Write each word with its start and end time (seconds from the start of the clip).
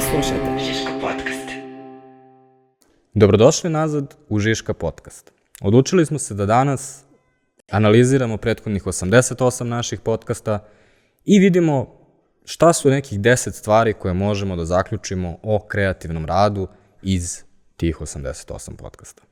Vi 0.00 0.04
slušate 0.04 0.58
Žiško 0.58 0.90
podcast. 1.00 1.48
Dobrodošli 3.14 3.70
nazad 3.70 4.16
u 4.28 4.38
Žiška 4.38 4.74
podcast. 4.74 5.32
Odlučili 5.60 6.06
smo 6.06 6.18
se 6.18 6.34
da 6.34 6.46
danas 6.46 7.04
analiziramo 7.70 8.36
prethodnih 8.36 8.84
88 8.84 9.64
naših 9.64 10.00
podcasta 10.00 10.64
i 11.24 11.38
vidimo 11.38 11.86
šta 12.44 12.72
su 12.72 12.90
nekih 12.90 13.20
10 13.20 13.52
stvari 13.52 13.92
koje 13.92 14.14
možemo 14.14 14.56
da 14.56 14.64
zaključimo 14.64 15.38
o 15.42 15.66
kreativnom 15.68 16.26
radu 16.26 16.68
iz 17.02 17.42
tih 17.76 17.96
88 18.00 18.76
podcasta. 18.76 19.22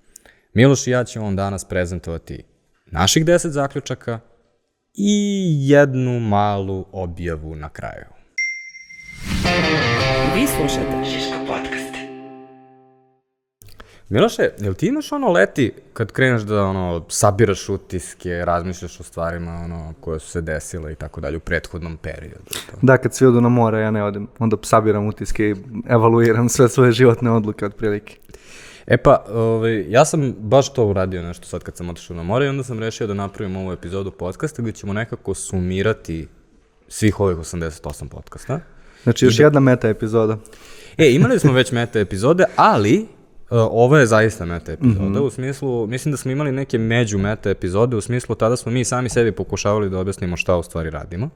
Miloš 0.54 0.86
i 0.86 0.90
ja 0.90 1.04
ćemo 1.04 1.24
vam 1.24 1.36
danas 1.36 1.64
prezentovati 1.64 2.44
naših 2.86 3.24
10 3.24 3.48
zaključaka 3.48 4.20
i 4.94 5.54
jednu 5.70 6.20
malu 6.20 6.86
objavu 6.92 7.56
na 7.56 7.68
kraju. 7.68 8.06
Vi 10.38 10.46
slušate 10.46 11.04
Žiško 11.04 11.38
podcast. 11.46 11.94
Miloše, 14.08 14.50
jel 14.58 14.74
ti 14.74 14.86
imaš 14.86 15.12
ono 15.12 15.32
leti 15.32 15.72
kad 15.92 16.12
kreneš 16.12 16.42
da 16.42 16.64
ono 16.64 17.04
sabiraš 17.08 17.68
utiske, 17.68 18.44
razmišljaš 18.44 19.00
o 19.00 19.02
stvarima 19.02 19.52
ono 19.64 19.94
koje 20.00 20.18
su 20.18 20.30
se 20.30 20.40
desile 20.40 20.92
i 20.92 20.94
tako 20.94 21.20
dalje 21.20 21.36
u 21.36 21.40
prethodnom 21.40 21.96
periodu? 21.96 22.44
Da, 22.82 22.98
kad 22.98 23.14
svi 23.14 23.26
odu 23.26 23.40
na 23.40 23.48
more, 23.48 23.80
ja 23.80 23.90
ne 23.90 24.04
odem. 24.04 24.28
Onda 24.38 24.56
sabiram 24.62 25.06
utiske 25.06 25.50
i 25.50 25.56
evaluiram 25.88 26.48
sve 26.48 26.68
svoje 26.68 26.92
životne 26.92 27.30
odluke 27.30 27.66
otprilike. 27.66 28.16
E 28.86 28.96
pa, 28.96 29.24
ovaj, 29.30 29.84
ja 29.88 30.04
sam 30.04 30.34
baš 30.38 30.72
to 30.72 30.86
uradio 30.86 31.22
nešto 31.22 31.46
sad 31.46 31.62
kad 31.62 31.76
sam 31.76 31.90
otišao 31.90 32.16
na 32.16 32.22
more 32.22 32.46
i 32.46 32.48
onda 32.48 32.62
sam 32.62 32.78
rešio 32.78 33.06
da 33.06 33.14
napravim 33.14 33.56
ovu 33.56 33.72
epizodu 33.72 34.10
podcasta 34.10 34.62
gde 34.62 34.72
ćemo 34.72 34.92
nekako 34.92 35.34
sumirati 35.34 36.28
svih 36.88 37.20
ovih 37.20 37.36
88 37.36 38.08
podcasta. 38.08 38.60
Znači, 39.02 39.24
još 39.24 39.38
jedna 39.38 39.60
meta 39.60 39.88
epizoda. 39.88 40.38
E, 40.98 41.10
imali 41.10 41.38
smo 41.38 41.52
već 41.52 41.72
meta 41.72 42.00
epizode, 42.00 42.44
ali 42.56 43.06
Uh, 43.50 43.56
ovo 43.70 43.96
je 43.96 44.06
zaista 44.06 44.44
meta 44.44 44.72
epizoda, 44.72 45.04
mm 45.04 45.14
-hmm. 45.14 45.26
u 45.26 45.30
smislu, 45.30 45.86
mislim 45.86 46.12
da 46.12 46.16
smo 46.16 46.30
imali 46.30 46.52
neke 46.52 46.78
među 46.78 47.18
meta 47.18 47.50
epizode, 47.50 47.96
u 47.96 48.00
smislu 48.00 48.34
tada 48.34 48.56
smo 48.56 48.72
mi 48.72 48.84
sami 48.84 49.08
sebi 49.08 49.32
pokušavali 49.32 49.90
da 49.90 49.98
objasnimo 49.98 50.36
šta 50.36 50.56
u 50.56 50.62
stvari 50.62 50.90
radimo, 50.90 51.30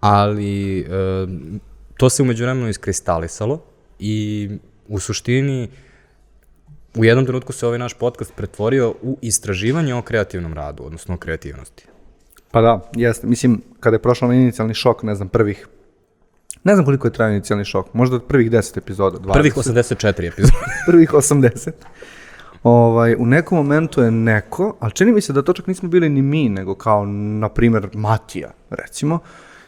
ali 0.00 0.80
uh, 0.80 1.30
to 1.96 2.10
se 2.10 2.22
umeđu 2.22 2.44
vremenu 2.44 2.68
iskristalisalo 2.68 3.62
i 3.98 4.50
u 4.88 5.00
suštini 5.00 5.68
u 6.96 7.04
jednom 7.04 7.26
trenutku 7.26 7.52
se 7.52 7.66
ovaj 7.66 7.78
naš 7.78 7.94
podcast 7.94 8.32
pretvorio 8.36 8.94
u 9.02 9.18
istraživanje 9.22 9.94
o 9.94 10.02
kreativnom 10.02 10.54
radu, 10.54 10.84
odnosno 10.86 11.14
o 11.14 11.18
kreativnosti. 11.18 11.86
Pa 12.50 12.60
da, 12.60 12.90
jeste. 12.96 13.26
Mislim, 13.26 13.62
kada 13.80 13.94
je 13.94 14.02
prošao 14.02 14.32
inicijalni 14.32 14.74
šok, 14.74 15.02
ne 15.02 15.14
znam, 15.14 15.28
prvih 15.28 15.68
Ne 16.64 16.74
znam 16.74 16.84
koliko 16.84 17.06
je 17.06 17.12
trajao 17.12 17.32
inicijalni 17.32 17.64
šok, 17.64 17.94
možda 17.94 18.16
od 18.16 18.24
prvih 18.24 18.50
10 18.50 18.78
epizoda, 18.78 19.18
20. 19.18 19.32
Prvih 19.32 19.54
84 19.54 20.28
epizode. 20.28 20.52
prvih 20.86 21.10
80. 21.10 21.70
Ovaj, 22.62 23.14
u 23.18 23.26
nekom 23.26 23.58
momentu 23.58 24.02
je 24.02 24.10
neko, 24.10 24.76
ali 24.80 24.92
čini 24.92 25.12
mi 25.12 25.20
se 25.20 25.32
da 25.32 25.42
to 25.42 25.52
čak 25.52 25.66
nismo 25.66 25.88
bili 25.88 26.08
ni 26.08 26.22
mi, 26.22 26.48
nego 26.48 26.74
kao, 26.74 27.06
na 27.06 27.48
primer, 27.48 27.88
Matija, 27.94 28.50
recimo, 28.70 29.18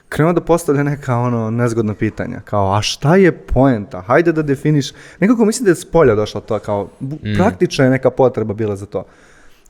krenuo 0.09 0.33
da 0.33 0.41
postavlja 0.41 0.83
neka 0.83 1.17
ono 1.17 1.51
nezgodna 1.51 1.95
pitanja, 1.95 2.41
kao 2.41 2.75
a 2.75 2.83
šta 2.83 3.17
je 3.17 3.33
poenta, 3.33 4.01
hajde 4.01 4.33
da 4.33 4.43
definiš, 4.43 4.93
nekako 5.21 5.45
mislim 5.45 5.65
da 5.65 5.71
je 5.71 5.75
s 5.75 5.85
polja 5.85 6.15
došla 6.15 6.41
to, 6.41 6.59
kao 6.59 6.89
mm. 7.01 7.17
praktična 7.37 7.85
je 7.85 7.91
neka 7.91 8.11
potreba 8.11 8.55
bila 8.55 8.77
za 8.77 8.87
to. 8.87 9.05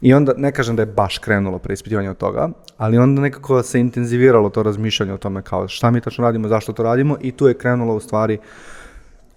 I 0.00 0.14
onda, 0.14 0.32
ne 0.36 0.52
kažem 0.52 0.76
da 0.76 0.82
je 0.82 0.86
baš 0.86 1.18
krenulo 1.18 1.58
preispitivanje 1.58 2.10
od 2.10 2.16
toga, 2.16 2.48
ali 2.76 2.98
onda 2.98 3.22
nekako 3.22 3.62
se 3.62 3.80
intenziviralo 3.80 4.50
to 4.50 4.62
razmišljanje 4.62 5.12
o 5.12 5.18
tome 5.18 5.42
kao 5.42 5.68
šta 5.68 5.90
mi 5.90 6.00
tačno 6.00 6.24
radimo, 6.24 6.48
zašto 6.48 6.72
to 6.72 6.82
radimo 6.82 7.16
i 7.20 7.32
tu 7.32 7.48
je 7.48 7.54
krenulo 7.54 7.94
u 7.94 8.00
stvari, 8.00 8.38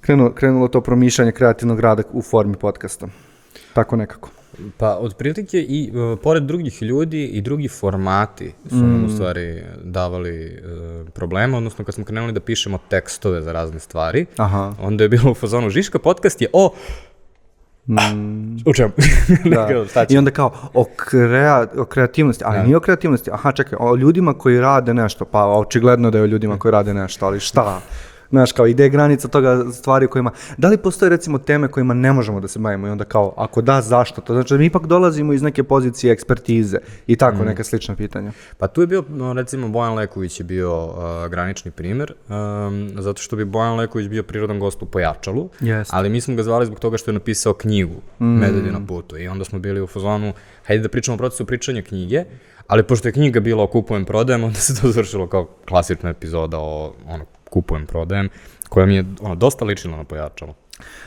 krenulo, 0.01 0.31
krenulo 0.31 0.67
to 0.67 0.81
promišljanje 0.81 1.31
kreativnog 1.31 1.79
rada 1.79 2.03
u 2.11 2.21
formi 2.21 2.55
podcasta. 2.55 3.07
Tako 3.73 3.95
nekako. 3.95 4.29
Pa, 4.77 4.97
otprilike 4.97 5.61
i 5.61 5.91
uh, 5.93 6.19
pored 6.23 6.43
drugih 6.43 6.81
ljudi 6.81 7.25
i 7.25 7.41
drugi 7.41 7.67
formati 7.67 8.53
su 8.69 8.75
nam 8.75 9.05
u 9.05 9.09
stvari 9.09 9.63
davali 9.83 10.61
uh, 10.63 11.09
problema, 11.09 11.57
odnosno 11.57 11.85
kad 11.85 11.95
smo 11.95 12.05
krenuli 12.05 12.31
da 12.31 12.39
pišemo 12.39 12.79
tekstove 12.89 13.41
za 13.41 13.51
razne 13.51 13.79
stvari, 13.79 14.25
Aha. 14.37 14.73
onda 14.81 15.03
je 15.03 15.09
bilo 15.09 15.31
u 15.31 15.35
fazonu 15.35 15.69
Žiška 15.69 15.99
podcast 15.99 16.41
je 16.41 16.47
o 16.53 16.73
Mm. 17.87 18.57
U 18.69 18.73
čemu? 18.73 18.91
da. 19.93 20.05
I 20.09 20.17
onda 20.17 20.31
kao 20.31 20.51
o, 20.73 20.85
krea, 20.95 21.67
o 21.77 21.85
kreativnosti, 21.85 22.43
ali 22.47 22.57
ja. 22.57 22.63
nije 22.63 22.77
o 22.77 22.79
kreativnosti, 22.79 23.31
aha 23.33 23.51
čekaj, 23.51 23.77
o 23.81 23.95
ljudima 23.95 24.33
koji 24.33 24.61
rade 24.61 24.93
nešto, 24.93 25.25
pa 25.25 25.45
očigledno 25.45 26.11
da 26.11 26.17
je 26.17 26.23
o 26.23 26.27
ljudima 26.27 26.57
koji 26.57 26.71
rade 26.71 26.93
nešto, 26.93 27.25
ali 27.25 27.39
šta? 27.39 27.81
Znaš, 28.29 28.51
kao 28.51 28.67
ide 28.67 28.89
granica 28.89 29.27
toga 29.27 29.71
stvari 29.71 30.07
kojima, 30.07 30.31
da 30.57 30.67
li 30.67 30.77
postoje 30.77 31.09
recimo 31.09 31.37
teme 31.37 31.67
kojima 31.67 31.93
ne 31.93 32.13
možemo 32.13 32.39
da 32.39 32.47
se 32.47 32.59
bavimo 32.59 32.87
i 32.87 32.89
onda 32.89 33.03
kao, 33.03 33.33
ako 33.37 33.61
da, 33.61 33.81
zašto 33.81 34.21
to? 34.21 34.33
Znači 34.33 34.53
da 34.53 34.57
mi 34.57 34.65
ipak 34.65 34.85
dolazimo 34.85 35.33
iz 35.33 35.41
neke 35.41 35.63
pozicije 35.63 36.13
ekspertize 36.13 36.77
i 37.07 37.15
tako, 37.15 37.43
mm. 37.43 37.45
neka 37.45 37.63
slična 37.63 37.95
pitanja. 37.95 38.31
Pa 38.57 38.67
tu 38.67 38.81
je 38.81 38.87
bio, 38.87 39.03
recimo, 39.35 39.67
Bojan 39.69 39.93
Leković 39.93 40.39
je 40.39 40.43
bio 40.43 40.85
uh, 40.85 40.93
granični 41.29 41.71
primer, 41.71 42.13
um, 42.29 42.91
zato 42.95 43.21
što 43.21 43.35
bi 43.35 43.45
Bojan 43.45 43.75
Leković 43.75 44.07
bio 44.07 44.23
prirodan 44.23 44.59
gost 44.59 44.81
u 44.81 44.85
Pojačalu, 44.85 45.49
yes. 45.61 45.89
ali 45.91 46.09
mi 46.09 46.21
smo 46.21 46.35
ga 46.35 46.43
zvali 46.43 46.65
zbog 46.65 46.79
toga 46.79 46.97
što 46.97 47.11
je 47.11 47.13
napisao 47.13 47.53
knjigu 47.53 48.01
mm. 48.19 48.25
Medvedi 48.25 48.71
na 48.71 48.85
putu 48.87 49.17
i 49.17 49.27
onda 49.27 49.45
smo 49.45 49.59
bili 49.59 49.81
u 49.81 49.87
fazonu, 49.87 50.33
hajde 50.65 50.83
da 50.83 50.89
pričamo 50.89 51.15
o 51.15 51.17
procesu 51.17 51.45
pričanja 51.45 51.81
knjige, 51.81 52.23
ali 52.67 52.83
pošto 52.83 53.07
je 53.07 53.11
knjiga 53.11 53.39
bila 53.39 53.63
o 53.63 53.67
kupujem, 53.67 54.05
prodajem, 54.05 54.43
onda 54.43 54.59
se 54.59 54.81
to 54.81 54.91
završilo 54.91 55.27
kao 55.27 55.47
klasična 55.67 56.09
epizoda 56.09 56.57
o 56.59 56.93
ono, 57.07 57.25
kupujem, 57.49 57.85
prodajem, 57.85 58.29
koja 58.69 58.85
mi 58.85 58.95
je 58.95 59.05
ono, 59.21 59.35
dosta 59.35 59.65
ličila 59.65 59.97
na 59.97 60.03
pojačalo. 60.03 60.53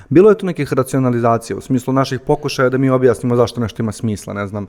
Bilo 0.09 0.31
je 0.31 0.39
tu 0.39 0.47
nekih 0.47 0.73
racionalizacija, 0.73 1.57
u 1.57 1.61
smislu 1.61 1.93
naših 1.93 2.21
pokušaja 2.21 2.69
da 2.69 2.79
mi 2.79 2.91
objasnimo 2.91 3.37
zašto 3.37 3.61
nešto 3.61 3.83
ima 3.83 3.93
smisla, 3.93 4.35
ne 4.35 4.47
znam. 4.47 4.67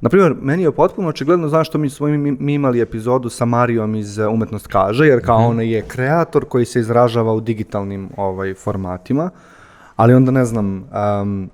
Naprimjer, 0.00 0.34
meni 0.40 0.62
je 0.62 0.72
potpuno 0.72 1.08
očigledno 1.08 1.48
zašto 1.48 1.78
mi 1.78 1.90
smo 1.90 2.06
mi, 2.06 2.54
imali 2.54 2.80
epizodu 2.80 3.28
sa 3.28 3.44
Marijom 3.44 3.94
iz 3.94 4.18
uh, 4.18 4.32
Umetnost 4.32 4.66
kaže, 4.66 5.06
jer 5.06 5.24
kao 5.24 5.38
mm 5.38 5.42
-hmm. 5.42 5.50
ona 5.50 5.62
je 5.62 5.82
kreator 5.82 6.44
koji 6.44 6.64
se 6.64 6.80
izražava 6.80 7.32
u 7.32 7.40
digitalnim 7.40 8.08
ovaj 8.16 8.54
formatima, 8.54 9.30
ali 9.96 10.14
onda 10.14 10.30
ne 10.30 10.44
znam, 10.44 10.88
um, 11.22 11.50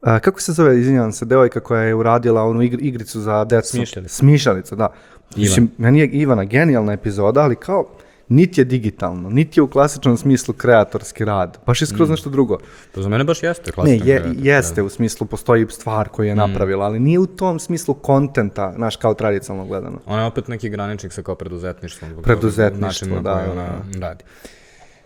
a, 0.00 0.18
kako 0.18 0.40
se 0.40 0.52
zove, 0.52 0.78
izvinjavam 0.80 1.12
se, 1.12 1.24
devojka 1.24 1.60
koja 1.60 1.82
je 1.82 1.94
uradila 1.94 2.42
onu 2.42 2.62
igr, 2.62 2.78
igricu 2.80 3.20
za 3.20 3.44
decu? 3.44 3.70
Smišljalica. 3.70 4.14
Smišljalica, 4.14 4.76
da. 4.76 4.88
Ivan. 5.36 5.42
Mislim, 5.42 5.70
meni 5.78 6.00
je 6.00 6.06
Ivana 6.06 6.44
genijalna 6.44 6.92
epizoda, 6.92 7.40
ali 7.40 7.56
kao, 7.56 7.86
niti 8.28 8.60
je 8.60 8.64
digitalno, 8.64 9.30
niti 9.30 9.60
je 9.60 9.62
u 9.62 9.68
klasičnom 9.68 10.16
smislu 10.16 10.54
kreatorski 10.54 11.24
rad, 11.24 11.58
baš 11.66 11.80
je 11.80 11.86
skroz 11.86 12.08
mm. 12.08 12.12
nešto 12.12 12.30
drugo. 12.30 12.58
To 12.94 13.02
za 13.02 13.08
mene 13.08 13.24
baš 13.24 13.42
jeste 13.42 13.70
Ne, 13.70 13.72
klasičan 13.72 14.08
je, 14.08 14.16
kreator, 14.16 14.46
jeste, 14.46 14.82
u 14.82 14.88
smislu 14.88 15.26
postoji 15.26 15.66
stvar 15.70 16.08
koju 16.08 16.26
je 16.26 16.34
napravila, 16.34 16.86
ali 16.86 17.00
nije 17.00 17.18
u 17.18 17.26
tom 17.26 17.58
smislu 17.58 17.94
kontenta, 17.94 18.74
naš 18.76 18.96
kao 18.96 19.14
tradicionalno 19.14 19.68
gledano. 19.68 19.98
Ona 20.06 20.20
je 20.20 20.26
opet 20.26 20.48
neki 20.48 20.68
graničnik 20.68 21.12
sa 21.12 21.22
kao 21.22 21.34
preduzetništvom. 21.34 22.10
Preduzetništvo, 22.22 23.08
na 23.08 23.20
da, 23.20 23.34
koji 23.34 23.46
da, 23.46 23.52
ona 23.52 23.68
radi. 24.00 24.24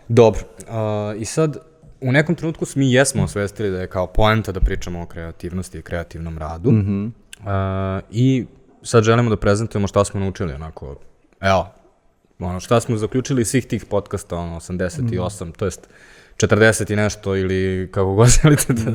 Dobro, 0.07 0.41
uh, 0.59 1.21
i 1.21 1.25
sad 1.25 1.57
u 2.01 2.11
nekom 2.11 2.35
trenutku 2.35 2.65
mi 2.75 2.91
jesmo 2.91 3.23
osvestili 3.23 3.71
da 3.71 3.81
je 3.81 3.87
kao 3.87 4.07
poenta 4.07 4.51
da 4.51 4.59
pričamo 4.59 5.01
o 5.01 5.05
kreativnosti 5.05 5.77
i 5.77 5.81
kreativnom 5.81 6.37
radu. 6.37 6.71
Mm 6.71 6.85
-hmm. 6.85 7.97
uh, 7.97 8.03
I 8.11 8.45
sad 8.83 9.03
želimo 9.03 9.29
da 9.29 9.37
prezentujemo 9.37 9.87
šta 9.87 10.05
smo 10.05 10.19
naučili, 10.19 10.53
onako, 10.53 10.95
evo, 11.41 11.67
ono, 12.39 12.59
šta 12.59 12.79
smo 12.79 12.97
zaključili 12.97 13.41
iz 13.41 13.47
svih 13.47 13.65
tih 13.65 13.85
podcasta, 13.85 14.35
ono, 14.37 14.59
88, 14.59 15.45
mm. 15.45 15.51
to 15.51 15.65
jest 15.65 15.89
40 16.37 16.93
i 16.93 16.95
nešto 16.95 17.35
ili 17.35 17.89
kako 17.91 18.13
god 18.13 18.27
želite 18.43 18.73
da, 18.73 18.91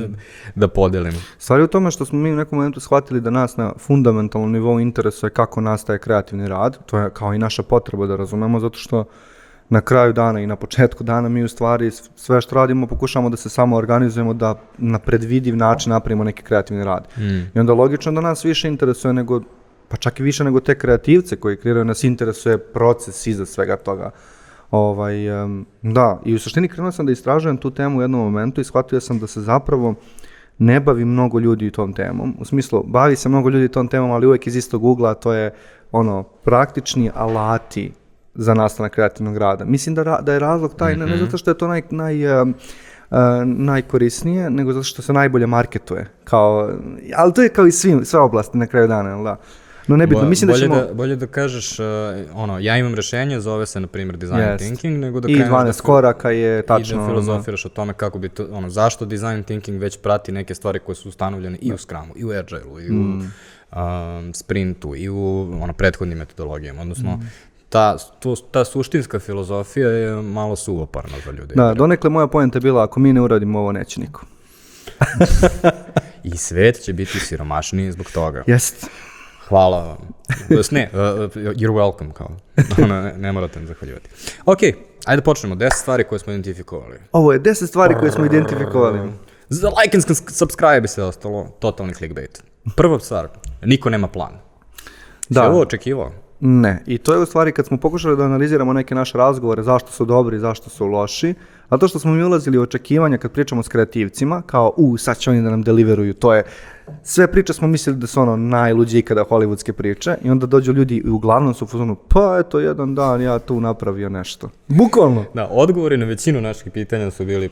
da 0.54 0.69
podelimo. 0.69 1.19
Stvar 1.38 1.60
je 1.60 1.65
u 1.65 1.69
tome 1.69 1.91
što 1.91 2.04
smo 2.04 2.19
mi 2.19 2.32
u 2.32 2.37
nekom 2.37 2.59
momentu 2.59 2.81
shvatili 2.81 3.21
da 3.21 3.31
nas 3.31 3.56
na 3.56 3.72
fundamentalnom 3.78 4.53
nivou 4.53 4.81
interesuje 4.81 5.31
kako 5.31 5.60
nastaje 5.60 5.98
kreativni 5.98 6.48
rad, 6.48 6.78
to 6.87 6.98
je 6.98 7.10
kao 7.10 7.34
i 7.34 7.38
naša 7.38 7.62
potreba 7.62 8.07
da 8.07 8.16
razumemo, 8.16 8.60
zato 8.60 8.78
što 8.78 9.04
na 9.68 9.80
kraju 9.80 10.13
dana 10.13 10.41
i 10.41 10.47
na 10.47 10.57
početku 10.57 11.04
dana 11.04 11.28
mi 11.28 11.45
u 11.45 11.48
stvari 11.48 11.91
sve 12.16 12.41
što 12.41 12.54
radimo 12.54 12.86
pokušamo 12.86 13.30
da 13.30 13.36
se 13.36 13.48
samo 13.48 13.77
organizujemo 13.77 14.34
da 14.34 14.54
na 14.78 14.98
predvidiv 14.98 15.57
način 15.57 15.91
napravimo 15.91 16.24
neki 16.24 16.42
kreativni 16.42 16.84
rad. 16.84 17.09
Mm. 17.18 17.22
I 17.54 17.60
onda 17.60 17.72
logično 17.72 18.13
da 18.13 18.21
nas 18.21 18.45
više 18.45 18.68
interesuje 18.68 19.13
nego 19.13 19.41
pa 19.89 19.97
čak 19.97 20.21
i 20.21 20.23
više 20.23 20.45
nego 20.45 20.61
te 20.61 20.79
kreativce 20.79 21.37
koji 21.37 21.57
kreiraju, 21.57 21.85
nas 21.85 22.05
interesuje 22.05 22.59
proces 22.59 23.27
iza 23.27 23.47
svega 23.47 23.77
toga. 23.77 24.11
Ovaj, 24.71 25.43
um, 25.45 25.67
da, 25.83 26.21
i 26.25 26.35
u 26.35 26.39
suštini 26.39 26.69
krenuo 26.69 26.93
sam 26.93 27.07
da 27.07 27.13
istražujem 27.13 27.57
tu 27.57 27.71
temu 27.71 27.99
u 27.99 28.03
jednom 28.03 28.21
momentu 28.21 28.61
i 28.61 28.65
shvatio 28.65 29.01
sam 29.01 29.19
da 29.19 29.27
se 29.27 29.41
zapravo 29.41 29.95
ne 30.59 30.81
bavi 30.81 31.05
mnogo 31.05 31.39
ljudi 31.39 31.71
tom 31.71 31.93
temom. 31.93 32.35
U 32.41 32.45
smislu, 32.45 32.83
bavi 32.87 33.17
se 33.17 33.29
mnogo 33.29 33.49
ljudi 33.49 33.69
tom 33.69 33.89
temom, 33.89 34.11
ali 34.11 34.27
uvek 34.27 34.47
iz 34.47 34.57
istog 34.57 34.85
ugla, 34.85 35.15
to 35.15 35.33
je 35.33 35.55
ono, 35.93 36.23
praktični 36.23 37.11
alati 37.15 37.93
za 38.35 38.55
nastanak 38.55 38.93
kreativnog 38.93 39.37
rada. 39.37 39.65
Mislim 39.65 39.95
da, 39.95 40.21
da 40.23 40.33
je 40.33 40.39
razlog 40.39 40.75
taj, 40.75 40.93
mm 40.93 40.97
-hmm. 40.97 41.01
ne, 41.01 41.07
ne 41.07 41.17
Mhm. 41.17 41.25
zato 41.25 41.39
što 41.39 41.51
je 41.51 41.59
to 41.59 41.69
naj, 41.69 41.83
naj, 41.91 42.43
uh, 42.43 42.49
uh, 42.49 43.17
najkorisnije, 43.45 44.51
nego 44.51 44.73
zato 44.73 44.85
što 44.85 45.03
se 45.03 45.13
najbolje 45.13 45.47
marketuje. 45.47 46.07
Kao, 46.25 46.71
ali 47.17 47.33
to 47.33 47.43
je 47.43 47.49
kao 47.49 47.67
i 47.67 47.73
svim, 47.73 48.05
sve 48.05 48.21
oblasti 48.21 48.59
na 48.59 48.67
kraju 48.67 48.89
dana, 48.89 49.11
jel 49.11 49.25
da? 49.25 49.37
No 49.89 49.97
nebitno, 49.97 50.23
Bo- 50.23 50.29
mislim 50.29 50.51
da 50.51 50.57
ćemo... 50.57 50.75
Da, 50.77 50.95
bolje 50.95 51.17
da 51.17 51.27
kažeš, 51.27 51.79
uh, 51.79 51.87
ono, 52.35 52.59
ja 52.59 52.77
imam 52.77 52.95
rešenje, 52.95 53.41
zove 53.41 53.67
se, 53.67 53.81
na 53.81 53.87
primjer, 53.87 54.17
design 54.17 54.39
Jest. 54.41 54.59
thinking, 54.59 54.99
nego 54.99 55.21
da 55.21 55.29
I 55.29 55.35
kreneš 55.35 55.51
12 55.51 55.65
da, 55.67 55.83
koraka 55.83 56.31
je 56.31 56.59
i 56.59 56.63
tačno... 56.63 56.97
da 56.97 57.03
ono, 57.03 57.11
filozofiraš 57.11 57.65
o 57.65 57.69
tome 57.69 57.93
kako 57.93 58.19
bi 58.19 58.29
to, 58.29 58.47
ono, 58.53 58.71
zašto 58.71 59.05
design 59.05 59.43
thinking 59.43 59.81
već 59.81 59.99
prati 59.99 60.33
neke 60.33 60.55
stvari 60.55 60.79
koje 60.79 60.97
su 60.97 61.09
ustanovljene 61.09 61.59
i 61.61 61.73
u 61.73 61.79
Scrumu, 61.79 62.13
i 62.17 62.25
u 62.25 62.31
Agile-u, 62.31 62.81
i 62.81 62.91
u 62.91 62.95
Mm. 62.95 63.33
um, 63.73 64.35
Sprintu, 64.35 64.97
i 64.97 65.09
u 65.09 65.19
ono, 65.61 65.73
prethodnim 65.73 66.19
metodologijama, 66.19 66.83
odnosno 66.83 67.17
Mm. 67.17 67.21
ta, 67.69 67.99
to, 67.99 68.37
ta 68.51 68.65
suštinska 68.65 69.19
filozofija 69.19 69.89
je 69.89 70.23
malo 70.23 70.57
suvoparna 70.57 71.17
za 71.25 71.31
ljude. 71.31 71.55
Da, 71.55 71.75
donekle 71.75 72.11
moja 72.11 72.27
poenta 72.27 72.57
je 72.57 72.61
bila, 72.61 72.85
ako 72.85 73.01
mi 73.01 73.13
ne 73.13 73.21
uradimo 73.21 73.59
ovo, 73.59 73.73
neće 73.73 74.01
niko. 74.01 74.27
I 76.25 76.37
svet 76.37 76.81
će 76.81 76.93
biti 76.93 77.21
siromašniji 77.21 77.93
zbog 77.93 78.11
toga. 78.11 78.45
Jest. 78.47 78.87
Hvala 79.48 79.84
vam. 79.84 79.97
Tj. 80.48 80.74
ne, 80.74 80.91
uh, 80.92 80.98
uh, 80.98 81.33
you're 81.36 81.72
welcome, 81.72 82.12
kao. 82.12 82.28
Ono, 82.84 83.03
ne, 83.03 83.18
ne 83.18 83.33
morate 83.33 83.60
mi 83.60 83.66
zahvaljivati. 83.66 84.10
Ok, 84.47 84.59
ajde 85.04 85.22
počnemo. 85.22 85.54
10 85.54 85.72
stvari 85.72 86.04
koje 86.04 86.18
smo 86.18 86.33
identifikovali. 86.33 86.98
Ovo 87.12 87.33
je 87.33 87.41
10 87.41 87.66
stvari 87.66 87.95
koje 88.00 88.12
smo 88.12 88.24
identifikovali. 88.24 89.10
Za 89.48 89.68
like 89.68 89.97
and 89.97 90.04
subscribe 90.28 90.84
i 90.84 90.89
sve 90.89 91.04
ostalo, 91.04 91.48
totalni 91.59 91.95
clickbait. 91.95 92.42
Prva 92.77 93.00
stvar, 93.00 93.28
niko 93.62 93.91
nema 93.91 94.09
plan. 94.09 94.33
Da. 95.28 95.41
Da. 95.41 95.41
Sve 95.41 95.48
ovo 95.48 95.60
očekivao? 95.60 96.12
Ne, 96.41 96.83
i 96.86 96.98
to 96.98 97.12
je 97.15 97.18
u 97.18 97.27
stvari 97.27 97.53
kad 97.53 97.66
smo 97.66 97.77
pokušali 97.77 98.16
da 98.16 98.24
analiziramo 98.24 98.72
neke 98.72 98.94
naše 98.94 99.18
razgovore, 99.18 99.62
zašto 99.62 99.92
su 99.92 100.04
dobri, 100.04 100.39
zašto 100.39 100.71
su 100.71 100.86
loši, 100.86 101.34
a 101.68 101.78
to 101.78 101.89
što 101.89 101.98
smo 101.98 102.15
mi 102.15 102.22
ulazili 102.22 102.59
u 102.59 102.62
očekivanja 102.62 103.18
kad 103.18 103.33
pričamo 103.33 103.62
s 103.62 103.68
kreativcima, 103.68 104.42
kao, 104.42 104.74
u, 104.77 104.97
sad 104.97 105.18
će 105.18 105.30
oni 105.30 105.42
da 105.42 105.51
nam 105.51 105.62
deliveruju, 105.62 106.15
to 106.15 106.34
je, 106.34 106.42
sve 107.03 107.33
priče 107.33 107.53
smo 107.53 107.69
mislili 107.69 107.99
da 107.99 108.07
su 108.07 108.21
ono 108.21 108.37
najluđi 108.37 108.99
ikada 108.99 109.25
hollywoodske 109.31 109.73
priče 109.73 110.17
i 110.25 110.31
onda 110.31 110.47
dođu 110.47 110.73
ljudi 110.73 110.97
i 110.97 111.11
uglavnom 111.11 111.55
su 111.55 111.65
u 111.65 111.69
fazonu, 111.69 111.97
pa 112.09 112.37
eto, 112.41 112.61
jedan 112.61 112.95
dan 112.95 113.23
ja 113.23 113.39
tu 113.39 113.61
napravio 113.61 114.09
nešto. 114.09 114.51
Bukvalno. 114.69 115.25
Da, 115.35 115.49
odgovori 115.51 115.97
na 115.97 116.07
većinu 116.07 116.41
naših 116.41 116.73
pitanja 116.73 117.11
su 117.11 117.25
bili 117.25 117.51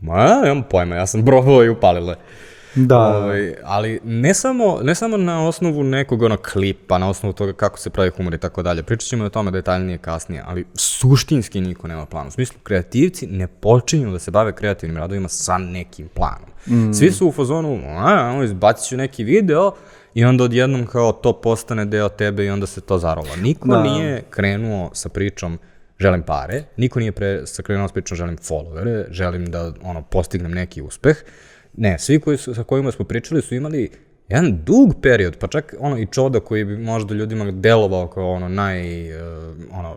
Ma, 0.00 0.40
nemam 0.44 0.62
pojma, 0.70 0.94
ja 0.94 1.06
sam 1.06 1.24
probao 1.24 1.64
i 1.64 1.68
upalile. 1.68 2.16
Da. 2.74 2.98
Ovaj, 2.98 3.54
ali 3.64 4.00
ne 4.04 4.34
samo, 4.34 4.78
ne 4.82 4.94
samo 4.94 5.16
na 5.16 5.46
osnovu 5.48 5.84
nekog 5.84 6.22
ono 6.22 6.36
klipa, 6.36 6.98
na 6.98 7.08
osnovu 7.08 7.32
toga 7.32 7.52
kako 7.52 7.78
se 7.78 7.90
pravi 7.90 8.10
humor 8.16 8.34
i 8.34 8.38
tako 8.38 8.62
dalje. 8.62 8.82
Pričat 8.82 9.08
ćemo 9.08 9.24
o 9.24 9.28
tome 9.28 9.50
detaljnije 9.50 9.98
kasnije, 9.98 10.42
ali 10.46 10.66
suštinski 10.74 11.60
niko 11.60 11.88
nema 11.88 12.06
plan. 12.06 12.26
U 12.26 12.30
smislu, 12.30 12.58
kreativci 12.62 13.26
ne 13.26 13.46
počinju 13.46 14.12
da 14.12 14.18
se 14.18 14.30
bave 14.30 14.52
kreativnim 14.52 14.96
radovima 14.96 15.28
sa 15.28 15.58
nekim 15.58 16.08
planom. 16.14 16.48
Mm. 16.68 16.92
Svi 16.92 17.10
su 17.12 17.28
u 17.28 17.32
fazonu, 17.32 17.80
a, 17.86 18.30
ono, 18.34 18.44
izbacit 18.44 18.88
ću 18.88 18.96
neki 18.96 19.24
video 19.24 19.72
i 20.14 20.24
onda 20.24 20.44
odjednom 20.44 20.86
kao 20.86 21.12
to 21.12 21.32
postane 21.32 21.84
deo 21.84 22.08
tebe 22.08 22.44
i 22.44 22.50
onda 22.50 22.66
se 22.66 22.80
to 22.80 22.98
zarola. 22.98 23.36
Niko 23.36 23.68
Da. 23.68 23.82
nije 23.82 24.22
krenuo 24.30 24.90
sa 24.92 25.08
pričom 25.08 25.58
želim 25.98 26.22
pare, 26.22 26.62
niko 26.76 27.00
nije 27.00 27.12
pre, 27.12 27.46
sa 27.46 27.62
krenuo 27.62 27.88
sa 27.88 27.94
pričom 27.94 28.16
želim 28.16 28.36
followere, 28.36 29.04
želim 29.10 29.46
da 29.46 29.72
ono, 29.82 30.02
postignem 30.02 30.52
neki 30.52 30.82
uspeh. 30.82 31.16
Ne, 31.76 31.98
svi 31.98 32.20
koji 32.20 32.36
su, 32.36 32.54
sa 32.54 32.64
kojima 32.64 32.92
smo 32.92 33.04
pričali 33.04 33.42
su 33.42 33.54
imali 33.54 33.90
jedan 34.28 34.58
dug 34.64 34.94
period, 35.02 35.36
pa 35.36 35.46
čak 35.46 35.74
ono 35.78 35.98
i 35.98 36.06
Čoda 36.06 36.40
koji 36.40 36.64
bi 36.64 36.78
možda 36.78 37.14
ljudima 37.14 37.50
delovao 37.50 38.08
kao 38.08 38.30
ono 38.32 38.48
naj, 38.48 39.10
uh, 39.12 39.54
ono, 39.72 39.96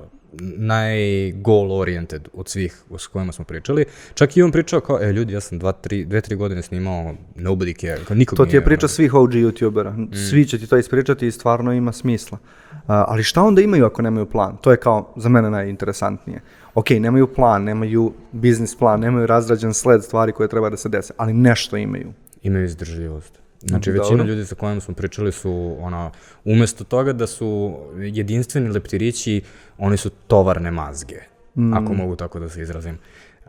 naj-goal 0.57 1.71
oriented 1.71 2.27
od 2.33 2.49
svih 2.49 2.83
s 2.97 3.07
kojima 3.07 3.31
smo 3.31 3.45
pričali. 3.45 3.85
Čak 4.13 4.37
i 4.37 4.41
on 4.41 4.51
pričao 4.51 4.79
kao, 4.79 4.99
e 5.01 5.13
ljudi, 5.13 5.33
ja 5.33 5.41
sam 5.41 5.59
dva, 5.59 5.71
tri, 5.71 6.05
dve, 6.05 6.21
tri 6.21 6.35
godine 6.35 6.61
snimao, 6.61 7.15
nobody 7.35 7.79
care, 7.81 8.05
kao 8.07 8.15
nikog 8.15 8.37
To 8.37 8.45
ti 8.45 8.55
je 8.55 8.65
priča 8.65 8.85
ono, 8.85 8.87
svih 8.87 9.13
OG 9.13 9.29
youtubera. 9.29 10.07
Svi 10.29 10.45
će 10.45 10.59
ti 10.59 10.67
to 10.67 10.77
ispričati 10.77 11.27
i 11.27 11.31
stvarno 11.31 11.73
ima 11.73 11.91
smisla. 11.91 12.37
A, 12.71 13.05
ali 13.07 13.23
šta 13.23 13.43
onda 13.43 13.61
imaju 13.61 13.85
ako 13.85 14.01
nemaju 14.01 14.25
plan? 14.25 14.57
To 14.61 14.71
je 14.71 14.77
kao 14.77 15.13
za 15.15 15.29
mene 15.29 15.49
najinteresantnije. 15.49 16.41
Ok, 16.73 16.89
nemaju 16.89 17.27
plan, 17.27 17.63
nemaju 17.63 18.13
biznis 18.31 18.77
plan, 18.77 18.99
nemaju 18.99 19.25
razrađen 19.25 19.73
sled 19.73 20.03
stvari 20.03 20.31
koje 20.31 20.49
treba 20.49 20.69
da 20.69 20.77
se 20.77 20.89
dese, 20.89 21.13
ali 21.17 21.33
nešto 21.33 21.77
imaju. 21.77 22.13
imaju 22.41 22.65
izdržljivost. 22.65 23.39
Znači, 23.61 23.91
Dobro. 23.91 24.03
većina 24.03 24.23
ljudi 24.23 24.45
sa 24.45 24.55
kojima 24.55 24.81
smo 24.81 24.93
pričali 24.93 25.31
su, 25.31 25.75
ona, 25.79 26.11
umesto 26.45 26.83
toga 26.83 27.13
da 27.13 27.27
su 27.27 27.77
jedinstveni 27.97 28.69
leptirići, 28.69 29.41
oni 29.77 29.97
su 29.97 30.09
tovarne 30.09 30.71
mazge, 30.71 31.17
mm. 31.55 31.73
ako 31.73 31.93
mogu 31.93 32.15
tako 32.15 32.39
da 32.39 32.49
se 32.49 32.61
izrazim. 32.61 32.97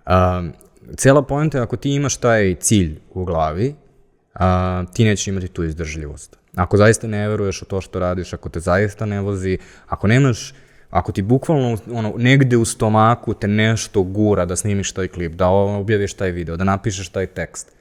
Um, 0.07 0.53
cela 0.97 1.23
poenta 1.23 1.59
je 1.59 1.63
ako 1.63 1.77
ti 1.77 1.91
imaš 1.91 2.17
taj 2.17 2.55
cilj 2.55 2.99
u 3.15 3.25
glavi, 3.25 3.75
a, 4.35 4.85
ti 4.95 5.05
nećeš 5.05 5.27
imati 5.27 5.49
tu 5.49 5.65
izdržljivost. 5.65 6.37
Ako 6.57 6.77
zaista 6.77 7.07
ne 7.07 7.29
veruješ 7.29 7.63
u 7.63 7.65
to 7.65 7.81
što 7.81 7.99
radiš, 7.99 8.33
ako 8.33 8.49
te 8.49 8.61
zaista 8.61 9.07
ne 9.07 9.21
vozi, 9.21 9.59
ako 9.87 10.07
nemaš 10.07 10.55
Ako 10.91 11.13
ti 11.13 11.23
bukvalno 11.23 11.79
ono, 11.93 12.15
negde 12.19 12.57
u 12.57 12.65
stomaku 12.65 13.35
te 13.35 13.49
nešto 13.49 14.03
gura 14.03 14.45
da 14.47 14.57
snimiš 14.57 14.93
taj 14.93 15.09
klip, 15.09 15.33
da 15.33 15.49
objaviš 15.49 16.15
taj 16.15 16.31
video, 16.31 16.57
da 16.57 16.65
napišeš 16.65 17.09
taj 17.09 17.27
tekst, 17.27 17.73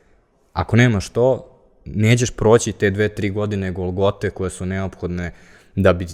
ako 0.54 0.76
nemaš 0.76 1.10
to, 1.10 1.49
nećeš 1.96 2.32
proći 2.32 2.72
te 2.72 2.90
dve, 2.90 3.10
tri 3.10 3.30
godine 3.30 3.72
golgote 3.72 4.30
koje 4.30 4.50
su 4.50 4.66
neophodne 4.66 5.32
da 5.76 5.94
bi 5.94 6.06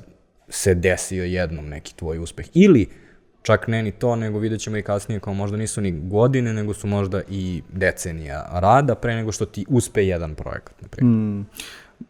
se 0.49 0.75
desio 0.75 1.23
jednom 1.23 1.69
neki 1.69 1.95
tvoj 1.95 2.19
uspeh. 2.19 2.45
Ili 2.53 2.87
čak 3.41 3.67
ne 3.67 3.83
ni 3.83 3.91
to, 3.91 4.15
nego 4.15 4.39
vidjet 4.39 4.61
ćemo 4.61 4.77
i 4.77 4.81
kasnije 4.81 5.19
kao 5.19 5.33
možda 5.33 5.57
nisu 5.57 5.81
ni 5.81 5.91
godine, 5.91 6.53
nego 6.53 6.73
su 6.73 6.87
možda 6.87 7.21
i 7.29 7.61
decenija 7.73 8.49
rada 8.53 8.95
pre 8.95 9.15
nego 9.15 9.31
što 9.31 9.45
ti 9.45 9.65
uspe 9.69 10.07
jedan 10.07 10.35
projekat, 10.35 10.81
na 10.81 10.87
primjer. 10.87 11.15
Mm. 11.15 11.45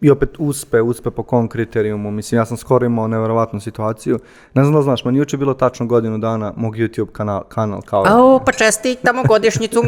I 0.01 0.11
opet 0.11 0.29
uspe, 0.39 0.81
uspe 0.81 1.11
po 1.11 1.23
kom 1.23 1.47
kriterijumu. 1.47 2.11
Mislim, 2.11 2.39
ja 2.39 2.45
sam 2.45 2.57
skoro 2.57 2.85
imao 2.85 3.07
neverovatnu 3.07 3.59
situaciju. 3.59 4.19
Ne 4.53 4.63
znam 4.63 4.75
da 4.75 4.81
znaš, 4.81 5.05
meni 5.05 5.17
juče 5.17 5.37
bilo 5.37 5.53
tačno 5.53 5.85
godinu 5.85 6.17
dana 6.17 6.53
mog 6.57 6.75
YouTube 6.75 7.11
kanal, 7.11 7.43
kanal 7.43 7.81
kao 7.81 8.03
Au, 8.07 8.39
pa 8.45 8.51
čestitamo 8.51 9.23
godišnjicu. 9.27 9.81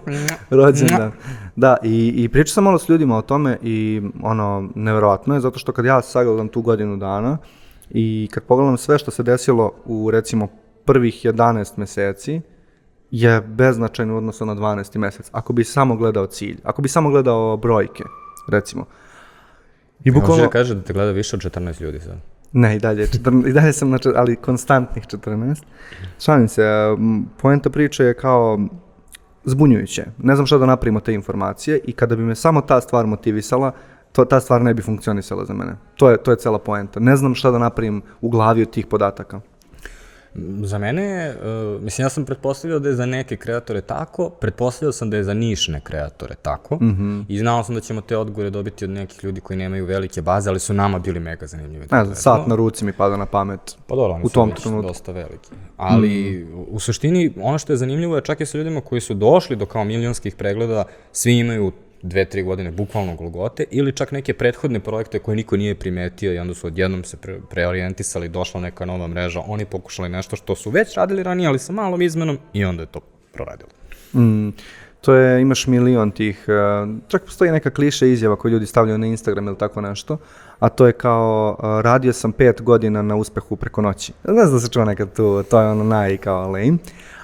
Rođendan. 0.50 1.12
Da, 1.56 1.76
i, 1.82 2.14
i 2.16 2.28
pričao 2.28 2.52
sam 2.52 2.64
malo 2.64 2.78
s 2.78 2.88
ljudima 2.88 3.18
o 3.18 3.22
tome 3.22 3.58
i 3.62 4.02
ono, 4.22 4.68
neverovatno 4.74 5.34
je, 5.34 5.40
zato 5.40 5.58
što 5.58 5.72
kad 5.72 5.84
ja 5.84 6.02
sagledam 6.02 6.48
tu 6.48 6.62
godinu 6.62 6.96
dana 6.96 7.38
i 7.90 8.28
kad 8.32 8.42
pogledam 8.42 8.76
sve 8.76 8.98
što 8.98 9.10
se 9.10 9.22
desilo 9.22 9.72
u 9.84 10.10
recimo 10.10 10.48
prvih 10.84 11.24
11 11.24 11.72
meseci, 11.76 12.40
je 13.10 13.40
beznačajno 13.40 14.14
u 14.14 14.16
odnosu 14.16 14.46
na 14.46 14.54
12. 14.54 14.98
mesec. 14.98 15.28
Ako 15.32 15.52
bi 15.52 15.64
samo 15.64 15.96
gledao 15.96 16.26
cilj, 16.26 16.58
ako 16.64 16.82
bi 16.82 16.88
samo 16.88 17.10
gledao 17.10 17.56
brojke, 17.56 18.04
recimo. 18.48 18.84
I 20.04 20.10
bukvalno... 20.10 20.42
da 20.42 20.50
kaže 20.50 20.74
da 20.74 20.82
te 20.82 20.92
gleda 20.92 21.10
više 21.10 21.36
od 21.36 21.42
14 21.42 21.80
ljudi 21.80 22.00
sad. 22.00 22.16
Ne, 22.52 22.76
i 22.76 22.78
dalje, 22.78 23.06
14, 23.06 23.48
i 23.48 23.52
dalje 23.52 23.72
sam, 23.72 23.90
na, 23.90 23.98
ali 24.14 24.36
konstantnih 24.36 25.04
14. 25.06 25.62
Šalim 26.20 26.48
se, 26.48 26.62
m, 26.98 27.26
poenta 27.42 27.70
priče 27.70 28.04
je 28.04 28.14
kao 28.14 28.58
zbunjujuće. 29.44 30.04
Ne 30.18 30.34
znam 30.34 30.46
šta 30.46 30.58
da 30.58 30.66
napravimo 30.66 31.00
te 31.00 31.14
informacije 31.14 31.80
i 31.84 31.92
kada 31.92 32.16
bi 32.16 32.22
me 32.22 32.34
samo 32.34 32.60
ta 32.60 32.80
stvar 32.80 33.06
motivisala, 33.06 33.72
to, 34.12 34.24
ta 34.24 34.40
stvar 34.40 34.62
ne 34.62 34.74
bi 34.74 34.82
funkcionisala 34.82 35.44
za 35.44 35.54
mene. 35.54 35.76
To 35.96 36.10
je, 36.10 36.16
to 36.16 36.30
je 36.30 36.36
cela 36.36 36.58
poenta. 36.58 37.00
Ne 37.00 37.16
znam 37.16 37.34
šta 37.34 37.50
da 37.50 37.58
napravim 37.58 38.02
u 38.20 38.28
glavi 38.28 38.62
od 38.62 38.70
tih 38.70 38.86
podataka. 38.86 39.40
Za 40.62 40.78
mene, 40.78 41.34
uh, 41.76 41.82
mislim, 41.82 42.04
ja 42.04 42.08
sam 42.08 42.24
pretpostavljao 42.24 42.78
da 42.78 42.88
je 42.88 42.94
za 42.94 43.06
neke 43.06 43.36
kreatore 43.36 43.80
tako, 43.80 44.30
pretpostavljao 44.30 44.92
sam 44.92 45.10
da 45.10 45.16
je 45.16 45.24
za 45.24 45.34
nišne 45.34 45.80
kreatore 45.80 46.34
tako 46.42 46.74
mm 46.74 46.96
-hmm. 46.98 47.24
i 47.28 47.38
znao 47.38 47.64
sam 47.64 47.74
da 47.74 47.80
ćemo 47.80 48.00
te 48.00 48.16
odgovore 48.16 48.50
dobiti 48.50 48.84
od 48.84 48.90
nekih 48.90 49.24
ljudi 49.24 49.40
koji 49.40 49.56
nemaju 49.56 49.86
velike 49.86 50.22
baze, 50.22 50.50
ali 50.50 50.60
su 50.60 50.74
nama 50.74 50.98
bili 50.98 51.20
mega 51.20 51.46
zanimljivi. 51.46 51.86
Ne 51.90 52.04
znam, 52.04 52.16
sat 52.16 52.46
na 52.46 52.54
ruci 52.54 52.84
mi 52.84 52.92
pada 52.92 53.16
na 53.16 53.26
pamet. 53.26 53.60
Pa 53.86 53.96
dobro, 53.96 54.14
oni 54.14 54.24
u 54.24 54.28
tom 54.28 54.52
trenutku. 54.52 54.88
dosta 54.88 55.12
veliki. 55.12 55.50
Ali 55.76 56.46
mm. 56.50 56.64
u 56.68 56.80
suštini, 56.80 57.32
ono 57.42 57.58
što 57.58 57.72
je 57.72 57.76
zanimljivo 57.76 58.16
je 58.16 58.22
čak 58.22 58.40
i 58.40 58.46
sa 58.46 58.58
ljudima 58.58 58.80
koji 58.80 59.00
su 59.00 59.14
došli 59.14 59.56
do 59.56 59.66
kao 59.66 59.84
milionskih 59.84 60.34
pregleda, 60.36 60.84
svi 61.12 61.38
imaju 61.38 61.72
dve, 62.02 62.24
tri 62.24 62.42
godine 62.42 62.70
bukvalno 62.70 63.14
golgote 63.14 63.64
ili 63.70 63.92
čak 63.92 64.12
neke 64.12 64.34
prethodne 64.34 64.80
projekte 64.80 65.18
koje 65.18 65.36
niko 65.36 65.56
nije 65.56 65.74
primetio 65.74 66.34
i 66.34 66.38
onda 66.38 66.54
su 66.54 66.66
odjednom 66.66 67.04
se 67.04 67.16
pre, 67.16 67.40
preorijentisali, 67.50 68.28
došla 68.28 68.60
neka 68.60 68.84
nova 68.84 69.06
mreža, 69.06 69.40
oni 69.46 69.64
pokušali 69.64 70.08
nešto 70.08 70.36
što 70.36 70.56
su 70.56 70.70
već 70.70 70.94
radili 70.94 71.22
ranije, 71.22 71.48
ali 71.48 71.58
sa 71.58 71.72
malom 71.72 72.02
izmenom 72.02 72.38
i 72.52 72.64
onda 72.64 72.82
je 72.82 72.86
to 72.86 73.00
proradilo. 73.32 73.70
Mm, 74.14 74.50
to 75.00 75.14
je, 75.14 75.42
imaš 75.42 75.66
milion 75.66 76.10
tih, 76.10 76.44
uh, 76.48 76.88
čak 77.08 77.24
postoji 77.24 77.50
neka 77.50 77.70
kliše 77.70 78.12
izjava 78.12 78.36
koju 78.36 78.52
ljudi 78.52 78.66
stavljaju 78.66 78.98
na 78.98 79.06
Instagram 79.06 79.46
ili 79.46 79.58
tako 79.58 79.80
nešto, 79.80 80.18
a 80.58 80.68
to 80.68 80.86
je 80.86 80.92
kao, 80.92 81.56
uh, 81.58 81.80
radio 81.80 82.12
sam 82.12 82.32
pet 82.32 82.62
godina 82.62 83.02
na 83.02 83.16
uspehu 83.16 83.56
preko 83.56 83.82
noći. 83.82 84.12
Ne 84.24 84.44
znam 84.44 84.52
da 84.52 84.60
se 84.60 84.72
čuva 84.72 84.84
nekad 84.84 85.16
tu, 85.16 85.42
to 85.50 85.60
je 85.60 85.68
ono 85.68 85.84
naj 85.84 86.16
kao 86.16 86.50
lame, 86.50 86.78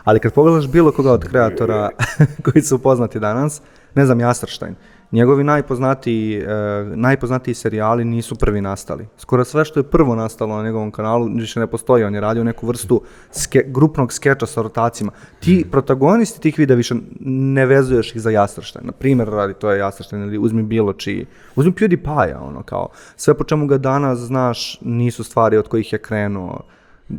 ali 0.05 0.21
kad 0.21 0.33
pogledaš 0.33 0.69
bilo 0.69 0.93
koga 0.93 1.13
od 1.13 1.29
kreatora 1.29 1.91
koji 2.45 2.63
su 2.63 2.79
poznati 2.79 3.21
danas, 3.21 3.63
ne 3.95 4.07
znam, 4.07 4.21
Jasrštajn, 4.21 4.75
Njegovi 5.13 5.45
najpoznatiji, 5.45 6.39
e, 6.39 6.47
najpoznatiji 6.95 7.55
serijali 7.55 8.05
nisu 8.05 8.35
prvi 8.35 8.61
nastali. 8.61 9.07
Skoro 9.17 9.45
sve 9.45 9.65
što 9.65 9.81
je 9.81 9.85
prvo 9.85 10.15
nastalo 10.15 10.57
na 10.57 10.63
njegovom 10.63 10.91
kanalu 10.91 11.29
više 11.35 11.61
ne 11.61 11.67
postoji. 11.67 12.05
On 12.05 12.15
je 12.15 12.21
radio 12.21 12.45
neku 12.45 12.67
vrstu 12.67 13.03
ske, 13.43 13.65
grupnog 13.67 14.13
skeča 14.13 14.47
sa 14.47 14.63
rotacijama. 14.63 15.13
Ti 15.41 15.65
protagonisti 15.71 16.41
tih 16.41 16.59
videa 16.59 16.77
više 16.77 16.95
ne 17.21 17.67
vezuješ 17.67 18.15
ih 18.15 18.23
za 18.23 18.31
Jastrštajn. 18.31 18.87
Na 18.87 18.93
primjer, 18.93 19.29
radi 19.29 19.55
to 19.55 19.71
je 19.71 19.79
Jastrštajn 19.79 20.23
ili 20.23 20.39
uzmi 20.39 20.63
bilo 20.63 20.93
čiji. 20.93 21.27
Uzmi 21.57 21.73
PewDiePie, 21.73 22.37
ono 22.41 22.63
kao. 22.63 22.89
Sve 23.17 23.35
po 23.35 23.45
čemu 23.45 23.67
ga 23.67 23.79
danas 23.79 24.19
znaš 24.19 24.79
nisu 24.81 25.25
stvari 25.25 25.57
od 25.57 25.69
kojih 25.69 25.93
je 25.93 25.99
krenuo. 25.99 26.61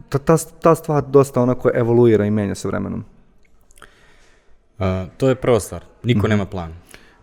Ta, 0.10 0.18
ta, 0.18 0.38
ta 0.38 0.76
stvar 0.76 1.04
dosta 1.08 1.42
onako 1.42 1.70
evoluira 1.74 2.26
i 2.26 2.32
menja 2.32 2.56
se 2.56 2.68
vremenom. 2.68 3.04
Uh, 4.80 4.86
to 5.18 5.30
je 5.30 5.36
prva 5.36 5.60
stvar. 5.60 5.84
Niko 6.04 6.20
Mhm. 6.20 6.30
nema 6.30 6.46
plan. 6.46 6.74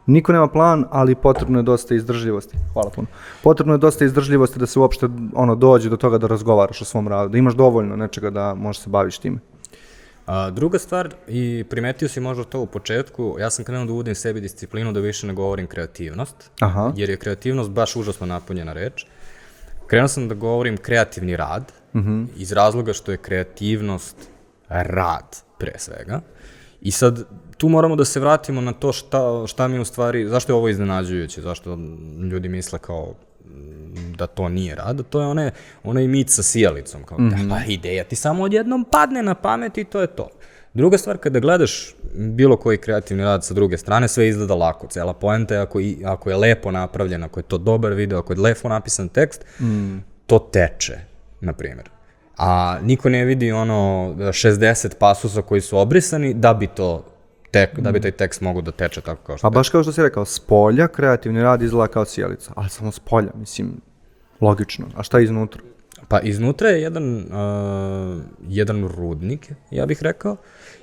Niko 0.06 0.32
nema 0.32 0.48
plan, 0.48 0.84
ali 0.90 1.14
potrebno 1.14 1.58
je 1.58 1.62
dosta 1.62 1.94
izdržljivosti. 1.94 2.56
Hvala 2.72 2.90
puno. 2.90 3.06
Potrebno 3.42 3.74
je 3.74 3.78
dosta 3.78 4.04
izdržljivosti 4.04 4.58
da 4.58 4.66
se 4.66 4.78
uopšte 4.78 5.06
ono 5.34 5.54
dođe 5.54 5.90
do 5.90 5.96
toga 5.96 6.18
da 6.18 6.26
razgovaraš 6.26 6.82
o 6.82 6.84
svom 6.84 7.08
radu, 7.08 7.28
da 7.28 7.38
imaš 7.38 7.54
dovoljno 7.54 7.96
nečega 7.96 8.30
da 8.30 8.54
možeš 8.54 8.82
se 8.82 8.90
baviš 8.90 9.18
time. 9.18 9.38
A, 10.26 10.50
druga 10.50 10.78
stvar, 10.78 11.14
i 11.28 11.64
primetio 11.70 12.08
si 12.08 12.20
možda 12.20 12.44
to 12.44 12.60
u 12.60 12.66
početku, 12.66 13.36
ja 13.40 13.50
sam 13.50 13.64
krenuo 13.64 13.84
da 13.84 13.92
uvodim 13.92 14.14
sebi 14.14 14.40
disciplinu 14.40 14.92
da 14.92 15.00
više 15.00 15.26
ne 15.26 15.34
govorim 15.34 15.66
kreativnost, 15.66 16.50
Aha. 16.60 16.92
jer 16.96 17.10
je 17.10 17.16
kreativnost 17.16 17.70
baš 17.70 17.96
užasno 17.96 18.26
napunjena 18.26 18.72
reč. 18.72 19.06
Krenuo 19.86 20.08
sam 20.08 20.28
da 20.28 20.34
govorim 20.34 20.76
kreativni 20.76 21.36
rad, 21.36 21.72
iz 22.36 22.52
razloga 22.52 22.92
što 22.92 23.12
je 23.12 23.18
kreativnost 23.18 24.16
rad, 24.68 25.36
pre 25.58 25.72
svega. 25.78 26.20
I 26.80 26.90
sad, 26.90 27.24
tu 27.56 27.68
moramo 27.68 27.96
da 27.96 28.04
se 28.04 28.20
vratimo 28.20 28.60
na 28.60 28.72
to 28.72 28.92
šta, 28.92 29.46
šta 29.46 29.68
mi 29.68 29.78
u 29.78 29.84
stvari, 29.84 30.28
zašto 30.28 30.52
je 30.52 30.56
ovo 30.56 30.68
iznenađujuće, 30.68 31.40
zašto 31.40 31.78
ljudi 32.30 32.48
misle 32.48 32.78
kao 32.78 33.14
mm, 33.44 34.12
da 34.18 34.26
to 34.26 34.48
nije 34.48 34.74
rad, 34.74 35.02
to 35.10 35.20
je 35.20 35.26
one, 35.26 35.50
onaj 35.84 36.08
mit 36.08 36.30
sa 36.30 36.42
sijalicom, 36.42 37.02
kao 37.04 37.18
mm 37.18 37.30
-hmm. 37.30 37.48
da, 37.48 37.64
ideja 37.68 38.04
ti 38.04 38.16
samo 38.16 38.42
odjednom 38.42 38.84
padne 38.84 39.22
na 39.22 39.34
pamet 39.34 39.78
i 39.78 39.84
to 39.84 40.00
je 40.00 40.06
to. 40.06 40.28
Druga 40.74 40.98
stvar, 40.98 41.18
kada 41.18 41.40
gledaš 41.40 41.94
bilo 42.14 42.56
koji 42.56 42.78
kreativni 42.78 43.24
rad 43.24 43.44
sa 43.44 43.54
druge 43.54 43.78
strane, 43.78 44.08
sve 44.08 44.28
izgleda 44.28 44.54
lako. 44.54 44.86
Cela 44.86 45.14
poenta 45.14 45.54
je 45.54 45.60
ako, 45.60 45.80
i, 45.80 45.98
ako 46.04 46.30
je 46.30 46.36
lepo 46.36 46.70
napravljen, 46.70 47.24
ako 47.24 47.40
je 47.40 47.44
to 47.44 47.58
dobar 47.58 47.92
video, 47.92 48.18
ako 48.18 48.32
je 48.32 48.40
lepo 48.40 48.68
napisan 48.68 49.08
tekst, 49.08 49.44
mm. 49.60 49.98
to 50.26 50.38
teče, 50.38 50.98
na 51.40 51.52
primjer. 51.52 51.90
A 52.42 52.78
niko 52.82 53.08
ne 53.08 53.24
vidi 53.24 53.52
ono 53.52 54.14
60 54.18 54.94
pasusa 54.98 55.42
koji 55.42 55.60
su 55.60 55.78
obrisani 55.78 56.34
da 56.34 56.54
bi 56.54 56.66
to 56.66 57.04
tek, 57.50 57.80
da 57.80 57.92
bi 57.92 58.00
taj 58.00 58.10
tekst 58.10 58.40
mogao 58.40 58.62
da 58.62 58.70
teče 58.70 59.00
tako 59.00 59.22
kao 59.22 59.36
što 59.36 59.46
A 59.46 59.50
baš 59.50 59.68
kao 59.68 59.82
što 59.82 59.92
si 59.92 60.02
rekao, 60.02 60.24
s 60.24 60.38
polja 60.40 60.88
kreativni 60.88 61.42
rad 61.42 61.62
izgleda 61.62 61.92
kao 61.92 62.04
sjelica, 62.04 62.52
ali 62.56 62.68
samo 62.68 62.92
s 62.92 62.98
polja, 62.98 63.30
mislim, 63.34 63.80
logično. 64.40 64.86
A 64.96 65.02
šta 65.02 65.18
je 65.18 65.24
iznutra? 65.24 65.62
Pa 66.08 66.20
iznutra 66.20 66.68
je 66.68 66.82
jedan, 66.82 67.16
uh, 67.16 68.22
jedan 68.48 68.88
rudnik, 68.88 69.52
ja 69.70 69.86
bih 69.86 70.02
rekao, 70.02 70.36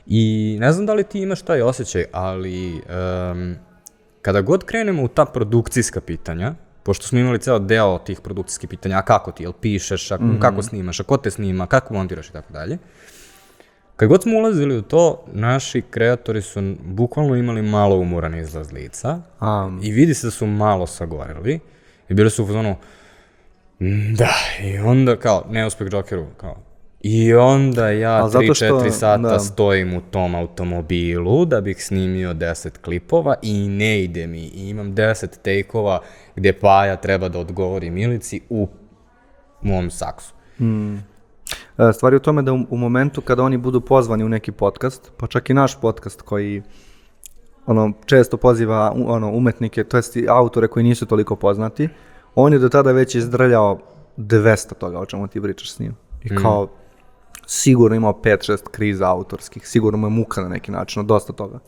i 0.06 0.58
ne 0.60 0.72
znam 0.72 0.86
da 0.86 0.94
li 0.94 1.04
ti 1.04 1.20
imaš 1.20 1.42
taj 1.42 1.62
osjećaj, 1.62 2.06
ali 2.12 2.74
um, 2.74 3.56
kada 4.22 4.42
god 4.42 4.64
krenemo 4.66 5.04
u 5.04 5.08
ta 5.08 5.26
produkcijska 5.26 6.02
pitanja, 6.02 6.54
pošto 6.88 7.08
smo 7.08 7.20
imali 7.20 7.40
ceo 7.40 7.60
deo 7.60 7.98
tih 8.00 8.20
produkcijskih 8.22 8.70
pitanja, 8.70 8.98
a 8.98 9.02
kako 9.02 9.32
ti, 9.32 9.44
jel 9.44 9.54
pišeš, 9.54 10.12
a, 10.12 10.18
mm 10.18 10.20
-hmm. 10.22 10.40
kako 10.40 10.62
snimaš, 10.62 11.00
a 11.00 11.04
ko 11.04 11.18
te 11.18 11.32
snima, 11.32 11.68
kako 11.68 11.94
montiraš 11.94 12.30
i 12.30 12.34
tako 12.34 12.54
dalje, 12.54 12.78
Kad 13.96 14.10
god 14.10 14.24
smo 14.24 14.38
ulazili 14.38 14.78
u 14.78 14.82
to, 14.82 15.24
naši 15.28 15.82
kreatori 15.82 16.42
su 16.42 16.60
bukvalno 16.82 17.36
imali 17.36 17.62
malo 17.62 17.96
umoran 17.96 18.36
izlaz 18.36 18.72
lica 18.72 19.20
A, 19.40 19.72
i 19.82 19.92
vidi 19.92 20.14
se 20.14 20.28
da 20.28 20.32
su 20.32 20.48
malo 20.48 20.88
sagoreli 20.88 21.60
i 22.10 22.14
bili 22.14 22.30
su 22.30 22.44
u 22.44 22.48
fazonu 22.48 22.76
"Mm, 23.80 24.14
da, 24.14 24.30
i 24.64 24.78
onda 24.78 25.16
kao, 25.16 25.46
neuspeh 25.50 25.88
Jokeru, 25.92 26.26
kao, 26.38 26.56
i 27.02 27.34
onda 27.34 27.90
ja 27.90 28.26
A 28.26 28.30
zato 28.30 28.44
3-4 28.44 28.54
što- 28.56 28.92
sata 28.92 29.18
da. 29.20 29.40
stojim 29.40 29.94
u 29.94 30.02
tom 30.02 30.36
automobilu 30.36 31.46
da 31.46 31.62
bih 31.62 31.86
snimio 31.86 32.34
10 32.34 32.78
klipova 32.78 33.36
i 33.42 33.68
ne 33.68 34.04
ide 34.04 34.28
mi. 34.28 34.42
I 34.42 34.70
imam 34.70 34.88
10 34.88 35.28
tejkova 35.38 36.02
gde 36.38 36.54
Paja 36.54 36.96
treba 36.96 37.30
da 37.30 37.40
odgovori 37.40 37.90
Milici 37.90 38.42
u 38.50 38.68
mom 39.62 39.92
saksu. 39.92 40.34
E, 41.78 41.94
Stvar 41.94 42.14
je 42.14 42.18
u 42.18 42.20
tome 42.20 42.42
da 42.42 42.54
u, 42.54 42.66
u 42.70 42.78
momentu 42.78 43.22
kada 43.22 43.44
oni 43.44 43.58
budu 43.58 43.82
pozvani 43.82 44.24
u 44.24 44.30
neki 44.30 44.52
podcast, 44.52 45.12
pa 45.18 45.28
čak 45.28 45.50
i 45.50 45.54
naš 45.54 45.82
podcast 45.82 46.22
koji 46.22 46.62
ono, 47.66 47.92
često 48.06 48.38
poziva 48.38 48.94
ono, 49.06 49.32
umetnike, 49.32 49.84
to 49.84 49.98
jest 49.98 50.18
autore 50.30 50.68
koji 50.68 50.84
nisu 50.84 51.06
toliko 51.06 51.36
poznati, 51.36 51.90
on 52.36 52.54
je 52.54 52.60
do 52.60 52.70
tada 52.70 52.92
već 52.92 53.16
izdrljao 53.16 53.80
200 54.18 54.74
toga 54.74 55.00
o 55.00 55.06
čemu 55.06 55.28
ti 55.28 55.42
pričaš 55.42 55.72
s 55.72 55.80
njim. 55.80 55.96
I 56.24 56.36
kao, 56.36 56.68
sigurno 57.46 57.96
imao 57.96 58.14
5-6 58.24 58.70
kriza 58.72 59.12
autorskih, 59.12 59.68
sigurno 59.68 59.98
mu 59.98 60.08
je 60.08 60.12
muka 60.12 60.42
na 60.42 60.50
neki 60.50 60.72
način, 60.72 61.08
dosta 61.08 61.34
toga. 61.34 61.60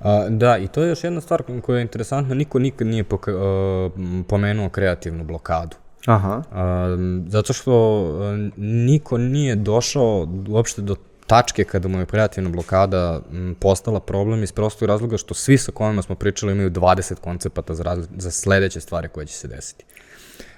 A, 0.00 0.26
da, 0.30 0.58
i 0.58 0.68
to 0.68 0.82
je 0.82 0.88
još 0.88 1.04
jedna 1.04 1.20
stvar 1.20 1.42
koja 1.62 1.76
je 1.76 1.82
interesantna, 1.82 2.34
niko 2.34 2.58
nikad 2.58 2.86
nije 2.86 3.04
poka, 3.04 3.32
uh, 3.36 3.92
pomenuo 4.28 4.68
kreativnu 4.68 5.24
blokadu. 5.24 5.76
Aha. 6.06 6.42
Um, 6.52 7.24
zato 7.28 7.52
što 7.52 8.02
um, 8.02 8.52
niko 8.56 9.18
nije 9.18 9.54
došao 9.54 10.28
uopšte 10.48 10.82
do 10.82 10.96
tačke 11.26 11.64
kada 11.64 11.88
mu 11.88 11.98
je 11.98 12.06
kreativna 12.06 12.50
blokada 12.50 13.20
postala 13.60 14.00
problem 14.00 14.42
iz 14.42 14.52
prostog 14.52 14.88
razloga 14.88 15.16
što 15.16 15.34
svi 15.34 15.58
sa 15.58 15.72
kojima 15.72 16.02
smo 16.02 16.14
pričali 16.14 16.52
imaju 16.52 16.70
20 16.70 17.14
koncepata 17.14 17.74
za, 17.74 17.84
razli- 17.84 18.06
za 18.16 18.30
sledeće 18.30 18.80
stvari 18.80 19.08
koje 19.08 19.26
će 19.26 19.34
se 19.34 19.48
desiti. 19.48 19.84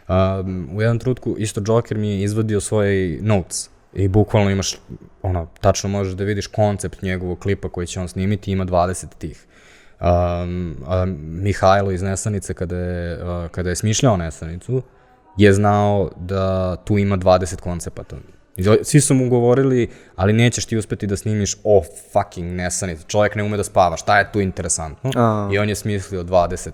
Um, 0.09 0.69
u 0.77 0.83
jednom 0.83 0.99
trutku 0.99 1.35
isto 1.39 1.63
Joker 1.67 1.99
mi 1.99 2.11
je 2.11 2.23
izvadio 2.23 2.61
svoj 2.61 3.19
notes 3.23 3.71
i 3.93 4.09
bukvalno 4.09 4.51
imaš, 4.51 4.77
ono, 5.23 5.49
tačno 5.61 5.91
možeš 5.91 6.15
da 6.15 6.25
vidiš 6.25 6.47
koncept 6.47 7.03
njegovog 7.03 7.39
klipa 7.39 7.69
koji 7.69 7.87
će 7.87 8.01
on 8.01 8.09
snimiti, 8.09 8.53
ima 8.53 8.65
20 8.65 9.07
tih. 9.19 9.47
Um, 10.01 10.77
a 10.87 11.05
Mihajlo 11.21 11.91
iz 11.91 12.03
Nesanice, 12.03 12.55
kada 12.55 12.77
je, 12.77 13.25
uh, 13.25 13.51
kada 13.51 13.69
je 13.69 13.77
smišljao 13.77 14.17
Nesanicu, 14.17 14.83
je 15.37 15.53
znao 15.53 16.11
da 16.17 16.77
tu 16.77 16.99
ima 16.99 17.17
20 17.17 17.61
koncepata. 17.61 18.17
Svi 18.83 19.01
su 19.01 19.15
mu 19.15 19.29
govorili, 19.29 19.89
ali 20.17 20.33
nećeš 20.33 20.67
ti 20.67 20.77
uspeti 20.77 21.07
da 21.07 21.17
snimiš 21.17 21.57
o 21.65 21.83
fucking 22.13 22.53
Nesanicu. 22.53 23.05
Čovjek 23.07 23.35
ne 23.35 23.43
ume 23.43 23.57
da 23.57 23.65
spava, 23.65 23.97
šta 23.97 24.19
je 24.19 24.33
tu 24.33 24.41
interesantno? 24.41 25.11
A. 25.17 25.49
I 25.53 25.59
on 25.59 25.69
je 25.69 25.75
smislio 25.75 26.23
20 26.23 26.71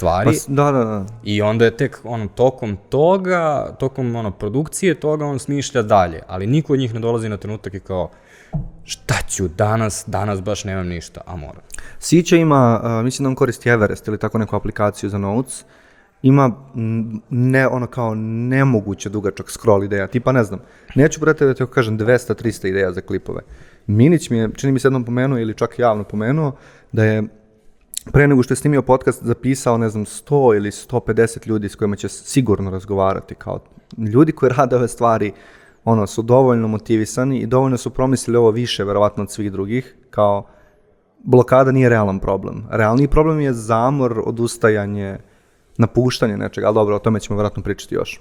stvari. 0.00 0.30
Pa, 0.46 0.52
da, 0.54 0.72
da, 0.72 0.84
da. 0.84 1.06
I 1.24 1.42
onda 1.42 1.64
je 1.64 1.76
tek 1.76 2.00
ono, 2.04 2.28
tokom 2.28 2.76
toga, 2.88 3.76
tokom 3.78 4.16
ono, 4.16 4.30
produkcije 4.30 5.00
toga 5.00 5.26
on 5.26 5.38
smišlja 5.38 5.82
dalje, 5.82 6.20
ali 6.26 6.46
niko 6.46 6.72
od 6.72 6.78
njih 6.78 6.94
ne 6.94 7.00
dolazi 7.00 7.28
na 7.28 7.36
trenutak 7.36 7.74
i 7.74 7.80
kao 7.80 8.10
šta 8.84 9.14
ću 9.28 9.48
danas, 9.48 10.04
danas 10.06 10.42
baš 10.42 10.64
nemam 10.64 10.88
ništa, 10.88 11.20
a 11.26 11.36
moram. 11.36 11.62
Sića 11.98 12.36
ima, 12.36 12.80
uh, 12.82 13.04
mislim 13.04 13.24
da 13.24 13.28
on 13.28 13.34
koristi 13.34 13.68
Everest 13.68 14.08
ili 14.08 14.18
tako 14.18 14.38
neku 14.38 14.56
aplikaciju 14.56 15.10
za 15.10 15.18
notes, 15.18 15.64
ima 16.22 16.52
ne, 17.30 17.68
ono 17.68 17.86
kao 17.86 18.14
nemoguće 18.14 19.08
dugačak 19.08 19.50
scroll 19.50 19.84
ideja, 19.84 20.06
tipa 20.06 20.32
ne 20.32 20.44
znam, 20.44 20.60
neću 20.94 21.20
brate 21.20 21.46
da 21.46 21.54
ti 21.54 21.64
kažem 21.74 21.98
200-300 21.98 22.68
ideja 22.68 22.92
za 22.92 23.00
klipove. 23.00 23.40
Minić 23.86 24.30
mi 24.30 24.38
je, 24.38 24.50
čini 24.56 24.72
mi 24.72 24.80
se 24.80 24.88
jednom 24.88 25.04
pomenuo 25.04 25.38
ili 25.38 25.54
čak 25.54 25.78
javno 25.78 26.04
pomenuo, 26.04 26.52
da 26.92 27.04
je 27.04 27.22
pre 28.12 28.28
nego 28.28 28.42
što 28.42 28.52
je 28.52 28.56
snimio 28.56 28.82
podcast 28.82 29.22
zapisao, 29.22 29.78
ne 29.78 29.88
znam, 29.88 30.04
100 30.04 30.56
ili 30.56 30.70
150 30.70 31.48
ljudi 31.48 31.68
s 31.68 31.74
kojima 31.74 31.96
će 31.96 32.08
sigurno 32.08 32.70
razgovarati, 32.70 33.34
kao 33.34 33.58
ljudi 33.98 34.32
koji 34.32 34.52
rade 34.56 34.76
ove 34.76 34.88
stvari, 34.88 35.32
ono, 35.84 36.06
su 36.06 36.22
dovoljno 36.22 36.68
motivisani 36.68 37.38
i 37.38 37.46
dovoljno 37.46 37.76
su 37.76 37.90
promislili 37.90 38.36
ovo 38.36 38.50
više, 38.50 38.84
verovatno 38.84 39.22
od 39.22 39.30
svih 39.30 39.52
drugih, 39.52 39.96
kao 40.10 40.46
blokada 41.24 41.72
nije 41.72 41.88
realan 41.88 42.18
problem. 42.18 42.64
Realni 42.70 43.08
problem 43.08 43.40
je 43.40 43.52
zamor, 43.52 44.22
odustajanje, 44.26 45.18
napuštanje 45.78 46.36
nečega, 46.36 46.66
ali 46.66 46.74
dobro, 46.74 46.96
o 46.96 46.98
tome 46.98 47.20
ćemo 47.20 47.36
verovatno 47.36 47.62
pričati 47.62 47.94
još. 47.94 48.20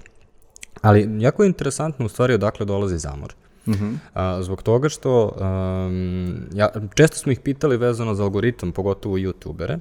Ali 0.81 1.09
jako 1.19 1.43
je 1.43 1.47
interesantno 1.47 2.05
u 2.05 2.09
stvari 2.09 2.33
odakle 2.33 2.65
dolazi 2.65 2.97
zamor. 2.97 3.35
Mm 3.69 3.73
-hmm. 3.73 3.95
A, 4.13 4.41
zbog 4.41 4.63
toga 4.63 4.89
što 4.89 5.25
um, 5.25 6.37
ja, 6.53 6.69
često 6.95 7.17
smo 7.17 7.31
ih 7.31 7.39
pitali 7.39 7.77
vezano 7.77 8.15
za 8.15 8.23
algoritam, 8.23 8.71
pogotovo 8.71 9.17
youtubere, 9.17 9.79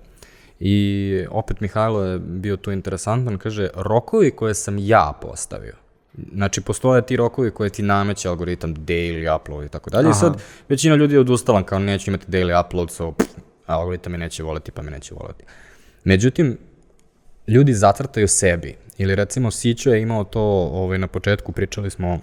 i 0.61 1.25
opet 1.31 1.61
Mihajlo 1.61 2.05
je 2.05 2.19
bio 2.19 2.57
tu 2.57 2.73
interesantan, 2.73 3.39
kaže, 3.39 3.69
rokovi 3.75 4.31
koje 4.31 4.55
sam 4.55 4.79
ja 4.79 5.13
postavio, 5.23 5.75
Znači, 6.35 6.61
postoje 6.61 7.07
ti 7.07 7.17
rokovi 7.17 7.51
koje 7.51 7.71
ti 7.71 7.83
nameće 7.83 8.29
algoritam, 8.29 8.75
daily 8.77 9.37
upload 9.37 9.65
i 9.65 9.69
tako 9.69 9.91
dalje. 9.91 10.11
I 10.11 10.15
sad, 10.15 10.43
većina 10.69 10.95
ljudi 10.95 11.15
je 11.15 11.21
odustala, 11.21 11.63
kao 11.63 11.79
neću 11.79 12.11
imati 12.11 12.27
daily 12.27 12.67
upload, 12.67 12.91
so 12.91 13.13
pff, 13.13 13.29
algoritam 13.67 14.13
me 14.13 14.19
neće 14.19 14.43
voleti, 14.43 14.71
pa 14.71 14.83
me 14.83 14.91
neće 14.91 15.15
voleti. 15.15 15.45
Međutim, 16.05 16.59
ljudi 17.49 17.73
zacrtaju 17.73 18.29
sebi. 18.29 18.77
Ili 18.99 19.15
recimo 19.15 19.51
Sićo 19.51 19.91
je 19.91 20.03
imao 20.03 20.25
to, 20.25 20.41
ovaj, 20.73 20.99
na 20.99 21.07
početku 21.07 21.53
pričali 21.53 21.91
smo, 21.91 22.21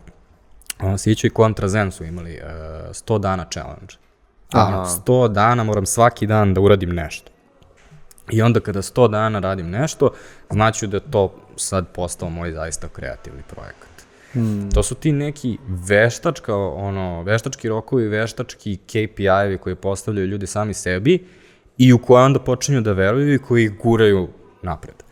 a, 0.78 0.98
Sićo 0.98 1.28
i 1.28 1.32
Contra 1.36 1.68
Zen 1.68 1.92
su 1.92 2.04
imali 2.04 2.34
uh, 2.34 2.50
100 2.90 3.20
dana 3.20 3.46
challenge. 3.54 3.96
Aha. 4.52 4.86
100 5.06 5.28
dana 5.28 5.64
moram 5.64 5.86
svaki 5.86 6.28
dan 6.28 6.54
da 6.54 6.62
uradim 6.62 6.90
nešto. 6.90 7.32
I 8.32 8.42
onda 8.42 8.60
kada 8.60 8.82
100 8.82 9.12
dana 9.12 9.40
radim 9.40 9.70
nešto, 9.70 10.12
znači 10.52 10.88
da 10.88 11.00
to 11.00 11.36
sad 11.56 11.88
postao 11.88 12.30
moj 12.30 12.52
zaista 12.52 12.88
kreativni 12.88 13.42
projekat. 13.48 13.90
Hmm. 14.32 14.72
To 14.72 14.84
su 14.84 14.96
ti 14.96 15.12
neki 15.12 15.58
veštačka, 15.68 16.56
ono, 16.58 17.24
veštački 17.24 17.70
rokovi, 17.70 18.08
veštački 18.08 18.78
KPI-evi 18.88 19.58
koje 19.58 19.76
postavljaju 19.76 20.28
ljudi 20.28 20.48
sami 20.48 20.74
sebi 20.74 21.28
i 21.78 21.94
u 21.94 21.98
koje 21.98 22.24
onda 22.24 22.40
počinju 22.40 22.82
da 22.82 22.92
veruju 22.92 23.34
i 23.34 23.40
koji 23.40 23.64
ih 23.64 23.78
guraju 23.78 24.28
napred. 24.62 25.05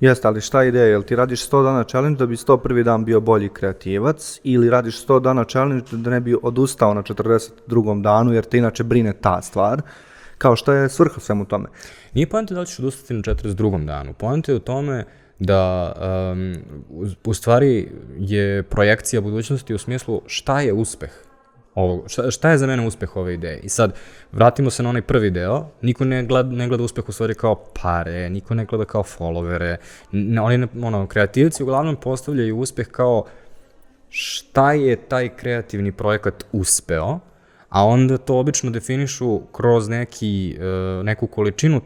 Jeste, 0.00 0.28
ali 0.28 0.40
šta 0.40 0.62
je 0.62 0.68
ideja? 0.68 0.86
Jel 0.86 1.02
ti 1.02 1.16
radiš 1.16 1.50
100 1.50 1.62
dana 1.64 1.84
challenge 1.84 2.18
da 2.18 2.26
bi 2.26 2.36
101. 2.36 2.82
dan 2.82 3.04
bio 3.04 3.20
bolji 3.20 3.48
kreativac 3.48 4.40
ili 4.44 4.70
radiš 4.70 5.06
100 5.06 5.20
dana 5.20 5.44
challenge 5.44 5.84
da 5.92 6.10
ne 6.10 6.20
bi 6.20 6.36
odustao 6.42 6.94
na 6.94 7.02
42. 7.02 8.02
danu 8.02 8.32
jer 8.32 8.44
te 8.44 8.58
inače 8.58 8.84
brine 8.84 9.12
ta 9.12 9.42
stvar? 9.42 9.82
Kao 10.38 10.56
što 10.56 10.72
je 10.72 10.88
svrha 10.88 11.20
svemu 11.20 11.44
tome? 11.44 11.68
Nije 12.14 12.28
pojenta 12.28 12.54
da 12.54 12.60
li 12.60 12.66
ćeš 12.66 12.78
odustati 12.78 13.14
na 13.14 13.20
42. 13.20 13.84
danu. 13.84 14.12
Pojenta 14.12 14.52
je 14.52 14.56
u 14.56 14.60
tome 14.60 15.04
da 15.38 15.92
um, 16.32 16.54
u 17.24 17.34
stvari 17.34 17.88
je 18.18 18.62
projekcija 18.62 19.20
budućnosti 19.20 19.74
u 19.74 19.78
smislu 19.78 20.22
šta 20.26 20.60
je 20.60 20.72
uspeh 20.72 21.10
ovog, 21.78 22.04
šta, 22.06 22.30
šta 22.30 22.50
je 22.50 22.58
za 22.58 22.66
mene 22.66 22.86
uspeh 22.86 23.16
ove 23.16 23.34
ideje? 23.34 23.60
I 23.62 23.68
sad, 23.68 23.94
vratimo 24.32 24.70
se 24.70 24.82
na 24.82 24.88
onaj 24.88 25.02
prvi 25.02 25.30
deo, 25.30 25.66
niko 25.82 26.04
ne 26.04 26.22
gleda, 26.22 26.50
ne 26.50 26.68
gleda 26.68 26.84
uspeh 26.84 27.08
u 27.08 27.12
stvari 27.12 27.34
kao 27.34 27.54
pare, 27.82 28.30
niko 28.30 28.54
ne 28.54 28.64
gleda 28.64 28.84
kao 28.84 29.02
followere, 29.02 29.76
ne, 30.12 30.40
oni, 30.40 30.66
ono, 30.82 31.06
kreativci 31.06 31.62
uglavnom 31.62 31.96
postavljaju 31.96 32.58
uspeh 32.58 32.88
kao 32.88 33.24
šta 34.08 34.72
je 34.72 34.96
taj 34.96 35.28
kreativni 35.28 35.92
projekat 35.92 36.44
uspeo, 36.52 37.18
a 37.68 37.86
onda 37.86 38.18
to 38.18 38.38
obično 38.38 38.70
definišu 38.70 39.40
kroz 39.52 39.88
neki, 39.88 40.58
uh, 40.58 41.04
neku 41.04 41.26
količinu 41.26 41.80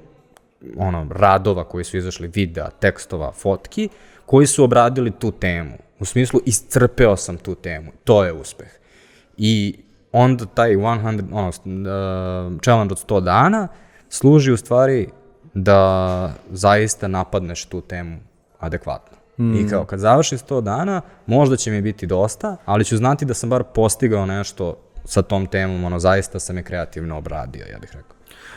ono, 0.76 1.06
radova 1.10 1.64
koji 1.64 1.84
su 1.84 1.96
izašli, 1.96 2.30
videa, 2.34 2.70
tekstova, 2.70 3.32
fotki, 3.32 3.88
koji 4.26 4.46
su 4.46 4.64
obradili 4.64 5.10
tu 5.10 5.30
temu. 5.30 5.78
U 5.98 6.04
smislu, 6.04 6.40
iscrpeo 6.46 7.16
sam 7.16 7.36
tu 7.36 7.54
temu. 7.54 7.92
To 8.04 8.24
je 8.24 8.32
uspeh. 8.32 8.81
I 9.44 9.78
onda 10.12 10.46
taj 10.46 10.76
100, 10.76 11.22
ono, 11.32 11.48
uh, 11.48 12.60
challenge 12.60 12.92
od 12.92 13.06
100 13.08 13.20
dana 13.20 13.68
služi 14.08 14.52
u 14.52 14.56
stvari 14.56 15.08
da 15.54 16.32
zaista 16.50 17.08
napadneš 17.08 17.64
tu 17.64 17.80
temu 17.80 18.18
adekvatno. 18.58 19.18
Mm. 19.38 19.54
I 19.54 19.68
kao 19.68 19.84
kad 19.84 19.98
završi 19.98 20.36
100 20.36 20.60
dana, 20.60 21.00
možda 21.26 21.56
će 21.56 21.70
mi 21.70 21.82
biti 21.82 22.06
dosta, 22.06 22.56
ali 22.64 22.84
ću 22.84 22.96
znati 22.96 23.24
da 23.24 23.34
sam 23.34 23.50
bar 23.50 23.62
postigao 23.74 24.26
nešto 24.26 24.76
sa 25.04 25.22
tom 25.22 25.46
temom, 25.46 25.84
ono, 25.84 25.98
zaista 25.98 26.40
sam 26.40 26.56
je 26.56 26.62
kreativno 26.62 27.18
obradio, 27.18 27.64
ja 27.72 27.78
bih 27.78 27.90
rekao. 27.92 28.16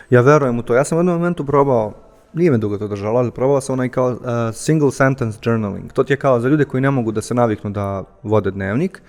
Ja 0.10 0.22
verujem 0.22 0.60
u 0.60 0.63
to. 0.63 0.75
Ja 0.75 0.84
sam 0.84 0.98
u 0.98 1.00
jednom 1.00 1.15
momentu 1.15 1.46
probao, 1.46 1.94
nije 2.34 2.51
me 2.51 2.58
dugo 2.58 2.77
to 2.77 2.88
držalo, 2.88 3.20
ali 3.20 3.32
probao 3.32 3.62
sam 3.62 3.74
onaj 3.74 3.89
kao 3.89 4.10
uh, 4.10 4.18
single 4.54 4.92
sentence 4.92 5.39
journaling. 5.42 5.94
To 5.94 6.04
ti 6.04 6.13
je 6.13 6.18
kao 6.18 6.39
za 6.39 6.48
ljude 6.50 6.65
koji 6.65 6.82
ne 6.82 6.92
mogu 6.92 7.12
da 7.12 7.22
se 7.22 7.34
naviknu 7.34 7.70
da 7.70 8.04
vode 8.24 8.51
dnevnik, 8.51 9.01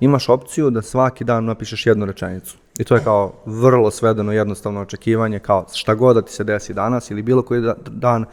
imaš 0.00 0.28
opciju 0.28 0.70
da 0.70 0.82
svaki 0.82 1.24
dan 1.24 1.44
napišeš 1.44 1.86
jednu 1.86 2.06
rečenicu. 2.06 2.56
I 2.78 2.84
to 2.84 2.94
je 2.94 3.04
kao 3.04 3.32
vrlo 3.46 3.90
svedeno 3.90 4.32
jednostavno 4.32 4.80
očekivanje, 4.80 5.38
kao 5.38 5.66
šta 5.74 5.94
god 5.94 6.16
da 6.16 6.22
ti 6.22 6.32
se 6.32 6.44
desi 6.44 6.74
danas 6.74 7.10
ili 7.10 7.22
bilo 7.22 7.42
koji 7.42 7.60
da, 7.60 7.74
dan, 7.90 8.24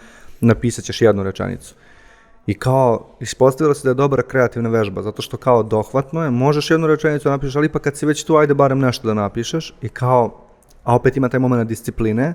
napisat 0.42 0.86
ćeš 0.86 1.02
jednu 1.02 1.24
rečenicu. 1.24 1.76
I 2.48 2.54
kao, 2.54 3.18
ispostavilo 3.20 3.74
se 3.74 3.84
da 3.84 3.90
je 3.90 3.96
dobra 3.96 4.24
kreativna 4.24 4.70
vežba, 4.70 5.02
zato 5.02 5.22
što 5.22 5.38
kao 5.38 5.64
dohvatno 5.64 6.24
je, 6.24 6.32
možeš 6.32 6.72
jednu 6.72 6.88
rečenicu 6.88 7.24
da 7.24 7.32
napišeš, 7.32 7.56
ali 7.56 7.66
ipak 7.66 7.82
kad 7.82 7.98
si 7.98 8.06
već 8.06 8.24
tu, 8.24 8.36
ajde 8.36 8.54
barem 8.54 8.80
nešto 8.80 9.08
da 9.08 9.14
napišeš 9.14 9.74
i 9.82 9.90
kao, 9.90 10.44
a 10.84 10.96
opet 10.96 11.18
ima 11.18 11.30
taj 11.30 11.40
moment 11.40 11.70
discipline 11.70 12.34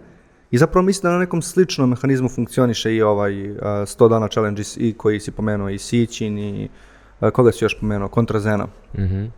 i 0.50 0.58
zapravo 0.58 0.84
mislim 0.84 1.02
da 1.02 1.12
na 1.12 1.18
nekom 1.18 1.42
sličnom 1.42 1.90
mehanizmu 1.90 2.28
funkcioniše 2.28 2.94
i 2.94 3.02
ovaj 3.02 3.50
uh, 3.50 3.56
100 3.58 4.08
dana 4.08 4.28
challenge 4.28 4.62
i 4.76 4.92
koji 4.92 5.20
si 5.20 5.30
pomenuo 5.30 5.68
i 5.68 5.78
Sićin 5.78 6.38
i 6.38 6.68
koga 7.30 7.52
si 7.52 7.64
još 7.64 7.80
pomenuo, 7.80 8.08
Kontrazena. 8.08 8.64
Mm 8.64 9.02
-hmm. 9.02 9.30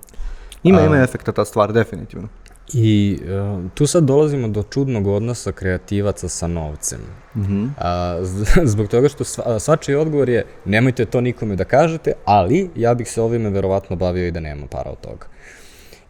Ima, 0.63 0.81
ima 0.81 0.97
efekta 0.97 1.33
ta 1.33 1.45
stvar, 1.45 1.73
definitivno. 1.73 2.29
I 2.73 3.19
uh, 3.23 3.71
tu 3.75 3.87
sad 3.87 4.05
dolazimo 4.05 4.49
do 4.49 4.63
čudnog 4.63 5.07
odnosa 5.07 5.53
kreativaca 5.53 6.29
sa 6.29 6.47
novcem. 6.47 7.01
Mm 7.37 7.43
-hmm. 7.43 7.65
uh, 7.65 8.69
zbog 8.73 8.89
toga 8.89 9.09
što 9.09 9.25
sva, 9.25 9.59
svačiji 9.59 9.95
odgovor 9.95 10.29
je 10.29 10.47
nemojte 10.65 11.05
to 11.05 11.21
nikome 11.21 11.57
da 11.57 11.65
kažete, 11.65 12.13
ali 12.25 12.71
ja 12.77 12.95
bih 12.95 13.11
se 13.11 13.23
ovime 13.23 13.51
verovatno 13.51 13.97
bavio 13.97 14.27
i 14.27 14.31
da 14.31 14.41
nema 14.41 14.67
para 14.67 14.91
od 14.91 15.01
toga. 15.01 15.27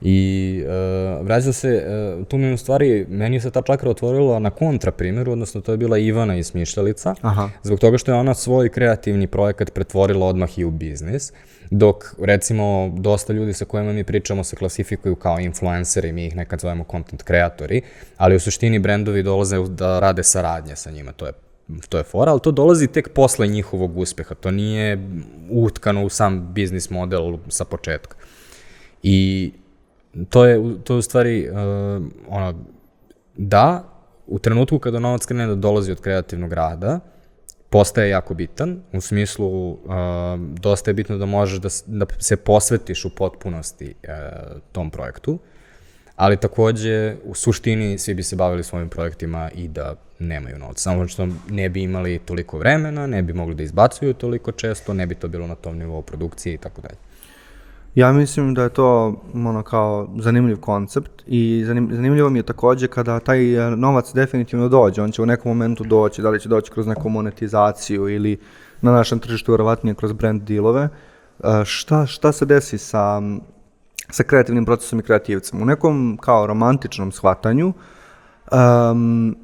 I 0.07 0.63
uh, 0.65 1.27
vraća 1.27 1.53
se, 1.53 1.87
uh, 2.19 2.27
tu 2.27 2.39
mi 2.39 2.53
u 2.53 2.57
stvari, 2.57 3.07
meni 3.09 3.41
se 3.41 3.51
ta 3.51 3.63
čakra 3.63 3.91
otvorila 3.91 4.39
na 4.39 4.51
kontra 4.51 4.93
primjeru, 4.93 5.33
odnosno 5.33 5.61
to 5.61 5.73
je 5.73 5.79
bila 5.79 5.99
Ivana 5.99 6.37
iz 6.37 6.47
Smišljalica, 6.47 7.15
Aha. 7.21 7.51
zbog 7.63 7.79
toga 7.79 7.99
što 7.99 8.13
je 8.13 8.19
ona 8.19 8.35
svoj 8.35 8.69
kreativni 8.69 9.27
projekat 9.27 9.71
pretvorila 9.75 10.27
odmah 10.27 10.59
i 10.59 10.65
u 10.65 10.71
biznis, 10.71 11.33
dok 11.71 12.15
recimo 12.21 12.93
dosta 12.97 13.33
ljudi 13.33 13.53
sa 13.53 13.65
kojima 13.65 13.93
mi 13.93 14.05
pričamo 14.05 14.45
se 14.45 14.57
klasifikuju 14.57 15.17
kao 15.17 15.39
influenceri, 15.39 16.13
mi 16.13 16.27
ih 16.27 16.37
nekad 16.37 16.61
zovemo 16.61 16.85
content 16.91 17.23
kreatori, 17.23 17.83
ali 18.17 18.37
u 18.37 18.41
suštini 18.41 18.79
brendovi 18.79 19.23
dolaze 19.23 19.59
da 19.69 20.01
rade 20.01 20.23
saradnje 20.23 20.77
sa 20.77 20.91
njima, 20.91 21.13
to 21.13 21.27
je 21.27 21.33
to 21.89 21.99
je 21.99 22.05
fora, 22.05 22.31
ali 22.31 22.41
to 22.41 22.51
dolazi 22.51 22.87
tek 22.87 23.09
posle 23.09 23.47
njihovog 23.47 23.99
uspeha, 23.99 24.35
to 24.35 24.51
nije 24.51 25.09
utkano 25.51 26.05
u 26.05 26.09
sam 26.09 26.53
biznis 26.53 26.91
model 26.91 27.37
sa 27.49 27.65
početka. 27.65 28.17
I 29.03 29.53
to 30.29 30.45
je, 30.45 30.61
to 30.85 30.95
je 30.95 30.99
u 30.99 31.03
stvari, 31.03 31.49
uh, 31.51 31.57
ono, 32.29 32.65
da, 33.37 33.85
u 34.27 34.39
trenutku 34.39 34.79
kada 34.79 34.99
novac 34.99 35.27
krene 35.27 35.47
da 35.47 35.55
dolazi 35.55 35.93
od 35.93 36.01
kreativnog 36.01 36.53
rada, 36.53 37.01
postaje 37.71 38.11
jako 38.11 38.35
bitan, 38.35 38.81
u 38.93 39.01
smislu 39.01 39.71
uh, 39.71 39.79
dosta 40.39 40.91
je 40.91 40.95
bitno 40.95 41.19
da 41.19 41.27
možeš 41.27 41.59
da, 41.59 41.69
da 41.87 42.07
se 42.19 42.37
posvetiš 42.37 43.05
u 43.05 43.15
potpunosti 43.15 43.95
uh, 44.03 44.61
tom 44.73 44.91
projektu, 44.91 45.39
ali 46.17 46.37
takođe 46.37 47.17
u 47.25 47.35
suštini 47.35 47.99
svi 47.99 48.15
bi 48.15 48.23
se 48.23 48.37
bavili 48.37 48.65
svojim 48.65 48.89
projektima 48.89 49.51
i 49.55 49.69
da 49.69 49.95
nemaju 50.19 50.59
novac. 50.59 50.81
Samo 50.81 51.09
što 51.09 51.29
ne 51.51 51.69
bi 51.69 51.83
imali 51.83 52.19
toliko 52.19 52.59
vremena, 52.59 53.07
ne 53.07 53.23
bi 53.23 53.33
mogli 53.33 53.55
da 53.55 53.63
izbacuju 53.63 54.15
toliko 54.15 54.53
često, 54.53 54.95
ne 54.95 55.07
bi 55.07 55.15
to 55.15 55.29
bilo 55.29 55.47
na 55.47 55.55
tom 55.55 55.79
nivou 55.79 56.03
produkcije 56.03 56.55
i 56.55 56.59
tako 56.59 56.81
dalje. 56.81 56.97
Ja 57.95 58.13
mislim 58.13 58.55
da 58.55 58.63
je 58.63 58.69
to 58.69 59.17
ono 59.35 59.63
kao 59.63 60.09
zanimljiv 60.19 60.61
koncept 60.61 61.23
i 61.27 61.65
zanim, 61.67 61.89
zanimljivo 61.93 62.31
mi 62.31 62.39
je 62.39 62.43
takođe 62.43 62.87
kada 62.89 63.21
taj 63.21 63.55
e, 63.55 63.77
novac 63.77 64.13
definitivno 64.15 64.69
dođe, 64.69 65.03
on 65.03 65.13
će 65.13 65.23
u 65.23 65.27
nekom 65.27 65.51
momentu 65.51 65.85
doći, 65.85 66.23
da 66.23 66.31
li 66.31 66.41
će 66.41 66.49
doći 66.49 66.71
kroz 66.71 66.87
neku 66.87 67.09
monetizaciju 67.09 68.09
ili 68.09 68.39
na 68.81 68.93
našem 68.93 69.19
tržištu 69.19 69.53
verovatnije 69.53 69.95
kroz 69.95 70.13
brand 70.13 70.43
dealove. 70.43 70.89
E, 71.45 71.65
šta, 71.65 72.07
šta 72.07 72.33
se 72.33 72.45
desi 72.45 72.79
sa, 72.79 73.23
sa 74.11 74.23
kreativnim 74.23 74.65
procesom 74.65 74.99
i 74.99 75.03
kreativcem? 75.03 75.63
U 75.63 75.65
nekom 75.65 76.19
kao 76.21 76.47
romantičnom 76.47 77.13
shvatanju 77.13 77.73
um, 78.53 79.37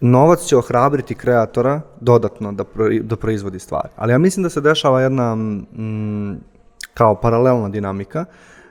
novac 0.00 0.40
će 0.40 0.56
ohrabriti 0.56 1.14
kreatora 1.14 1.80
dodatno 2.00 2.52
da, 2.52 2.64
pro, 2.64 2.88
da 3.02 3.16
proizvodi 3.16 3.58
stvari. 3.58 3.88
Ali 3.96 4.12
ja 4.12 4.18
mislim 4.18 4.42
da 4.42 4.50
se 4.50 4.60
dešava 4.60 5.00
jedna 5.00 5.34
mm, 5.34 6.36
kao 6.96 7.14
paralelna 7.20 7.68
dinamika, 7.68 8.24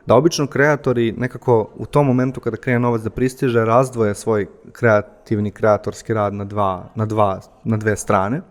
da 0.05 0.15
obično 0.15 0.47
kreatori 0.47 1.13
nekako 1.17 1.69
u 1.75 1.85
tom 1.85 2.07
momentu 2.07 2.41
kada 2.41 2.57
krene 2.57 2.79
novac 2.79 3.01
da 3.01 3.09
pristiže 3.09 3.65
razdvoje 3.65 4.15
svoj 4.15 4.47
kreativni 4.71 5.51
kreatorski 5.51 6.13
rad 6.13 6.33
na, 6.33 6.45
dva, 6.45 6.89
na, 6.95 7.05
dva, 7.05 7.39
na 7.63 7.77
dve 7.77 7.95
strane, 7.95 8.41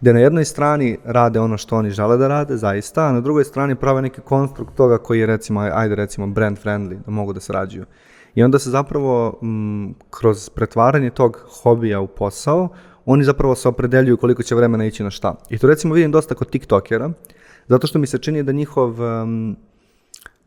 gde 0.00 0.12
na 0.12 0.20
jednoj 0.20 0.44
strani 0.44 0.98
rade 1.04 1.40
ono 1.40 1.58
što 1.58 1.76
oni 1.76 1.90
žele 1.90 2.16
da 2.16 2.28
rade, 2.28 2.56
zaista, 2.56 3.06
a 3.06 3.12
na 3.12 3.20
drugoj 3.20 3.44
strani 3.44 3.74
prave 3.74 4.02
neki 4.02 4.20
konstrukt 4.20 4.74
toga 4.74 4.98
koji 4.98 5.20
je 5.20 5.26
recimo, 5.26 5.60
ajde 5.60 5.94
recimo 5.94 6.26
brand 6.26 6.58
friendly, 6.58 6.98
da 7.06 7.10
mogu 7.10 7.32
da 7.32 7.40
sarađuju. 7.40 7.84
I 8.34 8.42
onda 8.42 8.58
se 8.58 8.70
zapravo 8.70 9.38
m, 9.42 9.94
kroz 10.10 10.50
pretvaranje 10.50 11.10
tog 11.10 11.40
hobija 11.62 12.00
u 12.00 12.06
posao, 12.06 12.68
oni 13.04 13.24
zapravo 13.24 13.54
se 13.54 13.68
opredeljuju 13.68 14.16
koliko 14.16 14.42
će 14.42 14.54
vremena 14.54 14.84
ići 14.84 15.02
na 15.02 15.10
šta. 15.10 15.34
I 15.50 15.58
to 15.58 15.66
recimo 15.66 15.94
vidim 15.94 16.12
dosta 16.12 16.34
kod 16.34 16.50
TikTokera, 16.50 17.10
Zato 17.68 17.86
što 17.86 17.98
mi 17.98 18.06
se 18.06 18.18
čini 18.18 18.42
da 18.42 18.52
njihov, 18.52 19.00
um, 19.00 19.56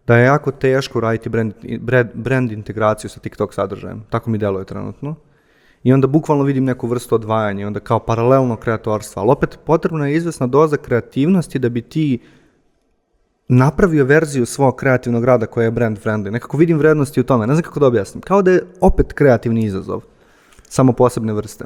da 0.08 0.18
je 0.18 0.26
jako 0.26 0.52
teško 0.52 1.00
raditi 1.00 1.30
brand, 1.30 1.54
brand, 1.80 2.10
brand 2.14 2.52
integraciju 2.52 3.10
sa 3.10 3.20
TikTok 3.20 3.54
sadržajem. 3.54 4.04
Tako 4.10 4.30
mi 4.30 4.38
deluje 4.38 4.66
trenutno. 4.66 5.16
I 5.84 5.94
onda 5.94 6.08
bukvalno 6.08 6.44
vidim 6.44 6.64
neku 6.64 6.88
vrstu 6.88 7.16
odvajanja, 7.16 7.68
onda 7.68 7.80
kao 7.80 8.00
paralelno 8.00 8.56
kreatorstva. 8.56 9.22
Ali 9.22 9.32
opet 9.32 9.60
potrebna 9.66 10.08
je 10.08 10.16
izvesna 10.16 10.48
doza 10.48 10.78
kreativnosti 10.78 11.60
da 11.60 11.70
bi 11.70 11.82
ti 11.82 12.20
napravio 13.48 14.06
verziju 14.06 14.46
svog 14.46 14.76
kreativnog 14.76 15.26
rada 15.26 15.46
koja 15.46 15.66
je 15.66 15.72
brand 15.72 15.98
friendly. 15.98 16.30
Nekako 16.30 16.58
vidim 16.58 16.78
vrednosti 16.78 17.20
u 17.20 17.24
tome. 17.24 17.48
Ne 17.48 17.54
znam 17.54 17.64
kako 17.64 17.80
da 17.80 17.88
objasnim. 17.88 18.22
Kao 18.22 18.42
da 18.42 18.52
je 18.52 18.66
opet 18.82 19.14
kreativni 19.14 19.66
izazov. 19.66 20.02
Samo 20.70 20.94
posebne 20.94 21.34
vrste. 21.34 21.66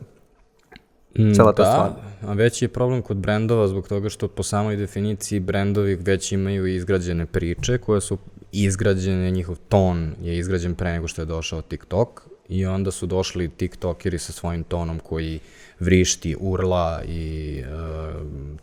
Mm, 1.20 1.34
Cela 1.34 1.54
ta 1.54 1.64
da, 1.64 1.72
stvar. 1.72 1.92
a 2.32 2.34
veći 2.34 2.66
je 2.66 2.70
problem 2.70 3.02
kod 3.02 3.18
brendova 3.18 3.68
zbog 3.68 3.88
toga 3.88 4.10
što 4.10 4.28
po 4.28 4.44
samoj 4.44 4.76
definiciji 4.76 5.40
brendovi 5.40 5.96
već 5.96 6.32
imaju 6.32 6.68
izgrađene 6.68 7.26
priče 7.26 7.78
koje 7.78 8.02
su 8.02 8.18
izgrađene, 8.52 9.32
njihov 9.32 9.56
ton 9.70 10.16
je 10.22 10.38
izgrađen 10.38 10.76
pre 10.76 10.92
nego 10.92 11.08
što 11.08 11.22
je 11.22 11.26
došao 11.26 11.62
TikTok, 11.62 12.22
i 12.50 12.66
onda 12.66 12.92
su 12.92 13.06
došli 13.06 13.50
tiktokeri 13.50 14.20
sa 14.20 14.32
svojim 14.32 14.64
tonom 14.64 15.00
koji 15.00 15.40
vrišti, 15.80 16.36
urla 16.40 17.02
i 17.08 17.58
e, 17.60 17.66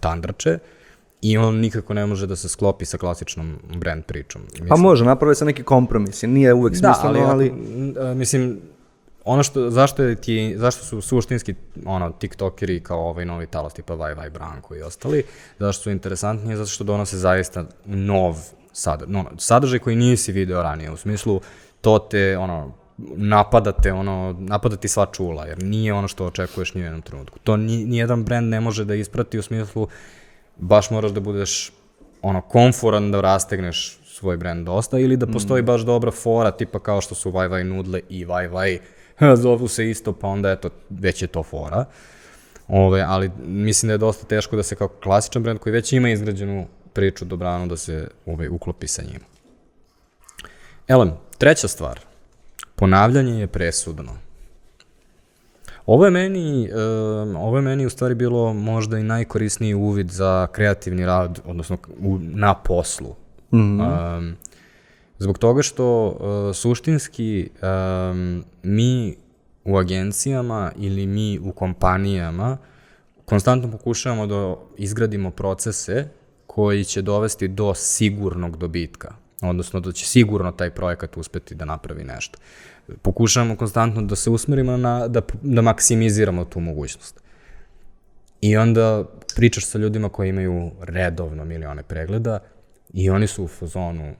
tandrače 0.00 0.58
i 1.22 1.36
on 1.36 1.56
nikako 1.56 1.94
ne 1.94 2.06
može 2.06 2.26
da 2.26 2.36
se 2.36 2.48
sklopi 2.48 2.84
sa 2.84 2.98
klasičnom 2.98 3.58
brand 3.76 4.04
pričom. 4.04 4.42
Mislim, 4.52 4.68
Pa 4.68 4.76
može, 4.76 5.04
naprave 5.04 5.34
se 5.34 5.44
neki 5.44 5.62
kompromis, 5.62 6.22
nije 6.22 6.54
uvek 6.54 6.72
da, 6.72 6.94
smisleno, 6.94 7.26
ali, 7.26 7.50
ali, 7.50 7.52
ali... 7.98 8.10
a, 8.10 8.14
mislim, 8.14 8.60
ono 9.24 9.42
što, 9.42 9.70
zašto, 9.70 10.02
je 10.02 10.16
ti, 10.16 10.54
zašto 10.56 10.84
su 10.84 11.00
suštinski 11.00 11.54
ono, 11.86 12.10
tiktokeri 12.10 12.80
kao 12.80 13.08
ovaj 13.08 13.24
novi 13.24 13.46
talas 13.46 13.74
tipa 13.74 13.94
Vaj 13.94 14.14
Vaj 14.14 14.30
Branko 14.30 14.76
i 14.76 14.82
ostali, 14.82 15.24
zašto 15.58 15.82
su 15.82 15.90
interesantniji, 15.90 16.56
zato 16.56 16.70
što 16.70 16.84
donose 16.84 17.16
zaista 17.18 17.64
nov 17.84 18.36
sadržaj, 18.72 19.12
no, 19.12 19.24
sadržaj 19.38 19.78
koji 19.78 19.96
nisi 19.96 20.32
video 20.32 20.62
ranije, 20.62 20.90
u 20.90 20.96
smislu 20.96 21.40
to 21.80 21.98
te, 21.98 22.38
ono, 22.38 22.72
napadate, 23.16 23.92
ono, 23.92 24.36
napadati 24.38 24.88
sva 24.88 25.06
čula, 25.12 25.46
jer 25.46 25.62
nije 25.62 25.92
ono 25.92 26.08
što 26.08 26.26
očekuješ 26.26 26.74
ni 26.74 26.80
u 26.80 26.84
jednom 26.84 27.02
trenutku. 27.02 27.38
To 27.38 27.56
ni, 27.56 27.84
nijedan 27.84 28.24
brand 28.24 28.48
ne 28.48 28.60
može 28.60 28.84
da 28.84 28.94
isprati 28.94 29.38
u 29.38 29.42
smislu 29.42 29.88
baš 30.56 30.90
moraš 30.90 31.10
da 31.10 31.20
budeš 31.20 31.72
ono, 32.22 32.40
komforan 32.40 33.12
da 33.12 33.20
rastegneš 33.20 33.98
svoj 34.04 34.36
brand 34.36 34.66
dosta 34.66 34.98
ili 34.98 35.16
da 35.16 35.26
postoji 35.26 35.62
baš 35.62 35.80
dobra 35.80 36.10
fora, 36.10 36.50
tipa 36.50 36.78
kao 36.78 37.00
što 37.00 37.14
su 37.14 37.30
Vaj 37.30 37.48
Vaj 37.48 37.64
Nudle 37.64 38.00
i 38.08 38.24
Vaj 38.24 38.48
Vaj, 38.48 38.78
zovu 39.42 39.68
se 39.68 39.90
isto, 39.90 40.12
pa 40.12 40.28
onda 40.28 40.50
eto, 40.50 40.70
već 40.90 41.22
je 41.22 41.28
to 41.28 41.42
fora. 41.42 41.84
Ove, 42.68 43.00
ali 43.00 43.30
mislim 43.44 43.88
da 43.88 43.94
je 43.94 43.98
dosta 43.98 44.26
teško 44.26 44.56
da 44.56 44.62
se 44.62 44.76
kao 44.76 44.88
klasičan 44.88 45.42
brand 45.42 45.58
koji 45.58 45.72
već 45.72 45.92
ima 45.92 46.10
izgrađenu 46.10 46.66
priču 46.92 47.24
dobrano 47.24 47.66
da 47.66 47.76
se 47.76 48.08
ove, 48.26 48.48
uklopi 48.48 48.86
sa 48.86 49.02
njim. 49.02 49.20
Elem, 50.88 51.12
treća 51.38 51.68
stvar. 51.68 52.00
Ponavljanje 52.74 53.40
je 53.40 53.46
presudno. 53.46 54.12
Ovo 55.86 56.04
je 56.04 56.10
meni, 56.10 56.70
um, 56.72 57.36
ovo 57.36 57.56
je 57.56 57.62
meni 57.62 57.86
u 57.86 57.90
stvari 57.90 58.14
bilo 58.14 58.52
možda 58.52 58.98
i 58.98 59.02
najkorisniji 59.02 59.74
uvid 59.74 60.10
za 60.10 60.46
kreativni 60.52 61.06
rad, 61.06 61.40
odnosno 61.44 61.78
u, 62.00 62.18
na 62.18 62.54
poslu. 62.54 63.14
Mm 63.52 63.58
-hmm. 63.58 64.18
um, 64.18 64.36
zbog 65.20 65.38
toga 65.38 65.62
što 65.62 66.06
uh, 66.06 66.56
suštinski 66.56 67.50
um, 67.62 68.44
mi 68.62 69.16
u 69.64 69.76
agencijama 69.76 70.72
ili 70.76 71.06
mi 71.06 71.38
u 71.38 71.52
kompanijama 71.52 72.58
konstantno 73.24 73.70
pokušavamo 73.70 74.26
da 74.26 74.56
izgradimo 74.76 75.30
procese 75.30 76.08
koji 76.46 76.84
će 76.84 77.02
dovesti 77.02 77.48
do 77.48 77.74
sigurnog 77.74 78.56
dobitka, 78.56 79.14
odnosno 79.42 79.80
da 79.80 79.92
će 79.92 80.06
sigurno 80.06 80.52
taj 80.52 80.70
projekat 80.70 81.16
uspeti 81.16 81.54
da 81.54 81.64
napravi 81.64 82.04
nešto 82.04 82.38
pokušavamo 83.02 83.56
konstantno 83.56 84.02
da 84.02 84.16
se 84.16 84.30
usmerimo 84.30 84.76
na, 84.76 85.08
da, 85.08 85.20
da 85.42 85.62
maksimiziramo 85.62 86.44
tu 86.44 86.60
mogućnost. 86.60 87.20
I 88.40 88.56
onda 88.56 89.04
pričaš 89.36 89.66
sa 89.66 89.78
ljudima 89.78 90.08
koji 90.08 90.28
imaju 90.28 90.70
redovno 90.80 91.44
milione 91.44 91.82
pregleda 91.82 92.38
i 92.92 93.10
oni 93.10 93.26
su 93.26 93.44
u 93.44 93.48
fazonu, 93.48 94.14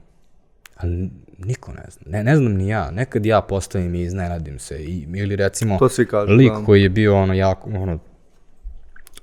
ali 0.81 1.09
niko 1.37 1.71
ne 1.71 1.83
zna. 1.89 2.03
Ne, 2.05 2.23
ne 2.23 2.35
znam 2.35 2.53
ni 2.53 2.67
ja. 2.67 2.91
Nekad 2.91 3.25
ja 3.25 3.41
postavim 3.41 3.95
i 3.95 4.01
iznenadim 4.01 4.59
se. 4.59 4.83
I, 4.83 5.07
ili 5.15 5.35
recimo, 5.35 5.77
To 5.77 5.89
svi 5.89 6.07
kažu, 6.07 6.33
lik 6.33 6.51
da. 6.51 6.65
koji 6.65 6.83
je 6.83 6.89
bio 6.89 7.15
ono 7.15 7.33
jako, 7.33 7.69
ono, 7.69 7.99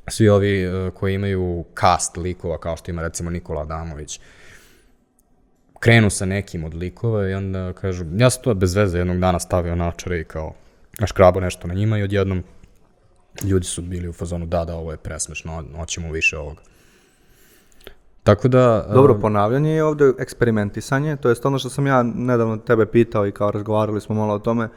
svi 0.08 0.28
ovi 0.28 0.66
uh, 0.66 0.92
koji 0.94 1.14
imaju 1.14 1.64
cast 1.80 2.16
likova, 2.16 2.58
kao 2.58 2.76
što 2.76 2.90
ima 2.90 3.02
recimo 3.02 3.30
Nikola 3.30 3.62
Adamović, 3.62 4.20
krenu 5.80 6.10
sa 6.10 6.26
nekim 6.26 6.64
od 6.64 6.74
likova 6.74 7.28
i 7.28 7.34
onda 7.34 7.72
kažu, 7.72 8.04
ja 8.16 8.30
sam 8.30 8.42
to 8.42 8.54
bez 8.54 8.74
veze 8.74 8.98
jednog 8.98 9.18
dana 9.18 9.38
stavio 9.38 9.74
načare 9.74 10.20
i 10.20 10.24
kao 10.24 10.54
naškrabao 11.00 11.40
nešto 11.40 11.68
na 11.68 11.74
njima 11.74 11.98
i 11.98 12.02
odjednom 12.02 12.44
ljudi 13.44 13.66
su 13.66 13.82
bili 13.82 14.08
u 14.08 14.12
fazonu 14.12 14.46
da, 14.46 14.64
da, 14.64 14.74
ovo 14.74 14.90
je 14.90 14.96
presmešno, 14.96 15.64
hoćemo 15.76 16.12
više 16.12 16.38
ovoga. 16.38 16.60
Tako 18.22 18.48
da... 18.48 18.86
Dobro, 18.94 19.14
um, 19.14 19.20
ponavljanje 19.20 19.70
je 19.70 19.84
ovde 19.84 20.12
eksperimentisanje, 20.18 21.16
to 21.16 21.28
je 21.28 21.36
ono 21.44 21.58
što 21.58 21.68
sam 21.68 21.86
ja 21.86 22.02
nedavno 22.02 22.56
tebe 22.56 22.86
pitao 22.86 23.26
i 23.26 23.32
kao 23.32 23.50
razgovarali 23.50 24.00
smo 24.00 24.14
malo 24.14 24.34
o 24.34 24.38
tome, 24.38 24.68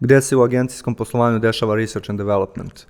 gde 0.00 0.20
se 0.20 0.36
u 0.36 0.42
agencijskom 0.42 0.94
poslovanju 0.94 1.38
dešava 1.38 1.74
research 1.74 2.10
and 2.10 2.18
development. 2.18 2.86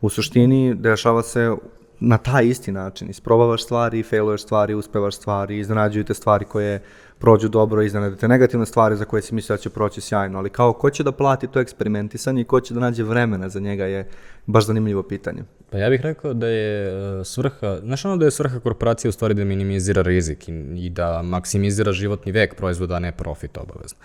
U 0.00 0.08
suštini 0.08 0.74
dešava 0.74 1.22
se 1.22 1.56
na 2.00 2.18
taj 2.18 2.46
isti 2.46 2.72
način. 2.72 3.10
Isprobavaš 3.10 3.64
stvari, 3.64 4.02
failuješ 4.02 4.42
stvari, 4.42 4.74
uspevaš 4.74 5.16
stvari, 5.16 5.58
iznenađuju 5.58 6.04
te 6.04 6.14
stvari 6.14 6.44
koje 6.44 6.82
prođu 7.18 7.48
dobro, 7.48 7.82
iznenadite 7.82 8.28
negativne 8.28 8.66
stvari 8.66 8.96
za 8.96 9.04
koje 9.04 9.22
si 9.22 9.34
mislio 9.34 9.56
da 9.56 9.62
će 9.62 9.70
proći 9.70 10.00
sjajno, 10.00 10.38
ali 10.38 10.50
kao 10.50 10.72
ko 10.72 10.90
će 10.90 11.02
da 11.02 11.12
plati 11.12 11.46
to 11.46 11.60
eksperimentisanje 11.60 12.40
i 12.40 12.44
ko 12.44 12.60
će 12.60 12.74
da 12.74 12.80
nađe 12.80 13.02
vremena 13.02 13.48
za 13.48 13.60
njega 13.60 13.84
je 13.84 14.08
baš 14.46 14.66
zanimljivo 14.66 15.02
pitanje. 15.02 15.44
Pa 15.70 15.78
ja 15.78 15.90
bih 15.90 16.00
rekao 16.00 16.34
da 16.34 16.46
je 16.46 16.94
uh, 16.94 17.26
svrha, 17.26 17.78
znaš 17.82 18.04
ono 18.04 18.16
da 18.16 18.24
je 18.24 18.30
svrha 18.30 18.58
korporacije 18.60 19.08
u 19.08 19.12
stvari 19.12 19.34
da 19.34 19.44
minimizira 19.44 20.02
rizik 20.02 20.48
i, 20.48 20.52
i 20.76 20.90
da 20.90 21.22
maksimizira 21.22 21.92
životni 21.92 22.32
vek 22.32 22.54
proizvoda, 22.54 22.94
a 22.94 22.98
ne 22.98 23.12
profit 23.12 23.58
obavezno. 23.58 23.98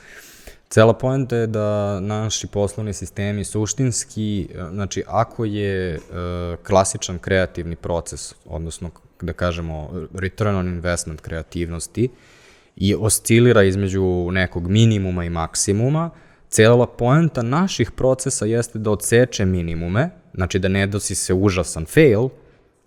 Cela 0.69 0.93
poenta 0.93 1.35
je 1.35 1.47
da 1.47 1.99
naši 1.99 2.47
poslovni 2.47 2.93
sistemi 2.93 3.43
suštinski, 3.43 4.49
znači 4.71 5.03
ako 5.07 5.45
je 5.45 5.95
uh, 5.95 6.03
klasičan 6.67 7.19
kreativni 7.19 7.75
proces, 7.75 8.35
odnosno 8.45 8.89
da 9.21 9.33
kažemo 9.33 10.07
return 10.13 10.55
on 10.55 10.67
investment 10.67 11.21
kreativnosti, 11.21 12.09
i 12.75 12.95
oscilira 12.95 13.63
između 13.63 14.31
nekog 14.31 14.67
minimuma 14.67 15.25
i 15.25 15.29
maksimuma, 15.29 16.09
cela 16.49 16.87
poenta 16.87 17.41
naših 17.41 17.91
procesa 17.91 18.45
jeste 18.45 18.79
da 18.79 18.91
odseče 18.91 19.45
minimume, 19.45 20.09
znači 20.35 20.59
da 20.59 20.67
ne 20.67 20.87
dosi 20.87 21.15
se 21.15 21.33
užasan 21.33 21.85
fail, 21.85 22.29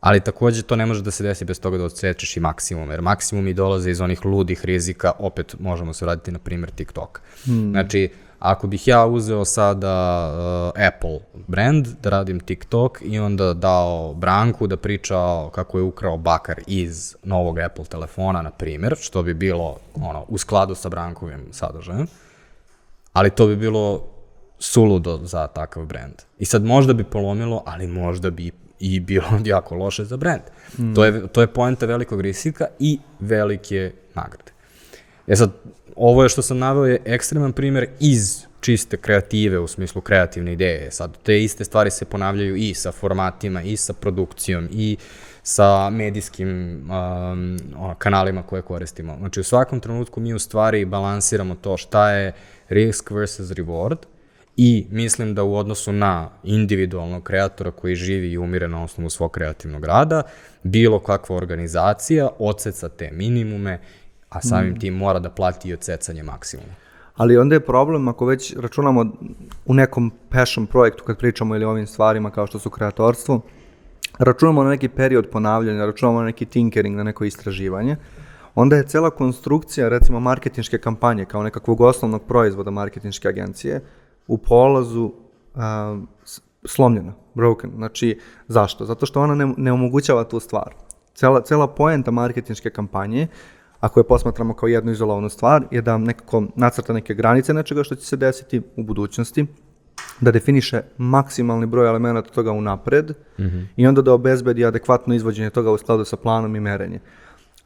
ali 0.00 0.20
takođe 0.20 0.62
to 0.62 0.76
ne 0.76 0.87
može 0.87 1.02
da 1.02 1.11
se 1.11 1.22
desi 1.22 1.44
bez 1.44 1.61
toga 1.61 1.78
da 1.78 1.84
odsečeš 1.84 2.37
i 2.37 2.40
maksimum, 2.40 2.90
jer 2.90 3.02
maksimumi 3.02 3.54
dolaze 3.54 3.90
iz 3.90 4.00
onih 4.00 4.24
ludih 4.24 4.64
rizika, 4.64 5.12
opet 5.18 5.56
možemo 5.61 5.92
se 5.92 6.06
raditi 6.06 6.32
na 6.32 6.38
primjer 6.38 6.70
TikTok. 6.70 7.20
Hmm. 7.44 7.70
Znači, 7.70 8.11
ako 8.38 8.66
bih 8.66 8.88
ja 8.88 9.06
uzeo 9.06 9.44
sada 9.44 9.94
uh, 10.74 10.87
Apple 10.87 11.18
brand 11.46 11.87
da 12.02 12.11
radim 12.11 12.40
TikTok 12.40 12.98
i 13.02 13.18
onda 13.18 13.54
dao 13.54 14.14
Branku 14.14 14.66
da 14.66 14.76
priča 14.76 15.48
kako 15.52 15.78
je 15.78 15.82
ukrao 15.82 16.16
bakar 16.16 16.61
iz 16.66 17.16
novog 17.22 17.58
Apple 17.58 17.84
telefona, 17.84 18.42
na 18.42 18.50
primjer, 18.50 18.96
što 19.00 19.22
bi 19.22 19.34
bilo 19.34 19.76
ono, 19.94 20.24
u 20.28 20.38
skladu 20.38 20.74
sa 20.74 20.88
Brankovim 20.88 21.48
sadržajem, 21.50 22.06
ali 23.12 23.30
to 23.30 23.46
bi 23.46 23.56
bilo 23.56 24.08
suludo 24.58 25.20
za 25.22 25.46
takav 25.46 25.86
brand. 25.86 26.14
I 26.38 26.44
sad 26.44 26.64
možda 26.64 26.92
bi 26.92 27.04
polomilo, 27.04 27.62
ali 27.66 27.86
možda 27.86 28.30
bi 28.30 28.50
i 28.80 29.00
bilo 29.00 29.40
jako 29.44 29.74
loše 29.74 30.04
za 30.04 30.16
brand. 30.16 30.42
Mm. 30.78 30.94
To, 30.94 31.04
je, 31.04 31.26
to 31.28 31.40
je 31.40 31.46
poenta 31.46 31.86
velikog 31.86 32.20
rizika 32.20 32.66
i 32.78 32.98
velike 33.20 33.92
nagrade. 34.14 34.52
E 35.26 35.36
sad, 35.36 35.50
ovo 35.96 36.22
je 36.22 36.28
što 36.28 36.42
sam 36.42 36.58
naveo 36.58 36.86
je 36.86 37.02
ekstreman 37.04 37.52
primjer 37.52 37.86
iz 38.00 38.46
čiste 38.60 38.96
kreative, 38.96 39.58
u 39.58 39.66
smislu 39.66 40.00
kreativne 40.00 40.52
ideje. 40.52 40.90
Sad, 40.90 41.18
te 41.22 41.42
iste 41.42 41.64
stvari 41.64 41.90
se 41.90 42.04
ponavljaju 42.04 42.56
i 42.56 42.74
sa 42.74 42.92
formatima, 42.92 43.62
i 43.62 43.76
sa 43.76 43.92
produkcijom, 43.92 44.68
i 44.72 44.96
sa 45.42 45.90
medijskim 45.90 46.48
um, 46.90 47.58
kanalima 47.98 48.42
koje 48.42 48.62
koristimo. 48.62 49.16
Znači, 49.18 49.40
u 49.40 49.44
svakom 49.44 49.80
trenutku 49.80 50.20
mi 50.20 50.34
u 50.34 50.38
stvari 50.38 50.84
balansiramo 50.84 51.54
to 51.54 51.76
šta 51.76 52.10
je 52.10 52.32
risk 52.68 53.10
versus 53.10 53.48
reward 53.48 53.96
i 54.60 54.86
mislim 54.90 55.34
da 55.34 55.42
u 55.42 55.56
odnosu 55.56 55.92
na 55.92 56.28
individualnog 56.42 57.22
kreatora 57.22 57.70
koji 57.70 57.94
živi 57.94 58.32
i 58.32 58.38
umire 58.38 58.68
na 58.68 58.82
osnovu 58.84 59.10
svog 59.10 59.30
kreativnog 59.30 59.84
rada, 59.84 60.22
bilo 60.62 61.00
kakva 61.00 61.36
organizacija 61.36 62.28
odseca 62.38 62.88
te 62.88 63.10
minimume 63.12 63.80
a 64.28 64.40
samim 64.40 64.80
tim 64.80 64.94
mora 64.94 65.18
da 65.18 65.30
plati 65.30 65.68
i 65.68 65.72
odsecanje 65.72 66.22
maksimuma. 66.22 66.74
Ali 67.16 67.38
onda 67.38 67.54
je 67.54 67.60
problem 67.60 68.08
ako 68.08 68.26
već 68.26 68.56
računamo 68.56 69.06
u 69.66 69.74
nekom 69.74 70.12
passion 70.28 70.66
projektu 70.66 71.04
kad 71.04 71.18
pričamo 71.18 71.56
ili 71.56 71.64
ovim 71.64 71.86
stvarima 71.86 72.30
kao 72.30 72.46
što 72.46 72.58
su 72.58 72.70
kreatorstvo, 72.70 73.40
računamo 74.18 74.62
na 74.62 74.70
neki 74.70 74.88
period 74.88 75.28
ponavljanja, 75.32 75.86
računamo 75.86 76.18
na 76.18 76.26
neki 76.26 76.46
tinkering, 76.46 76.96
na 76.96 77.02
neko 77.02 77.24
istraživanje, 77.24 77.96
onda 78.54 78.76
je 78.76 78.86
cela 78.86 79.10
konstrukcija 79.10 79.88
recimo 79.88 80.20
marketinške 80.20 80.78
kampanje 80.78 81.24
kao 81.24 81.42
nekakvog 81.42 81.80
osnovnog 81.80 82.22
proizvoda 82.26 82.70
marketinške 82.70 83.28
agencije 83.28 83.80
u 84.28 84.38
polazu 84.38 85.12
uh, 85.54 85.60
slomljena, 86.64 87.12
broken. 87.34 87.70
Znači, 87.76 88.18
zašto? 88.48 88.84
Zato 88.84 89.06
što 89.06 89.20
ona 89.20 89.34
ne, 89.34 89.54
ne 89.56 89.72
omogućava 89.72 90.24
tu 90.24 90.40
stvar. 90.40 90.74
Cela, 91.14 91.42
cela 91.42 91.66
poenta 91.66 92.10
marketinške 92.10 92.70
kampanje 92.70 93.26
ako 93.80 94.00
je 94.00 94.04
posmatramo 94.04 94.54
kao 94.54 94.66
jednu 94.66 94.92
izolovanu 94.92 95.28
stvar, 95.28 95.64
je 95.70 95.82
da 95.82 95.98
nekako 95.98 96.44
nacrta 96.56 96.92
neke 96.92 97.14
granice 97.14 97.54
nečega 97.54 97.84
što 97.84 97.94
će 97.94 98.06
se 98.06 98.16
desiti 98.16 98.62
u 98.76 98.82
budućnosti, 98.82 99.46
da 100.20 100.30
definiše 100.30 100.82
maksimalni 100.98 101.66
broj 101.66 101.88
elemenata 101.88 102.30
toga 102.30 102.52
unapred 102.52 103.10
mm 103.38 103.42
-hmm. 103.42 103.66
i 103.76 103.86
onda 103.86 104.02
da 104.02 104.12
obezbedi 104.12 104.64
adekvatno 104.64 105.14
izvođenje 105.14 105.50
toga 105.50 105.70
u 105.70 105.78
skladu 105.78 106.04
sa 106.04 106.16
planom 106.16 106.56
i 106.56 106.60
merenje. 106.60 107.00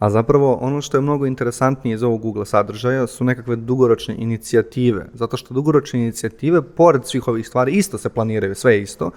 A 0.02 0.10
zapravo 0.10 0.58
ono 0.60 0.80
što 0.80 0.96
je 0.96 1.00
mnogo 1.00 1.26
interesantnije 1.26 1.94
iz 1.94 2.02
ovog 2.02 2.20
Google 2.20 2.46
sadržaja 2.46 3.06
su 3.06 3.24
nekakve 3.24 3.56
dugoročne 3.56 4.14
inicijative, 4.18 5.06
zato 5.14 5.36
što 5.36 5.54
dugoročne 5.54 6.00
inicijative, 6.00 6.62
pored 6.62 7.06
svih 7.06 7.28
ovih 7.28 7.48
stvari, 7.48 7.72
isto 7.72 7.98
se 7.98 8.08
planiraju, 8.08 8.54
sve 8.54 8.82
isto, 8.82 9.10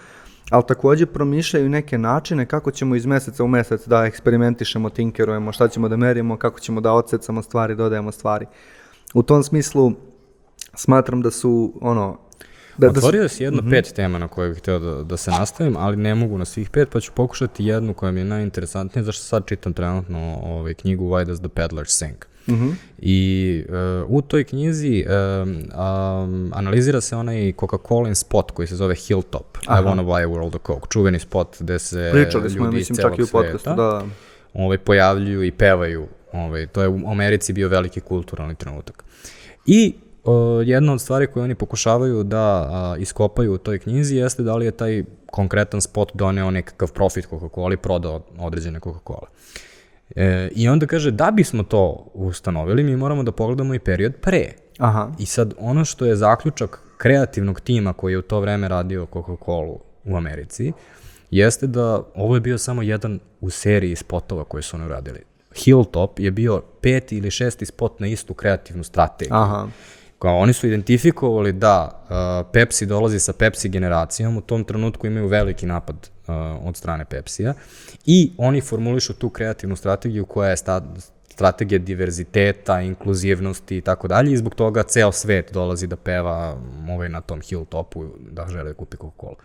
ali 0.49 0.63
takođe 0.67 1.05
promišljaju 1.05 1.69
neke 1.69 1.97
načine 1.97 2.45
kako 2.45 2.71
ćemo 2.71 2.95
iz 2.95 3.05
meseca 3.05 3.43
u 3.43 3.47
mesec 3.47 3.87
da 3.87 4.05
eksperimentišemo, 4.05 4.89
tinkerujemo, 4.89 5.51
šta 5.51 5.67
ćemo 5.67 5.89
da 5.89 5.97
merimo, 5.97 6.37
kako 6.37 6.59
ćemo 6.59 6.81
da 6.81 6.93
odsecamo 6.93 7.41
stvari, 7.41 7.75
dodajemo 7.75 8.11
stvari. 8.11 8.45
U 9.13 9.23
tom 9.23 9.43
smislu 9.43 9.91
smatram 10.75 11.21
da 11.21 11.31
su 11.31 11.73
ono 11.81 12.17
Da, 12.77 12.89
Otvorio 12.89 13.29
si 13.29 13.43
jedno 13.43 13.61
mm 13.61 13.65
-hmm. 13.65 13.69
pet 13.69 13.93
tema 13.93 14.17
na 14.17 14.27
koje 14.27 14.49
bih 14.49 14.57
hteo 14.57 14.79
da, 14.79 15.03
da 15.03 15.17
se 15.17 15.31
nastavim, 15.31 15.77
ali 15.77 15.97
ne 15.97 16.15
mogu 16.15 16.37
na 16.37 16.45
svih 16.45 16.69
pet, 16.69 16.89
pa 16.89 16.99
ću 16.99 17.11
pokušati 17.11 17.65
jednu 17.65 17.93
koja 17.93 18.11
mi 18.11 18.19
je 18.19 18.25
najinteresantnija, 18.25 19.03
zašto 19.03 19.23
sad 19.23 19.47
čitam 19.47 19.73
trenutno 19.73 20.39
ovaj, 20.43 20.73
knjigu 20.73 21.09
Why 21.09 21.25
Does 21.25 21.39
the 21.39 21.49
Peddler 21.49 21.87
Sink. 21.87 22.25
Mm 22.47 22.53
-hmm. 22.53 22.73
I 22.97 23.63
uh, 23.69 24.09
u 24.09 24.21
toj 24.21 24.43
knjizi 24.43 25.05
um, 25.07 25.49
um, 25.49 26.51
analizira 26.53 27.01
se 27.01 27.15
onaj 27.15 27.53
Coca-Cola 27.53 28.15
spot 28.15 28.51
koji 28.51 28.67
se 28.67 28.75
zove 28.75 28.95
Hilltop. 28.95 29.57
Aha. 29.65 29.81
I 29.81 29.83
wanna 29.83 30.05
buy 30.05 30.23
a 30.23 30.27
world 30.27 30.55
of 30.55 30.61
Coke. 30.67 30.87
Čuveni 30.89 31.19
spot 31.19 31.57
gde 31.59 31.79
se 31.79 32.09
Pričali 32.13 32.49
smo, 32.49 32.65
ljudi 32.65 32.77
mislim, 32.77 32.97
čak 32.97 33.19
i 33.19 33.23
u 33.23 33.27
podcastu, 33.27 33.69
da. 33.75 34.05
Ovaj, 34.53 34.77
pojavljuju 34.77 35.43
i 35.43 35.51
pevaju. 35.51 36.07
Ovaj, 36.31 36.67
to 36.67 36.81
je 36.81 36.87
u 36.87 37.11
Americi 37.11 37.53
bio 37.53 37.69
veliki 37.69 37.99
kulturalni 37.99 38.55
trenutak. 38.55 39.03
I 39.65 39.93
jedna 40.65 40.93
od 40.93 41.01
stvari 41.01 41.27
koje 41.27 41.43
oni 41.43 41.55
pokušavaju 41.55 42.23
da 42.23 42.69
a, 42.71 42.95
iskopaju 42.99 43.53
u 43.53 43.57
toj 43.57 43.79
knjizi 43.79 44.15
jeste 44.15 44.43
da 44.43 44.55
li 44.55 44.65
je 44.65 44.71
taj 44.71 45.03
konkretan 45.25 45.81
spot 45.81 46.11
doneo 46.13 46.51
nekakav 46.51 46.91
profit 46.91 47.27
Coca-Cola 47.29 47.73
i 47.73 47.77
prodao 47.77 48.21
određene 48.39 48.79
Coca-Cola. 48.79 49.27
E, 50.15 50.49
I 50.55 50.69
onda 50.69 50.87
kaže, 50.87 51.11
da 51.11 51.31
bismo 51.31 51.63
to 51.63 52.11
ustanovili, 52.13 52.83
mi 52.83 52.95
moramo 52.97 53.23
da 53.23 53.31
pogledamo 53.31 53.73
i 53.73 53.79
period 53.79 54.13
pre. 54.21 54.51
Aha. 54.77 55.11
I 55.19 55.25
sad, 55.25 55.53
ono 55.59 55.85
što 55.85 56.05
je 56.05 56.15
zaključak 56.15 56.79
kreativnog 56.97 57.59
tima 57.59 57.93
koji 57.93 58.13
je 58.13 58.17
u 58.17 58.21
to 58.21 58.39
vreme 58.39 58.67
radio 58.67 59.07
Coca-Cola 59.13 59.77
u 60.03 60.17
Americi, 60.17 60.73
jeste 61.31 61.67
da 61.67 62.03
ovo 62.15 62.35
je 62.35 62.41
bio 62.41 62.57
samo 62.57 62.81
jedan 62.81 63.19
u 63.41 63.49
seriji 63.49 63.95
spotova 63.95 64.43
koje 64.43 64.63
su 64.63 64.77
oni 64.77 64.85
uradili. 64.85 65.19
Hilltop 65.55 66.19
je 66.19 66.31
bio 66.31 66.61
peti 66.81 67.17
ili 67.17 67.31
šesti 67.31 67.65
spot 67.65 67.99
na 67.99 68.07
istu 68.07 68.33
kreativnu 68.33 68.83
strategiju. 68.83 69.35
Aha. 69.35 69.67
Kao 70.19 70.37
oni 70.37 70.53
su 70.53 70.67
identifikovali 70.67 71.51
da 71.51 72.03
uh, 72.03 72.51
Pepsi 72.53 72.85
dolazi 72.85 73.19
sa 73.19 73.33
Pepsi 73.33 73.69
generacijom, 73.69 74.37
u 74.37 74.41
tom 74.41 74.63
trenutku 74.63 75.07
imaju 75.07 75.27
veliki 75.27 75.65
napad 75.65 75.95
uh, 75.95 76.35
od 76.67 76.77
strane 76.77 77.05
Pepsija 77.05 77.53
i 78.05 78.31
oni 78.37 78.61
formulišu 78.61 79.13
tu 79.13 79.29
kreativnu 79.29 79.75
strategiju 79.75 80.25
koja 80.25 80.49
je 80.49 80.57
sta, 80.57 80.81
strategija 81.35 81.79
diverziteta, 81.79 82.81
inkluzivnosti 82.81 83.77
i 83.77 83.81
tako 83.81 84.07
dalje 84.07 84.33
i 84.33 84.37
zbog 84.37 84.55
toga 84.55 84.83
ceo 84.83 85.11
svet 85.11 85.53
dolazi 85.53 85.87
da 85.87 85.95
peva 85.95 86.57
ovaj 86.89 87.09
na 87.09 87.21
tom 87.21 87.41
hilltopu 87.41 88.05
da 88.31 88.47
žele 88.49 88.63
da 88.63 88.73
kupi 88.73 88.97
Coca-Cola. 88.97 89.35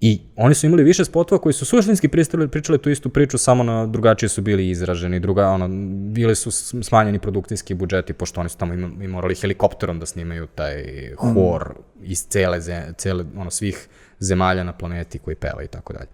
I 0.00 0.20
oni 0.36 0.54
su 0.54 0.66
imali 0.66 0.82
više 0.82 1.04
spotova 1.04 1.40
koji 1.40 1.52
su 1.52 1.64
suštinski 1.64 2.08
pristali, 2.08 2.48
pričali 2.48 2.78
tu 2.78 2.90
istu 2.90 3.08
priču, 3.08 3.38
samo 3.38 3.62
na 3.62 3.86
drugačije 3.86 4.28
su 4.28 4.42
bili 4.42 4.70
izraženi, 4.70 5.20
druga, 5.20 5.48
ono, 5.48 5.68
bili 6.12 6.34
su 6.34 6.50
smanjeni 6.82 7.18
produkcijski 7.18 7.74
budžeti, 7.74 8.12
pošto 8.12 8.40
oni 8.40 8.50
su 8.50 8.58
tamo 8.58 8.74
imali, 8.74 9.08
morali 9.08 9.34
helikopterom 9.34 9.98
da 9.98 10.06
snimaju 10.06 10.46
taj 10.46 10.84
hor 11.18 11.74
mm. 11.78 12.02
iz 12.04 12.26
cele, 12.28 12.60
cele, 12.96 13.24
ono, 13.36 13.50
svih 13.50 13.88
zemalja 14.20 14.64
na 14.64 14.72
planeti 14.72 15.18
koji 15.18 15.36
peva 15.36 15.62
i 15.62 15.68
tako 15.68 15.92
dalje. 15.92 16.08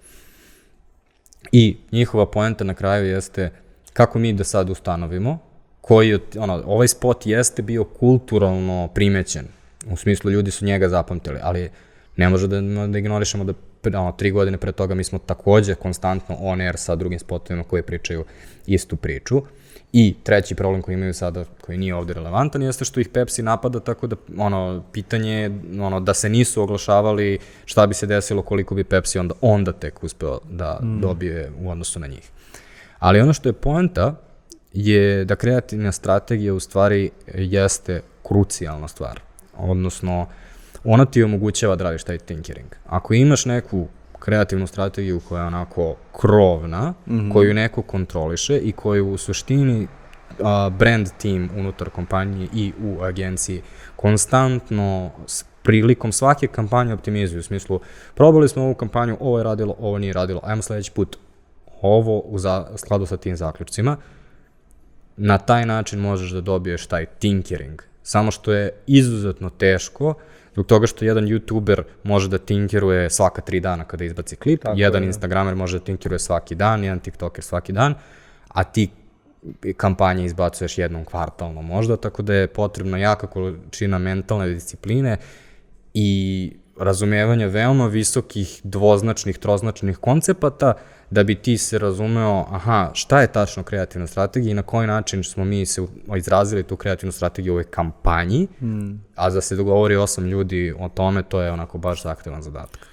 I 1.53 1.77
njihova 1.93 2.31
poenta 2.31 2.65
na 2.65 2.75
kraju 2.75 3.07
jeste 3.07 3.51
kako 3.93 4.19
mi 4.19 4.33
da 4.33 4.45
sad 4.45 4.71
ustanovimo 4.71 5.39
koji, 5.81 6.19
ono, 6.39 6.63
ovaj 6.67 6.89
spot 6.89 7.27
jeste 7.27 7.63
bio 7.63 7.85
kulturalno 7.85 8.89
primećen, 8.95 9.47
u 9.91 9.97
smislu 9.97 10.31
ljudi 10.31 10.51
su 10.51 10.65
njega 10.65 10.89
zapamtili, 10.89 11.39
ali 11.43 11.71
ne 12.17 12.29
može 12.29 12.49
da, 12.49 12.61
da 12.87 12.99
ignorišemo 12.99 13.45
da 13.45 13.53
ono, 13.95 14.13
tri 14.13 14.31
godine 14.31 14.59
pre 14.59 14.73
toga 14.73 14.95
mi 14.95 15.05
smo 15.05 15.19
takođe 15.19 15.75
konstantno 15.75 16.37
on 16.41 16.61
air 16.61 16.77
sa 16.77 16.97
drugim 16.97 17.19
spotovima 17.19 17.65
koji 17.65 17.83
pričaju 17.83 18.25
istu 18.67 18.97
priču. 18.97 19.43
I 19.93 20.15
treći 20.23 20.55
problem 20.55 20.83
koji 20.83 20.95
imaju 20.95 21.15
sada, 21.15 21.45
koji 21.61 21.79
nije 21.79 21.95
ovde 21.95 22.15
relevantan, 22.15 22.63
jeste 22.63 22.85
što 22.85 23.01
ih 23.01 23.09
Pepsi 23.09 23.43
napada, 23.43 23.81
tako 23.81 24.07
da 24.07 24.17
ono, 24.39 24.83
pitanje 24.93 25.33
je 25.33 25.61
ono, 25.81 26.01
da 26.01 26.15
se 26.15 26.29
nisu 26.29 26.63
oglašavali 26.63 27.39
šta 27.65 27.87
bi 27.87 27.95
se 27.95 28.07
desilo 28.07 28.43
koliko 28.43 28.75
bi 28.75 28.85
Pepsi 28.85 29.19
onda, 29.19 29.35
onda 29.41 29.73
tek 29.73 30.05
uspeo 30.05 30.39
da 30.51 30.79
mm. 30.83 31.01
dobije 31.01 31.53
u 31.61 31.71
odnosu 31.71 32.01
na 32.01 32.07
njih. 32.07 32.31
Ali 32.99 33.21
ono 33.21 33.33
što 33.33 33.49
je 33.49 33.53
poenta 33.53 34.15
je 34.73 35.25
da 35.25 35.37
kreativna 35.37 35.93
strategija 35.93 36.55
u 36.55 36.61
stvari 36.61 37.11
jeste 37.35 38.01
krucijalna 38.23 38.89
stvar. 38.89 39.21
Odnosno, 39.57 40.23
uh, 40.23 40.29
ona 40.87 41.05
ti 41.05 41.23
omogućava 41.23 41.77
da 41.77 41.85
radiš 41.85 42.05
taj 42.05 42.19
tinkering. 42.19 42.69
Ako 42.87 43.15
imaš 43.15 43.45
neku 43.45 43.87
kreativnu 44.19 44.67
strategiju 44.67 45.21
koja 45.29 45.41
je 45.41 45.47
onako 45.47 45.97
krovna, 46.13 46.95
mm 47.07 47.15
-hmm. 47.15 47.33
koju 47.33 47.55
neko 47.55 47.83
kontroliše 47.83 48.59
i 48.59 48.73
koju 48.73 49.11
u 49.11 49.17
suštini 49.17 49.87
a, 50.43 50.71
brand 50.79 51.09
team 51.23 51.51
unutar 51.57 51.91
kompanije 51.91 52.49
i 52.55 52.73
u 52.83 53.03
agenciji 53.03 53.63
konstantno 53.97 55.11
s 55.27 55.45
prilikom 55.63 56.13
svake 56.13 56.47
kampanje 56.47 56.95
optimizuju, 56.95 57.41
u 57.41 57.43
smislu 57.43 57.81
probali 58.15 58.49
smo 58.49 58.63
ovu 58.63 58.75
kampanju, 58.75 59.17
ovo 59.21 59.39
je 59.39 59.45
radilo, 59.45 59.77
ovo 59.79 59.99
nije 59.99 60.13
radilo, 60.13 60.41
ajmo 60.45 60.63
sledeći 60.63 60.93
put 60.93 61.17
ovo 61.83 62.19
u 62.19 62.39
za, 62.39 62.67
skladu 62.77 63.07
sa 63.07 63.17
tim 63.17 63.37
zaključcima, 63.37 63.97
na 65.17 65.39
taj 65.39 65.67
način 65.67 66.01
možeš 66.01 66.31
da 66.31 66.41
dobiješ 66.41 66.87
taj 66.87 67.07
tinkering. 67.07 67.83
Samo 68.03 68.31
što 68.31 68.53
je 68.53 68.71
izuzetno 68.87 69.51
teško, 69.51 70.15
Zbog 70.57 70.67
toga 70.67 70.87
što 70.87 71.05
jedan 71.05 71.25
youtuber 71.25 71.83
može 72.03 72.29
da 72.29 72.39
tinkeruje 72.39 73.11
svaka 73.11 73.43
tri 73.43 73.61
dana 73.61 73.85
kada 73.85 74.05
izbaci 74.05 74.37
klip, 74.37 74.63
Tako 74.63 74.79
jedan 74.79 75.03
je. 75.03 75.07
instagramer 75.07 75.55
može 75.55 75.79
da 75.79 75.85
tinkeruje 75.85 76.19
svaki 76.19 76.55
dan, 76.55 76.85
jedan 76.85 77.01
tiktoker 77.01 77.45
svaki 77.45 77.73
dan, 77.73 77.95
a 78.49 78.65
ti 78.65 78.89
kampanje 79.77 80.25
izbacuješ 80.25 80.79
jednom 80.79 81.05
kvartalno 81.05 81.63
možda, 81.63 81.97
tako 81.97 82.23
da 82.23 82.35
je 82.35 82.47
potrebna 82.47 82.99
jaka 82.99 83.27
količina 83.27 83.99
mentalne 83.99 84.49
discipline 84.49 85.17
i 85.95 86.53
razumevanja 86.79 87.47
veoma 87.47 87.87
visokih 87.87 88.61
dvoznačnih, 88.65 89.39
troznačnih 89.39 89.99
koncepata 89.99 90.75
da 91.11 91.25
bi 91.25 91.35
ti 91.35 91.59
se 91.59 91.79
razumeo, 91.79 92.47
aha, 92.51 92.91
šta 92.95 93.21
je 93.21 93.33
tačno 93.33 93.63
kreativna 93.63 94.07
strategija 94.07 94.51
i 94.51 94.55
na 94.55 94.63
koji 94.63 94.87
način 94.87 95.25
smo 95.25 95.45
mi 95.45 95.67
se 95.67 95.87
izrazili 96.17 96.63
tu 96.63 96.77
kreativnu 96.77 97.13
strategiju 97.13 97.53
u 97.53 97.55
ovoj 97.55 97.65
kampanji, 97.65 98.49
mm. 98.61 98.91
a 99.15 99.31
da 99.31 99.41
se 99.41 99.57
dogovori 99.57 99.97
osam 99.97 100.27
ljudi 100.27 100.75
o 100.79 100.89
tome, 100.89 101.23
to 101.23 101.41
je 101.41 101.53
onako 101.53 101.79
baš 101.79 102.03
zahtevan 102.03 102.43
zadatak. 102.43 102.87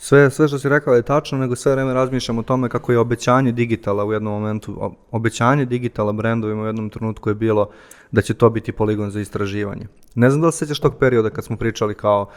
Sve, 0.00 0.30
sve 0.30 0.48
što 0.48 0.58
si 0.58 0.68
rekao 0.68 0.94
je 0.94 1.02
tačno, 1.02 1.38
nego 1.38 1.56
sve 1.56 1.72
vreme 1.72 1.94
razmišljam 1.94 2.38
o 2.38 2.42
tome 2.42 2.68
kako 2.68 2.92
je 2.92 2.98
obećanje 2.98 3.52
digitala 3.52 4.04
u 4.04 4.12
jednom 4.12 4.32
momentu, 4.32 4.94
obećanje 5.10 5.64
digitala 5.64 6.12
brendovima 6.12 6.62
u 6.62 6.66
jednom 6.66 6.90
trenutku 6.90 7.28
je 7.28 7.34
bilo 7.34 7.70
da 8.10 8.22
će 8.22 8.34
to 8.34 8.50
biti 8.50 8.72
poligon 8.72 9.10
za 9.10 9.20
istraživanje. 9.20 9.86
Ne 10.14 10.30
znam 10.30 10.40
da 10.40 10.46
li 10.46 10.52
sećaš 10.52 10.80
tog 10.80 10.98
perioda 10.98 11.30
kad 11.30 11.44
smo 11.44 11.56
pričali 11.56 11.94
kao 11.94 12.30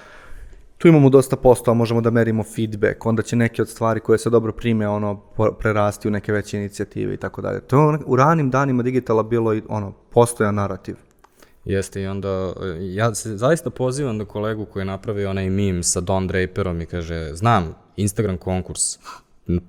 tu 0.82 0.88
imamo 0.88 1.10
dosta 1.10 1.36
posto, 1.36 1.72
a 1.72 1.74
možemo 1.74 2.02
da 2.02 2.10
merimo 2.10 2.44
feedback, 2.44 3.06
onda 3.06 3.24
će 3.24 3.36
neke 3.36 3.62
od 3.62 3.70
stvari 3.70 4.00
koje 4.00 4.17
se 4.17 4.30
dobro 4.30 4.52
prime 4.52 4.88
ono 4.88 5.22
prerasti 5.60 6.08
u 6.08 6.12
neke 6.12 6.32
veće 6.32 6.58
inicijative 6.58 7.13
i 7.13 7.17
tako 7.17 7.41
dalje. 7.41 7.62
To 7.62 7.91
je 7.91 8.00
u 8.06 8.15
ranim 8.15 8.50
danima 8.50 8.84
digitala 8.84 9.24
bilo 9.24 9.54
i 9.54 9.62
ono 9.70 9.91
postoja 9.91 10.52
narativ. 10.52 10.96
Jeste 11.65 12.02
i 12.02 12.08
onda, 12.08 12.54
ja 12.80 13.15
se 13.15 13.38
zaista 13.38 13.70
pozivam 13.70 14.17
da 14.17 14.26
kolegu 14.26 14.65
koji 14.65 14.82
je 14.82 14.86
napravio 14.86 15.30
onaj 15.30 15.50
meme 15.50 15.84
sa 15.84 16.02
Don 16.02 16.28
Draperom 16.28 16.82
i 16.82 16.86
kaže, 16.86 17.34
znam, 17.34 17.76
Instagram 17.96 18.38
konkurs, 18.38 18.82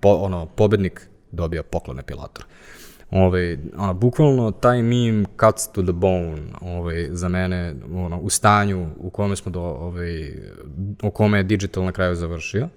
po, 0.01 0.09
ono, 0.09 0.47
pobednik 0.47 1.09
dobija 1.31 1.63
poklon 1.63 1.99
epilator. 1.99 2.45
Ovaj, 3.13 3.59
ono, 3.77 3.95
bukvalno 3.95 4.51
taj 4.51 4.83
meme 4.83 5.25
cuts 5.41 5.73
to 5.73 5.83
the 5.83 5.93
bone 5.93 6.43
ovaj, 6.61 7.09
za 7.11 7.29
mene 7.29 7.75
ono, 7.95 8.19
u 8.19 8.31
stanju 8.31 8.89
u 8.97 9.11
kome 9.11 9.37
smo 9.37 9.53
do, 9.53 9.61
ovaj, 9.61 10.33
u 11.03 11.11
kome 11.11 11.39
je 11.39 11.43
digital 11.43 11.85
na 11.85 11.93
kraju 11.93 12.15
završio. 12.15 12.69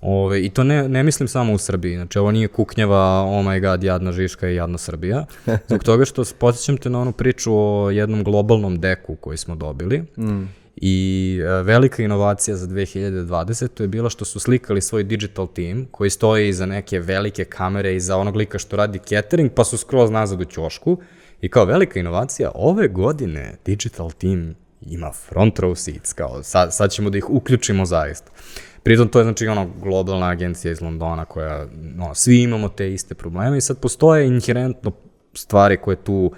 Ove, 0.00 0.44
I 0.44 0.50
to 0.50 0.64
ne, 0.64 0.88
ne 0.88 1.02
mislim 1.02 1.28
samo 1.28 1.52
u 1.52 1.58
Srbiji, 1.58 1.96
znači 1.96 2.18
ovo 2.18 2.30
nije 2.30 2.48
kuknjava, 2.48 3.22
oh 3.22 3.44
my 3.44 3.60
god, 3.60 3.84
jadna 3.84 4.12
Žiška 4.12 4.48
i 4.48 4.54
jadna 4.54 4.78
Srbija, 4.78 5.24
zbog 5.68 5.84
toga 5.84 6.04
što 6.04 6.22
posjećam 6.38 6.76
te 6.76 6.90
na 6.90 7.00
onu 7.00 7.12
priču 7.12 7.52
o 7.54 7.90
jednom 7.90 8.24
globalnom 8.24 8.80
deku 8.80 9.16
koji 9.16 9.36
smo 9.36 9.54
dobili 9.54 10.04
mm. 10.18 10.44
I 10.76 11.38
e, 11.42 11.62
velika 11.62 12.02
inovacija 12.02 12.56
za 12.56 12.66
2020. 12.66 13.80
je 13.80 13.88
bila 13.88 14.10
što 14.10 14.24
su 14.24 14.40
slikali 14.40 14.80
svoj 14.80 15.04
digital 15.04 15.46
team 15.54 15.86
koji 15.90 16.10
stoji 16.10 16.48
iza 16.48 16.66
neke 16.66 17.00
velike 17.00 17.44
kamere 17.44 17.96
iza 17.96 18.16
onog 18.16 18.36
lika 18.36 18.58
što 18.58 18.76
radi 18.76 18.98
catering 18.98 19.50
pa 19.54 19.64
su 19.64 19.76
skroz 19.78 20.10
nazad 20.10 20.40
u 20.40 20.44
ćošku 20.44 20.98
i 21.40 21.48
kao 21.48 21.64
velika 21.64 22.00
inovacija 22.00 22.50
ove 22.54 22.88
godine 22.88 23.56
digital 23.64 24.12
team 24.12 24.54
ima 24.86 25.12
front 25.12 25.58
row 25.58 25.74
seats, 25.74 26.12
kao 26.12 26.42
sad, 26.42 26.74
sad 26.74 26.90
ćemo 26.90 27.10
da 27.10 27.18
ih 27.18 27.30
uključimo 27.30 27.84
zaista. 27.84 28.32
Pritom 28.82 29.08
to 29.08 29.18
je 29.18 29.24
znači 29.24 29.46
ono 29.46 29.70
globalna 29.82 30.26
agencija 30.26 30.72
iz 30.72 30.80
Londona 30.80 31.24
koja, 31.24 31.66
ono, 32.00 32.14
svi 32.14 32.42
imamo 32.42 32.68
te 32.68 32.92
iste 32.92 33.14
probleme 33.14 33.56
i 33.58 33.60
sad 33.60 33.78
postoje 33.78 34.26
inherentno 34.26 34.92
stvari 35.34 35.76
koje 35.76 35.96
tu 35.96 36.32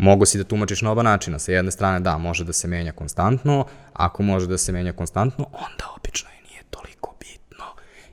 mogu 0.00 0.26
si 0.26 0.38
da 0.38 0.44
tumačiš 0.44 0.82
na 0.82 0.90
oba 0.92 1.02
načina. 1.02 1.38
Sa 1.38 1.52
jedne 1.52 1.70
strane, 1.70 2.00
da, 2.00 2.18
može 2.18 2.44
da 2.44 2.52
se 2.52 2.68
menja 2.68 2.92
konstantno, 2.92 3.64
ako 3.92 4.22
može 4.22 4.46
da 4.46 4.58
se 4.58 4.72
menja 4.72 4.92
konstantno, 4.92 5.44
onda 5.52 5.84
obično 5.96 6.30
i 6.30 6.48
nije 6.48 6.62
toliko 6.70 7.14
bitno. 7.20 7.64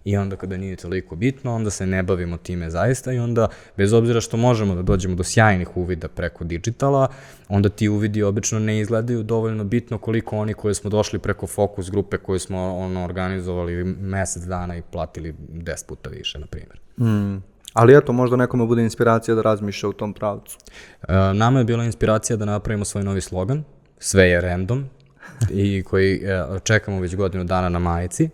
I 0.03 0.17
onda 0.17 0.35
kada 0.35 0.57
nije 0.57 0.75
toliko 0.75 1.15
bitno, 1.15 1.55
onda 1.55 1.69
se 1.69 1.85
ne 1.85 2.03
bavimo 2.03 2.37
time 2.37 2.69
zaista 2.69 3.11
i 3.11 3.19
onda, 3.19 3.47
bez 3.77 3.93
obzira 3.93 4.21
što 4.21 4.37
možemo 4.37 4.75
da 4.75 4.81
dođemo 4.81 5.15
do 5.15 5.23
sjajnih 5.23 5.77
uvida 5.77 6.07
preko 6.07 6.43
digitala, 6.43 7.07
onda 7.49 7.69
ti 7.69 7.89
uvidi 7.89 8.23
obično 8.23 8.59
ne 8.59 8.79
izgledaju 8.79 9.23
dovoljno 9.23 9.63
bitno 9.63 9.97
koliko 9.97 10.37
oni 10.37 10.53
koje 10.53 10.73
smo 10.73 10.89
došli 10.89 11.19
preko 11.19 11.47
fokus 11.47 11.91
grupe 11.91 12.17
koje 12.17 12.39
smo 12.39 12.77
ono, 12.77 13.03
organizovali 13.03 13.83
mesec 13.83 14.43
dana 14.43 14.77
i 14.77 14.81
platili 14.91 15.35
10 15.51 15.87
puta 15.87 16.09
više, 16.09 16.39
na 16.39 16.47
primjer. 16.47 16.79
Mm. 16.99 17.56
Ali 17.73 17.97
eto, 17.97 18.13
možda 18.13 18.35
nekome 18.35 18.65
bude 18.65 18.81
inspiracija 18.81 19.35
da 19.35 19.41
razmišlja 19.41 19.89
u 19.89 19.93
tom 19.93 20.13
pravcu. 20.13 20.57
E, 21.07 21.13
nama 21.33 21.59
je 21.59 21.65
bila 21.65 21.83
inspiracija 21.83 22.37
da 22.37 22.45
napravimo 22.45 22.85
svoj 22.85 23.03
novi 23.03 23.21
slogan, 23.21 23.63
sve 23.99 24.23
je 24.23 24.41
random, 24.41 24.85
i 25.49 25.83
koji 25.83 26.15
e, 26.15 26.45
čekamo 26.63 26.99
već 26.99 27.15
godinu 27.15 27.43
dana 27.43 27.69
na 27.69 27.79
majici, 27.79 28.29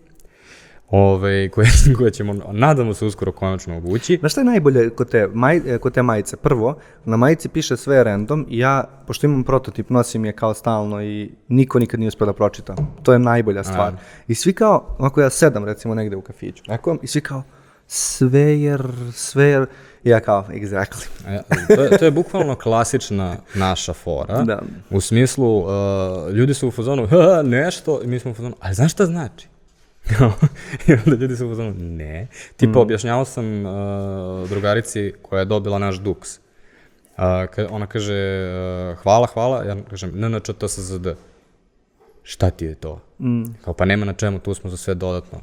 ove, 0.89 1.49
koje, 1.49 1.67
koje 1.97 2.11
ćemo, 2.11 2.33
nadamo 2.51 2.93
se, 2.93 3.05
uskoro 3.05 3.31
konačno 3.31 3.77
obući. 3.77 4.17
Znaš 4.19 4.31
šta 4.31 4.41
je 4.41 4.45
najbolje 4.45 4.89
kod 4.89 5.09
te, 5.09 5.27
maj, 5.33 5.57
e, 5.57 5.77
kod 5.77 5.93
te 5.93 6.01
majice? 6.03 6.37
Prvo, 6.37 6.77
na 7.05 7.17
majici 7.17 7.49
piše 7.49 7.77
sve 7.77 8.03
random 8.03 8.45
i 8.49 8.57
ja, 8.57 8.83
pošto 9.07 9.27
imam 9.27 9.43
prototip, 9.43 9.89
nosim 9.89 10.25
je 10.25 10.33
kao 10.33 10.53
stalno 10.53 11.03
i 11.03 11.31
niko 11.47 11.79
nikad 11.79 11.99
nije 11.99 12.07
uspio 12.07 12.25
da 12.25 12.33
pročita. 12.33 12.75
To 13.03 13.13
je 13.13 13.19
najbolja 13.19 13.63
stvar. 13.63 13.93
I 14.27 14.35
svi 14.35 14.53
kao, 14.53 14.95
ako 14.99 15.21
ja 15.21 15.29
sedam 15.29 15.65
recimo 15.65 15.95
negde 15.95 16.15
u 16.15 16.21
kafiću, 16.21 16.63
nekom, 16.67 16.99
i 17.03 17.07
svi 17.07 17.21
kao, 17.21 17.43
sve 17.93 18.61
jer, 18.61 18.87
sve 19.13 19.45
jer, 19.45 19.65
ja 20.03 20.19
kao, 20.19 20.45
exactly. 20.49 21.07
To, 21.75 21.81
je, 21.81 21.97
to 21.97 22.05
je 22.05 22.11
bukvalno 22.11 22.55
klasična 22.55 23.35
naša 23.55 23.93
fora. 23.93 24.41
Da. 24.43 24.61
U 24.89 25.01
smislu, 25.01 25.57
uh, 25.57 25.67
ljudi 26.31 26.53
su 26.53 26.67
u 26.67 26.71
fazonu, 26.71 27.07
"Ha, 27.07 27.41
nešto, 27.43 28.01
i 28.03 28.07
mi 28.07 28.19
smo 28.19 28.31
u 28.31 28.33
fazonu, 28.33 28.55
ali 28.59 28.73
znaš 28.73 28.91
šta 28.91 29.05
znači? 29.05 29.47
I 30.87 30.93
onda 30.93 31.15
ljudi 31.21 31.35
su 31.37 31.45
u 31.45 31.49
fazonu, 31.49 31.73
ne. 31.77 32.27
Tipa, 32.57 32.79
objašnjavao 32.79 33.25
sam 33.25 33.65
uh, 33.65 34.49
drugarici 34.49 35.13
koja 35.21 35.39
je 35.39 35.45
dobila 35.45 35.79
naš 35.79 35.95
duks. 35.95 36.37
Uh, 36.37 37.23
ona 37.69 37.87
kaže, 37.87 38.13
uh, 38.91 38.97
hvala, 38.97 39.27
hvala, 39.33 39.63
ja 39.63 39.75
kažem, 39.89 40.11
NNČTSZD. 40.15 41.07
Šta 42.23 42.49
ti 42.49 42.65
je 42.65 42.75
to? 42.75 43.01
Mm. 43.19 43.43
Kao, 43.65 43.73
pa 43.73 43.85
nema 43.85 44.05
na 44.05 44.13
čemu, 44.13 44.39
tu 44.39 44.53
smo 44.53 44.69
za 44.69 44.77
sve 44.77 44.93
dodatno. 44.95 45.41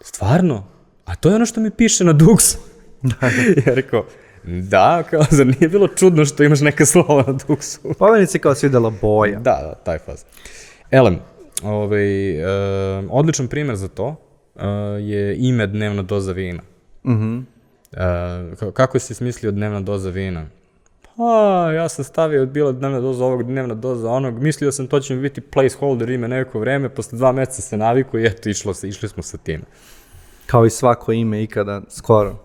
Stvarno? 0.00 0.64
A 1.08 1.14
to 1.14 1.28
je 1.28 1.34
ono 1.34 1.46
što 1.46 1.60
mi 1.60 1.70
piše 1.70 2.04
na 2.04 2.12
duksu. 2.12 2.58
ja 3.66 3.74
rekao, 3.74 4.04
da, 4.44 5.02
kao, 5.10 5.22
zar 5.30 5.46
nije 5.46 5.68
bilo 5.68 5.88
čudno 5.88 6.24
što 6.24 6.42
imaš 6.42 6.60
neka 6.60 6.86
slova 6.86 7.24
na 7.26 7.32
duksu? 7.48 7.80
Pa 7.98 8.12
meni 8.12 8.26
se 8.26 8.38
kao 8.38 8.54
svidela 8.54 8.92
boja. 9.00 9.38
Da, 9.38 9.60
da, 9.62 9.74
taj 9.84 9.98
faz. 9.98 10.24
Elem, 10.90 11.18
ovaj, 11.62 12.30
e, 12.30 12.46
odličan 13.10 13.48
primjer 13.48 13.76
za 13.76 13.88
to 13.88 14.16
e, 14.56 14.66
je 15.00 15.36
ime 15.38 15.66
dnevna 15.66 16.02
doza 16.02 16.32
vina. 16.32 16.62
Mhm. 17.06 17.38
E, 17.92 17.96
ka- 18.56 18.72
kako 18.72 18.98
si 18.98 19.14
smislio 19.14 19.52
dnevna 19.52 19.80
doza 19.80 20.10
vina? 20.10 20.46
Pa, 21.16 21.72
ja 21.72 21.88
sam 21.88 22.04
stavio 22.04 22.46
bila 22.46 22.72
dnevna 22.72 23.00
doza 23.00 23.24
ovog, 23.24 23.42
dnevna 23.42 23.74
doza 23.74 24.10
onog, 24.10 24.42
mislio 24.42 24.72
sam 24.72 24.86
to 24.86 25.00
će 25.00 25.14
mi 25.14 25.22
biti 25.22 25.40
placeholder 25.40 26.10
ime 26.10 26.28
neko 26.28 26.58
vreme, 26.60 26.88
posle 26.88 27.18
dva 27.18 27.32
meseca 27.32 27.62
se 27.62 27.76
naviku 27.76 28.18
i 28.18 28.26
eto, 28.26 28.48
išlo 28.48 28.74
se, 28.74 28.88
išli 28.88 29.08
smo 29.08 29.22
sa 29.22 29.38
tim. 29.38 29.62
Kao 30.50 30.66
i 30.66 30.70
svako 30.70 31.12
ime 31.12 31.42
ikada, 31.42 31.82
skoro. 31.88 32.36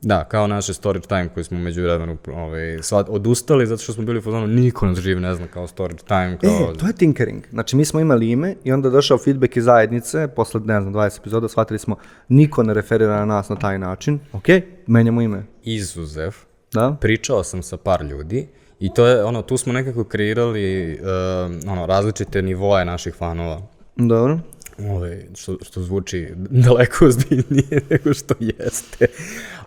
Da, 0.00 0.24
kao 0.24 0.46
naše 0.46 0.74
storage 0.74 1.06
time 1.06 1.28
koji 1.34 1.44
smo 1.44 1.58
među 1.58 1.82
vremenu 1.82 2.16
ovaj, 2.34 2.78
sad 2.82 3.06
odustali 3.10 3.66
zato 3.66 3.82
što 3.82 3.92
smo 3.92 4.04
bili 4.04 4.18
u 4.18 4.22
fazonu 4.22 4.46
niko 4.46 4.86
nas 4.86 4.98
živ 4.98 5.20
ne 5.20 5.34
zna 5.34 5.46
kao 5.46 5.66
storage 5.66 6.02
time. 6.04 6.38
Kao... 6.40 6.72
E, 6.74 6.78
to 6.78 6.86
je 6.86 6.92
tinkering. 6.92 7.42
Znači, 7.50 7.76
mi 7.76 7.84
smo 7.84 8.00
imali 8.00 8.30
ime 8.30 8.56
i 8.64 8.72
onda 8.72 8.88
je 8.88 8.92
došao 8.92 9.18
feedback 9.18 9.56
iz 9.56 9.64
zajednice, 9.64 10.28
posle, 10.28 10.60
ne 10.64 10.80
znam, 10.80 10.94
20 10.94 11.18
epizoda, 11.20 11.48
shvatili 11.48 11.78
smo, 11.78 11.96
niko 12.28 12.62
ne 12.62 12.74
referira 12.74 13.16
na 13.16 13.24
nas 13.24 13.48
na 13.48 13.56
taj 13.56 13.78
način. 13.78 14.18
Ok, 14.32 14.46
menjamo 14.86 15.22
ime. 15.22 15.44
Izuzev, 15.62 16.34
Da? 16.72 16.96
pričao 17.00 17.44
sam 17.44 17.62
sa 17.62 17.76
par 17.76 18.02
ljudi 18.04 18.48
i 18.80 18.94
to 18.94 19.06
je, 19.06 19.24
ono, 19.24 19.42
tu 19.42 19.56
smo 19.56 19.72
nekako 19.72 20.04
kreirali 20.04 20.98
uh, 21.00 21.72
ono, 21.72 21.86
različite 21.86 22.42
nivoe 22.42 22.84
naših 22.84 23.14
fanova. 23.14 23.62
Dobro. 23.96 24.38
Ove, 24.78 25.26
što, 25.34 25.56
što 25.62 25.82
zvuči 25.82 26.28
daleko 26.36 27.06
ozbiljnije 27.06 27.80
nego 27.90 28.14
što 28.14 28.34
jeste. 28.40 29.06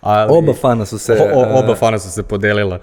Ali, 0.00 0.32
Oba 0.32 0.52
fana 0.52 0.86
su 0.86 0.98
se... 0.98 1.12
O, 1.12 1.40
o, 1.40 1.58
oba 1.58 1.74
fana 1.74 1.98
su 1.98 2.10
se 2.10 2.22
podelila. 2.22 2.78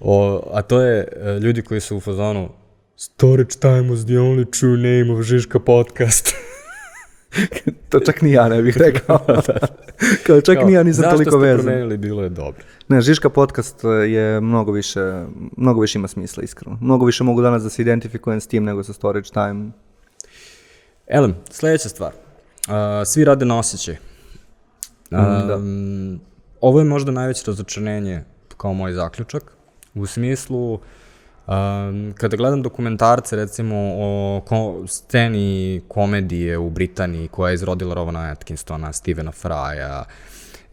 O, 0.00 0.42
a 0.52 0.62
to 0.62 0.80
je 0.80 1.08
e, 1.16 1.38
ljudi 1.40 1.62
koji 1.62 1.80
su 1.80 1.96
u 1.96 2.00
fazonu 2.00 2.48
Storage 2.96 3.54
time 3.60 3.82
was 3.82 4.04
the 4.04 4.14
only 4.14 4.60
true 4.60 4.76
name 4.76 5.12
of 5.12 5.26
Žiška 5.26 5.58
podcast. 5.58 6.34
To 7.88 8.00
čak 8.00 8.22
ni 8.22 8.32
ja 8.32 8.48
ne 8.48 8.62
bih 8.62 8.76
rekao. 8.78 9.18
Kao 10.26 10.40
čak 10.40 10.64
ni 10.66 10.72
ja 10.72 10.82
nisam 10.82 11.02
Zašto 11.02 11.16
toliko 11.16 11.30
ste 11.30 11.38
vezan. 11.38 11.64
promenili, 11.64 11.96
bilo 11.96 12.22
je 12.22 12.28
dobro. 12.28 12.64
Ne, 12.88 13.00
Žiška 13.00 13.28
podcast 13.30 13.84
je 14.08 14.40
mnogo 14.40 14.72
više, 14.72 15.24
mnogo 15.56 15.80
više 15.80 15.98
ima 15.98 16.08
smisla, 16.08 16.42
iskreno. 16.42 16.78
Mnogo 16.80 17.06
više 17.06 17.24
mogu 17.24 17.42
danas 17.42 17.62
da 17.62 17.70
se 17.70 17.82
identifikujem 17.82 18.40
s 18.40 18.46
tim 18.46 18.64
nego 18.64 18.82
sa 18.84 18.92
storage 18.92 19.28
time. 19.30 19.70
Elem, 21.06 21.34
sledeća 21.50 21.88
stvar. 21.88 22.12
Uh, 22.12 22.74
svi 23.06 23.24
rade 23.24 23.44
na 23.44 23.58
osjećaj. 23.58 23.94
Um, 25.10 25.18
da. 25.46 25.58
Ovo 26.60 26.78
je 26.78 26.84
možda 26.84 27.12
najveće 27.12 27.42
razočarenje 27.46 28.22
kao 28.56 28.74
moj 28.74 28.92
zaključak. 28.92 29.52
U 29.94 30.06
smislu, 30.06 30.72
um, 30.72 32.14
kada 32.18 32.36
gledam 32.36 32.62
dokumentarce 32.62 33.36
recimo 33.36 33.76
o 33.76 34.40
ko, 34.46 34.84
sceni 34.86 35.82
komedije 35.88 36.58
u 36.58 36.70
Britaniji 36.70 37.28
koja 37.28 37.50
je 37.50 37.54
izrodila 37.54 37.94
Rovana 37.94 38.20
Atkinsona, 38.20 38.92
Stevena 38.92 39.32
Frya, 39.32 40.04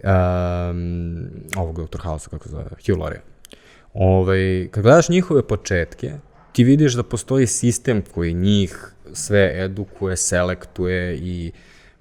um, 0.03 1.27
ovog 1.57 1.87
Dr. 1.87 1.99
House, 2.03 2.29
kako 2.29 2.43
se 2.43 2.49
zove, 2.49 2.63
Hugh 2.63 2.99
Laurie. 2.99 3.21
Ovaj, 3.93 4.67
kad 4.71 4.83
gledaš 4.83 5.09
njihove 5.09 5.47
početke, 5.47 6.11
ti 6.53 6.63
vidiš 6.63 6.93
da 6.93 7.03
postoji 7.03 7.47
sistem 7.47 8.03
koji 8.13 8.33
njih 8.33 8.93
sve 9.13 9.63
edukuje, 9.63 10.17
selektuje 10.17 11.17
i 11.17 11.51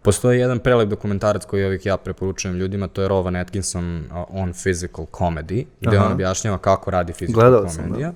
postoji 0.03 0.41
jedan 0.41 0.59
prelep 0.59 0.89
dokumentarac 0.89 1.45
koji 1.45 1.65
ovih 1.65 1.87
ja 1.87 1.97
preporučujem 1.97 2.57
ljudima, 2.57 2.89
to 2.89 3.03
je 3.03 3.09
Rowan 3.09 3.41
Atkinson 3.41 4.05
on 4.29 4.53
Physical 4.53 5.07
Comedy, 5.07 5.65
gde 5.81 5.97
Aha. 5.97 6.07
on 6.07 6.13
objašnjava 6.13 6.59
kako 6.59 6.91
radi 6.91 7.13
physical 7.13 7.35
Gledao 7.35 7.69
sam, 7.69 7.85
komedija. 7.85 8.13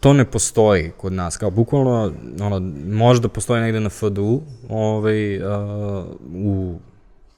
To 0.00 0.12
ne 0.12 0.24
postoji 0.24 0.92
kod 0.96 1.12
nas, 1.12 1.36
kao 1.36 1.50
bukvalno, 1.50 2.12
ono, 2.40 2.60
možda 2.86 3.28
postoji 3.28 3.62
negde 3.62 3.80
na 3.80 3.88
FDU, 3.88 4.42
ovaj, 4.68 5.38
uh, 5.38 5.44
u 6.34 6.78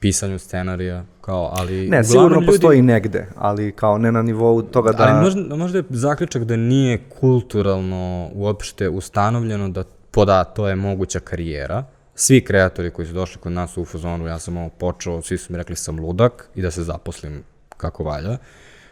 pisanju 0.01 0.39
scenarija, 0.39 1.05
kao, 1.21 1.51
ali... 1.57 1.89
Ne, 1.89 2.05
sigurno 2.05 2.37
ljudi- 2.37 2.47
postoji 2.47 2.83
negde, 2.83 3.27
ali 3.37 3.73
kao 3.73 3.99
ne 3.99 4.13
na 4.13 4.23
nivou 4.23 4.63
toga 4.63 4.93
da... 4.93 5.05
Ali 5.05 5.25
možda, 5.25 5.57
možda 5.57 5.79
je 5.79 5.85
zaključak 5.91 6.45
da 6.45 6.57
nije 6.57 6.99
kulturalno 7.21 8.31
uopšte 8.35 8.89
ustanovljeno 8.89 9.69
da 9.69 9.85
poda, 10.11 10.45
to 10.45 10.69
je 10.69 10.77
moguća 10.77 11.21
karijera. 11.21 11.85
Svi 12.15 12.45
kreatori 12.45 12.91
koji 12.91 13.07
su 13.07 13.15
došli 13.15 13.41
kod 13.41 13.53
nas 13.53 13.77
u 13.77 13.85
fazonu, 13.85 14.27
ja 14.27 14.39
sam 14.39 14.57
ovo 14.57 14.69
počeo, 14.69 15.23
svi 15.23 15.39
su 15.39 15.53
mi 15.53 15.59
rekli 15.59 15.77
sam 15.77 16.01
ludak 16.01 16.51
i 16.55 16.63
da 16.63 16.71
se 16.71 16.83
zaposlim 16.83 17.43
kako 17.77 18.05
valja. 18.05 18.39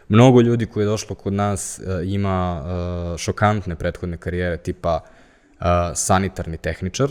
Mnogo 0.09 0.41
ljudi 0.41 0.65
koji 0.65 0.83
je 0.83 0.87
došlo 0.87 1.15
kod 1.15 1.33
nas 1.33 1.79
uh, 1.79 2.13
ima 2.13 2.61
uh, 2.61 3.17
šokantne 3.17 3.75
prethodne 3.75 4.17
karijere 4.17 4.57
tipa 4.57 4.99
uh, 4.99 5.65
sanitarni 5.95 6.57
tehničar, 6.57 7.09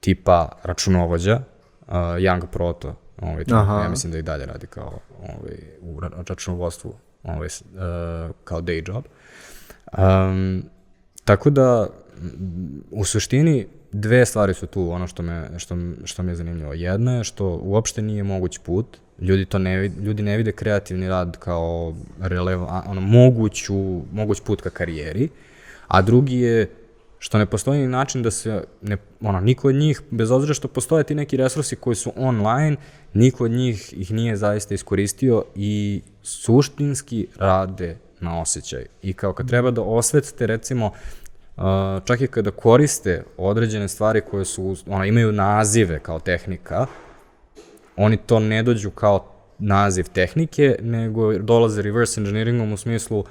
tipa 0.00 0.48
računovođa, 0.62 1.34
uh, 1.34 1.94
Young 1.94 2.46
Proto, 2.46 2.94
ovaj, 3.22 3.44
ja 3.82 3.88
mislim 3.88 4.12
da 4.12 4.18
i 4.18 4.22
dalje 4.22 4.46
radi 4.46 4.66
kao 4.66 4.98
ovaj, 5.20 5.58
u 5.80 6.00
ra- 6.00 6.22
računovodstvu 6.28 6.94
ovaj, 7.22 7.46
uh, 7.46 8.34
kao 8.44 8.60
day 8.60 8.88
job. 8.88 9.04
Um, 9.98 10.62
tako 11.24 11.50
da, 11.50 11.86
u 12.90 13.04
suštini, 13.04 13.66
dve 13.92 14.26
stvari 14.26 14.54
su 14.54 14.66
tu, 14.66 14.90
ono 14.90 15.06
što 15.06 15.22
me, 15.22 15.50
što, 15.58 15.76
što 16.04 16.22
mi 16.22 16.30
je 16.30 16.36
zanimljivo. 16.36 16.72
Jedna 16.72 17.16
je 17.16 17.24
što 17.24 17.60
uopšte 17.62 18.02
nije 18.02 18.22
moguć 18.22 18.58
put, 18.58 18.98
ljudi 19.18 19.44
to 19.44 19.58
ne, 19.58 19.76
vid- 19.78 20.02
ljudi 20.02 20.22
ne 20.22 20.36
vide 20.36 20.52
kreativni 20.52 21.08
rad 21.08 21.36
kao 21.38 21.94
releva, 22.20 22.82
ono, 22.86 23.00
moguću, 23.00 24.00
moguć 24.12 24.40
put 24.40 24.60
ka 24.60 24.70
karijeri, 24.70 25.28
a 25.88 26.02
drugi 26.02 26.36
je 26.36 26.70
što 27.22 27.38
ne 27.38 27.46
postoji 27.46 27.80
ni 27.80 27.88
način 27.88 28.22
da 28.22 28.30
se, 28.30 28.64
ne, 28.80 28.96
ono, 29.20 29.40
niko 29.40 29.68
od 29.68 29.74
njih, 29.74 30.00
bez 30.10 30.30
obzira 30.30 30.54
što 30.54 30.68
postoje 30.68 31.04
ti 31.04 31.14
neki 31.14 31.36
resursi 31.36 31.76
koji 31.76 31.96
su 31.96 32.12
online, 32.16 32.76
niko 33.14 33.44
od 33.44 33.50
njih 33.50 33.92
ih 33.96 34.10
nije 34.10 34.36
zaista 34.36 34.74
iskoristio 34.74 35.44
i 35.54 36.02
suštinski 36.22 37.26
rade 37.38 37.96
na 38.20 38.40
osjećaj. 38.40 38.86
I 39.02 39.12
kao 39.12 39.32
kad 39.32 39.48
treba 39.48 39.70
da 39.70 39.82
osvetite, 39.82 40.46
recimo, 40.46 40.86
uh, 41.56 41.62
čak 42.04 42.20
i 42.20 42.26
kada 42.26 42.50
koriste 42.50 43.22
određene 43.36 43.88
stvari 43.88 44.20
koje 44.30 44.44
su, 44.44 44.76
ono, 44.86 45.04
imaju 45.04 45.32
nazive 45.32 45.98
kao 45.98 46.20
tehnika, 46.20 46.86
oni 47.96 48.16
to 48.16 48.40
ne 48.40 48.62
dođu 48.62 48.90
kao 48.90 49.26
naziv 49.58 50.06
tehnike, 50.12 50.76
nego 50.80 51.38
dolaze 51.38 51.82
reverse 51.82 52.20
engineeringom 52.20 52.72
u 52.72 52.76
smislu 52.76 53.24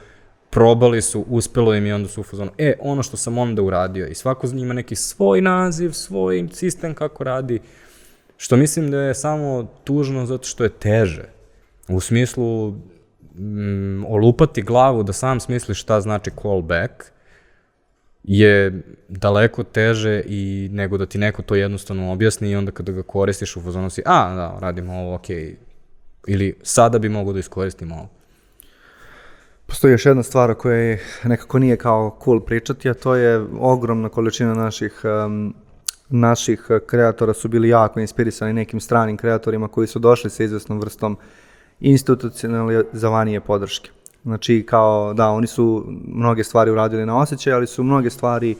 probali 0.51 1.01
su, 1.01 1.25
uspelo 1.29 1.75
im 1.75 1.85
i 1.85 1.91
onda 1.91 2.09
su 2.09 2.21
u 2.21 2.23
fazonu, 2.23 2.51
e, 2.57 2.73
ono 2.79 3.03
što 3.03 3.17
sam 3.17 3.37
onda 3.37 3.61
uradio 3.61 4.07
i 4.07 4.15
svako 4.15 4.47
ima 4.47 4.73
neki 4.73 4.95
svoj 4.95 5.41
naziv, 5.41 5.91
svoj 5.91 6.47
sistem 6.53 6.93
kako 6.93 7.23
radi, 7.23 7.59
što 8.37 8.57
mislim 8.57 8.91
da 8.91 8.97
je 8.97 9.15
samo 9.15 9.67
tužno 9.83 10.25
zato 10.25 10.47
što 10.47 10.63
je 10.63 10.69
teže. 10.69 11.23
U 11.87 11.99
smislu 11.99 12.71
mm, 13.35 14.05
olupati 14.05 14.61
glavu 14.61 15.03
da 15.03 15.13
sam 15.13 15.39
smisliš 15.39 15.81
šta 15.81 16.01
znači 16.01 16.31
callback 16.41 16.93
je 18.23 18.81
daleko 19.07 19.63
teže 19.63 20.23
i 20.25 20.69
nego 20.71 20.97
da 20.97 21.05
ti 21.05 21.17
neko 21.17 21.41
to 21.41 21.55
jednostavno 21.55 22.11
objasni 22.11 22.51
i 22.51 22.55
onda 22.55 22.71
kada 22.71 22.91
ga 22.91 23.03
koristiš 23.03 23.55
u 23.55 23.61
fazonu 23.61 23.89
si, 23.89 24.01
a, 24.05 24.35
da, 24.35 24.57
radimo 24.59 24.93
ovo, 24.93 25.15
okej, 25.15 25.37
okay. 25.37 25.55
ili 26.27 26.55
sada 26.63 26.99
bi 26.99 27.09
mogo 27.09 27.33
da 27.33 27.39
iskoristim 27.39 27.91
ovo. 27.91 28.09
Postoji 29.71 29.91
još 29.91 30.05
jedna 30.05 30.23
stvar 30.23 30.51
o 30.51 30.55
kojoj 30.55 30.99
nekako 31.23 31.59
nije 31.59 31.77
kao 31.77 32.17
cool 32.23 32.39
pričati, 32.39 32.89
a 32.89 32.93
to 32.93 33.15
je 33.15 33.45
ogromna 33.59 34.09
količina 34.09 34.53
naših 34.53 35.01
um, 35.25 35.53
naših 36.09 36.67
kreatora 36.87 37.33
su 37.33 37.47
bili 37.47 37.69
jako 37.69 37.99
inspirisani 37.99 38.53
nekim 38.53 38.79
stranim 38.79 39.17
kreatorima 39.17 39.67
koji 39.67 39.87
su 39.87 39.99
došli 39.99 40.29
sa 40.29 40.43
izvesnom 40.43 40.79
vrstom 40.79 41.17
institucionalizovanije 41.79 43.39
podrške. 43.39 43.89
Znači, 44.23 44.65
kao, 44.69 45.13
da, 45.13 45.29
oni 45.29 45.47
su 45.47 45.85
mnoge 46.07 46.43
stvari 46.43 46.71
uradili 46.71 47.05
na 47.05 47.17
osjećaj, 47.17 47.53
ali 47.53 47.67
su 47.67 47.83
mnoge 47.83 48.09
stvari, 48.09 48.55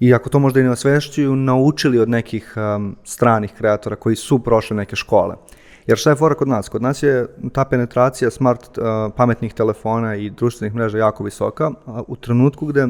i 0.00 0.14
ako 0.14 0.28
to 0.30 0.38
možda 0.38 0.60
i 0.60 0.62
ne 0.62 0.70
osvešćuju, 0.70 1.36
naučili 1.36 1.98
od 1.98 2.08
nekih 2.08 2.54
um, 2.56 2.96
stranih 3.04 3.52
kreatora 3.58 3.96
koji 3.96 4.16
su 4.16 4.38
prošli 4.38 4.76
neke 4.76 4.96
škole. 4.96 5.34
Jer 5.88 5.98
šta 5.98 6.10
je 6.10 6.16
fora 6.16 6.34
kod 6.34 6.48
nas? 6.48 6.68
Kod 6.68 6.82
nas 6.82 7.02
je 7.02 7.26
ta 7.52 7.64
penetracija 7.64 8.30
smart 8.30 8.78
uh, 8.78 8.84
pametnih 9.16 9.54
telefona 9.54 10.16
i 10.16 10.30
društvenih 10.30 10.74
mreža 10.74 10.98
jako 10.98 11.24
visoka, 11.24 11.70
a 11.86 12.02
u 12.06 12.16
trenutku 12.16 12.66
gde 12.66 12.88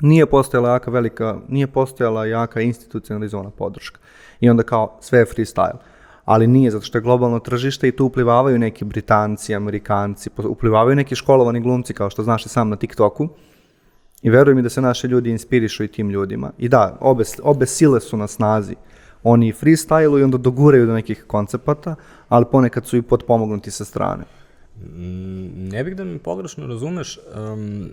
nije 0.00 0.26
postojala 0.26 0.70
jaka 0.70 0.90
velika, 0.90 1.36
nije 1.48 1.66
postojala 1.66 2.26
jaka 2.26 2.60
institucionalizovana 2.60 3.50
podrška. 3.50 4.00
I 4.40 4.50
onda 4.50 4.62
kao 4.62 4.98
sve 5.00 5.18
je 5.18 5.26
freestyle. 5.26 5.78
Ali 6.24 6.46
nije, 6.46 6.70
zato 6.70 6.84
što 6.84 6.98
je 6.98 7.02
globalno 7.02 7.38
tržište 7.38 7.88
i 7.88 7.96
tu 7.96 8.06
uplivavaju 8.06 8.58
neki 8.58 8.84
Britanci, 8.84 9.54
Amerikanci, 9.54 10.30
uplivavaju 10.44 10.96
neki 10.96 11.14
školovani 11.14 11.60
glumci, 11.60 11.94
kao 11.94 12.10
što 12.10 12.22
znaš 12.22 12.46
i 12.46 12.48
sam 12.48 12.68
na 12.68 12.76
TikToku. 12.76 13.28
I 14.22 14.30
veruj 14.30 14.54
mi 14.54 14.62
da 14.62 14.68
se 14.68 14.80
naši 14.80 15.06
ljudi 15.06 15.30
inspirišu 15.30 15.84
i 15.84 15.88
tim 15.88 16.10
ljudima. 16.10 16.52
I 16.58 16.68
da, 16.68 16.96
obe, 17.00 17.24
obe 17.42 17.66
sile 17.66 18.00
su 18.00 18.16
na 18.16 18.26
snazi. 18.26 18.74
Oni 19.24 19.52
freestylu 19.52 20.18
i 20.18 20.22
onda 20.22 20.38
doguraju 20.38 20.86
do 20.86 20.92
nekih 20.92 21.24
koncepata, 21.26 21.94
ali 22.28 22.44
ponekad 22.52 22.86
su 22.86 22.96
i 22.96 23.02
potpomognuti 23.02 23.70
sa 23.70 23.84
strane. 23.84 24.24
Mm, 24.76 25.68
ne 25.68 25.84
bih 25.84 25.96
da 25.96 26.04
mi 26.04 26.18
pogrešno 26.18 26.66
razumeš, 26.66 27.18
um, 27.52 27.90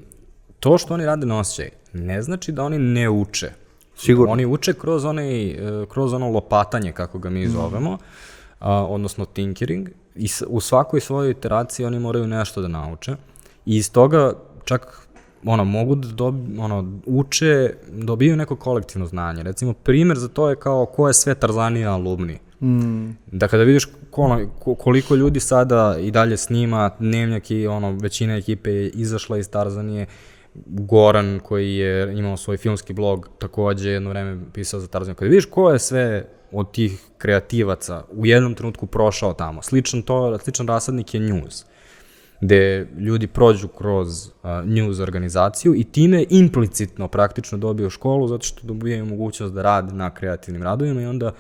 to 0.60 0.78
što 0.78 0.94
oni 0.94 1.06
rade 1.06 1.26
na 1.26 1.40
osjećaj, 1.40 1.70
ne 1.94 2.22
znači 2.22 2.52
da 2.52 2.64
oni 2.64 2.78
ne 2.78 3.10
uče. 3.10 3.52
Sigurno. 3.96 4.34
Oni 4.34 4.46
uče 4.46 4.74
kroz, 4.74 5.06
onaj, 5.06 5.50
e, 5.50 5.86
kroz 5.90 6.14
ono 6.14 6.30
lopatanje, 6.30 6.92
kako 6.92 7.20
ga 7.20 7.30
mi 7.30 7.48
zovemo, 7.48 7.92
mm. 7.92 7.98
a, 8.60 8.86
odnosno 8.86 9.26
tinkering, 9.26 9.90
i 10.16 10.28
u 10.48 10.62
svakoj 10.62 11.00
svojoj 11.00 11.32
iteraciji 11.32 11.86
oni 11.86 12.00
moraju 12.00 12.28
nešto 12.28 12.62
da 12.62 12.68
nauče. 12.68 13.16
I 13.66 13.78
iz 13.78 13.92
toga 13.92 14.34
čak 14.64 15.08
ono, 15.46 15.66
mogu 15.66 15.96
da 15.96 16.08
dobi, 16.08 16.60
ono, 16.60 17.00
uče, 17.06 17.74
dobiju 17.92 18.38
neko 18.38 18.56
kolektivno 18.56 19.08
znanje. 19.08 19.44
Recimo, 19.44 19.74
primer 19.74 20.18
za 20.18 20.28
to 20.28 20.50
je 20.50 20.56
kao 20.56 20.86
ko 20.86 21.08
je 21.08 21.14
sve 21.14 21.36
Tarzanija 21.36 21.94
alumni. 21.94 22.40
Mm. 22.62 23.10
Da 23.32 23.48
kada 23.48 23.64
vidiš 23.64 23.88
ko, 24.12 24.48
koliko 24.78 25.16
ljudi 25.16 25.40
sada 25.40 25.98
i 26.00 26.12
dalje 26.12 26.38
snima, 26.38 26.92
Dnevnjak 27.00 27.52
i 27.52 27.68
ono, 27.68 27.92
većina 27.92 28.36
ekipe 28.36 28.72
je 28.72 28.90
izašla 28.90 29.38
iz 29.38 29.50
Tarzanije, 29.50 30.06
Goran 30.66 31.40
koji 31.44 31.76
je 31.76 32.20
imao 32.20 32.38
svoj 32.38 32.58
filmski 32.58 32.94
blog 32.94 33.30
takođe 33.40 33.90
jedno 33.90 34.10
vreme 34.10 34.42
pisao 34.54 34.80
za 34.80 34.88
Tarzan. 34.88 35.16
Kada 35.16 35.30
vidiš 35.30 35.46
ko 35.46 35.72
je 35.72 35.80
sve 35.80 36.26
od 36.52 36.72
tih 36.72 37.04
kreativaca 37.18 38.04
u 38.12 38.26
jednom 38.26 38.56
trenutku 38.56 38.86
prošao 38.86 39.34
tamo, 39.34 39.62
sličan, 39.62 40.02
to, 40.02 40.40
sličan 40.40 40.68
rasadnik 40.68 41.14
je 41.14 41.20
news 41.20 41.66
gde 42.42 42.88
ljudi 42.98 43.28
prođu 43.28 43.68
kroz 43.68 44.28
uh, 44.28 44.34
news 44.66 45.00
organizaciju 45.00 45.76
i 45.76 45.84
time 45.84 46.26
implicitno 46.30 47.08
praktično 47.08 47.58
dobiju 47.58 47.90
školu 47.90 48.28
zato 48.28 48.44
što 48.44 48.68
dobijaju 48.68 49.06
mogućnost 49.06 49.54
da 49.54 49.62
rade 49.62 49.94
na 49.94 50.14
kreativnim 50.14 50.64
radovima 50.64 51.02
i 51.02 51.06
onda 51.06 51.32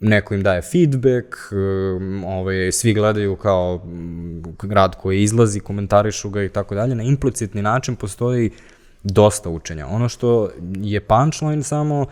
neko 0.00 0.34
im 0.34 0.42
daje 0.42 0.62
feedback, 0.62 1.34
um, 1.52 2.24
ovaj, 2.24 2.72
svi 2.72 2.94
gledaju 2.94 3.36
kao 3.36 3.82
grad 4.62 4.96
koji 4.96 5.22
izlazi, 5.22 5.60
komentarišu 5.60 6.30
ga 6.30 6.42
i 6.42 6.48
tako 6.48 6.74
dalje. 6.74 6.94
Na 6.94 7.02
implicitni 7.02 7.62
način 7.62 7.96
postoji 7.96 8.50
dosta 9.02 9.50
učenja. 9.50 9.86
Ono 9.86 10.08
što 10.08 10.50
je 10.76 11.00
punchline 11.00 11.62
samo 11.62 12.06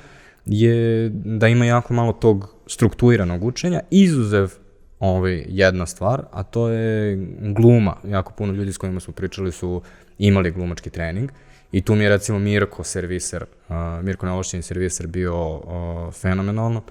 je 0.46 1.08
da 1.08 1.48
ima 1.48 1.64
jako 1.64 1.94
malo 1.94 2.12
tog 2.12 2.54
strukturiranog 2.66 3.44
učenja, 3.44 3.80
izuzev 3.90 4.63
ovaj, 5.04 5.44
jedna 5.48 5.86
stvar, 5.86 6.22
a 6.32 6.42
to 6.42 6.68
je 6.68 7.16
gluma. 7.40 7.96
Jako 8.04 8.32
puno 8.32 8.52
ljudi 8.52 8.72
s 8.72 8.78
kojima 8.78 9.00
smo 9.00 9.14
pričali 9.14 9.52
su 9.52 9.82
imali 10.18 10.50
glumački 10.50 10.90
trening 10.90 11.30
i 11.72 11.80
tu 11.80 11.94
mi 11.94 12.04
je 12.04 12.10
recimo 12.10 12.38
Mirko 12.38 12.84
serviser, 12.84 13.44
uh, 13.68 13.76
Mirko 14.02 14.26
Nelošćin 14.26 14.62
serviser 14.62 15.06
bio 15.06 15.56
uh, 15.56 16.14
fenomenalno. 16.14 16.82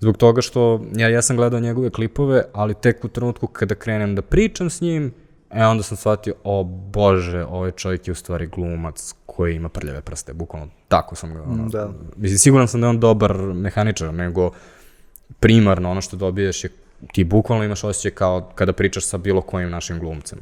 Zbog 0.00 0.16
toga 0.16 0.40
što 0.40 0.84
ja, 0.96 1.08
ja 1.08 1.22
sam 1.22 1.36
gledao 1.36 1.60
njegove 1.60 1.90
klipove, 1.90 2.44
ali 2.52 2.74
tek 2.74 3.04
u 3.04 3.08
trenutku 3.08 3.46
kada 3.46 3.74
krenem 3.74 4.14
da 4.14 4.22
pričam 4.22 4.70
s 4.70 4.80
njim, 4.80 5.12
e 5.50 5.64
onda 5.64 5.82
sam 5.82 5.96
shvatio, 5.96 6.34
o 6.44 6.64
bože, 6.64 7.44
ovaj 7.44 7.70
čovjek 7.70 8.08
je 8.08 8.12
u 8.12 8.14
stvari 8.14 8.46
glumac 8.46 9.14
koji 9.26 9.56
ima 9.56 9.68
prljave 9.68 10.00
prste, 10.00 10.32
bukvalno 10.32 10.68
tako 10.88 11.14
sam 11.14 11.34
ga, 11.34 11.42
ono, 11.42 11.68
da. 11.68 11.90
mislim, 12.16 12.38
siguran 12.38 12.68
sam 12.68 12.80
da 12.80 12.86
je 12.86 12.90
on 12.90 13.00
dobar 13.00 13.36
mehaničar, 13.36 14.14
nego 14.14 14.50
primarno 15.40 15.90
ono 15.90 16.00
što 16.00 16.16
dobiješ 16.16 16.64
je, 16.64 16.70
ti 17.12 17.24
bukvalno 17.24 17.64
imaš 17.64 17.84
osjećaj 17.84 18.10
kao 18.10 18.50
kada 18.54 18.72
pričaš 18.72 19.04
sa 19.04 19.18
bilo 19.18 19.40
kojim 19.40 19.70
našim 19.70 19.98
glumcem. 19.98 20.38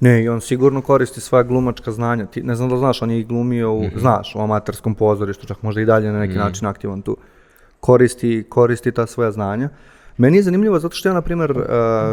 Ne, 0.00 0.22
i 0.24 0.28
on 0.28 0.40
sigurno 0.40 0.82
koristi 0.82 1.20
svoja 1.20 1.42
glumačka 1.42 1.92
znanja. 1.92 2.26
Ti, 2.26 2.42
ne 2.42 2.54
znam 2.54 2.68
da 2.68 2.76
znaš, 2.76 3.02
on 3.02 3.10
je 3.10 3.20
i 3.20 3.24
glumio, 3.24 3.72
u, 3.72 3.82
mm 3.82 3.86
-hmm. 3.86 4.00
znaš, 4.00 4.34
u 4.34 4.40
amaterskom 4.40 4.94
pozorištu, 4.94 5.46
čak 5.46 5.62
možda 5.62 5.80
i 5.80 5.84
dalje 5.84 6.12
na 6.12 6.18
neki 6.18 6.32
mm 6.32 6.36
-hmm. 6.36 6.44
način 6.44 6.66
aktivan 6.66 7.02
tu. 7.02 7.12
Uh, 7.12 7.18
koristi, 7.80 8.44
koristi 8.48 8.92
ta 8.92 9.06
svoja 9.06 9.32
znanja. 9.32 9.68
Meni 10.16 10.36
je 10.36 10.42
zanimljivo 10.42 10.78
zato 10.78 10.94
što 10.94 11.08
ja, 11.08 11.14
na 11.14 11.22
primjer, 11.22 11.50
uh, 11.50 11.66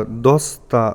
dosta, 0.07 0.93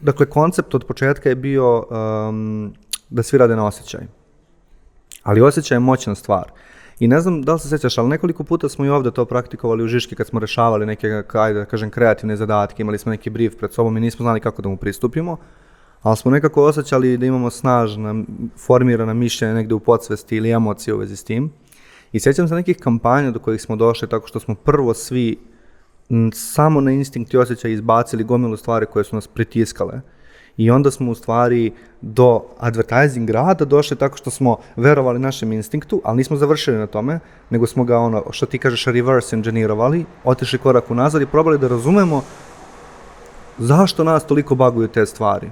dakle, 0.00 0.26
koncept 0.26 0.74
od 0.74 0.84
početka 0.84 1.28
je 1.28 1.34
bio 1.34 1.78
um, 1.78 2.74
da 3.10 3.22
svi 3.22 3.38
rade 3.38 3.56
na 3.56 3.66
osjećaj. 3.66 4.00
Ali 5.22 5.40
osjećaj 5.40 5.76
je 5.76 5.80
moćna 5.80 6.14
stvar. 6.14 6.52
I 7.00 7.08
ne 7.08 7.20
znam 7.20 7.42
da 7.42 7.52
li 7.52 7.58
se 7.58 7.68
sećaš, 7.68 7.98
ali 7.98 8.08
nekoliko 8.08 8.44
puta 8.44 8.68
smo 8.68 8.84
i 8.84 8.88
ovde 8.88 9.10
to 9.10 9.24
praktikovali 9.24 9.84
u 9.84 9.86
Žiški 9.86 10.14
kad 10.14 10.26
smo 10.26 10.40
rešavali 10.40 10.86
neke, 10.86 11.22
ajde 11.32 11.58
da 11.58 11.64
kažem, 11.64 11.90
kreativne 11.90 12.36
zadatke, 12.36 12.82
imali 12.82 12.98
smo 12.98 13.10
neki 13.10 13.30
brief 13.30 13.56
pred 13.56 13.72
sobom 13.72 13.96
i 13.96 14.00
nismo 14.00 14.22
znali 14.22 14.40
kako 14.40 14.62
da 14.62 14.68
mu 14.68 14.76
pristupimo, 14.76 15.36
ali 16.02 16.16
smo 16.16 16.30
nekako 16.30 16.64
osjećali 16.64 17.16
da 17.16 17.26
imamo 17.26 17.50
snažna, 17.50 18.24
formirana 18.66 19.14
mišljenja 19.14 19.54
negde 19.54 19.74
u 19.74 19.80
podsvesti 19.80 20.36
ili 20.36 20.50
emocije 20.50 20.94
u 20.94 20.98
vezi 20.98 21.16
s 21.16 21.24
tim. 21.24 21.52
I 22.12 22.20
sećam 22.20 22.48
se 22.48 22.54
nekih 22.54 22.76
kampanja 22.76 23.30
do 23.30 23.38
kojih 23.38 23.62
smo 23.62 23.76
došli 23.76 24.08
tako 24.08 24.26
što 24.26 24.40
smo 24.40 24.54
prvo 24.54 24.94
svi 24.94 25.38
samo 26.32 26.80
na 26.80 26.90
instinkt 26.90 27.34
i 27.34 27.36
osjećaj 27.36 27.72
izbacili 27.72 28.24
gomilu 28.24 28.56
stvari 28.56 28.86
koje 28.86 29.04
su 29.04 29.14
nas 29.14 29.26
pritiskale. 29.26 30.00
I 30.56 30.70
onda 30.70 30.90
smo 30.90 31.10
u 31.10 31.14
stvari 31.14 31.72
do 32.00 32.42
advertising 32.58 33.30
rada 33.30 33.64
došli 33.64 33.96
tako 33.96 34.16
što 34.16 34.30
smo 34.30 34.56
verovali 34.76 35.18
našem 35.18 35.52
instinktu, 35.52 36.00
ali 36.04 36.16
nismo 36.16 36.36
završili 36.36 36.78
na 36.78 36.86
tome, 36.86 37.18
nego 37.50 37.66
smo 37.66 37.84
ga 37.84 37.98
ono, 37.98 38.24
što 38.30 38.46
ti 38.46 38.58
kažeš, 38.58 38.84
reverse 38.84 39.36
engineerovali, 39.36 40.04
otišli 40.24 40.58
korak 40.58 40.90
unazad 40.90 41.22
i 41.22 41.26
probali 41.26 41.58
da 41.58 41.68
razumemo 41.68 42.22
zašto 43.58 44.04
nas 44.04 44.26
toliko 44.26 44.54
baguju 44.54 44.88
te 44.88 45.06
stvari. 45.06 45.50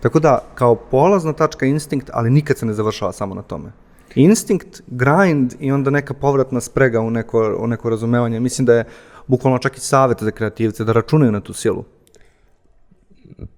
Tako 0.00 0.20
da, 0.20 0.38
kao 0.54 0.74
polazna 0.74 1.32
tačka 1.32 1.66
instinkt, 1.66 2.10
ali 2.12 2.30
nikad 2.30 2.58
se 2.58 2.66
ne 2.66 2.74
završava 2.74 3.12
samo 3.12 3.34
na 3.34 3.42
tome 3.42 3.72
instinkt, 4.16 4.82
grind 4.86 5.54
i 5.60 5.72
onda 5.72 5.90
neka 5.90 6.14
povratna 6.14 6.60
sprega 6.60 7.00
u 7.00 7.10
neko, 7.10 7.56
u 7.60 7.66
neko 7.66 7.90
razumevanje. 7.90 8.40
Mislim 8.40 8.66
da 8.66 8.74
je 8.74 8.84
bukvalno 9.26 9.58
čak 9.58 9.76
i 9.76 9.80
savjet 9.80 10.22
za 10.22 10.30
kreativce 10.30 10.84
da 10.84 10.92
računaju 10.92 11.32
na 11.32 11.40
tu 11.40 11.52
silu. 11.52 11.84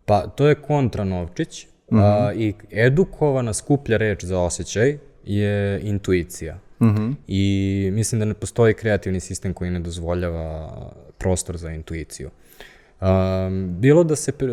Pa, 0.04 0.26
to 0.26 0.48
je 0.48 0.54
kontra 0.54 1.04
Novčić 1.04 1.66
mm 1.90 1.96
-hmm. 1.96 2.02
a, 2.02 2.32
i 2.32 2.54
edukovana 2.70 3.54
skuplja 3.54 3.96
reč 3.96 4.24
za 4.24 4.40
osjećaj 4.40 4.98
je 5.24 5.80
intuicija. 5.80 6.58
Mm 6.80 6.86
-hmm. 6.86 7.14
I 7.26 7.90
mislim 7.92 8.18
da 8.18 8.24
ne 8.24 8.34
postoji 8.34 8.74
kreativni 8.74 9.20
sistem 9.20 9.54
koji 9.54 9.70
ne 9.70 9.80
dozvoljava 9.80 10.72
prostor 11.18 11.56
za 11.56 11.70
intuiciju. 11.70 12.30
Um, 13.00 13.80
bilo 13.80 14.04
da 14.04 14.16
se, 14.16 14.32
uh, 14.40 14.48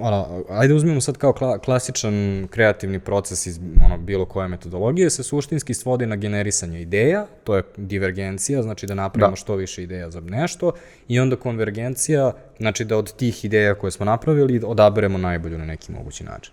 ono, 0.00 0.44
ajde 0.48 0.74
uzmemo 0.74 1.00
sad 1.00 1.16
kao 1.16 1.32
kla, 1.32 1.58
klasičan 1.58 2.48
kreativni 2.50 3.00
proces 3.00 3.46
iz 3.46 3.60
ono, 3.86 3.98
bilo 3.98 4.24
koje 4.24 4.48
metodologije, 4.48 5.10
se 5.10 5.22
suštinski 5.22 5.74
svodi 5.74 6.06
na 6.06 6.16
generisanje 6.16 6.80
ideja, 6.80 7.26
to 7.44 7.56
je 7.56 7.62
divergencija, 7.76 8.62
znači 8.62 8.86
da 8.86 8.94
napravimo 8.94 9.30
da. 9.30 9.36
što 9.36 9.54
više 9.54 9.82
ideja 9.82 10.10
za 10.10 10.20
nešto, 10.20 10.72
i 11.08 11.20
onda 11.20 11.36
konvergencija, 11.36 12.32
znači 12.58 12.84
da 12.84 12.96
od 12.96 13.12
tih 13.12 13.44
ideja 13.44 13.74
koje 13.74 13.90
smo 13.90 14.06
napravili 14.06 14.62
odaberemo 14.64 15.18
najbolju 15.18 15.58
na 15.58 15.64
neki 15.64 15.92
mogući 15.92 16.24
način. 16.24 16.52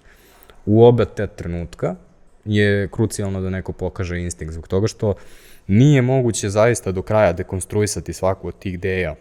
U 0.65 0.83
oba 0.83 1.05
te 1.05 1.27
trenutka 1.27 1.95
je 2.45 2.87
krucijalno 2.91 3.41
da 3.41 3.49
neko 3.49 3.71
pokaže 3.71 4.19
instinkt 4.19 4.53
zbog 4.53 4.67
toga 4.67 4.87
što 4.87 5.13
nije 5.67 6.01
moguće 6.01 6.49
zaista 6.49 6.91
do 6.91 7.01
kraja 7.01 7.33
dekonstruisati 7.33 8.13
svaku 8.13 8.47
od 8.47 8.59
tih 8.59 8.73
ideja 8.73 9.15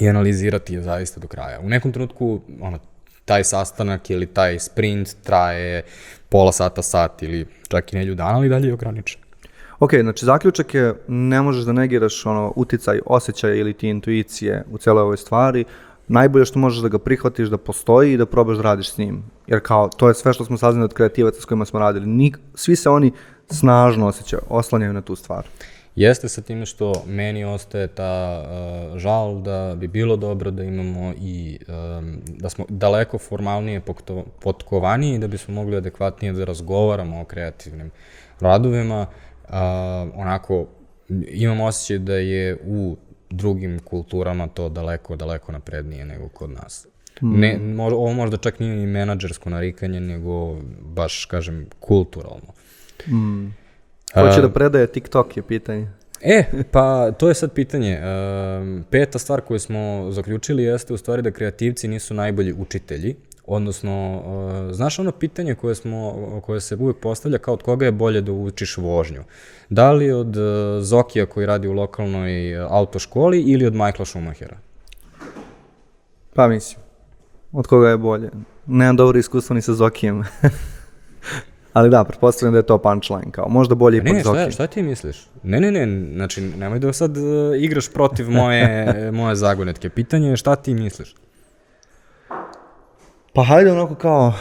i 0.00 0.08
analizirati 0.08 0.74
je 0.74 0.82
zaista 0.82 1.20
do 1.20 1.28
kraja. 1.28 1.60
U 1.60 1.68
nekom 1.68 1.92
trenutku 1.92 2.40
ono, 2.60 2.78
taj 3.24 3.44
sastanak 3.44 4.10
ili 4.10 4.26
taj 4.26 4.58
sprint 4.58 5.16
traje 5.22 5.82
pola 6.28 6.52
sata, 6.52 6.82
sat 6.82 7.22
ili 7.22 7.46
čak 7.68 7.92
i 7.92 7.96
nelju 7.96 8.14
dana, 8.14 8.36
ali 8.36 8.48
dalje 8.48 8.66
je 8.66 8.74
ograničen. 8.74 9.20
Ok, 9.80 9.90
znači 10.00 10.24
zaključak 10.24 10.74
je 10.74 10.94
ne 11.08 11.42
možeš 11.42 11.64
da 11.64 11.72
negiraš 11.72 12.26
ono, 12.26 12.52
uticaj 12.56 13.00
osjećaja 13.06 13.54
ili 13.54 13.72
ti 13.72 13.88
intuicije 13.88 14.64
u 14.70 14.78
celoj 14.78 15.02
ovoj 15.02 15.16
stvari, 15.16 15.64
najbolje 16.08 16.44
što 16.44 16.58
možeš 16.58 16.82
da 16.82 16.88
ga 16.88 16.98
prihvatiš 16.98 17.48
da 17.48 17.58
postoji 17.58 18.12
i 18.12 18.16
da 18.16 18.26
probaš 18.26 18.56
da 18.56 18.62
radiš 18.62 18.92
s 18.92 18.98
njim. 18.98 19.22
Jer 19.46 19.60
kao, 19.60 19.88
to 19.88 20.08
je 20.08 20.14
sve 20.14 20.32
što 20.32 20.44
smo 20.44 20.58
saznali 20.58 20.84
od 20.84 20.94
kreativaca 20.94 21.40
s 21.40 21.44
kojima 21.44 21.64
smo 21.64 21.80
radili. 21.80 22.06
Nik, 22.06 22.38
svi 22.54 22.76
se 22.76 22.90
oni 22.90 23.12
snažno 23.50 24.06
osjećaju, 24.06 24.42
oslanjaju 24.48 24.92
na 24.92 25.00
tu 25.00 25.16
stvar. 25.16 25.46
Jeste 25.96 26.28
sa 26.28 26.42
time 26.42 26.66
što 26.66 26.92
meni 27.06 27.44
ostaje 27.44 27.86
ta 27.86 28.42
uh, 28.42 28.98
žal 28.98 29.42
da 29.42 29.74
bi 29.76 29.88
bilo 29.88 30.16
dobro 30.16 30.50
da 30.50 30.64
imamo 30.64 31.14
i 31.20 31.58
um, 31.68 32.20
da 32.26 32.48
smo 32.48 32.64
daleko 32.68 33.18
formalnije 33.18 33.80
potkovaniji 34.42 35.18
da 35.18 35.28
bismo 35.28 35.54
mogli 35.54 35.76
adekvatnije 35.76 36.32
da 36.32 36.44
razgovaramo 36.44 37.20
o 37.20 37.24
kreativnim 37.24 37.90
radovima. 38.40 39.06
Uh, 39.48 39.54
onako, 40.14 40.66
imam 41.28 41.60
osjećaj 41.60 41.98
da 41.98 42.14
je 42.14 42.58
u 42.66 42.96
drugim 43.30 43.78
kulturama 43.78 44.48
to 44.48 44.68
daleko, 44.68 45.16
daleko 45.16 45.52
naprednije 45.52 46.04
nego 46.04 46.28
kod 46.28 46.50
nas. 46.50 46.86
Mm. 47.22 47.40
Ne, 47.40 47.60
ovo 47.78 48.12
možda 48.12 48.36
čak 48.36 48.60
nije 48.60 48.76
ni 48.76 48.86
menadžersko 48.86 49.50
narikanje, 49.50 50.00
nego 50.00 50.56
baš, 50.80 51.24
kažem, 51.24 51.66
kulturalno. 51.80 52.52
Mm. 53.06 53.61
Ko 54.14 54.28
će 54.34 54.40
da 54.40 54.48
predaje 54.48 54.86
TikTok 54.86 55.36
je 55.36 55.42
pitanje. 55.42 55.88
E, 56.20 56.44
pa 56.70 57.12
to 57.12 57.28
je 57.28 57.34
sad 57.34 57.52
pitanje. 57.52 58.00
Um, 58.00 58.84
peta 58.90 59.18
stvar 59.18 59.40
koju 59.40 59.58
smo 59.58 60.06
zaključili 60.10 60.62
jeste 60.62 60.94
u 60.94 60.96
stvari 60.96 61.22
da 61.22 61.30
kreativci 61.30 61.88
nisu 61.88 62.14
najbolji 62.14 62.54
učitelji, 62.58 63.16
odnosno, 63.46 64.22
uh, 64.24 64.74
znaš 64.74 64.98
ono 64.98 65.12
pitanje 65.12 65.54
koje, 65.54 65.74
smo, 65.74 66.40
koje 66.44 66.60
se 66.60 66.76
uvijek 66.76 66.96
postavlja 66.96 67.38
kao 67.38 67.54
od 67.54 67.62
koga 67.62 67.86
je 67.86 67.92
bolje 67.92 68.20
da 68.20 68.32
učiš 68.32 68.76
vožnju? 68.76 69.22
Da 69.68 69.92
li 69.92 70.12
od 70.12 70.36
uh, 70.36 70.42
Zokija 70.82 71.26
koji 71.26 71.46
radi 71.46 71.68
u 71.68 71.72
lokalnoj 71.72 72.56
autoškoli 72.68 73.40
ili 73.40 73.66
od 73.66 73.74
Michaela 73.74 74.04
Schumachera? 74.04 74.56
Pa 76.34 76.48
mislim, 76.48 76.80
od 77.52 77.66
koga 77.66 77.88
je 77.88 77.96
bolje. 77.96 78.30
Nemam 78.66 78.96
dobro 78.96 79.18
iskustvo 79.18 79.54
ni 79.54 79.62
sa 79.62 79.74
Zokijem. 79.74 80.22
Ali 81.72 81.90
da, 81.90 82.04
pretpostavljam 82.04 82.52
da 82.52 82.58
je 82.58 82.66
to 82.66 82.78
punchline, 82.78 83.30
kao 83.32 83.48
možda 83.48 83.74
bolje 83.74 83.96
ipak 83.96 84.12
Ne, 84.12 84.20
šta, 84.20 84.34
Zoki. 84.34 84.52
šta 84.52 84.66
ti 84.66 84.82
misliš? 84.82 85.26
Ne, 85.42 85.60
ne, 85.60 85.70
ne, 85.70 86.06
znači 86.14 86.40
nemoj 86.40 86.78
da 86.78 86.92
sad 86.92 87.16
uh, 87.16 87.22
igraš 87.58 87.92
protiv 87.92 88.30
moje, 88.30 88.86
moje 89.18 89.36
zagonetke. 89.36 89.88
Pitanje 89.88 90.28
je 90.30 90.36
šta 90.36 90.56
ti 90.56 90.74
misliš? 90.74 91.14
Pa 93.34 93.44
hajde 93.44 93.72
onako 93.72 93.94
kao 93.94 94.32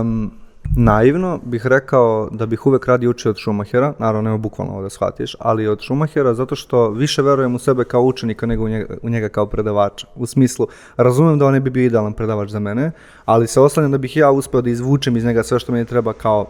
um, 0.00 0.41
naivno 0.76 1.40
bih 1.44 1.66
rekao 1.66 2.28
da 2.32 2.46
bih 2.46 2.66
uvek 2.66 2.86
radi 2.86 3.08
učio 3.08 3.30
od 3.30 3.38
Schumachera, 3.38 3.94
naravno 3.98 4.22
nema 4.22 4.38
bukvalno 4.38 4.72
ovo 4.72 4.82
da 4.82 4.90
shvatiš, 4.90 5.36
ali 5.38 5.68
od 5.68 5.82
Schumachera 5.82 6.34
zato 6.34 6.56
što 6.56 6.90
više 6.90 7.22
verujem 7.22 7.54
u 7.54 7.58
sebe 7.58 7.84
kao 7.84 8.02
učenika 8.02 8.46
nego 8.46 8.64
u 8.64 8.68
njega, 8.68 8.94
u 9.02 9.08
njega 9.10 9.28
kao 9.28 9.46
predavača. 9.46 10.06
U 10.16 10.26
smislu, 10.26 10.66
razumem 10.96 11.38
da 11.38 11.46
on 11.46 11.52
ne 11.52 11.60
bi 11.60 11.70
bio 11.70 11.86
idealan 11.86 12.12
predavač 12.12 12.50
za 12.50 12.58
mene, 12.58 12.90
ali 13.24 13.46
se 13.46 13.60
oslanjam 13.60 13.92
da 13.92 13.98
bih 13.98 14.16
ja 14.16 14.30
uspeo 14.30 14.60
da 14.60 14.70
izvučem 14.70 15.16
iz 15.16 15.24
njega 15.24 15.42
sve 15.42 15.58
što 15.58 15.72
meni 15.72 15.84
treba 15.84 16.12
kao 16.12 16.46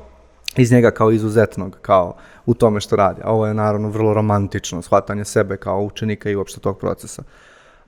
iz 0.57 0.73
njega 0.73 0.91
kao 0.91 1.11
izuzetnog, 1.11 1.79
kao 1.83 2.15
u 2.47 2.55
tome 2.55 2.81
što 2.81 2.97
radi. 2.97 3.21
A 3.25 3.33
ovo 3.33 3.47
je 3.47 3.55
naravno 3.55 3.89
vrlo 3.89 4.15
romantično, 4.15 4.83
shvatanje 4.83 5.25
sebe 5.25 5.57
kao 5.57 5.83
učenika 5.83 6.31
i 6.31 6.37
uopšte 6.37 6.61
tog 6.61 6.79
procesa. 6.79 7.23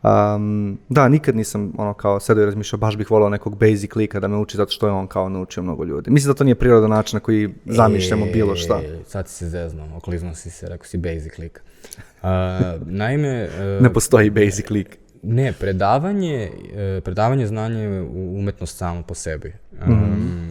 Um, 0.05 0.79
da, 0.89 1.09
nikad 1.09 1.37
nisam 1.37 1.73
ono 1.79 1.95
kao 1.95 2.21
sedao 2.21 2.43
i 2.43 2.47
razmišljao, 2.47 2.79
baš 2.79 2.97
bih 2.97 3.11
volao 3.11 3.29
nekog 3.29 3.59
basic 3.59 3.95
lika 3.95 4.21
da 4.21 4.29
me 4.29 4.37
uči 4.37 4.57
zato 4.57 4.73
što 4.73 4.87
je 4.87 4.93
on 4.93 5.07
kao 5.07 5.29
naučio 5.29 5.63
mnogo 5.63 5.85
ljudi. 5.85 6.11
Mislim 6.11 6.33
da 6.33 6.37
to 6.37 6.45
nije 6.45 6.55
prirodan 6.55 6.91
način 6.91 7.17
na 7.17 7.21
koji 7.21 7.55
zamišljamo 7.67 8.27
bilo 8.33 8.57
šta. 8.57 8.81
E, 8.85 8.99
sad 9.07 9.29
si 9.29 9.35
se 9.35 9.49
zeznuo, 9.49 9.97
okliznuo 9.97 10.35
si 10.35 10.51
se, 10.51 10.69
rekao 10.69 10.87
si 10.87 10.99
basic 10.99 11.39
lik. 11.39 11.63
Uh, 12.23 12.29
naime... 12.87 13.49
Uh, 13.79 13.83
Ne 13.85 13.93
postoji 13.93 14.31
basic 14.31 14.71
lik. 14.71 14.99
Ne, 15.23 15.53
predavanje, 15.53 16.51
e, 16.77 17.01
predavanje 17.01 17.47
znanja 17.47 17.79
je 17.79 18.03
umetnost 18.13 18.79
samo 18.79 19.03
po 19.03 19.15
sebi. 19.15 19.53
Um, 19.87 20.49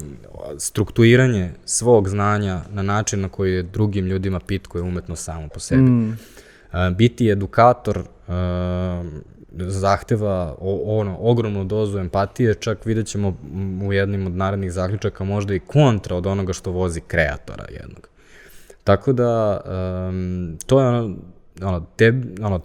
strukturiranje 0.57 1.51
svog 1.65 2.09
znanja 2.09 2.61
na 2.71 2.81
način 2.81 3.21
na 3.21 3.29
koji 3.29 3.53
je 3.53 3.63
drugim 3.63 4.05
ljudima 4.05 4.39
pitko 4.39 4.77
je 4.77 4.81
umetnost 4.81 5.23
samo 5.23 5.47
po 5.53 5.59
sebi. 5.59 5.81
Mm. 5.81 6.17
biti 6.97 7.29
edukator 7.29 7.97
uh, 7.97 8.33
zahteva 9.57 10.55
o, 10.59 10.99
ono, 10.99 11.17
ogromnu 11.19 11.63
dozu 11.63 11.97
empatije, 11.97 12.55
čak 12.55 12.85
vidjet 12.85 13.07
ćemo 13.07 13.37
u 13.87 13.93
jednim 13.93 14.27
od 14.27 14.33
narednih 14.35 14.71
zaključaka 14.71 15.23
možda 15.23 15.53
i 15.53 15.59
kontra 15.59 16.15
od 16.15 16.27
onoga 16.27 16.53
što 16.53 16.71
vozi 16.71 17.01
kreatora 17.01 17.65
jednog. 17.69 18.09
Tako 18.83 19.13
da, 19.13 19.61
um, 20.09 20.57
to 20.65 20.81
je 20.81 20.87
ono, 20.87 21.15
ono, 21.61 21.85
te, 21.95 22.21
ono, 22.41 22.61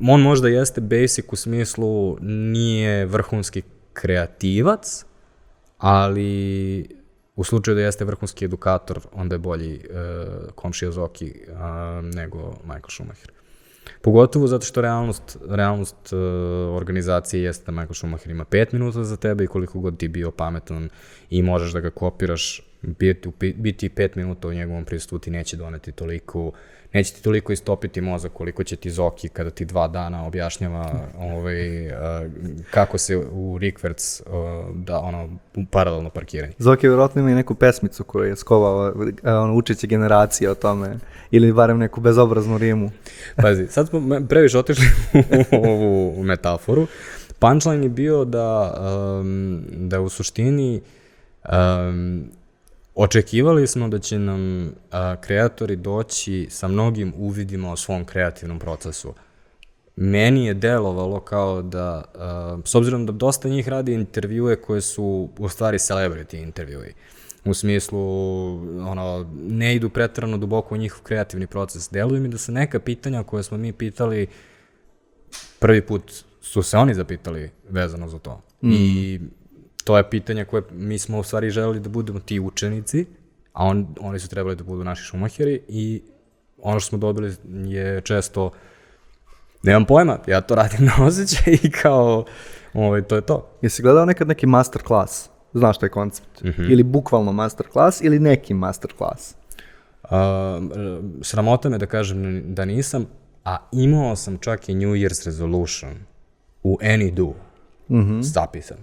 on 0.00 0.20
možda 0.20 0.48
jeste 0.48 0.80
basic 0.80 1.26
u 1.32 1.36
smislu 1.36 2.16
nije 2.20 3.06
vrhunski 3.06 3.62
kreativac, 3.92 5.04
ali 5.78 6.88
u 7.36 7.44
slučaju 7.44 7.74
da 7.74 7.80
jeste 7.80 8.04
vrhunski 8.04 8.44
edukator, 8.44 9.00
onda 9.12 9.34
je 9.34 9.38
bolji 9.38 9.74
uh, 9.74 10.52
komšija 10.54 10.90
Zoki 10.90 11.34
uh, 11.48 11.58
nego 12.14 12.38
Michael 12.64 12.90
Schumacher. 12.90 13.35
Pogotovo 14.02 14.46
zato 14.46 14.66
što 14.66 14.80
realnost, 14.80 15.38
realnost 15.48 16.12
uh, 16.12 16.18
organizacije 16.76 17.42
jeste 17.42 17.64
da 17.66 17.72
Michael 17.72 17.94
Schumacher 17.94 18.30
ima 18.30 18.44
5 18.44 18.66
minuta 18.72 19.04
za 19.04 19.16
tebe 19.16 19.44
i 19.44 19.46
koliko 19.46 19.80
god 19.80 19.98
ti 19.98 20.08
bio 20.08 20.30
pametan 20.30 20.88
i 21.30 21.42
možeš 21.42 21.72
da 21.72 21.80
ga 21.80 21.90
kopiraš, 21.90 22.62
biti, 22.82 23.30
biti 23.56 23.88
5 23.88 24.16
minuta 24.16 24.48
u 24.48 24.52
njegovom 24.52 24.84
prisustvu 24.84 25.18
ti 25.18 25.30
neće 25.30 25.56
doneti 25.56 25.92
toliko, 25.92 26.52
neće 26.96 27.12
ti 27.12 27.22
toliko 27.22 27.52
istopiti 27.52 28.00
mozak 28.00 28.32
koliko 28.32 28.64
će 28.64 28.76
ti 28.76 28.90
Zoki 28.90 29.28
kada 29.28 29.50
ti 29.50 29.64
dva 29.64 29.88
dana 29.88 30.26
objašnjava 30.26 31.08
ovaj, 31.18 31.90
kako 32.70 32.98
se 32.98 33.16
u 33.16 33.58
Rikverc 33.58 34.20
uh, 34.20 34.26
da 34.74 34.98
ono 34.98 35.28
paralelno 35.70 36.10
parkiranje. 36.10 36.52
Zoki 36.58 36.88
vjerojatno 36.88 37.20
ima 37.20 37.30
i 37.30 37.34
neku 37.34 37.54
pesmicu 37.54 38.04
koju 38.04 38.24
je 38.24 38.36
skovao, 38.36 38.92
ono, 39.22 39.54
učeće 39.54 39.86
generacije 39.86 40.50
o 40.50 40.54
tome, 40.54 40.98
ili 41.30 41.52
barem 41.52 41.78
neku 41.78 42.00
bezobraznu 42.00 42.58
rimu. 42.58 42.90
Pazi, 43.36 43.66
sad 43.66 43.88
smo 43.88 44.20
previše 44.28 44.58
otišli 44.58 44.86
u 45.62 45.66
ovu 45.66 46.22
metaforu. 46.22 46.86
Punchline 47.38 47.84
je 47.84 47.88
bio 47.88 48.24
da, 48.24 48.74
um, 49.20 49.64
da 49.70 50.00
u 50.00 50.08
suštini 50.08 50.80
um, 51.44 52.30
očekivali 52.96 53.66
smo 53.66 53.88
da 53.88 53.98
će 53.98 54.18
nam 54.18 54.72
a, 54.90 55.16
kreatori 55.20 55.76
doći 55.76 56.46
sa 56.50 56.68
mnogim 56.68 57.12
uvidima 57.16 57.72
o 57.72 57.76
svom 57.76 58.04
kreativnom 58.04 58.58
procesu. 58.58 59.14
Meni 59.96 60.46
je 60.46 60.54
delovalo 60.54 61.20
kao 61.20 61.62
da, 61.62 62.04
a, 62.14 62.58
s 62.64 62.74
obzirom 62.74 63.06
da 63.06 63.12
dosta 63.12 63.48
njih 63.48 63.68
radi 63.68 63.92
intervjue 63.92 64.56
koje 64.56 64.80
su 64.80 65.28
u 65.38 65.48
stvari 65.48 65.78
celebrity 65.78 66.42
intervjui, 66.42 66.92
u 67.44 67.54
smislu, 67.54 68.00
ono, 68.88 69.30
ne 69.48 69.74
idu 69.74 69.90
pretrano 69.90 70.38
duboko 70.38 70.74
u 70.74 70.78
njihov 70.78 71.02
kreativni 71.02 71.46
proces. 71.46 71.90
Deluje 71.90 72.20
mi 72.20 72.28
da 72.28 72.38
su 72.38 72.52
neka 72.52 72.80
pitanja 72.80 73.22
koje 73.22 73.42
smo 73.42 73.56
mi 73.58 73.72
pitali, 73.72 74.26
prvi 75.58 75.86
put 75.86 76.12
su 76.40 76.62
se 76.62 76.76
oni 76.76 76.94
zapitali 76.94 77.50
vezano 77.68 78.08
za 78.08 78.18
to. 78.18 78.42
Mm. 78.62 78.72
I 78.72 79.20
to 79.86 79.96
je 79.96 80.10
pitanje 80.10 80.44
koje 80.44 80.62
mi 80.70 80.98
smo 80.98 81.18
u 81.18 81.22
stvari 81.22 81.50
želeli 81.50 81.80
da 81.80 81.88
budemo 81.88 82.20
ti 82.20 82.40
učenici, 82.40 83.06
a 83.52 83.64
on, 83.64 83.86
oni 84.00 84.18
su 84.18 84.28
trebali 84.28 84.56
da 84.56 84.64
budu 84.64 84.84
naši 84.84 85.02
šumaheri 85.02 85.62
i 85.68 86.02
ono 86.62 86.80
što 86.80 86.88
smo 86.88 86.98
dobili 86.98 87.34
je 87.64 88.00
često 88.00 88.50
nemam 89.62 89.84
pojma, 89.84 90.18
ja 90.26 90.40
to 90.40 90.54
radim 90.54 90.86
na 90.86 91.04
osjećaj 91.06 91.54
i 91.62 91.70
kao, 91.70 92.24
ovaj, 92.74 93.02
to 93.02 93.14
je 93.14 93.20
to. 93.20 93.48
Jesi 93.62 93.82
gledao 93.82 94.04
nekad 94.04 94.28
neki 94.28 94.46
master 94.46 94.82
class? 94.86 95.28
Znaš 95.54 95.78
taj 95.78 95.88
koncept? 95.88 96.42
Mm 96.42 96.48
-hmm. 96.48 96.72
Ili 96.72 96.82
bukvalno 96.82 97.32
master 97.32 97.66
class 97.72 98.00
ili 98.00 98.18
neki 98.18 98.54
master 98.54 98.92
class? 98.96 99.34
Uh, 100.02 100.10
sramota 101.22 101.68
me 101.68 101.78
da 101.78 101.86
kažem 101.86 102.54
da 102.54 102.64
nisam, 102.64 103.06
a 103.44 103.56
imao 103.72 104.16
sam 104.16 104.38
čak 104.38 104.68
i 104.68 104.74
New 104.74 104.90
Year's 104.90 105.26
resolution 105.26 105.90
u 106.62 106.78
Any 106.82 107.14
Do. 107.14 107.32
mm 107.88 108.22
zapisan. 108.22 108.78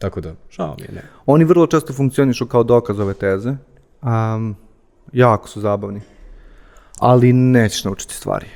Tako 0.00 0.20
da, 0.20 0.34
žao 0.50 0.76
mi 0.78 0.84
je, 0.84 0.92
ne. 0.94 1.02
Oni 1.26 1.44
vrlo 1.44 1.66
često 1.66 1.92
funkcionišu 1.92 2.46
kao 2.46 2.62
dokaz 2.62 3.00
ove 3.00 3.14
teze. 3.14 3.56
Um, 4.02 4.56
jako 5.12 5.48
su 5.48 5.60
zabavni. 5.60 6.00
Ali 6.98 7.32
nećeš 7.32 7.84
naučiti 7.84 8.14
stvari. 8.14 8.46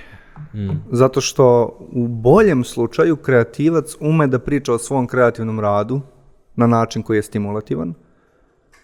Zato 0.91 1.21
što 1.21 1.77
u 1.93 2.09
boljem 2.09 2.65
slučaju 2.65 3.17
kreativac 3.17 3.97
ume 4.01 4.27
da 4.27 4.39
priča 4.39 4.73
o 4.73 4.79
svom 4.79 5.07
kreativnom 5.07 5.61
radu 5.61 6.01
na 6.57 6.67
način 6.67 7.03
koji 7.03 7.19
je 7.19 7.23
stimulativan, 7.23 7.95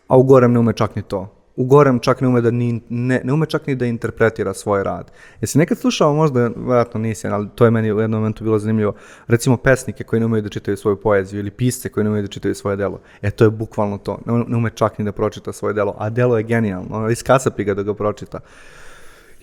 a 0.08 0.16
u 0.16 0.22
gorem 0.22 0.52
ne 0.52 0.58
ume 0.58 0.72
čak 0.72 0.96
ni 0.96 1.02
to. 1.02 1.39
U 1.60 1.64
gorem 1.64 1.98
čak 1.98 2.20
ne 2.20 2.28
ume, 2.28 2.40
da 2.40 2.50
ni, 2.50 2.80
ne, 2.88 3.20
ne 3.24 3.32
ume 3.32 3.46
čak 3.46 3.66
ni 3.66 3.74
da 3.76 3.86
interpretira 3.86 4.54
svoj 4.54 4.84
rad. 4.84 5.10
Jesi 5.40 5.58
nekad 5.58 5.78
slušao, 5.78 6.14
možda, 6.14 6.46
vjerojatno 6.56 7.00
nisi, 7.00 7.26
ali 7.28 7.48
to 7.54 7.64
je 7.64 7.70
meni 7.70 7.92
u 7.92 8.00
jednom 8.00 8.20
momentu 8.20 8.44
bilo 8.44 8.58
zanimljivo, 8.58 8.94
recimo 9.26 9.56
pesnike 9.56 10.04
koji 10.04 10.20
ne 10.20 10.26
umeju 10.26 10.42
da 10.42 10.48
čitaju 10.48 10.76
svoju 10.76 10.96
poeziju 11.00 11.40
ili 11.40 11.50
pisce 11.50 11.88
koji 11.88 12.04
ne 12.04 12.10
umeju 12.10 12.22
da 12.22 12.28
čitaju 12.28 12.54
svoje 12.54 12.76
delo. 12.76 13.00
E, 13.22 13.30
to 13.30 13.44
je 13.44 13.50
bukvalno 13.50 13.98
to. 13.98 14.18
Ne, 14.26 14.44
ne 14.48 14.56
ume 14.56 14.70
čak 14.74 14.98
ni 14.98 15.04
da 15.04 15.12
pročita 15.12 15.52
svoje 15.52 15.74
delo, 15.74 15.94
a 15.98 16.10
delo 16.10 16.36
je 16.36 16.42
genijalno. 16.42 17.10
Iskasapi 17.10 17.64
ga 17.64 17.74
da 17.74 17.82
ga 17.82 17.94
pročita. 17.94 18.40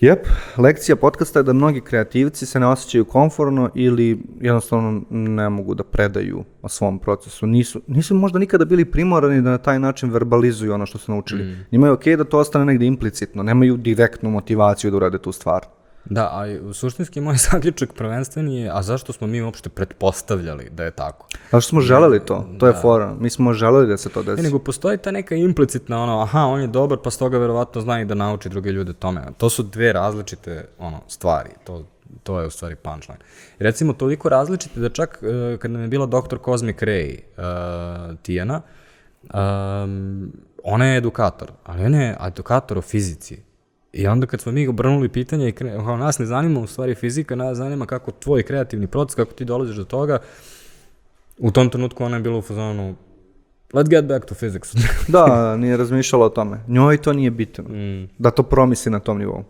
Jep, 0.00 0.26
lekcija 0.56 0.96
podcasta 0.96 1.38
je 1.38 1.42
da 1.42 1.52
mnogi 1.52 1.80
kreativci 1.80 2.46
se 2.46 2.60
ne 2.60 2.66
osjećaju 2.66 3.04
komforno 3.04 3.70
ili 3.74 4.18
jednostavno 4.40 5.02
ne 5.10 5.48
mogu 5.48 5.74
da 5.74 5.84
predaju 5.84 6.44
o 6.62 6.68
svom 6.68 6.98
procesu. 6.98 7.46
Nisu, 7.46 7.80
nisu 7.86 8.14
možda 8.14 8.38
nikada 8.38 8.64
bili 8.64 8.84
primorani 8.84 9.42
da 9.42 9.50
na 9.50 9.58
taj 9.58 9.78
način 9.78 10.10
verbalizuju 10.10 10.74
ono 10.74 10.86
što 10.86 10.98
su 10.98 11.12
naučili. 11.12 11.44
Mm. 11.44 11.66
Njima 11.72 11.86
je 11.86 11.92
okej 11.92 12.16
da 12.16 12.24
to 12.24 12.38
ostane 12.38 12.64
negde 12.64 12.86
implicitno, 12.86 13.42
nemaju 13.42 13.76
direktnu 13.76 14.30
motivaciju 14.30 14.90
da 14.90 14.96
urade 14.96 15.18
tu 15.18 15.32
stvar. 15.32 15.66
Da, 16.04 16.30
a 16.32 16.46
i 16.46 16.60
suštinski 16.72 17.20
moj 17.20 17.36
zaključak 17.50 17.92
prvenstveni 17.92 18.60
je, 18.60 18.70
a 18.74 18.82
zašto 18.82 19.12
smo 19.12 19.26
mi 19.26 19.42
uopšte 19.42 19.68
pretpostavljali 19.68 20.70
da 20.70 20.84
je 20.84 20.90
tako? 20.90 21.26
Zato 21.50 21.60
što 21.60 21.68
smo 21.68 21.80
želeli 21.80 22.20
to, 22.26 22.48
to 22.58 22.66
je 22.66 22.72
fora. 22.82 23.14
Mi 23.20 23.30
smo 23.30 23.52
želeli 23.52 23.86
da 23.86 23.96
se 23.96 24.08
to 24.08 24.22
desi. 24.22 24.42
Ne, 24.42 24.42
nego 24.42 24.58
postoji 24.58 24.98
ta 24.98 25.10
neka 25.10 25.34
implicitna 25.34 26.02
ono, 26.02 26.20
aha, 26.20 26.40
on 26.40 26.60
je 26.60 26.66
dobar, 26.66 26.98
pa 27.04 27.10
stoga 27.10 27.38
verovatno 27.38 27.80
zna 27.80 28.00
i 28.00 28.04
da 28.04 28.14
nauči 28.14 28.48
druge 28.48 28.72
ljude 28.72 28.92
tome. 28.92 29.22
To 29.38 29.50
su 29.50 29.62
dve 29.62 29.92
različite 29.92 30.68
ono, 30.78 31.00
stvari, 31.08 31.50
to, 31.64 31.84
to 32.22 32.40
je 32.40 32.46
u 32.46 32.50
stvari 32.50 32.76
punchline. 32.76 33.20
I 33.60 33.62
recimo, 33.64 33.92
toliko 33.92 34.28
različite 34.28 34.80
da 34.80 34.88
čak 34.88 35.22
uh, 35.22 35.58
kad 35.58 35.70
nam 35.70 35.82
je 35.82 35.88
bila 35.88 36.06
doktor 36.06 36.38
Cosmic 36.44 36.76
Ray, 36.76 37.18
uh, 37.18 38.16
Tijana, 38.22 38.60
um, 39.22 40.32
ona 40.64 40.86
je 40.86 40.98
edukator, 40.98 41.52
ali 41.64 41.84
ona 41.84 42.02
je 42.02 42.16
edukator 42.26 42.78
o 42.78 42.82
fizici. 42.82 43.47
I 43.92 44.06
onda 44.06 44.26
kad 44.26 44.40
smo 44.40 44.52
mi 44.52 44.68
obrnuli 44.68 45.08
pitanje, 45.08 45.52
kao 45.52 45.96
nas 45.96 46.18
ne 46.18 46.26
zanima 46.26 46.60
u 46.60 46.66
stvari 46.66 46.94
fizika, 46.94 47.34
nas 47.34 47.58
zanima 47.58 47.86
kako 47.86 48.10
tvoj 48.10 48.42
kreativni 48.42 48.86
proces, 48.86 49.14
kako 49.14 49.32
ti 49.32 49.44
dolaziš 49.44 49.76
do 49.76 49.84
toga, 49.84 50.18
u 51.38 51.50
tom 51.50 51.70
trenutku 51.70 52.04
ona 52.04 52.16
je 52.16 52.22
bila 52.22 52.38
u 52.38 52.42
fazonu, 52.42 52.94
let's 53.72 53.88
get 53.88 54.04
back 54.04 54.24
to 54.24 54.34
physics. 54.34 54.78
Da, 55.12 55.56
nije 55.56 55.76
razmišljala 55.76 56.26
o 56.26 56.28
tome. 56.28 56.60
Njoj 56.68 57.02
to 57.02 57.12
nije 57.12 57.30
bitno. 57.30 57.64
Mm. 57.64 58.08
Da 58.18 58.30
to 58.30 58.42
promisli 58.42 58.92
na 58.92 59.00
tom 59.00 59.18
nivou. 59.18 59.44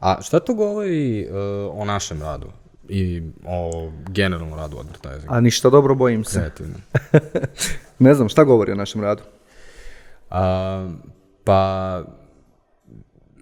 A 0.00 0.22
šta 0.22 0.40
to 0.40 0.54
govori 0.54 1.28
uh, 1.30 1.36
o 1.80 1.84
našem 1.84 2.22
radu 2.22 2.46
i 2.88 3.22
o 3.46 3.90
generalnom 4.08 4.58
radu 4.58 4.78
advertising? 4.78 5.32
A 5.32 5.40
ništa 5.40 5.70
dobro, 5.70 5.94
bojim 5.94 6.24
se. 6.24 6.38
Kreativnom. 6.38 6.80
Ne 7.98 8.14
znam, 8.14 8.28
šta 8.28 8.44
govori 8.44 8.72
o 8.72 8.74
našem 8.74 9.02
radu? 9.02 9.22
A, 10.30 10.90
pa, 11.44 12.02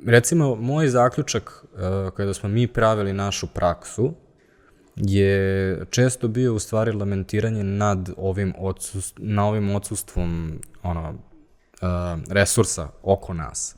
recimo, 0.07 0.55
moj 0.55 0.89
zaključak 0.89 1.65
uh, 1.65 1.81
kada 2.17 2.35
smo 2.35 2.49
mi 2.49 2.67
pravili 2.67 3.13
našu 3.13 3.47
praksu 3.47 4.15
je 4.97 5.85
često 5.91 6.29
bio 6.29 6.55
u 6.55 6.59
stvari 6.59 6.93
lamentiranje 6.93 7.65
nad 7.65 8.11
ovim 8.17 8.55
odsust, 8.59 9.15
na 9.19 9.47
ovim 9.47 9.75
odsustvom 9.75 10.61
ono, 10.83 11.11
uh, 11.11 11.89
resursa 12.31 12.89
oko 13.03 13.35
nas. 13.35 13.77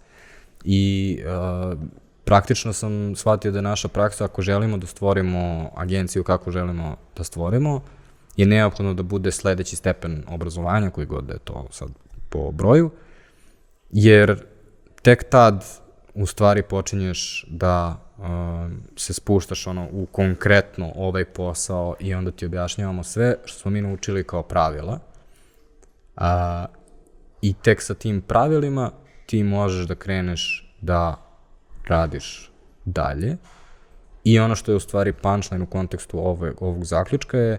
I 0.65 1.19
uh, 1.25 1.79
praktično 2.25 2.73
sam 2.73 3.17
shvatio 3.17 3.51
da 3.51 3.59
je 3.59 3.63
naša 3.63 3.89
praksa, 3.89 4.25
ako 4.25 4.43
želimo 4.43 4.77
da 4.77 4.87
stvorimo 4.87 5.71
agenciju 5.77 6.25
kako 6.25 6.51
želimo 6.51 6.97
da 7.17 7.25
stvorimo, 7.25 7.83
je 8.37 8.47
neophodno 8.47 8.95
da 8.95 9.03
bude 9.03 9.31
sledeći 9.31 9.77
stepen 9.77 10.25
obrazovanja, 10.29 10.91
koji 10.91 11.07
god 11.07 11.25
da 11.25 11.33
je 11.33 11.39
to 11.39 11.67
sad 11.71 11.89
po 12.29 12.51
broju, 12.53 12.91
jer 13.91 14.45
tek 15.03 15.31
tad 15.31 15.65
u 16.17 16.27
stvari 16.27 16.63
počinješ 16.63 17.45
da 17.49 17.97
uh, 18.19 18.25
se 18.97 19.15
spuštaš 19.15 19.67
ono 19.67 19.89
u 19.93 20.07
konkretno 20.07 20.93
ovaj 20.97 21.25
posao 21.25 21.97
i 22.01 22.15
onda 22.15 22.31
ti 22.31 22.47
objašnjavamo 22.47 23.03
sve 23.03 23.37
što 23.45 23.59
smo 23.59 23.71
mi 23.71 23.83
naučili 23.83 24.25
kao 24.25 24.43
pravila. 24.43 24.99
A, 26.17 26.67
I 27.43 27.55
tek 27.55 27.83
sa 27.83 27.95
tim 27.95 28.21
pravilima 28.21 28.91
ti 29.27 29.43
možeš 29.43 29.87
da 29.87 29.95
kreneš 29.95 30.75
da 30.81 31.17
radiš 31.89 32.51
dalje. 32.85 33.37
I 34.25 34.39
ono 34.39 34.55
što 34.55 34.73
je 34.73 34.77
u 34.77 34.81
stvari 34.81 35.13
punchline 35.13 35.65
u 35.65 35.67
kontekstu 35.67 36.19
ove, 36.19 36.53
ovog 36.61 36.85
zaključka 36.85 37.39
je 37.39 37.59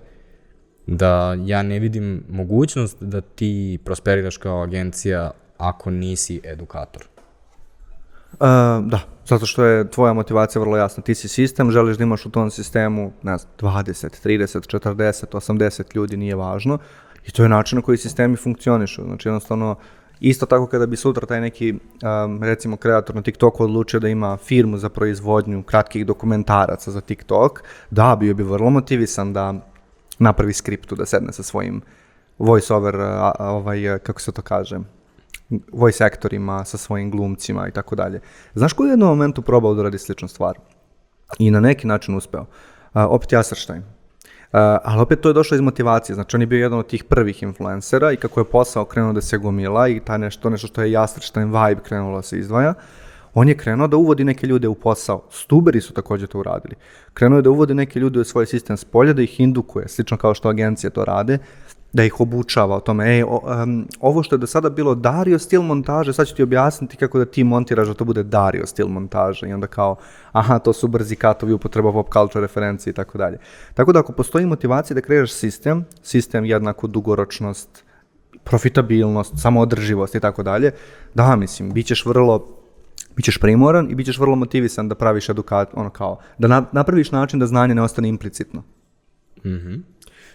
da 0.88 1.38
ja 1.45 1.64
ne 1.64 1.80
vidim 1.80 2.24
mogućnost 2.30 3.03
da 3.03 3.22
ti 3.22 3.80
prosperiraš 3.86 4.38
kao 4.38 4.64
agencija 4.64 5.32
ako 5.58 5.91
nisi 5.91 6.41
edukator. 6.43 7.08
Da, 8.40 9.00
zato 9.26 9.46
što 9.46 9.64
je 9.64 9.92
tvoja 9.92 10.14
motivacija 10.14 10.62
vrlo 10.62 10.78
jasna. 10.78 11.04
Ti 11.04 11.16
si 11.16 11.28
sistem, 11.28 11.72
želiš 11.72 11.98
da 11.98 12.04
imaš 12.04 12.26
u 12.26 12.30
tom 12.30 12.52
sistemu, 12.52 13.12
ne 13.24 13.38
znam, 13.38 13.52
20, 13.60 14.28
30, 14.28 14.78
40, 14.78 15.26
80 15.32 15.96
ljudi, 15.96 16.18
nije 16.18 16.36
važno. 16.36 16.78
I 17.28 17.32
to 17.32 17.44
je 17.44 17.50
način 17.50 17.76
na 17.76 17.82
koji 17.82 17.98
sistemi 17.98 18.36
funkcionišu. 18.36 19.04
Znači, 19.04 19.28
jednostavno, 19.28 19.76
isto 20.20 20.46
tako 20.46 20.68
kada 20.68 20.86
bi 20.86 20.98
sutra 20.98 21.28
taj 21.28 21.42
neki, 21.42 21.74
um, 21.74 22.44
recimo, 22.44 22.78
kreator 22.78 23.16
na 23.16 23.22
TikToku 23.22 23.64
odlučio 23.64 24.00
da 24.00 24.08
ima 24.08 24.38
firmu 24.38 24.78
za 24.78 24.90
proizvodnju 24.90 25.64
kratkih 25.64 26.06
dokumentaraca 26.06 26.92
za 26.92 27.02
TikTok, 27.02 27.64
da, 27.92 28.16
bio 28.20 28.34
bi 28.34 28.44
vrlo 28.44 28.70
motivisan 28.70 29.34
da 29.34 29.54
napravi 30.20 30.54
skriptu, 30.54 30.96
da 30.96 31.06
sedne 31.06 31.34
sa 31.34 31.44
svojim 31.44 31.82
voice 32.40 32.74
over, 32.74 32.96
a, 32.96 33.32
a, 33.40 33.52
ovaj, 33.52 34.00
kako 34.04 34.22
se 34.22 34.32
to 34.32 34.42
kaže, 34.42 34.80
voice 35.72 36.04
aktorima, 36.04 36.66
sa 36.66 36.78
svojim 36.78 37.12
glumcima 37.12 37.68
i 37.68 37.72
tako 37.72 37.95
dalje. 37.95 38.20
Znaš 38.56 38.74
koji 38.74 38.88
je 38.88 38.89
u 38.89 38.93
jednom 38.93 39.10
momentu 39.10 39.41
probao 39.41 39.74
da 39.74 39.84
radi 39.84 39.98
sličnu 39.98 40.28
stvar? 40.28 40.60
I 41.39 41.52
na 41.52 41.60
neki 41.60 41.88
način 41.88 42.16
uspeo. 42.16 42.41
Uh, 42.41 42.48
opet 42.93 43.32
Jasarštajn. 43.32 43.80
Uh, 43.82 44.60
ali 44.84 45.02
opet 45.02 45.22
to 45.22 45.30
je 45.30 45.34
došlo 45.34 45.56
iz 45.56 45.62
motivacije, 45.62 46.14
znači 46.16 46.36
on 46.36 46.41
je 46.41 46.48
bio 46.48 46.64
jedan 46.64 46.80
od 46.80 46.88
tih 46.88 47.04
prvih 47.04 47.43
influencera 47.43 48.12
i 48.12 48.18
kako 48.18 48.39
je 48.39 48.50
posao 48.50 48.86
krenuo 48.86 49.14
da 49.14 49.22
se 49.22 49.38
gomila 49.38 49.88
i 49.88 50.00
ta 50.00 50.18
nešto, 50.18 50.50
nešto 50.50 50.68
što 50.68 50.82
je 50.82 50.91
Jasarštajn 50.91 51.48
vibe 51.48 51.82
krenulo 51.84 52.18
da 52.18 52.22
se 52.22 52.39
izdvaja, 52.39 52.74
on 53.34 53.50
je 53.50 53.58
krenuo 53.58 53.88
da 53.88 53.98
uvodi 53.98 54.24
neke 54.24 54.48
ljude 54.48 54.68
u 54.68 54.76
posao. 54.76 55.24
Stuberi 55.30 55.82
su 55.82 55.93
takođe 55.93 56.28
to 56.28 56.39
uradili. 56.39 56.76
Krenuo 57.14 57.38
je 57.38 57.41
da 57.41 57.50
uvodi 57.50 57.74
neke 57.74 58.00
ljude 58.00 58.20
u 58.20 58.24
svoj 58.24 58.45
sistem 58.45 58.78
s 58.78 58.86
polja, 58.86 59.14
da 59.14 59.22
ih 59.22 59.39
indukuje, 59.39 59.88
slično 59.88 60.18
kao 60.18 60.34
što 60.34 60.50
agencije 60.50 60.89
to 60.89 61.06
rade, 61.06 61.38
da 61.98 62.04
ih 62.04 62.20
obučava 62.22 62.76
o 62.76 62.80
tome, 62.80 63.06
ej, 63.16 63.24
o, 63.24 63.41
um, 63.64 63.88
ovo 64.00 64.24
što 64.24 64.36
je 64.36 64.39
do 64.39 64.48
sada 64.48 64.70
bilo 64.70 64.95
Dario 64.95 65.39
stil 65.39 65.62
montaže, 65.62 66.14
sad 66.14 66.28
ću 66.28 66.36
ti 66.36 66.43
objasniti 66.43 66.98
kako 66.98 67.20
da 67.20 67.26
ti 67.26 67.43
montiraš 67.43 67.88
da 67.88 67.93
to 67.93 68.06
bude 68.06 68.24
Dario 68.24 68.66
stil 68.66 68.88
montaže 68.88 69.50
i 69.50 69.54
onda 69.54 69.68
kao, 69.68 69.95
aha, 70.32 70.60
to 70.60 70.74
su 70.74 70.88
brzi 70.88 71.16
katovi, 71.16 71.54
upotreba 71.54 71.91
pop 71.91 72.14
culture 72.14 72.41
referencije 72.41 72.91
i 72.91 72.93
tako 72.93 73.18
dalje. 73.18 73.39
Tako 73.74 73.93
da 73.93 74.00
ako 74.00 74.14
postoji 74.14 74.45
motivacija 74.45 74.95
da 74.95 75.02
kreiraš 75.02 75.34
sistem, 75.34 75.86
sistem 76.04 76.45
jednako 76.45 76.88
dugoročnost, 76.88 77.84
profitabilnost, 78.43 79.34
samoodrživost 79.41 80.16
i 80.16 80.20
tako 80.20 80.43
dalje, 80.43 80.72
da, 81.14 81.36
mislim, 81.36 81.72
bit 81.72 81.86
ćeš 81.86 82.06
vrlo 82.06 82.54
Bićeš 83.16 83.38
primoran 83.41 83.88
i 83.91 83.95
bit 83.95 84.06
ćeš 84.06 84.20
vrlo 84.20 84.36
motivisan 84.36 84.89
da 84.89 84.95
praviš 84.95 85.30
edukat, 85.30 85.70
ono 85.74 85.89
kao, 85.89 86.20
da 86.38 86.48
na, 86.48 86.66
napraviš 86.72 87.12
način 87.12 87.39
da 87.39 87.48
znanje 87.48 87.76
ne 87.76 87.82
ostane 87.82 88.10
implicitno. 88.10 88.64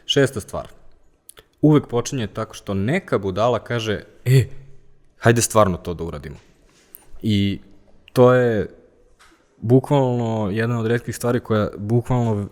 Šesta 0.06 0.40
stvar. 0.40 0.81
Uvek 1.62 1.86
počinje 1.86 2.26
tako 2.26 2.54
što 2.54 2.74
neka 2.74 3.18
budala 3.18 3.58
kaže, 3.58 4.04
e, 4.24 4.44
hajde 5.18 5.42
stvarno 5.42 5.76
to 5.76 5.94
da 5.94 6.04
uradimo. 6.04 6.36
I 7.22 7.60
to 8.12 8.32
je 8.34 8.68
bukvalno 9.58 10.50
jedna 10.50 10.80
od 10.80 10.86
redkih 10.86 11.16
stvari 11.16 11.40
koja 11.40 11.68
bukvalno 11.76 12.48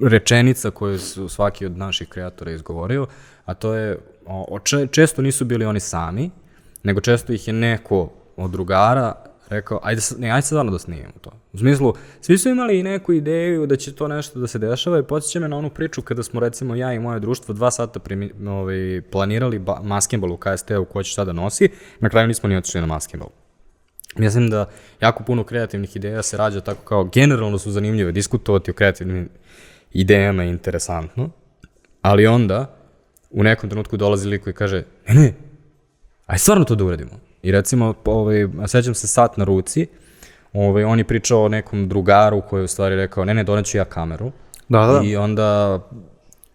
rečenica 0.00 0.70
koju 0.70 0.98
su 0.98 1.28
svaki 1.28 1.66
od 1.66 1.76
naših 1.76 2.08
kreatora 2.08 2.50
izgovorio, 2.50 3.06
a 3.44 3.54
to 3.54 3.74
je, 3.74 3.98
o, 4.26 4.46
o, 4.48 4.58
če, 4.58 4.86
često 4.86 5.22
nisu 5.22 5.44
bili 5.44 5.64
oni 5.64 5.80
sami, 5.80 6.30
nego 6.82 7.00
često 7.00 7.32
ih 7.32 7.46
je 7.46 7.52
neko 7.52 8.12
od 8.36 8.50
drugara 8.50 9.14
rekao, 9.48 9.80
ajde, 9.82 10.02
ne, 10.18 10.30
ajde 10.30 10.46
stvarno 10.46 10.72
da 10.72 10.78
snimimo 10.78 11.12
to. 11.20 11.30
U 11.52 11.58
smislu, 11.58 11.94
svi 12.20 12.38
su 12.38 12.48
imali 12.48 12.78
i 12.78 12.82
neku 12.82 13.12
ideju 13.12 13.66
da 13.66 13.76
će 13.76 13.94
to 13.94 14.08
nešto 14.08 14.38
da 14.38 14.46
se 14.46 14.58
dešava 14.58 14.98
i 14.98 15.02
podsjeća 15.02 15.40
me 15.40 15.48
na 15.48 15.56
onu 15.56 15.70
priču 15.70 16.02
kada 16.02 16.22
smo 16.22 16.40
recimo 16.40 16.74
ja 16.74 16.92
i 16.92 16.98
moje 16.98 17.20
društvo 17.20 17.54
dva 17.54 17.70
sata 17.70 18.00
primi, 18.00 18.32
ovaj, 18.46 19.02
planirali 19.12 19.58
ba, 19.58 19.80
maskenbal 19.82 20.32
u 20.32 20.36
KST-u 20.36 20.84
ko 20.84 21.02
će 21.02 21.14
sada 21.14 21.32
nosi, 21.32 21.68
na 22.00 22.08
kraju 22.08 22.28
nismo 22.28 22.48
ni 22.48 22.56
otišli 22.56 22.80
na 22.80 22.86
maskenbal. 22.86 23.28
Mislim 24.16 24.50
da 24.50 24.68
jako 25.00 25.24
puno 25.24 25.44
kreativnih 25.44 25.96
ideja 25.96 26.22
se 26.22 26.36
rađa 26.36 26.60
tako 26.60 26.82
kao 26.82 27.04
generalno 27.04 27.58
su 27.58 27.70
zanimljive, 27.70 28.12
diskutovati 28.12 28.70
o 28.70 28.74
kreativnim 28.74 29.28
idejama 29.92 30.42
je 30.42 30.50
interesantno, 30.50 31.30
Ali 32.06 32.26
onda, 32.26 32.76
u 33.30 33.42
nekom 33.42 33.70
trenutku 33.70 33.96
dolazi 33.96 34.28
lik 34.28 34.42
koji 34.42 34.54
kaže, 34.54 34.84
ne, 35.08 35.14
ne, 35.14 35.34
aj 36.26 36.38
stvarno 36.38 36.64
to 36.64 36.74
da 36.74 36.84
uradimo. 36.84 37.10
I 37.46 37.50
recimo, 37.52 37.94
ovaj, 38.04 38.48
sećam 38.66 38.94
se 38.94 39.06
sat 39.06 39.36
na 39.36 39.44
ruci, 39.44 39.86
ovaj, 40.52 40.84
on 40.84 40.98
je 40.98 41.04
pričao 41.04 41.44
o 41.44 41.48
nekom 41.48 41.88
drugaru 41.88 42.40
koji 42.40 42.60
je 42.60 42.64
u 42.64 42.68
stvari 42.68 42.96
rekao, 42.96 43.24
ne, 43.24 43.34
ne, 43.34 43.44
doneću 43.44 43.78
ja 43.78 43.84
kameru. 43.84 44.32
Da, 44.68 44.86
da. 44.86 45.00
I 45.04 45.16
onda, 45.16 45.80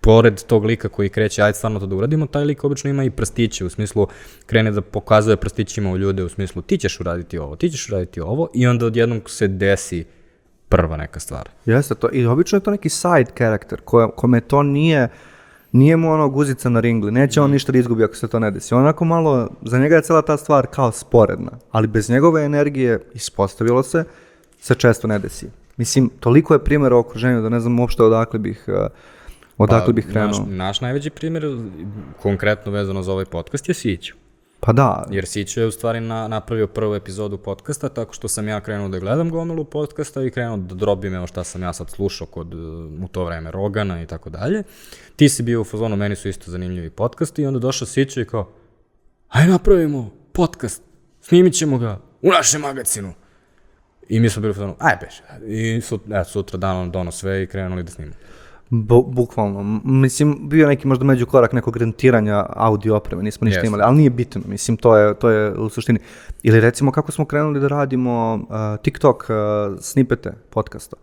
pored 0.01 0.43
tog 0.43 0.65
lika 0.65 0.89
koji 0.89 1.09
kreće, 1.09 1.41
ajde 1.41 1.57
stvarno 1.57 1.79
to 1.79 1.85
da 1.85 1.95
uradimo, 1.95 2.25
taj 2.25 2.43
lik 2.43 2.63
obično 2.63 2.89
ima 2.89 3.03
i 3.03 3.09
prstiće, 3.09 3.65
u 3.65 3.69
smislu 3.69 4.07
krene 4.45 4.71
da 4.71 4.81
pokazuje 4.81 5.37
prstićima 5.37 5.91
u 5.91 5.97
ljude, 5.97 6.23
u 6.23 6.29
smislu 6.29 6.61
ti 6.61 6.77
ćeš 6.77 6.99
uraditi 6.99 7.37
ovo, 7.37 7.55
ti 7.55 7.69
ćeš 7.69 7.89
uraditi 7.89 8.21
ovo, 8.21 8.49
i 8.53 8.67
onda 8.67 8.85
odjednom 8.85 9.21
se 9.25 9.47
desi 9.47 10.05
prva 10.69 10.97
neka 10.97 11.19
stvar. 11.19 11.49
Jeste 11.65 11.95
to. 11.95 12.09
I 12.13 12.25
obično 12.25 12.57
je 12.57 12.63
to 12.63 12.71
neki 12.71 12.89
side 12.89 13.31
karakter 13.33 13.81
koje, 13.81 14.07
kome 14.15 14.41
to 14.41 14.63
nije, 14.63 15.07
nije 15.72 15.97
mu 15.97 16.11
ono 16.11 16.30
guzica 16.30 16.69
na 16.69 16.80
ringli. 16.80 17.11
Neće 17.11 17.41
on 17.41 17.51
ništa 17.51 17.72
da 17.72 17.78
izgubi 17.78 18.03
ako 18.03 18.15
se 18.15 18.28
to 18.28 18.39
ne 18.39 18.51
desi. 18.51 18.74
Onako 18.74 19.05
malo, 19.05 19.49
za 19.61 19.80
njega 19.80 19.95
je 19.95 20.01
cela 20.01 20.22
ta 20.22 20.38
stvar 20.38 20.67
kao 20.67 20.91
sporedna. 20.91 21.51
Ali 21.72 21.88
bez 21.88 22.09
njegove 22.09 22.43
energije, 22.43 22.99
ispostavilo 23.13 23.84
se, 23.84 24.03
se 24.59 24.76
često 24.76 25.07
ne 25.07 25.19
desi. 25.19 25.47
Mislim, 25.78 26.09
toliko 26.19 26.53
je 26.53 26.63
primjera 26.63 26.95
u 26.95 26.99
okruženju 26.99 27.41
da 27.41 27.49
ne 27.49 27.59
znam 27.59 27.80
uopšte 27.80 28.03
odakle 28.03 28.39
bih, 28.39 28.65
uh, 28.67 28.74
odakle 29.57 29.93
bih 29.93 30.07
krenuo. 30.11 30.28
Naš, 30.28 30.38
naš 30.47 30.82
najveći 30.82 31.09
primjer, 31.09 31.57
konkretno 32.22 32.72
vezano 32.72 33.03
za 33.03 33.11
ovaj 33.11 33.26
podcast, 33.26 33.69
je 33.69 33.74
Sić. 33.74 34.11
Pa 34.64 34.74
da, 34.74 35.05
Jer 35.12 35.26
Sić 35.26 35.57
je 35.57 35.66
u 35.66 35.72
stvari 35.72 35.99
na, 35.99 36.28
napravio 36.28 36.68
prvu 36.68 36.95
epizodu 36.95 37.38
podcasta, 37.38 37.89
tako 37.89 38.14
što 38.14 38.28
sam 38.28 38.47
ja 38.47 38.62
krenuo 38.62 38.89
da 38.89 38.99
gledam 38.99 39.30
gomilu 39.30 39.66
podcasta 39.66 40.24
i 40.24 40.30
krenuo 40.30 40.57
da 40.57 40.76
drobim 40.76 41.16
evo 41.16 41.28
šta 41.28 41.43
sam 41.43 41.64
ja 41.64 41.74
sad 41.74 41.89
slušao 41.89 42.28
kod, 42.28 42.53
u 43.03 43.07
to 43.12 43.26
vreme 43.26 43.51
Rogana 43.51 44.01
i 44.01 44.05
tako 44.05 44.30
dalje. 44.30 44.64
Ti 45.16 45.30
si 45.30 45.43
bio 45.43 45.62
u 45.62 45.64
fazonu, 45.64 45.95
meni 45.95 46.16
su 46.16 46.30
isto 46.30 46.51
zanimljivi 46.51 46.89
podcasti 46.89 47.41
i 47.41 47.45
onda 47.45 47.59
došao 47.59 47.88
Sić 47.88 48.18
i 48.18 48.26
kao, 48.26 48.51
aj 49.30 49.47
napravimo 49.47 50.12
podcast, 50.34 50.84
snimit 51.22 51.53
ćemo 51.53 51.78
ga 51.78 51.99
u 52.22 52.30
našem 52.30 52.62
magazinu. 52.62 53.14
I 54.09 54.20
mi 54.20 54.30
smo 54.30 54.41
bili 54.41 54.51
u 54.51 54.53
fazonu, 54.53 54.76
aj 54.80 54.97
beže. 55.01 55.24
I 55.47 55.82
sut, 55.82 56.01
sutra 56.28 56.57
dan 56.57 56.78
on 56.78 56.91
dono 56.91 57.12
sve 57.12 57.43
i 57.43 57.47
krenuli 57.47 57.84
da 57.84 57.91
snimamo. 57.91 58.16
Bu, 58.74 59.03
bukvalno. 59.03 59.82
Mislim, 59.84 60.49
bio 60.49 60.67
neki 60.67 60.88
možda 60.88 61.05
međukorak 61.05 61.53
nekog 61.53 61.78
rentiranja 61.78 62.45
audio 62.49 62.95
opreme, 62.95 63.24
nismo 63.24 63.45
ništa 63.45 63.57
Jeste. 63.57 63.67
imali, 63.67 63.84
ali 63.86 63.97
nije 63.97 64.09
bitno, 64.09 64.41
mislim, 64.45 64.78
to 64.78 64.97
je, 64.97 65.13
to 65.13 65.30
je 65.30 65.53
u 65.53 65.69
suštini. 65.69 65.99
Ili 66.43 66.59
recimo 66.59 66.91
kako 66.91 67.11
smo 67.11 67.26
krenuli 67.26 67.59
da 67.59 67.67
radimo 67.67 68.34
uh, 68.34 68.84
TikTok 68.84 69.24
uh, 69.30 69.80
snipete 69.80 70.34
podcasta. 70.49 70.97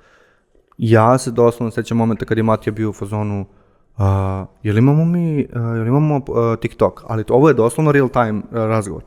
Ja 0.79 1.19
se 1.19 1.31
doslovno 1.31 1.71
sećam 1.71 1.97
momenta 1.97 2.25
kad 2.25 2.37
je 2.37 2.43
Matija 2.43 2.73
bio 2.73 2.91
u 2.91 2.93
fazonu, 2.93 3.41
uh, 3.97 4.05
jel 4.63 4.79
imamo 4.79 5.05
mi, 5.05 5.47
uh, 5.55 5.77
jel 5.77 5.87
imamo 5.87 6.17
uh, 6.17 6.25
TikTok, 6.61 7.05
ali 7.07 7.25
to, 7.25 7.35
ovo 7.35 7.49
je 7.49 7.55
doslovno 7.55 7.93
real 7.93 8.09
time 8.09 8.39
uh, 8.39 8.43
razgovor. 8.53 9.03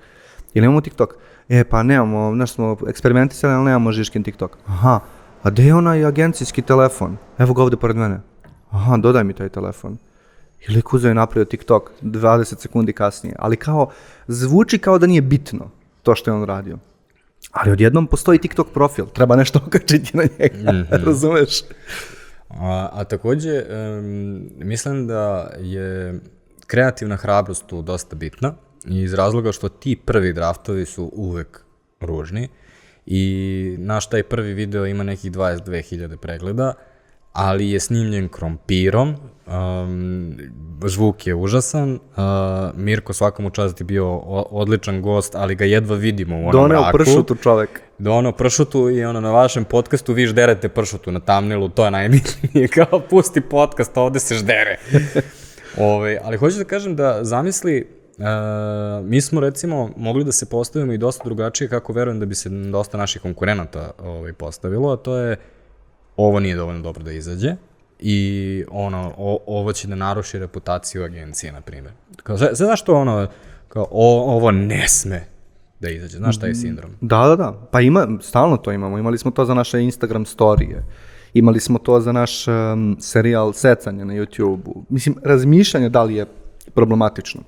Jel 0.54 0.66
imamo 0.66 0.82
TikTok? 0.82 1.16
E, 1.50 1.64
pa 1.64 1.84
nemamo, 1.84 2.36
znaš 2.36 2.52
smo 2.52 2.78
eksperimentisali, 2.88 3.54
ali 3.54 3.66
nemamo 3.66 3.92
Žiškin 3.92 4.24
TikTok. 4.24 4.58
Aha, 4.66 5.00
a 5.44 5.50
gde 5.50 5.64
je 5.64 5.76
onaj 5.76 6.06
agencijski 6.06 6.62
telefon? 6.62 7.18
Evo 7.38 7.54
ga 7.54 7.64
ovde 7.64 7.78
pored 7.78 7.96
mene. 7.96 8.31
Aha, 8.72 8.98
dodaj 8.98 9.24
mi 9.24 9.34
taj 9.34 9.50
telefon. 9.50 9.98
I 10.68 10.72
lik 10.72 10.94
uzeo 10.94 11.12
i 11.12 11.14
napravio 11.14 11.46
TikTok 11.46 11.92
20 12.02 12.62
sekundi 12.62 12.94
kasnije. 12.94 13.36
Ali 13.40 13.58
kao, 13.58 13.90
zvuči 14.28 14.78
kao 14.78 15.00
da 15.00 15.08
nije 15.08 15.22
bitno 15.22 15.70
to 16.04 16.16
što 16.16 16.32
je 16.32 16.36
on 16.36 16.44
radio. 16.44 16.78
Ali 17.52 17.72
odjednom 17.72 18.08
postoji 18.08 18.40
TikTok 18.40 18.68
profil, 18.74 19.06
treba 19.06 19.36
nešto 19.36 19.60
okačiti 19.68 20.18
na 20.18 20.24
njega, 20.24 20.86
razumeš? 20.90 21.62
A, 22.50 22.90
a 22.94 23.04
takođe, 23.04 23.64
um, 23.70 24.50
mislim 24.58 25.08
da 25.08 25.52
je 25.60 26.20
kreativna 26.68 27.16
hrabrost 27.16 27.66
tu 27.66 27.82
dosta 27.82 28.16
bitna 28.16 28.54
iz 28.86 29.14
razloga 29.14 29.52
što 29.52 29.70
ti 29.70 29.96
prvi 30.06 30.34
draftovi 30.34 30.86
su 30.86 31.12
uvek 31.14 31.62
ružni 32.00 32.50
i 33.06 33.76
naš 33.80 34.10
taj 34.10 34.24
prvi 34.24 34.54
video 34.54 34.86
ima 34.86 35.04
nekih 35.04 35.32
22.000 35.32 36.16
pregleda, 36.16 36.74
ali 37.34 37.72
je 37.72 37.80
snimljen 37.80 38.30
krompirom, 38.30 39.16
um, 39.48 40.38
zvuk 40.86 41.28
je 41.28 41.36
užasan, 41.36 41.94
uh, 41.94 42.00
Mirko 42.76 43.14
svakom 43.14 43.52
čast 43.52 43.82
je 43.82 43.84
bio 43.84 44.18
odličan 44.52 45.02
gost, 45.02 45.36
ali 45.36 45.56
ga 45.56 45.66
jedva 45.66 45.96
vidimo 45.96 46.36
u 46.36 46.40
onom 46.40 46.52
Doneo 46.52 46.82
mraku. 46.82 46.98
pršutu 46.98 47.36
čovek. 47.36 47.82
Ono 48.08 48.32
pršutu 48.32 48.90
i 48.90 49.04
ono 49.06 49.22
na 49.22 49.32
vašem 49.32 49.66
podcastu 49.66 50.14
vi 50.14 50.26
žderete 50.26 50.70
pršutu 50.70 51.12
na 51.12 51.20
tamnilu, 51.20 51.70
to 51.70 51.86
je 51.86 51.92
najbitnije, 51.92 52.68
kao 52.76 53.00
pusti 53.10 53.42
podcast, 53.42 53.98
ovde 53.98 54.20
se 54.20 54.36
ždere. 54.36 54.78
Ove, 55.78 56.20
ali 56.24 56.38
hoću 56.38 56.58
da 56.58 56.64
kažem 56.64 56.96
da 56.96 57.20
zamisli, 57.22 57.88
uh, 58.18 58.26
mi 59.06 59.22
smo 59.22 59.42
recimo 59.42 59.90
mogli 59.98 60.24
da 60.24 60.32
se 60.32 60.46
postavimo 60.46 60.94
i 60.94 60.98
dosta 60.98 61.24
drugačije 61.24 61.70
kako 61.70 61.94
verujem 61.94 62.20
da 62.20 62.26
bi 62.26 62.36
se 62.36 62.50
dosta 62.50 62.98
naših 62.98 63.22
konkurenata 63.22 63.92
ovaj, 64.04 64.34
postavilo, 64.34 64.94
a 64.94 64.98
to 64.98 65.18
je 65.18 65.38
ovo 66.26 66.40
nije 66.40 66.56
dovoljno 66.56 66.82
dobro 66.82 67.04
da 67.04 67.12
izađe 67.12 67.56
i 68.00 68.64
ono, 68.72 69.14
o, 69.18 69.40
ovo 69.48 69.74
će 69.74 69.88
da 69.88 69.96
naruši 69.96 70.40
reputaciju 70.40 71.04
agencije, 71.04 71.52
na 71.52 71.62
primjer. 71.62 71.94
Kao, 72.24 72.38
znaš 72.38 72.84
to 72.84 72.96
ono, 72.96 73.28
kao, 73.68 73.88
o, 73.92 74.36
ovo 74.36 74.52
ne 74.52 74.88
sme 74.88 75.24
da 75.80 75.90
izađe, 75.90 76.18
znaš 76.18 76.40
taj 76.40 76.56
sindrom? 76.56 76.92
Da, 77.02 77.28
da, 77.28 77.36
da. 77.36 77.68
Pa 77.72 77.82
ima, 77.82 78.08
stalno 78.22 78.58
to 78.58 78.72
imamo. 78.72 78.98
Imali 78.98 79.18
smo 79.18 79.32
to 79.32 79.46
za 79.46 79.54
naše 79.54 79.82
Instagram 79.82 80.26
storije. 80.26 80.84
Imali 81.34 81.60
smo 81.60 81.80
to 81.80 82.00
za 82.02 82.12
naš 82.12 82.48
um, 82.48 82.98
serijal 83.00 83.54
secanja 83.54 84.06
na 84.06 84.14
YouTube-u. 84.14 84.84
Mislim, 84.90 85.16
razmišljanje 85.24 85.90
da 85.90 86.04
li 86.04 86.16
je 86.16 86.26
problematično. 86.74 87.42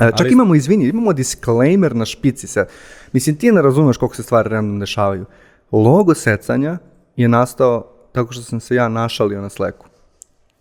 E, 0.00 0.10
čak 0.10 0.20
Ali- 0.20 0.32
imamo, 0.32 0.54
izvini, 0.54 0.88
imamo 0.88 1.12
disclaimer 1.12 1.96
na 1.96 2.04
špici 2.04 2.46
se. 2.46 2.66
Mislim, 3.12 3.36
ti 3.36 3.52
ne 3.52 3.62
razumeš 3.62 3.96
koliko 3.96 4.16
se 4.16 4.22
stvari 4.22 4.48
random 4.48 4.80
dešavaju. 4.80 5.24
Logo 5.72 6.14
secanja 6.14 6.78
je 7.16 7.28
nastao 7.28 7.86
tako 8.12 8.32
što 8.32 8.42
sam 8.42 8.60
se 8.60 8.74
ja 8.74 8.88
našalio 8.88 9.40
na 9.40 9.48
sleku. 9.48 9.86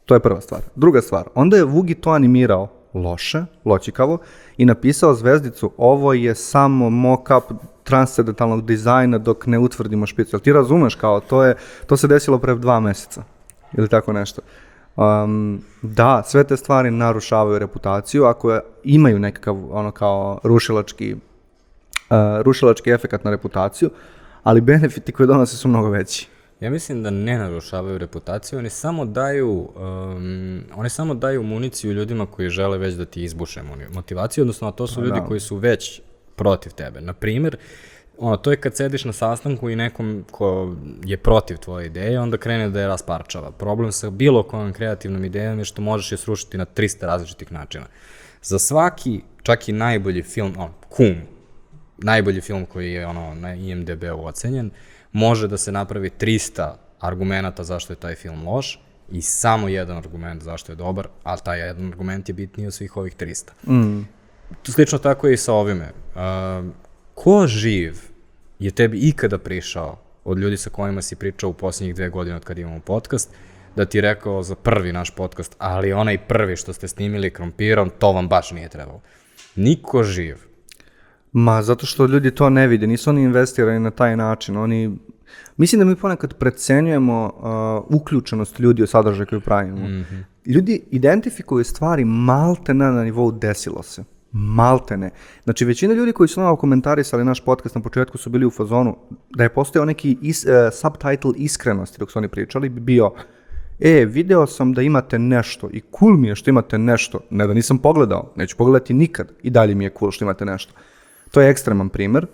To 0.06 0.14
je 0.14 0.20
prva 0.20 0.42
stvar. 0.42 0.62
Druga 0.76 1.02
stvar, 1.02 1.24
onda 1.36 1.58
je 1.58 1.64
Vugi 1.64 1.96
to 1.96 2.10
animirao 2.10 2.68
loše, 2.94 3.46
ločikavo, 3.66 4.18
i 4.58 4.66
napisao 4.66 5.14
zvezdicu, 5.14 5.72
ovo 5.78 6.14
je 6.14 6.36
samo 6.36 6.90
mock-up 6.90 7.42
transcendentalnog 7.84 8.66
dizajna 8.66 9.18
dok 9.18 9.46
ne 9.46 9.60
utvrdimo 9.60 10.06
špicu. 10.06 10.36
Jel 10.36 10.40
ti 10.42 10.54
razumeš 10.54 10.96
kao, 10.96 11.20
to, 11.20 11.44
je, 11.44 11.56
to 11.86 11.98
se 11.98 12.08
desilo 12.08 12.40
pre 12.40 12.56
dva 12.56 12.80
meseca, 12.80 13.24
ili 13.78 13.88
tako 13.88 14.14
nešto. 14.14 14.42
Um, 14.96 15.62
da, 15.82 16.24
sve 16.26 16.44
te 16.44 16.58
stvari 16.58 16.92
narušavaju 16.92 17.60
reputaciju, 17.60 18.26
ako 18.26 18.52
je, 18.52 18.62
imaju 18.84 19.20
nekakav 19.20 19.58
ono 19.72 19.92
kao 19.92 20.40
rušilački, 20.44 21.14
uh, 21.14 22.18
rušilački 22.42 22.92
efekat 22.92 23.24
na 23.24 23.32
reputaciju, 23.32 23.90
ali 24.44 24.62
benefiti 24.62 25.12
koje 25.12 25.28
donose 25.28 25.58
su 25.58 25.68
mnogo 25.68 25.90
veći. 25.90 26.30
Ja 26.60 26.70
mislim 26.70 27.04
da 27.04 27.10
ne 27.10 27.38
narušavaju 27.38 27.98
reputaciju, 27.98 28.60
oni 28.60 28.70
samo 28.70 29.06
daju, 29.06 29.70
um, 29.76 30.64
oni 30.76 30.90
samo 30.90 31.14
daju 31.14 31.44
municiju 31.44 31.94
ljudima 31.94 32.26
koji 32.26 32.50
žele 32.50 32.78
već 32.78 32.94
da 32.94 33.06
ti 33.06 33.24
izbuše 33.24 33.62
motivaciju, 33.94 34.42
odnosno 34.42 34.68
a 34.68 34.72
to 34.72 34.88
su 34.88 35.02
ljudi 35.02 35.20
da. 35.20 35.26
koji 35.26 35.40
su 35.40 35.56
već 35.56 36.02
protiv 36.36 36.72
tebe. 36.72 37.02
Na 37.02 37.14
primjer, 37.14 37.58
ono, 38.18 38.38
to 38.38 38.52
je 38.52 38.58
kad 38.58 38.76
sediš 38.76 39.06
na 39.06 39.14
sastanku 39.14 39.70
i 39.70 39.76
nekom 39.76 40.26
ko 40.32 40.76
je 41.06 41.18
protiv 41.18 41.58
tvoje 41.58 41.86
ideje, 41.86 42.20
onda 42.20 42.38
krene 42.38 42.70
da 42.70 42.82
je 42.82 42.88
rasparčava. 42.88 43.52
Problem 43.52 43.92
sa 43.92 44.10
bilo 44.10 44.44
kojom 44.44 44.74
kreativnom 44.74 45.26
idejom 45.26 45.60
je 45.60 45.66
što 45.66 45.82
možeš 45.82 46.12
je 46.12 46.18
srušiti 46.18 46.58
na 46.58 46.66
300 46.66 47.06
različitih 47.06 47.52
načina. 47.52 47.86
Za 48.42 48.60
svaki, 48.60 49.22
čak 49.44 49.70
i 49.70 49.72
najbolji 49.72 50.24
film, 50.24 50.54
on, 50.58 50.72
kum, 50.90 51.16
najbolji 51.98 52.42
film 52.42 52.66
koji 52.66 52.94
je 52.94 53.08
ono 53.08 53.36
na 53.36 53.56
IMDb-u 53.56 54.26
ocenjen, 54.26 54.72
može 55.12 55.48
da 55.48 55.58
se 55.58 55.72
napravi 55.72 56.10
300 56.10 56.74
argumenta 57.00 57.64
zašto 57.64 57.94
je 57.94 57.98
taj 57.98 58.16
film 58.16 58.48
loš 58.48 58.80
i 59.12 59.22
samo 59.22 59.68
jedan 59.68 59.98
argument 59.98 60.44
zašto 60.44 60.72
je 60.72 60.76
dobar, 60.76 61.08
ali 61.24 61.40
taj 61.44 61.60
jedan 61.60 61.88
argument 61.88 62.30
je 62.30 62.34
bitniji 62.34 62.68
od 62.68 62.74
svih 62.74 62.98
ovih 62.98 63.16
300. 63.16 63.50
Mm. 63.68 64.08
Slično 64.64 64.98
tako 64.98 65.28
je 65.28 65.34
i 65.34 65.38
sa 65.38 65.54
ovime. 65.54 65.92
Uh, 66.16 66.22
ko 67.16 67.48
živ 67.48 67.98
je 68.60 68.72
tebi 68.72 68.98
ikada 68.98 69.38
prišao 69.38 69.98
od 70.24 70.40
ljudi 70.40 70.58
sa 70.58 70.70
kojima 70.70 71.02
si 71.02 71.16
pričao 71.16 71.50
u 71.50 71.54
posljednjih 71.54 71.96
dve 71.96 72.10
godine 72.10 72.36
od 72.36 72.44
kad 72.44 72.58
imamo 72.58 72.80
podcast, 72.80 73.30
da 73.76 73.86
ti 73.86 73.98
je 73.98 74.02
rekao 74.02 74.44
za 74.44 74.56
prvi 74.56 74.94
naš 74.94 75.12
podcast, 75.16 75.56
ali 75.58 75.94
onaj 75.94 76.18
prvi 76.18 76.56
što 76.56 76.74
ste 76.74 76.88
snimili 76.88 77.34
krompirom, 77.34 77.92
to 78.00 78.12
vam 78.12 78.28
baš 78.28 78.52
nije 78.52 78.70
trebalo. 78.70 79.02
Niko 79.56 80.04
živ. 80.04 80.49
Ma, 81.32 81.62
zato 81.62 81.86
što 81.86 82.06
ljudi 82.06 82.32
to 82.32 82.50
ne 82.50 82.68
vide, 82.68 82.88
nisu 82.88 83.10
oni 83.10 83.22
investirani 83.22 83.80
na 83.80 83.92
taj 83.92 84.18
način, 84.18 84.58
oni... 84.58 84.98
Mislim 85.58 85.80
da 85.80 85.86
mi 85.86 85.96
ponekad 85.96 86.34
precenjujemo 86.34 87.26
uh, 87.90 88.02
uključenost 88.02 88.60
ljudi 88.60 88.84
u 88.84 88.88
sadržaj 88.88 89.26
koju 89.26 89.42
pravimo. 89.42 89.88
Mhm. 89.88 90.16
Ljudi 90.46 90.82
identifikuju 90.92 91.64
stvari 91.64 92.06
maltene 92.06 92.92
na 92.92 93.04
nivou 93.04 93.32
desilo 93.32 93.84
se. 93.84 94.04
Maltene. 94.32 95.10
Znači, 95.44 95.66
većina 95.66 95.94
ljudi 95.94 96.12
koji 96.12 96.28
su 96.28 96.42
nam 96.42 96.56
komentarisali 96.56 97.26
naš 97.26 97.46
podcast 97.46 97.76
na 97.76 97.82
početku 97.82 98.18
su 98.18 98.30
bili 98.30 98.46
u 98.46 98.52
fazonu 98.52 98.98
da 99.30 99.44
je 99.44 99.50
postojao 99.50 99.86
neki 99.86 100.18
is, 100.22 100.46
uh, 100.46 100.52
subtitle 100.74 101.32
iskrenosti 101.36 102.00
dok 102.00 102.12
su 102.12 102.20
oni 102.20 102.28
pričali, 102.28 102.70
bi 102.70 102.82
bio 102.82 103.12
e, 103.80 104.06
video 104.06 104.48
sam 104.48 104.74
da 104.74 104.82
imate 104.82 105.20
nešto 105.20 105.70
i 105.74 105.82
cool 106.00 106.18
mi 106.18 106.28
je 106.28 106.36
što 106.36 106.50
imate 106.50 106.78
nešto, 106.78 107.20
ne 107.30 107.48
da 107.48 107.54
nisam 107.54 107.78
pogledao, 107.78 108.34
neću 108.36 108.58
pogledati 108.58 108.94
nikad 108.94 109.32
i 109.44 109.50
dalje 109.50 109.76
mi 109.76 109.84
je 109.84 109.92
cool 110.00 110.12
što 110.12 110.26
imate 110.26 110.46
nešto. 110.46 110.74
To 111.32 111.42
je 111.42 111.50
ekstreman 111.50 111.90
primer, 111.90 112.28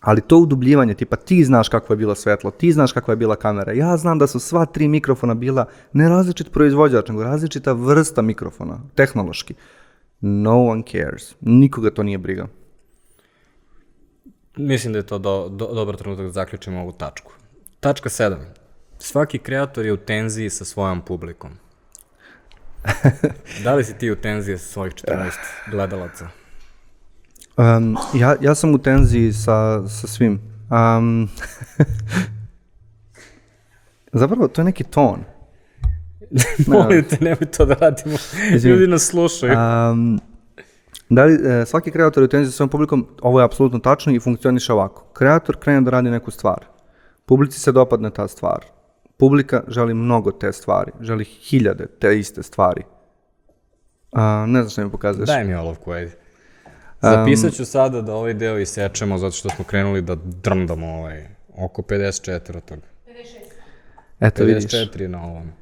ali 0.00 0.20
to 0.20 0.38
udubljivanje, 0.38 0.94
tipa 0.94 1.16
ti 1.16 1.44
znaš 1.44 1.68
kako 1.68 1.92
je 1.92 1.96
bilo 1.96 2.14
svetlo, 2.14 2.50
ti 2.50 2.72
znaš 2.72 2.92
kakva 2.92 3.12
je 3.12 3.16
bila 3.16 3.36
kamera, 3.36 3.72
ja 3.72 3.96
znam 3.96 4.18
da 4.18 4.26
su 4.26 4.40
sva 4.40 4.66
tri 4.66 4.88
mikrofona 4.88 5.34
bila 5.34 5.66
ne 5.92 6.08
različit 6.08 6.52
proizvođač, 6.52 7.08
nego 7.08 7.22
različita 7.22 7.72
vrsta 7.72 8.22
mikrofona, 8.22 8.80
tehnološki. 8.94 9.54
No 10.20 10.64
one 10.64 10.82
cares. 10.92 11.34
Nikoga 11.40 11.90
to 11.90 12.02
nije 12.02 12.18
briga. 12.18 12.46
Mislim 14.56 14.92
da 14.92 14.98
je 14.98 15.06
to 15.06 15.18
do, 15.18 15.48
do, 15.48 15.66
dobar 15.74 15.96
trenutak 15.96 16.26
da 16.26 16.32
zaključimo 16.32 16.80
ovu 16.80 16.92
tačku. 16.92 17.32
Tačka 17.80 18.08
7. 18.08 18.36
Svaki 18.98 19.38
kreator 19.38 19.86
je 19.86 19.92
u 19.92 19.96
tenziji 19.96 20.50
sa 20.50 20.64
svojom 20.64 21.00
publikom. 21.00 21.50
da 23.64 23.74
li 23.74 23.84
si 23.84 23.98
ti 23.98 24.10
u 24.10 24.16
tenziji 24.16 24.58
sa 24.58 24.72
svojih 24.72 24.94
14 24.94 25.32
gledalaca? 25.70 26.28
Um, 27.56 27.96
ja, 28.14 28.36
ja 28.40 28.54
sam 28.54 28.74
u 28.74 28.78
tenziji 28.78 29.32
sa, 29.32 29.88
sa 29.88 30.06
svim. 30.06 30.40
Um, 30.70 31.28
zapravo, 34.12 34.48
to 34.48 34.60
je 34.60 34.64
neki 34.64 34.84
ton. 34.84 35.24
Molim 36.66 37.04
te, 37.04 37.16
nemoj 37.20 37.50
to 37.56 37.64
da 37.64 37.74
radimo. 37.74 38.16
Ljudi 38.64 38.86
nas 38.86 39.02
slušaju. 39.02 39.52
Um, 39.52 40.20
da 41.08 41.24
li, 41.24 41.34
e, 41.34 41.66
svaki 41.66 41.90
kreator 41.90 42.22
je 42.22 42.24
u 42.24 42.28
tenziji 42.28 42.52
sa 42.52 42.56
svojom 42.56 42.68
publikom, 42.70 43.06
ovo 43.22 43.40
je 43.40 43.44
apsolutno 43.44 43.78
tačno 43.78 44.12
i 44.12 44.20
funkcioniše 44.20 44.72
ovako. 44.72 45.04
Kreator 45.12 45.56
krene 45.56 45.80
da 45.80 45.90
radi 45.90 46.10
neku 46.10 46.30
stvar. 46.30 46.64
Publici 47.26 47.60
se 47.60 47.72
dopadne 47.72 48.10
ta 48.10 48.28
stvar. 48.28 48.64
Publika 49.16 49.62
želi 49.68 49.94
mnogo 49.94 50.32
te 50.32 50.52
stvari. 50.52 50.92
Želi 51.00 51.24
hiljade 51.24 51.86
te 51.86 52.18
iste 52.18 52.42
stvari. 52.42 52.82
A, 54.12 54.46
ne 54.48 54.60
znam 54.60 54.70
što 54.70 54.84
mi 54.84 54.90
pokazuješ. 54.90 55.26
Daj 55.26 55.44
mi 55.44 55.54
olovku, 55.54 55.90
ajde. 55.90 56.23
Zapisat 57.10 57.52
ću 57.52 57.64
sada 57.64 58.00
da 58.00 58.14
ovaj 58.14 58.34
deo 58.34 58.58
isečemo 58.58 59.18
zato 59.18 59.32
što 59.32 59.48
smo 59.48 59.64
krenuli 59.64 60.02
da 60.02 60.14
drndamo 60.14 60.86
ovaj, 60.86 61.26
oko 61.56 61.82
54 61.82 62.56
od 62.56 62.64
toga. 62.64 62.82
Eto 64.20 64.44
vidiš. 64.44 64.64
54 64.64 65.00
je 65.00 65.08
na 65.08 65.22
ovom. 65.22 65.52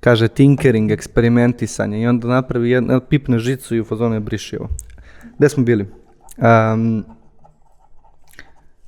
Kaže 0.00 0.28
tinkering, 0.28 0.90
eksperimentisanje 0.90 2.02
i 2.02 2.06
onda 2.06 2.28
napravi 2.28 2.70
jedno, 2.70 3.00
pipne 3.00 3.38
žicu 3.38 3.74
i 3.74 3.80
u 3.80 3.84
fazonu 3.84 4.14
je 4.14 4.20
briši 4.20 4.56
ovo. 4.56 4.68
Gde 5.38 5.48
smo 5.48 5.64
bili? 5.64 5.86
Um, 6.36 7.04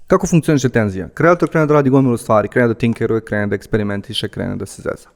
kako 0.07 0.27
funkcioniše 0.27 0.69
tenzija? 0.69 1.09
Kreator 1.09 1.51
krene 1.51 1.67
da 1.67 1.75
radi 1.75 1.91
gomilu 1.91 2.17
stvari, 2.17 2.49
krene 2.49 2.69
da 2.69 2.75
tinkeruje, 2.75 3.21
krene 3.21 3.47
da 3.47 3.55
eksperimentiše, 3.55 4.29
krene 4.29 4.57
da 4.57 4.67
se 4.67 4.83
zeza. 4.83 5.09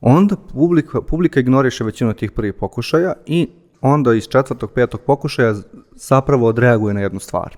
Onda 0.00 0.36
publika, 0.36 1.02
publika 1.02 1.40
ignoriše 1.40 1.84
većinu 1.84 2.12
tih 2.14 2.32
prvih 2.32 2.54
pokušaja 2.54 3.12
i 3.26 3.48
onda 3.84 4.14
iz 4.14 4.28
četvrtog, 4.28 4.70
petog 4.70 5.00
pokušaja 5.00 5.54
zapravo 5.92 6.46
odreaguje 6.46 6.94
na 6.94 7.00
jednu 7.00 7.20
stvar. 7.20 7.56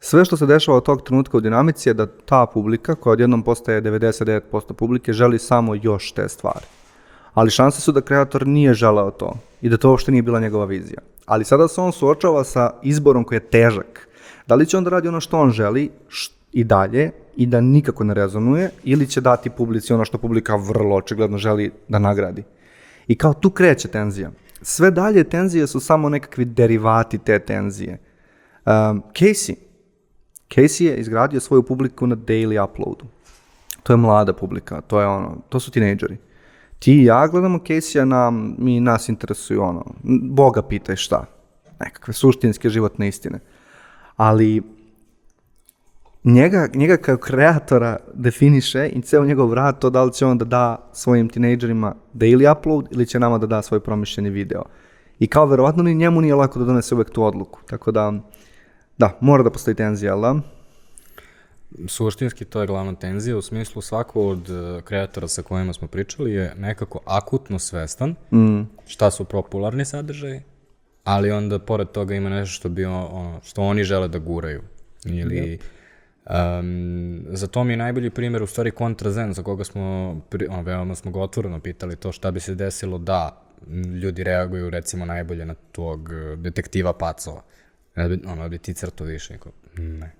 Sve 0.00 0.24
što 0.24 0.36
se 0.36 0.46
dešava 0.46 0.76
od 0.76 0.84
tog 0.84 1.02
trenutka 1.02 1.36
u 1.36 1.40
dinamici 1.40 1.88
je 1.88 1.94
da 1.94 2.06
ta 2.06 2.46
publika, 2.46 2.94
koja 2.94 3.12
odjednom 3.12 3.42
postaje 3.42 3.82
99% 3.82 4.72
publike, 4.72 5.12
želi 5.12 5.38
samo 5.38 5.74
još 5.82 6.12
te 6.12 6.28
stvari. 6.28 6.64
Ali 7.34 7.50
šanse 7.50 7.80
su 7.80 7.92
da 7.92 8.00
kreator 8.00 8.46
nije 8.46 8.74
želeo 8.74 9.10
to 9.10 9.34
i 9.60 9.68
da 9.68 9.76
to 9.76 9.90
uopšte 9.90 10.12
nije 10.12 10.22
bila 10.22 10.40
njegova 10.40 10.64
vizija. 10.64 11.00
Ali 11.26 11.44
sada 11.44 11.68
se 11.68 11.80
on 11.80 11.92
suočava 11.92 12.44
sa 12.44 12.70
izborom 12.82 13.24
koji 13.24 13.36
je 13.36 13.50
težak. 13.50 14.08
Da 14.46 14.54
li 14.54 14.66
će 14.66 14.76
on 14.76 14.84
da 14.84 14.90
radi 14.90 15.08
ono 15.08 15.20
što 15.20 15.40
on 15.40 15.50
želi 15.50 15.90
i 16.52 16.64
dalje 16.64 17.10
i 17.36 17.46
da 17.46 17.60
nikako 17.60 18.04
ne 18.04 18.14
rezonuje 18.14 18.70
ili 18.84 19.06
će 19.06 19.20
dati 19.20 19.50
publici 19.50 19.92
ono 19.92 20.04
što 20.04 20.18
publika 20.18 20.56
vrlo 20.56 20.96
očigledno 20.96 21.38
želi 21.38 21.72
da 21.88 21.98
nagradi. 21.98 22.42
I 23.06 23.14
kao 23.14 23.34
tu 23.34 23.50
kreće 23.50 23.88
tenzija. 23.88 24.30
Sve 24.62 24.90
dalje 24.90 25.24
tenzije 25.24 25.66
su 25.66 25.80
samo 25.80 26.08
nekakvi 26.08 26.44
derivati 26.44 27.18
te 27.18 27.38
tenzije. 27.38 27.98
Um, 28.66 29.02
Casey, 29.12 29.54
Casey 30.48 30.84
je 30.84 30.96
izgradio 30.96 31.40
svoju 31.40 31.62
publiku 31.62 32.06
na 32.06 32.16
daily 32.16 32.64
uploadu. 32.64 33.04
To 33.82 33.92
je 33.92 33.96
mlada 33.96 34.32
publika, 34.32 34.80
to 34.80 35.00
je 35.00 35.06
ono, 35.06 35.36
to 35.48 35.60
su 35.60 35.70
tinejdžeri. 35.70 36.16
Ti 36.78 36.92
i 36.92 37.04
ja 37.04 37.26
gledamo 37.26 37.58
Casey-a, 37.58 38.04
nam, 38.04 38.54
mi 38.58 38.80
nas 38.80 39.08
interesuju 39.08 39.62
ono, 39.62 39.84
Boga 40.32 40.62
pitaj 40.62 40.96
šta, 40.96 41.24
nekakve 41.80 42.14
suštinske 42.14 42.68
životne 42.68 43.08
istine. 43.08 43.40
Ali 44.16 44.62
njega, 46.24 46.68
njega 46.74 46.96
kao 46.96 47.16
kreatora 47.16 47.96
definiše 48.14 48.88
i 48.88 49.02
ceo 49.02 49.24
njegov 49.24 49.54
rad 49.54 49.78
to 49.78 49.90
da 49.90 50.04
li 50.04 50.12
će 50.12 50.26
on 50.26 50.38
da 50.38 50.44
da 50.44 50.90
svojim 50.92 51.28
tinejdžerima 51.28 51.94
daily 52.14 52.58
upload 52.58 52.86
ili 52.90 53.06
će 53.06 53.18
nama 53.18 53.38
da 53.38 53.46
da 53.46 53.62
svoj 53.62 53.80
promišljeni 53.80 54.30
video. 54.30 54.62
I 55.18 55.26
kao 55.26 55.46
verovatno 55.46 55.82
ni 55.82 55.94
njemu 55.94 56.20
nije 56.20 56.34
lako 56.34 56.58
da 56.58 56.64
donese 56.64 56.94
uvek 56.94 57.10
tu 57.10 57.24
odluku. 57.24 57.60
Tako 57.66 57.90
da, 57.92 58.12
da, 58.98 59.18
mora 59.20 59.42
da 59.42 59.50
postoji 59.50 59.74
tenzija, 59.74 60.12
ali 60.12 60.22
da? 60.22 60.40
Suštinski 61.88 62.44
to 62.44 62.60
je 62.60 62.66
glavna 62.66 62.94
tenzija, 62.94 63.36
u 63.36 63.42
smislu 63.42 63.82
svako 63.82 64.26
od 64.28 64.48
uh, 64.50 64.82
kreatora 64.82 65.28
sa 65.28 65.42
kojima 65.42 65.72
smo 65.72 65.88
pričali 65.88 66.32
je 66.32 66.54
nekako 66.58 67.00
akutno 67.06 67.58
svestan 67.58 68.14
mm. 68.32 68.60
šta 68.86 69.10
su 69.10 69.24
popularni 69.24 69.84
sadržaji, 69.84 70.42
ali 71.04 71.30
onda 71.30 71.58
pored 71.58 71.88
toga 71.88 72.14
ima 72.14 72.28
nešto 72.28 72.52
što, 72.54 72.68
bi 72.68 72.84
on- 72.84 73.08
ono, 73.12 73.40
što 73.42 73.62
oni 73.62 73.84
žele 73.84 74.08
da 74.08 74.18
guraju. 74.18 74.62
Ili, 75.04 75.58
um, 76.30 77.24
za 77.28 77.46
to 77.46 77.64
mi 77.64 77.72
je 77.72 77.76
najbolji 77.76 78.10
primjer 78.10 78.42
u 78.42 78.46
stvari 78.46 78.70
Kontrazen, 78.70 79.32
za 79.32 79.42
koga 79.42 79.64
smo, 79.64 79.82
ono, 80.48 80.62
veoma 80.62 80.94
smo 80.94 81.10
ga 81.10 81.20
otvoreno 81.20 81.60
pitali 81.60 81.96
to 81.96 82.12
šta 82.12 82.30
bi 82.30 82.40
se 82.40 82.54
desilo 82.54 82.98
da 82.98 83.42
ljudi 84.02 84.24
reaguju 84.24 84.70
recimo 84.70 85.04
najbolje 85.04 85.44
na 85.44 85.54
tog 85.54 86.08
uh, 86.08 86.38
detektiva 86.38 86.92
Pacova. 86.92 87.42
Ne 87.96 88.08
bi, 88.08 88.20
ono, 88.26 88.42
da 88.42 88.48
bi 88.48 88.58
ti 88.58 88.74
crto 88.74 89.04
više, 89.04 89.32
niko, 89.32 89.50
ne, 89.76 90.12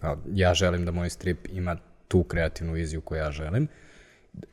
kao, 0.00 0.18
ja 0.34 0.54
želim 0.54 0.84
da 0.84 0.90
moj 0.90 1.10
strip 1.10 1.48
ima 1.52 1.76
tu 2.08 2.22
kreativnu 2.22 2.72
viziju 2.72 3.00
koju 3.00 3.18
ja 3.18 3.30
želim. 3.30 3.68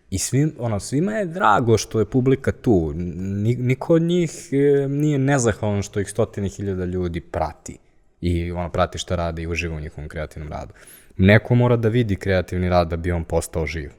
I 0.09 0.17
svim, 0.17 0.53
ono, 0.59 0.79
svima 0.79 1.11
je 1.11 1.25
drago 1.25 1.77
što 1.77 1.99
je 1.99 2.05
publika 2.05 2.51
tu. 2.51 2.93
Ni, 2.95 3.55
niko 3.55 3.93
od 3.93 4.01
njih 4.01 4.49
e, 4.51 4.87
nije 4.87 5.19
nezahvalan 5.19 5.81
što 5.81 5.99
ih 5.99 6.09
stotine 6.09 6.49
hiljada 6.49 6.85
ljudi 6.85 7.21
prati. 7.21 7.77
I 8.21 8.51
ono, 8.51 8.69
prati 8.69 8.97
šta 8.97 9.15
rade 9.15 9.41
i 9.41 9.47
uživa 9.47 9.75
u 9.75 9.79
njihovom 9.79 10.09
kreativnom 10.09 10.51
radu. 10.51 10.73
Neko 11.17 11.55
mora 11.55 11.75
da 11.75 11.89
vidi 11.89 12.15
kreativni 12.15 12.69
rad 12.69 12.89
da 12.89 12.97
bi 12.97 13.11
on 13.11 13.23
postao 13.23 13.65
živ. 13.65 13.91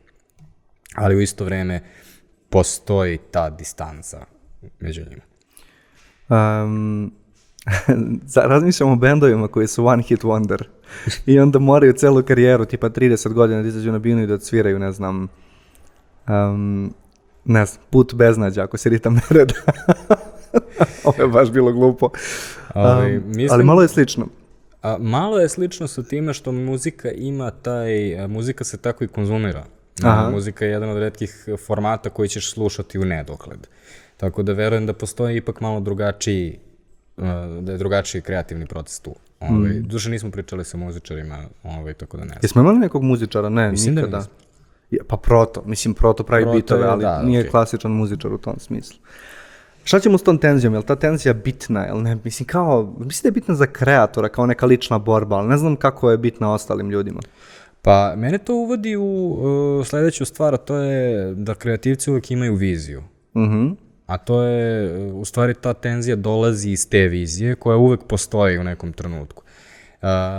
Ali 0.95 1.17
u 1.17 1.21
isto 1.21 1.45
vreme 1.45 1.81
postoji 2.51 3.19
ta 3.31 3.51
distanca 3.51 4.25
među 4.81 5.03
njima. 5.11 5.23
Um, 6.29 7.13
razmišljam 8.37 8.91
o 8.91 8.97
bendovima 8.97 9.49
koji 9.49 9.67
su 9.67 9.87
one 9.87 10.03
hit 10.03 10.23
wonder 10.23 10.63
i 11.27 11.41
onda 11.41 11.59
moraju 11.59 11.93
celu 11.93 12.23
karijeru, 12.23 12.65
tipa 12.65 12.89
30 12.91 13.33
godina 13.33 13.63
da 13.63 13.69
izađu 13.69 13.93
na 13.93 13.99
binu 13.99 14.23
i 14.23 14.27
da 14.27 14.35
odsviraju, 14.35 14.79
ne 14.79 14.93
znam, 14.93 15.29
um, 16.29 16.95
ne 17.45 17.67
znam, 17.67 17.83
put 17.91 18.15
beznađa, 18.15 18.63
ako 18.65 18.77
se 18.77 18.89
ritam 18.89 19.15
ne 19.15 19.23
reda. 19.31 19.55
Ovo 21.05 21.23
je 21.23 21.29
baš 21.29 21.51
bilo 21.51 21.73
glupo. 21.73 22.09
Ovaj, 22.75 23.17
Um, 23.17 23.23
mislim- 23.27 23.49
Ali 23.51 23.65
malo 23.65 23.83
je 23.83 23.89
slično. 23.89 24.27
A, 24.83 24.97
malo 24.99 25.39
je 25.39 25.49
slično 25.49 25.89
sa 25.89 26.03
time 26.03 26.35
što 26.35 26.53
muzika 26.53 27.11
ima 27.11 27.51
taj, 27.53 27.93
muzika 28.29 28.65
se 28.65 28.77
tako 28.77 29.05
i 29.05 29.09
konzumira. 29.09 29.65
Aha. 30.03 30.31
Muzika 30.31 30.65
je 30.65 30.71
jedan 30.71 30.91
od 30.91 30.99
redkih 30.99 31.35
formata 31.59 32.11
koji 32.11 32.29
ćeš 32.29 32.53
slušati 32.53 32.99
u 32.99 33.05
nedogled. 33.05 33.67
Tako 34.17 34.43
da 34.43 34.53
verujem 34.53 34.87
da 34.87 34.93
postoji 34.93 35.37
ipak 35.37 35.61
malo 35.61 35.81
drugačiji, 35.81 36.59
da 37.61 37.73
je 37.73 37.79
drugačiji 37.79 38.23
kreativni 38.23 38.67
proces 38.67 39.01
tu. 39.01 39.15
Ovaj, 39.41 39.71
Mm. 39.71 39.83
Duše 39.83 40.11
nismo 40.11 40.31
pričali 40.31 40.65
sa 40.65 40.77
muzičarima, 40.77 41.39
ovaj, 41.65 41.95
tako 41.95 42.17
da 42.17 42.23
ne 42.23 42.29
znam. 42.29 42.39
Jesmo 42.43 42.61
imali 42.63 42.79
nekog 42.79 43.03
muzičara? 43.03 43.49
Ne, 43.49 43.71
Mislim 43.71 43.95
da 43.95 44.01
nikada. 44.01 44.17
nismo. 44.19 44.33
Ja, 44.91 45.05
pa 45.09 45.17
Proto, 45.17 45.63
mislim 45.67 45.95
Proto 45.95 46.23
pravi 46.23 46.43
Proto 46.45 46.57
bitove, 46.57 46.85
ali 46.85 47.03
da, 47.03 47.23
nije 47.23 47.41
okej. 47.41 47.51
klasičan 47.51 47.91
muzičar 47.93 48.33
u 48.33 48.39
tom 48.39 48.59
smislu. 48.59 48.99
Šta 49.91 50.01
ćemo 50.01 50.19
s 50.19 50.23
tom 50.23 50.39
tenzijom? 50.39 50.75
Je 50.75 50.79
li 50.79 50.87
ta 50.87 50.97
tenzija 50.97 51.35
bitna? 51.35 51.85
Jel 51.85 52.03
ne? 52.03 52.17
Mislim, 52.25 52.47
kao, 52.47 52.95
mislim 52.99 53.23
da 53.23 53.29
je 53.29 53.41
bitna 53.41 53.55
za 53.55 53.67
kreatora, 53.67 54.29
kao 54.29 54.47
neka 54.47 54.67
lična 54.67 54.99
borba, 54.99 55.37
ali 55.37 55.49
ne 55.49 55.57
znam 55.57 55.77
kako 55.77 56.11
je 56.11 56.19
bitna 56.19 56.53
ostalim 56.53 56.91
ljudima. 56.91 57.21
Pa, 57.83 58.15
mene 58.17 58.39
to 58.39 58.55
uvodi 58.55 58.97
u 58.97 59.03
uh, 59.03 59.87
sledeću 59.87 60.25
stvar, 60.25 60.55
a 60.55 60.57
to 60.57 60.77
je 60.77 61.35
da 61.35 61.55
kreativci 61.55 62.11
uvek 62.11 62.31
imaju 62.31 62.55
viziju. 62.55 63.03
Mhm. 63.37 63.69
A 64.07 64.19
to 64.19 64.43
je, 64.43 64.93
u 65.13 65.25
stvari, 65.25 65.55
ta 65.55 65.75
tenzija 65.75 66.17
dolazi 66.17 66.71
iz 66.71 66.89
te 66.89 67.09
vizije 67.09 67.55
koja 67.55 67.77
uvek 67.77 68.01
postoji 68.03 68.59
u 68.59 68.65
nekom 68.65 68.93
trenutku. 68.93 69.43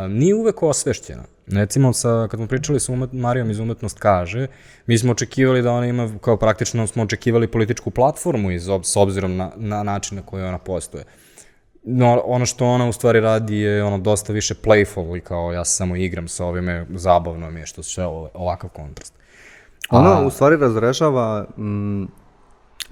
Nije 0.10 0.36
uvek 0.36 0.64
osvešćena. 0.64 1.24
Recimo, 1.48 1.94
sa, 1.94 2.28
kad 2.32 2.38
smo 2.38 2.48
pričali 2.48 2.80
sa 2.80 2.92
umet, 2.92 3.14
Marijom 3.14 3.52
iz 3.52 3.60
Umetnost 3.60 4.00
kaže, 4.00 4.48
mi 4.86 4.98
smo 4.98 5.12
očekivali 5.12 5.62
da 5.62 5.72
ona 5.72 5.86
ima, 5.86 6.10
kao 6.22 6.38
praktično 6.38 6.88
smo 6.88 7.04
očekivali 7.04 7.52
političku 7.52 7.92
platformu 7.92 8.52
iz, 8.52 8.68
ob- 8.68 8.84
s 8.84 8.96
obzirom 8.96 9.38
na, 9.38 9.52
na 9.56 9.84
način 9.84 10.18
na 10.18 10.24
koji 10.24 10.44
ona 10.44 10.58
postoje. 10.58 11.04
No, 11.84 12.22
ono 12.26 12.46
što 12.46 12.66
ona 12.66 12.90
u 12.90 12.94
stvari 12.94 13.20
radi 13.20 13.58
je 13.58 13.84
ono 13.84 13.98
dosta 13.98 14.34
više 14.34 14.54
playful 14.64 15.18
i 15.18 15.22
kao 15.22 15.54
ja 15.54 15.66
se 15.66 15.76
samo 15.76 15.96
igram 15.96 16.28
sa 16.28 16.46
ovime, 16.46 16.86
zabavno 16.90 17.52
mi 17.52 17.60
je 17.60 17.66
što 17.66 17.82
ovo, 18.08 18.30
ovakav 18.34 18.70
kontrast. 18.70 19.14
Ona 19.90 20.26
u 20.26 20.30
stvari 20.30 20.58
razrešava 20.58 21.46
mm, 21.58 22.04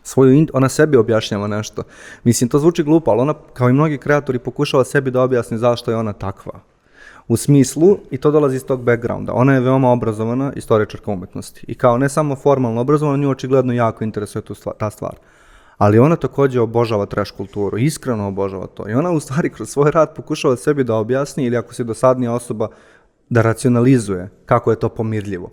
svoju, 0.04 0.48
ona 0.54 0.70
sebi 0.70 0.98
objašnjava 0.98 1.48
nešto. 1.48 1.84
Mislim, 2.24 2.50
to 2.50 2.60
zvuči 2.60 2.84
glupo, 2.84 3.12
ali 3.12 3.22
ona, 3.22 3.34
kao 3.54 3.70
i 3.70 3.74
mnogi 3.74 3.98
kreatori, 3.98 4.40
pokušava 4.40 4.84
sebi 4.84 5.12
da 5.12 5.22
objasni 5.22 5.58
zašto 5.58 5.92
je 5.92 5.98
ona 5.98 6.14
takva. 6.14 6.60
U 7.28 7.38
smislu, 7.38 7.98
i 8.12 8.18
to 8.18 8.32
dolazi 8.32 8.56
iz 8.56 8.66
tog 8.66 8.84
backgrounda, 8.84 9.34
ona 9.34 9.54
je 9.54 9.60
veoma 9.60 9.92
obrazovana 9.92 10.54
istoričarka 10.56 11.12
umetnosti. 11.12 11.66
I 11.68 11.76
kao 11.76 11.98
ne 11.98 12.10
samo 12.10 12.36
formalno 12.36 12.82
obrazovana, 12.82 13.18
nju 13.18 13.30
očigledno 13.30 13.74
jako 13.74 14.04
interesuje 14.04 14.42
tu 14.42 14.54
stvar, 14.54 14.76
ta 14.80 14.90
stvar. 14.90 15.16
Ali 15.78 16.00
ona 16.00 16.16
takođe 16.16 16.62
obožava 16.62 17.06
trash 17.06 17.32
kulturu, 17.38 17.78
iskreno 17.78 18.28
obožava 18.28 18.68
to. 18.68 18.90
I 18.90 18.94
ona 18.94 19.12
u 19.12 19.20
stvari 19.20 19.50
kroz 19.50 19.70
svoj 19.70 19.92
rad 19.92 20.16
pokušava 20.16 20.56
sebi 20.56 20.84
da 20.84 20.96
objasni, 20.96 21.46
ili 21.46 21.58
ako 21.58 21.74
si 21.74 21.84
dosadnija 21.84 22.34
osoba, 22.34 22.68
da 23.30 23.42
racionalizuje 23.42 24.30
kako 24.46 24.72
je 24.72 24.80
to 24.80 24.90
pomirljivo. 24.90 25.52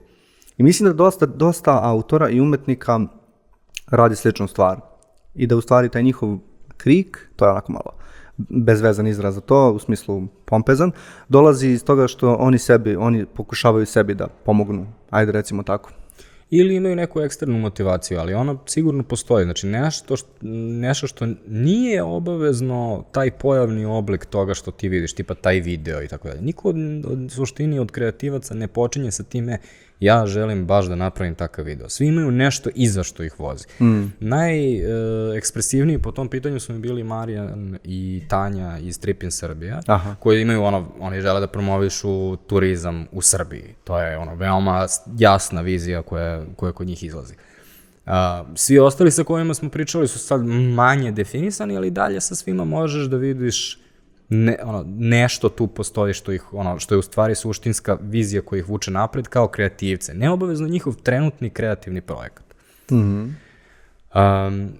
I 0.56 0.62
mislim 0.62 0.88
da 0.88 0.92
dosta, 0.92 1.26
dosta 1.26 1.80
autora 1.82 2.28
i 2.28 2.40
umetnika 2.40 3.00
radi 3.86 4.16
sličnu 4.16 4.48
stvar. 4.48 4.80
I 5.34 5.46
da 5.46 5.56
u 5.56 5.60
stvari 5.60 5.88
taj 5.88 6.02
njihov 6.02 6.38
krik, 6.76 7.28
to 7.36 7.44
je 7.44 7.50
onako 7.50 7.72
malo 7.72 7.96
bezvezan 8.38 9.06
izraz 9.06 9.34
za 9.34 9.40
to, 9.40 9.72
u 9.72 9.78
smislu 9.78 10.26
pompezan, 10.44 10.92
dolazi 11.28 11.68
iz 11.68 11.84
toga 11.84 12.08
što 12.08 12.34
oni 12.34 12.58
sebi, 12.58 12.96
oni 12.96 13.26
pokušavaju 13.26 13.86
sebi 13.86 14.14
da 14.14 14.26
pomognu. 14.26 14.86
Ajde 15.10 15.32
recimo 15.32 15.62
tako. 15.62 15.90
ili 16.50 16.76
imaju 16.76 16.96
neku 16.96 17.20
eksternu 17.20 17.58
motivaciju, 17.58 18.18
ali 18.18 18.34
ona 18.34 18.58
sigurno 18.66 19.02
postoji. 19.02 19.44
Znači, 19.44 19.66
nešto 19.66 20.16
što, 20.16 20.28
nešto 20.80 21.06
što 21.06 21.26
nije 21.46 22.02
obavezno 22.02 23.04
taj 23.12 23.30
pojavni 23.30 23.84
oblik 23.84 24.24
toga 24.24 24.54
što 24.54 24.70
ti 24.70 24.88
vidiš, 24.88 25.12
tipa 25.12 25.34
taj 25.34 25.60
video 25.60 26.02
i 26.02 26.08
tako 26.08 26.28
dalje. 26.28 26.42
Niko 26.42 26.68
od, 26.68 26.76
od 27.06 27.32
suštini 27.32 27.78
od 27.78 27.90
kreativaca 27.90 28.54
ne 28.54 28.68
počinje 28.68 29.10
sa 29.10 29.22
time 29.22 29.58
ja 30.00 30.26
želim 30.26 30.66
baš 30.66 30.86
da 30.86 30.94
napravim 30.94 31.34
takav 31.34 31.64
video. 31.64 31.88
Svi 31.88 32.06
imaju 32.06 32.30
nešto 32.30 32.70
iza 32.74 33.02
što 33.02 33.22
ih 33.22 33.40
vozi. 33.40 33.64
Mm. 33.80 34.12
Najekspresivniji 34.20 35.98
po 35.98 36.12
tom 36.12 36.28
pitanju 36.28 36.60
su 36.60 36.72
mi 36.72 36.78
bili 36.78 37.04
Marijan 37.04 37.78
i 37.84 38.22
Tanja 38.28 38.78
iz 38.78 39.00
Tripin 39.00 39.30
Srbija, 39.30 39.80
Aha. 39.86 40.14
koji 40.20 40.42
imaju 40.42 40.62
ono, 40.62 40.88
oni 41.00 41.20
žele 41.20 41.40
da 41.40 41.46
promovišu 41.46 42.36
turizam 42.36 43.06
u 43.12 43.22
Srbiji. 43.22 43.74
To 43.84 44.00
je 44.00 44.18
ono 44.18 44.34
veoma 44.34 44.86
jasna 45.18 45.60
vizija 45.60 46.02
koja, 46.02 46.44
koja 46.56 46.72
kod 46.72 46.86
njih 46.86 47.02
izlazi. 47.02 47.34
Uh, 48.06 48.12
svi 48.54 48.78
ostali 48.78 49.10
sa 49.10 49.24
kojima 49.24 49.54
smo 49.54 49.68
pričali 49.68 50.08
su 50.08 50.18
sad 50.18 50.44
manje 50.74 51.12
definisani, 51.12 51.76
ali 51.76 51.90
dalje 51.90 52.20
sa 52.20 52.34
svima 52.34 52.64
možeš 52.64 53.06
da 53.06 53.16
vidiš 53.16 53.78
ne, 54.28 54.58
ono, 54.62 54.84
nešto 54.88 55.48
tu 55.48 55.66
postoji 55.66 56.14
što 56.14 56.32
ih, 56.32 56.54
ono, 56.54 56.78
što 56.78 56.94
je 56.94 56.98
u 56.98 57.02
stvari 57.02 57.34
suštinska 57.34 57.98
vizija 58.00 58.42
koja 58.42 58.58
ih 58.58 58.68
vuče 58.68 58.90
napred 58.90 59.28
kao 59.28 59.48
kreativce. 59.48 60.14
Neobavezno 60.14 60.68
njihov 60.68 60.94
trenutni 60.94 61.50
kreativni 61.50 62.00
projekat. 62.00 62.44
Mm 62.90 62.94
-hmm. 62.94 63.32
um, 64.48 64.72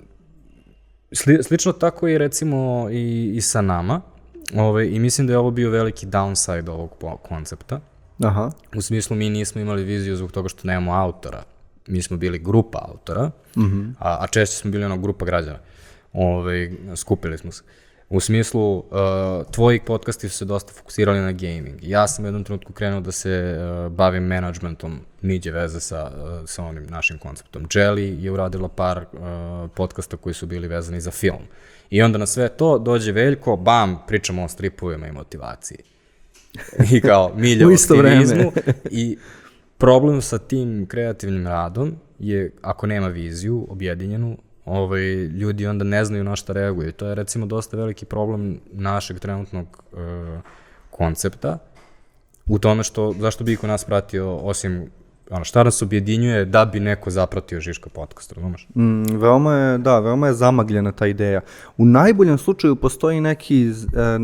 sli, 1.13 1.43
slično 1.43 1.73
tako 1.73 2.09
i 2.09 2.19
recimo 2.19 2.89
i, 2.91 3.33
i 3.35 3.41
sa 3.41 3.61
nama. 3.61 4.01
Ove, 4.55 4.91
I 4.91 4.99
mislim 4.99 5.27
da 5.27 5.33
je 5.33 5.39
ovo 5.39 5.51
bio 5.51 5.71
veliki 5.71 6.07
downside 6.07 6.71
ovog 6.71 7.19
koncepta. 7.23 7.81
Aha. 8.23 8.51
U 8.77 8.83
smislu 8.83 9.17
mi 9.17 9.31
nismo 9.31 9.61
imali 9.61 9.85
viziju 9.85 10.17
zbog 10.17 10.33
toga 10.33 10.49
što 10.49 10.67
nemamo 10.69 10.93
autora. 10.93 11.43
Mi 11.87 12.03
smo 12.03 12.17
bili 12.17 12.39
grupa 12.39 12.79
autora, 12.89 13.31
mm 13.57 13.63
-hmm. 13.63 13.93
a, 13.99 14.19
a 14.21 14.27
češće 14.27 14.57
smo 14.57 14.71
bili 14.71 14.85
ono 14.85 14.99
grupa 14.99 15.25
građana. 15.25 15.59
Ove, 16.13 16.73
skupili 16.97 17.39
smo 17.39 17.53
se. 17.53 17.63
U 18.09 18.21
smislu, 18.21 18.79
uh, 18.79 18.85
tvoji 19.51 19.81
podcasti 19.81 20.29
su 20.29 20.37
se 20.37 20.45
dosta 20.45 20.73
fokusirali 20.73 21.21
na 21.21 21.33
gaming. 21.33 21.79
Ja 21.83 22.09
sam 22.09 22.25
u 22.25 22.29
jednom 22.29 22.45
trenutku 22.45 22.73
krenuo 22.73 23.01
da 23.01 23.13
se 23.13 23.59
uh, 23.59 23.93
bavim 23.93 24.27
managementom, 24.27 25.01
niđe 25.23 25.51
veze 25.51 25.81
sa, 25.81 26.11
uh, 26.17 26.49
sa 26.49 26.65
onim 26.65 26.87
našim 26.87 27.19
konceptom. 27.19 27.67
Jelly 27.69 28.23
je 28.23 28.31
uradila 28.31 28.69
par 28.69 28.99
uh, 28.99 29.71
podcasta 29.75 30.17
koji 30.17 30.35
su 30.35 30.47
bili 30.47 30.69
vezani 30.69 31.01
za 31.01 31.11
film. 31.11 31.43
I 31.91 32.03
onda 32.03 32.19
na 32.19 32.27
sve 32.27 32.49
to 32.49 32.79
dođe 32.79 33.13
Veljko, 33.13 33.57
bam, 33.57 33.99
pričamo 34.07 34.45
o 34.45 34.49
stripovima 34.49 35.07
i 35.07 35.13
motivaciji. 35.13 35.79
I 36.93 37.01
kao, 37.01 37.33
milje 37.37 37.67
U 37.67 37.71
aktivizmu. 37.73 38.53
I 38.91 39.19
problem 39.79 40.23
sa 40.23 40.39
tim 40.39 40.87
kreativnim 40.87 41.47
radom 41.47 41.97
je, 42.19 42.53
ako 42.63 42.87
nema 42.87 43.09
viziju 43.09 43.67
objedinjenu, 43.71 44.37
ovaj, 44.67 45.01
ljudi 45.25 45.67
onda 45.67 45.85
ne 45.85 46.05
znaju 46.05 46.25
na 46.25 46.37
šta 46.37 46.53
reaguju. 46.53 46.93
To 46.93 47.07
je 47.07 47.15
recimo 47.15 47.47
dosta 47.47 47.77
veliki 47.77 48.05
problem 48.05 48.61
našeg 48.73 49.19
trenutnog 49.19 49.83
uh, 49.93 49.99
koncepta 50.91 51.59
u 52.47 52.59
tome 52.59 52.83
što, 52.83 53.13
zašto 53.19 53.45
bi 53.45 53.53
iko 53.53 53.67
nas 53.67 53.85
pratio 53.85 54.37
osim 54.37 54.91
ono, 55.31 55.45
šta 55.45 55.65
nas 55.65 55.83
objedinjuje 55.83 56.45
da 56.45 56.65
bi 56.65 56.81
neko 56.81 57.11
zapratio 57.11 57.61
Žiška 57.61 57.91
podcast, 57.91 58.33
razumeš? 58.33 58.69
Mm, 58.75 59.19
veoma 59.19 59.55
je, 59.55 59.79
da, 59.79 59.99
veoma 59.99 60.27
je 60.27 60.35
zamagljena 60.35 60.93
ta 60.93 61.07
ideja. 61.07 61.41
U 61.77 61.85
najboljem 61.85 62.39
slučaju 62.39 62.77
postoji 62.77 63.21
neki 63.21 63.69
e, 63.69 63.73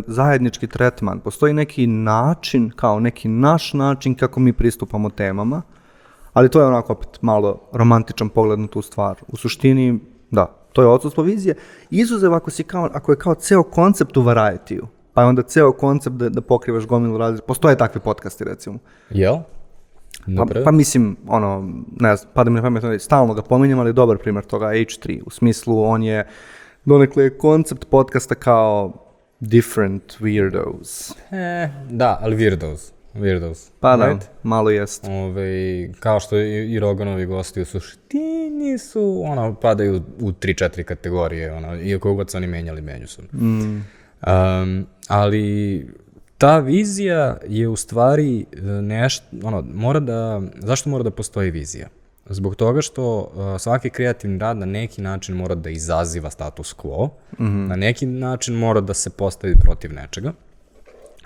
zajednički 0.07 0.67
tretman, 0.67 1.21
postoji 1.21 1.53
neki 1.55 1.87
način, 1.87 2.71
kao 2.77 3.01
neki 3.01 3.29
naš 3.29 3.73
način 3.73 4.15
kako 4.15 4.41
mi 4.41 4.53
pristupamo 4.53 5.11
temama, 5.11 5.63
ali 6.33 6.49
to 6.49 6.61
je 6.61 6.67
onako 6.67 6.93
opet 6.93 7.23
malo 7.23 7.61
romantičan 7.73 8.29
pogled 8.29 8.59
na 8.59 8.67
tu 8.67 8.83
stvar. 8.83 9.17
U 9.29 9.37
suštini, 9.37 10.01
da, 10.33 10.47
to 10.73 10.83
je 10.83 10.89
odsustvo 10.89 11.23
vizije. 11.25 11.55
Izuzev 11.91 12.35
ako, 12.35 12.51
si 12.51 12.63
kao, 12.63 12.89
ako 12.93 13.13
je 13.13 13.17
kao 13.17 13.35
ceo 13.35 13.63
koncept 13.63 14.17
u 14.17 14.23
varietiju, 14.23 14.87
pa 15.15 15.23
je 15.23 15.27
onda 15.27 15.43
ceo 15.43 15.73
koncept 15.73 16.17
da, 16.17 16.29
da 16.29 16.41
pokrivaš 16.41 16.87
gomilu 16.87 17.19
različitih. 17.19 17.47
Postoje 17.47 17.79
takvi 17.79 18.01
podcasti, 18.01 18.45
recimo. 18.45 18.79
Jel? 19.11 19.37
Pa, 20.37 20.47
pa 20.65 20.71
mislim, 20.71 21.17
ono, 21.29 21.69
ne 22.01 22.17
znam, 22.17 22.31
pada 22.35 22.51
mi 22.51 22.61
na 22.61 22.63
pamet, 22.63 23.03
stalno 23.03 23.35
ga 23.35 23.43
pominjem, 23.43 23.79
ali 23.79 23.93
dobar 23.93 24.19
primjer 24.19 24.45
toga, 24.45 24.67
H3, 24.67 25.23
u 25.27 25.31
smislu 25.31 25.83
on 25.85 26.03
je, 26.03 26.27
donekle 26.85 27.25
je 27.25 27.39
koncept 27.39 27.85
podcasta 27.91 28.35
kao 28.35 28.93
different 29.41 30.21
weirdos. 30.21 31.13
E, 31.31 31.71
da, 31.91 32.19
ali 32.23 32.37
Weirdos. 32.37 32.93
Weirdos. 33.15 33.71
Pa 33.81 33.97
da, 33.97 34.07
Right? 34.07 34.27
malo 34.43 34.71
jest. 34.71 35.05
Ove, 35.09 35.93
kao 36.01 36.21
što 36.21 36.39
i, 36.39 36.73
i 36.73 36.79
Roganovi 36.79 37.27
gosti 37.27 37.61
u 37.61 37.65
suštini 37.65 38.79
su, 38.79 39.23
ono, 39.25 39.55
padaju 39.55 40.03
u 40.21 40.33
3-4 40.33 40.83
kategorije, 40.83 41.53
ono, 41.53 41.83
iako 41.83 42.15
god 42.15 42.31
su 42.31 42.37
oni 42.37 42.47
menjali 42.47 42.83
međusobno. 42.83 43.31
Mm. 43.33 43.85
Um, 44.27 44.87
ali 45.09 45.87
ta 46.39 46.59
vizija 46.59 47.37
je 47.49 47.69
u 47.69 47.77
stvari 47.77 48.47
nešto, 48.83 49.27
ono, 49.43 49.65
mora 49.75 50.01
da, 50.01 50.43
zašto 50.59 50.91
mora 50.91 51.03
da 51.03 51.11
postoji 51.11 51.51
vizija? 51.51 51.89
Zbog 52.27 52.55
toga 52.55 52.81
što 52.81 53.19
uh, 53.21 53.61
svaki 53.61 53.91
kreativni 53.91 54.39
rad 54.39 54.57
na 54.57 54.67
neki 54.67 55.03
način 55.03 55.37
mora 55.37 55.55
da 55.55 55.71
izaziva 55.71 56.31
status 56.31 56.77
quo, 56.77 57.09
mm 57.39 57.45
-hmm. 57.45 57.69
na 57.69 57.77
neki 57.77 58.07
način 58.07 58.55
mora 58.55 58.81
da 58.81 58.95
se 58.95 59.11
postavi 59.11 59.55
protiv 59.61 59.93
nečega. 59.93 60.33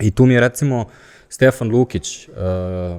I 0.00 0.10
tu 0.10 0.26
mi 0.26 0.34
je 0.34 0.40
recimo 0.40 0.84
Stefan 1.28 1.70
Lukić, 1.70 2.28
uh, 2.28 2.34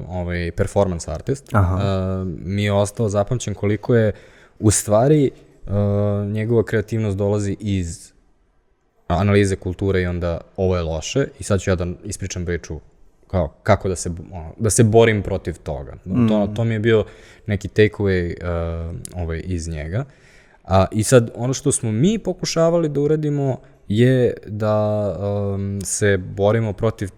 ovaj 0.10 0.52
performance 0.52 1.12
artist, 1.12 1.50
Aha. 1.52 1.76
uh, 1.76 2.28
mi 2.46 2.64
je 2.64 2.74
ostao 2.74 3.10
zapamćen 3.10 3.54
koliko 3.54 3.96
je 3.96 4.12
u 4.60 4.72
stvari 4.72 5.32
uh, 5.32 5.74
njegova 6.32 6.64
kreativnost 6.64 7.18
dolazi 7.18 7.58
iz 7.60 8.12
analize 9.08 9.56
kulture 9.56 10.02
i 10.02 10.06
onda 10.06 10.42
ovo 10.58 10.76
je 10.76 10.82
loše 10.82 11.28
i 11.40 11.44
sad 11.44 11.60
ću 11.60 11.70
ja 11.70 11.76
da 11.76 11.88
ispričam 12.04 12.46
priču 12.46 12.80
kao 13.28 13.54
kako 13.64 13.90
da 13.90 13.96
se, 13.96 14.10
ono, 14.32 14.54
da 14.58 14.70
se 14.70 14.84
borim 14.84 15.24
protiv 15.24 15.58
toga. 15.64 15.94
Mm. 16.06 16.28
To, 16.28 16.48
to 16.56 16.64
mi 16.64 16.74
je 16.74 16.80
bio 16.80 17.06
neki 17.46 17.68
takeaway 17.68 18.34
uh, 18.42 18.96
ovaj, 19.16 19.42
iz 19.46 19.68
njega. 19.68 20.06
A, 20.64 20.86
I 20.92 21.04
sad 21.04 21.32
ono 21.36 21.54
što 21.54 21.72
smo 21.72 21.92
mi 21.92 22.20
pokušavali 22.20 22.90
da 22.90 23.02
uradimo 23.02 23.60
je 23.88 24.34
da 24.48 25.16
um, 25.20 25.82
se 25.82 26.18
borimo 26.18 26.74
protiv 26.74 27.10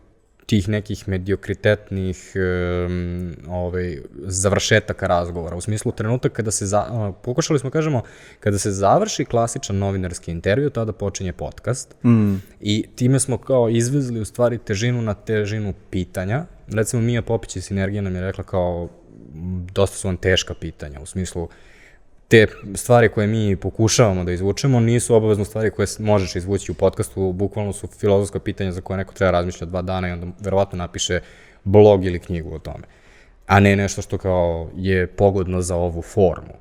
tih 0.45 0.69
nekih 0.69 1.07
mediokritetnih 1.07 2.33
um, 2.35 3.35
ovaj, 3.47 3.97
završetaka 4.25 5.07
razgovora. 5.07 5.55
U 5.55 5.61
smislu 5.61 5.91
trenutak 5.91 6.31
kada 6.31 6.51
se, 6.51 6.65
za, 6.65 6.85
uh, 6.91 7.15
pokušali 7.23 7.59
smo 7.59 7.69
kažemo, 7.69 8.01
kada 8.39 8.57
se 8.57 8.71
završi 8.71 9.25
klasičan 9.25 9.77
novinarski 9.77 10.31
intervju, 10.31 10.69
tada 10.69 10.93
počinje 10.93 11.33
podcast. 11.33 11.95
Mm. 12.03 12.35
I 12.61 12.85
time 12.95 13.19
smo 13.19 13.37
kao 13.37 13.69
izvezli 13.69 14.19
u 14.19 14.25
stvari 14.25 14.57
težinu 14.57 15.01
na 15.01 15.13
težinu 15.13 15.73
pitanja. 15.89 16.45
Recimo 16.67 17.01
Mija 17.01 17.21
Popić 17.21 17.55
iz 17.55 17.65
Sinergije 17.65 18.01
nam 18.01 18.15
je 18.15 18.21
rekla 18.21 18.43
kao 18.43 18.89
dosta 19.73 19.97
su 19.97 20.07
vam 20.07 20.17
teška 20.17 20.53
pitanja, 20.53 20.99
u 21.01 21.05
smislu 21.05 21.47
te 22.29 22.47
stvari 22.75 23.09
koje 23.09 23.27
mi 23.27 23.55
pokušavamo 23.55 24.23
da 24.23 24.31
izvučemo 24.31 24.79
nisu 24.79 25.15
obavezno 25.15 25.45
stvari 25.45 25.71
koje 25.71 25.87
možeš 25.99 26.35
izvući 26.35 26.71
u 26.71 26.75
podcastu, 26.75 27.31
bukvalno 27.31 27.73
su 27.73 27.87
filozofska 27.87 28.39
pitanja 28.39 28.71
za 28.71 28.81
koje 28.81 28.97
neko 28.97 29.13
treba 29.13 29.31
razmišljati 29.31 29.69
dva 29.69 29.81
dana 29.81 30.09
i 30.09 30.11
onda 30.11 30.27
verovatno 30.39 30.77
napiše 30.77 31.19
blog 31.63 32.05
ili 32.05 32.19
knjigu 32.19 32.55
o 32.55 32.59
tome. 32.59 32.83
A 33.47 33.59
ne 33.59 33.75
nešto 33.75 34.01
što 34.01 34.17
kao 34.17 34.69
je 34.75 35.07
pogodno 35.07 35.61
za 35.61 35.75
ovu 35.75 36.01
formu. 36.01 36.53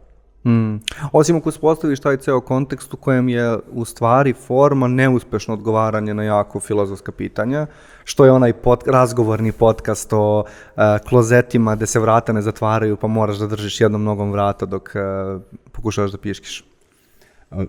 Mm. 0.48 0.80
Osim 1.12 1.36
ako 1.36 1.48
uspostaviš 1.48 2.00
taj 2.00 2.16
ceo 2.16 2.40
kontekst 2.40 2.94
u 2.94 2.96
kojem 2.96 3.28
je 3.28 3.58
u 3.72 3.84
stvari 3.84 4.32
forma 4.32 4.88
neuspešno 4.88 5.54
odgovaranje 5.54 6.14
na 6.14 6.22
jako 6.22 6.60
filozofska 6.60 7.12
pitanja, 7.12 7.66
što 8.04 8.24
je 8.24 8.32
onaj 8.32 8.52
pod, 8.52 8.82
razgovorni 8.86 9.52
podcast 9.52 10.12
o 10.12 10.40
uh, 10.40 10.82
klozetima 11.08 11.76
gde 11.76 11.86
se 11.86 12.00
vrata 12.00 12.32
ne 12.32 12.42
zatvaraju 12.42 12.96
pa 12.96 13.06
moraš 13.06 13.36
da 13.36 13.46
držiš 13.46 13.80
jednom 13.80 14.04
nogom 14.04 14.32
vrata 14.32 14.66
dok 14.66 14.90
uh, 14.94 15.42
pokušavaš 15.72 16.10
da 16.10 16.18
piškiš. 16.18 16.64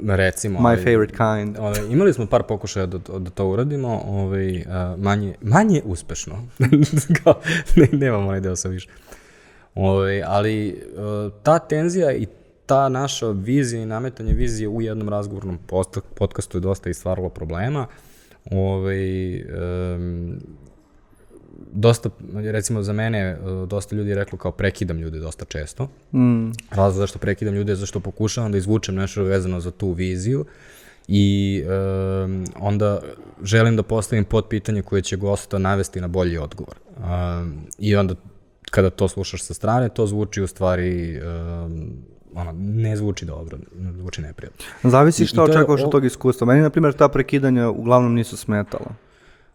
Recimo. 0.07 0.59
My 0.59 0.63
ovaj, 0.63 0.77
favorite 0.77 1.13
kind. 1.17 1.57
Ovaj, 1.59 1.79
imali 1.89 2.13
smo 2.13 2.25
par 2.25 2.43
pokušaja 2.43 2.85
da, 2.85 2.99
to- 2.99 3.19
da 3.19 3.29
to 3.29 3.47
uradimo, 3.47 4.01
ovaj, 4.07 4.63
a, 4.69 4.95
manje, 4.97 5.35
manje 5.41 5.81
uspešno. 5.85 6.35
Ne, 7.75 7.87
nemamo 7.91 8.27
onaj 8.27 8.39
deo 8.39 8.55
sa 8.55 8.69
više. 8.69 8.89
Ovaj, 9.75 10.23
ali 10.23 10.83
ta 11.43 11.59
tenzija 11.59 12.11
i 12.11 12.27
ta 12.69 12.89
naša 12.89 13.29
vizija 13.29 13.81
i 13.81 13.85
nametanje 13.85 14.33
vizije 14.33 14.67
u 14.67 14.81
jednom 14.81 15.09
razgovornom 15.09 15.57
post 15.67 15.97
podcastu 16.15 16.57
je 16.57 16.61
dosta 16.61 16.89
i 16.89 16.93
stvaralo 16.93 17.29
problema. 17.29 17.87
Ovaj, 18.51 19.35
em, 19.35 20.39
dosta, 21.73 22.09
recimo 22.33 22.83
za 22.83 22.93
mene, 22.93 23.19
e, 23.19 23.37
dosta 23.67 23.95
ljudi 23.95 24.09
je 24.09 24.15
reklo 24.15 24.37
kao 24.37 24.51
prekidam 24.51 24.99
ljude 24.99 25.19
dosta 25.19 25.45
često. 25.45 25.89
Mm. 26.13 26.51
Razlog 26.69 26.97
zašto 26.97 27.19
prekidam 27.19 27.55
ljude 27.55 27.71
je 27.71 27.75
zašto 27.75 27.99
pokušavam 27.99 28.51
da 28.51 28.57
izvučem 28.57 28.95
nešto 28.95 29.23
vezano 29.23 29.59
za 29.59 29.71
tu 29.71 29.91
viziju 29.91 30.45
i 31.07 31.63
um, 31.63 32.45
onda 32.59 33.01
želim 33.43 33.75
da 33.75 33.83
postavim 33.83 34.25
pod 34.25 34.47
pitanje 34.49 34.81
koje 34.81 35.01
će 35.01 35.17
gosta 35.17 35.57
navesti 35.57 36.01
na 36.01 36.07
bolji 36.07 36.37
odgovor. 36.37 36.75
Um, 36.97 37.61
I 37.79 37.95
onda 37.95 38.15
kada 38.71 38.89
to 38.89 39.07
slušaš 39.07 39.43
sa 39.43 39.53
strane, 39.53 39.89
to 39.89 40.07
zvuči 40.07 40.41
u 40.41 40.47
stvari 40.47 41.21
um, 41.21 42.03
ono, 42.35 42.51
ne 42.57 42.97
zvuči 42.97 43.25
dobro, 43.25 43.57
zvuči 43.97 44.21
neprijatno. 44.21 44.65
Zavisi 44.83 45.25
šta 45.25 45.35
i 45.35 45.37
to 45.37 45.45
je 45.45 45.57
očekuješ 45.57 45.81
o- 45.81 45.85
od 45.85 45.91
tog 45.91 46.05
iskustva. 46.05 46.47
Meni, 46.47 46.61
na 46.61 46.69
primjer, 46.69 46.93
ta 46.93 47.07
prekidanja 47.07 47.69
uglavnom 47.69 48.13
nisu 48.13 48.37
smetala. 48.37 48.85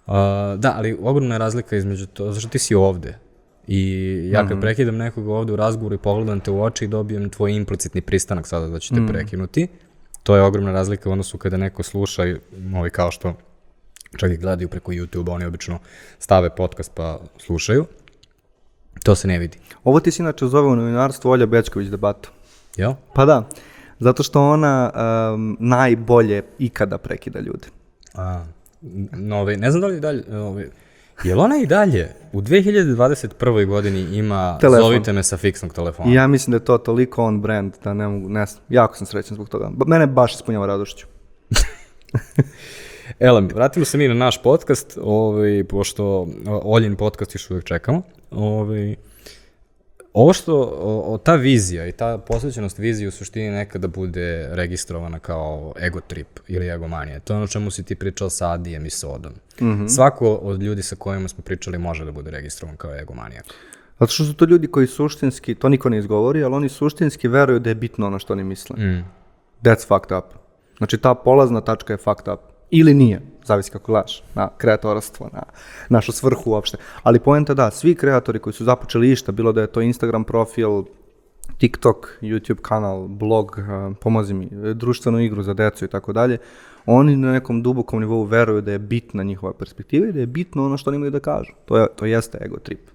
Uh, 0.06 0.12
da, 0.58 0.74
ali 0.76 0.98
ogromna 1.02 1.34
je 1.34 1.38
razlika 1.38 1.76
između 1.76 2.06
to, 2.06 2.32
zašto 2.32 2.48
ti 2.48 2.58
si 2.58 2.74
ovde. 2.74 3.18
I 3.66 4.04
ja 4.32 4.48
kad 4.48 4.60
prekidam 4.60 4.96
nekoga 4.96 5.32
ovde 5.32 5.52
u 5.52 5.56
razgovoru 5.56 5.94
i 5.94 5.98
pogledam 5.98 6.40
te 6.40 6.50
u 6.50 6.62
oči 6.62 6.84
i 6.84 6.88
dobijem 6.88 7.30
tvoj 7.30 7.52
implicitni 7.52 8.00
pristanak 8.00 8.46
sada 8.46 8.68
da 8.68 8.78
ću 8.78 8.94
te 8.94 9.00
prekinuti, 9.08 9.68
to 10.22 10.36
je 10.36 10.42
ogromna 10.42 10.72
razlika 10.72 11.08
u 11.08 11.12
odnosu 11.12 11.38
kada 11.38 11.56
neko 11.56 11.82
sluša, 11.82 12.26
i, 12.26 12.36
ovaj, 12.74 12.90
kao 12.90 13.10
što 13.10 13.34
čak 14.16 14.30
i 14.30 14.36
gledaju 14.36 14.68
preko 14.68 14.92
YouTube, 14.92 15.30
oni 15.32 15.44
obično 15.44 15.78
stave 16.18 16.56
podcast 16.56 16.92
pa 16.94 17.20
slušaju. 17.38 17.86
To 19.02 19.14
se 19.14 19.28
ne 19.28 19.38
vidi. 19.38 19.58
Ovo 19.84 20.00
ti 20.00 20.10
se 20.10 20.22
inače 20.22 20.46
zove 20.46 20.68
u 20.68 20.76
novinarstvu 20.76 21.30
Olja 21.30 21.46
Bečković 21.46 21.88
debata. 21.88 22.28
Jel? 22.76 22.92
Pa 23.14 23.24
da, 23.24 23.48
zato 23.98 24.22
što 24.22 24.42
ona 24.42 24.90
um, 25.34 25.56
najbolje 25.60 26.42
ikada 26.58 26.98
prekida 26.98 27.40
ljude. 27.40 27.66
A, 28.14 28.44
no, 29.12 29.40
ovaj, 29.40 29.56
ne 29.56 29.70
znam 29.70 29.80
da 29.80 29.86
li 29.86 30.00
dalje, 30.00 30.24
ovaj, 30.32 30.66
jel 31.24 31.40
ona 31.40 31.56
i 31.56 31.66
dalje 31.66 32.14
u 32.32 32.40
2021. 32.40 33.66
godini 33.66 34.00
ima 34.00 34.58
Telefon. 34.60 34.86
zovite 34.86 35.12
me 35.12 35.22
sa 35.22 35.36
fiksnog 35.36 35.72
telefona? 35.72 36.12
Ja 36.12 36.26
mislim 36.26 36.50
da 36.50 36.56
je 36.56 36.64
to 36.64 36.78
toliko 36.78 37.24
on 37.24 37.40
brand 37.40 37.74
da 37.84 37.94
ne 37.94 38.08
mogu, 38.08 38.28
ne 38.28 38.46
znam, 38.46 38.64
jako 38.68 38.96
sam 38.96 39.06
srećan 39.06 39.34
zbog 39.34 39.48
toga. 39.48 39.70
Mene 39.86 40.06
baš 40.06 40.34
ispunjava 40.34 40.66
radošću. 40.66 41.06
Elem, 43.18 43.48
vratimo 43.54 43.84
se 43.84 43.98
mi 43.98 44.08
na 44.08 44.14
naš 44.14 44.42
podcast, 44.42 44.98
ovaj, 45.02 45.64
pošto 45.68 46.28
Oljin 46.46 46.96
podcast 46.96 47.34
još 47.34 47.50
uvijek 47.50 47.64
čekamo. 47.64 48.02
Ovaj, 48.30 48.96
ovo 50.14 50.32
što, 50.32 50.56
o, 50.80 51.14
o, 51.14 51.18
ta 51.18 51.34
vizija 51.34 51.86
i 51.86 51.92
ta 51.92 52.18
posvećenost 52.18 52.78
viziji 52.78 53.08
u 53.08 53.10
suštini 53.10 53.50
nekada 53.50 53.88
bude 53.88 54.48
registrovana 54.52 55.18
kao 55.18 55.72
ego 55.80 56.00
trip 56.00 56.40
ili 56.48 56.68
egomanija. 56.68 57.20
To 57.20 57.32
je 57.32 57.36
ono 57.36 57.46
čemu 57.46 57.70
si 57.70 57.82
ti 57.82 57.94
pričao 57.94 58.30
sa 58.30 58.50
Adijem 58.50 58.86
i 58.86 58.90
Sodom. 58.90 59.32
Mm 59.60 59.64
-hmm. 59.64 59.88
Svako 59.88 60.34
od 60.34 60.62
ljudi 60.62 60.82
sa 60.82 60.96
kojima 60.96 61.28
smo 61.28 61.42
pričali 61.42 61.78
može 61.78 62.04
da 62.04 62.12
bude 62.12 62.30
registrovan 62.30 62.76
kao 62.76 62.94
egomanija. 62.98 63.42
Zato 64.00 64.12
što 64.12 64.24
su 64.24 64.34
to 64.34 64.44
ljudi 64.44 64.66
koji 64.66 64.86
suštinski, 64.86 65.54
to 65.54 65.68
niko 65.68 65.88
ne 65.88 65.98
izgovori, 65.98 66.44
ali 66.44 66.54
oni 66.54 66.68
suštinski 66.68 67.28
veruju 67.28 67.58
da 67.58 67.70
je 67.70 67.74
bitno 67.74 68.06
ono 68.06 68.18
što 68.18 68.32
oni 68.32 68.44
misle. 68.44 68.76
Mm. 68.76 69.04
That's 69.62 69.88
fucked 69.88 70.18
up. 70.18 70.24
Znači 70.78 70.98
ta 70.98 71.14
polazna 71.14 71.60
tačka 71.60 71.92
je 71.92 71.96
fucked 71.96 72.28
up. 72.28 72.40
Ili 72.70 72.94
nije, 72.94 73.20
zavisi 73.44 73.70
kako 73.70 73.92
gledaš, 73.92 74.22
na 74.34 74.48
kreatorstvo, 74.58 75.30
na 75.32 75.42
našu 75.88 76.12
svrhu 76.12 76.50
uopšte. 76.50 76.78
Ali 77.02 77.20
poenta 77.20 77.54
da, 77.54 77.70
svi 77.70 77.94
kreatori 77.94 78.38
koji 78.38 78.54
su 78.54 78.64
započeli 78.64 79.12
išta, 79.12 79.32
bilo 79.32 79.52
da 79.52 79.60
je 79.60 79.66
to 79.66 79.80
Instagram 79.80 80.24
profil, 80.24 80.82
TikTok, 81.58 82.18
YouTube 82.20 82.60
kanal, 82.62 83.08
blog, 83.08 83.58
uh, 83.58 83.96
pomozi 84.00 84.34
mi, 84.34 84.48
društvenu 84.74 85.20
igru 85.20 85.42
za 85.42 85.54
decu 85.54 85.84
i 85.84 85.88
tako 85.88 86.12
dalje, 86.12 86.38
oni 86.86 87.16
na 87.16 87.32
nekom 87.32 87.62
dubokom 87.62 88.00
nivou 88.00 88.24
veruju 88.24 88.60
da 88.60 88.72
je 88.72 88.78
bitna 88.78 89.22
njihova 89.22 89.52
perspektiva 89.52 90.08
i 90.08 90.12
da 90.12 90.20
je 90.20 90.26
bitno 90.26 90.64
ono 90.66 90.76
što 90.76 90.90
oni 90.90 90.96
imaju 90.96 91.10
da 91.10 91.20
kažu. 91.20 91.52
To, 91.64 91.76
je, 91.76 91.86
to 91.96 92.06
jeste 92.06 92.38
ego 92.44 92.58
trip. 92.58 92.93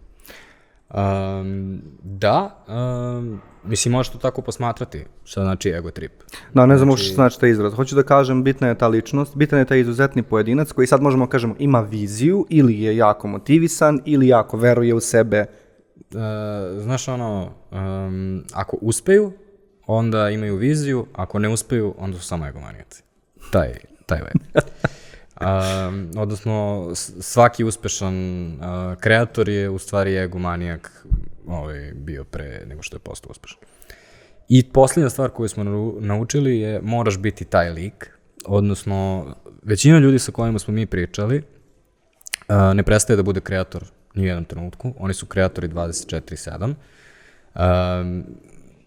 Um, 0.93 1.81
da, 2.03 2.63
um, 2.67 3.41
mislim, 3.63 3.91
možeš 3.91 4.11
to 4.11 4.17
tako 4.17 4.41
posmatrati, 4.41 5.05
šta 5.23 5.41
znači 5.41 5.69
ego 5.69 5.91
trip. 5.91 6.11
Da, 6.53 6.65
ne 6.65 6.77
znam 6.77 6.89
uopšte 6.89 7.05
šta 7.05 7.15
znači 7.15 7.39
taj 7.39 7.49
izraz. 7.49 7.73
Hoću 7.73 7.95
da 7.95 8.03
kažem, 8.03 8.43
bitna 8.43 8.67
je 8.67 8.77
ta 8.77 8.87
ličnost, 8.87 9.35
bitan 9.35 9.59
je 9.59 9.65
taj 9.65 9.79
izuzetni 9.79 10.23
pojedinac 10.23 10.71
koji 10.71 10.87
sad 10.87 11.01
možemo 11.01 11.27
kažemo 11.27 11.55
ima 11.59 11.81
viziju 11.81 12.45
ili 12.49 12.81
je 12.81 12.97
jako 12.97 13.27
motivisan 13.27 13.99
ili 14.05 14.27
jako 14.27 14.57
veruje 14.57 14.93
u 14.93 14.99
sebe. 14.99 15.45
Uh, 15.95 16.81
znaš 16.81 17.07
ono, 17.07 17.51
um, 17.71 18.43
ako 18.53 18.77
uspeju, 18.81 19.31
onda 19.87 20.29
imaju 20.29 20.55
viziju, 20.55 21.05
ako 21.13 21.39
ne 21.39 21.49
uspeju, 21.49 21.95
onda 21.97 22.17
su 22.17 22.23
samo 22.23 22.47
egomanijaci. 22.47 23.03
Taj, 23.51 23.73
taj 24.05 24.19
vibe. 24.19 24.45
Um, 25.41 26.11
odnosno, 26.17 26.89
svaki 27.19 27.63
uspešan 27.63 28.45
uh, 28.47 28.59
kreator 28.99 29.49
je 29.49 29.69
u 29.69 29.79
stvari 29.79 30.15
egomanijak 30.15 31.05
ovaj, 31.47 31.91
bio 31.95 32.23
pre 32.23 32.63
nego 32.65 32.81
što 32.81 32.95
je 32.95 32.99
postao 32.99 33.31
uspešan. 33.31 33.59
I 34.49 34.69
posljednja 34.69 35.09
stvar 35.09 35.29
koju 35.29 35.49
smo 35.49 35.63
nau- 35.63 35.99
naučili 35.99 36.59
je 36.59 36.81
moraš 36.83 37.17
biti 37.17 37.45
taj 37.45 37.69
lik, 37.69 38.17
odnosno 38.45 39.27
većina 39.63 39.99
ljudi 39.99 40.19
sa 40.19 40.31
kojima 40.31 40.59
smo 40.59 40.73
mi 40.73 40.85
pričali 40.85 41.37
uh, 41.37 42.75
ne 42.75 42.83
prestaje 42.83 43.17
da 43.17 43.23
bude 43.23 43.41
kreator 43.41 43.85
ni 44.13 44.23
u 44.23 44.27
jednom 44.27 44.45
trenutku, 44.45 44.93
oni 44.99 45.13
su 45.13 45.25
kreatori 45.25 45.67
24-7. 45.67 46.73
Um, 47.55 48.25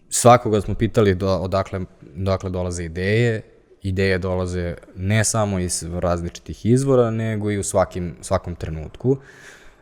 svakoga 0.09 0.61
smo 0.61 0.75
pitali 0.75 1.15
do, 1.15 1.29
odakle, 1.29 1.79
odakle 2.17 2.49
dolaze 2.49 2.83
ideje, 2.83 3.41
ideje 3.83 4.17
dolaze 4.17 4.75
ne 4.95 5.23
samo 5.23 5.59
iz 5.59 5.83
različitih 5.83 6.65
izvora, 6.65 7.11
nego 7.11 7.51
i 7.51 7.57
u 7.57 7.63
svakim, 7.63 8.15
svakom 8.21 8.55
trenutku. 8.55 9.17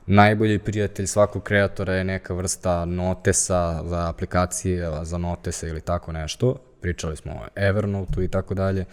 Najbolji 0.06 0.60
prijatelj 0.60 1.08
svakog 1.08 1.44
kreatora 1.44 1.94
je 1.94 2.04
neka 2.04 2.34
vrsta 2.34 2.86
notesa 2.86 3.84
za 3.86 4.10
aplikacije, 4.10 4.92
za 5.04 5.18
notese 5.18 5.70
ili 5.70 5.82
tako 5.82 6.12
nešto. 6.12 6.56
Pričali 6.82 7.18
smo 7.18 7.32
o 7.32 7.48
Evernote-u 7.56 8.24
i 8.24 8.28
tako 8.28 8.54
dalje 8.54 8.86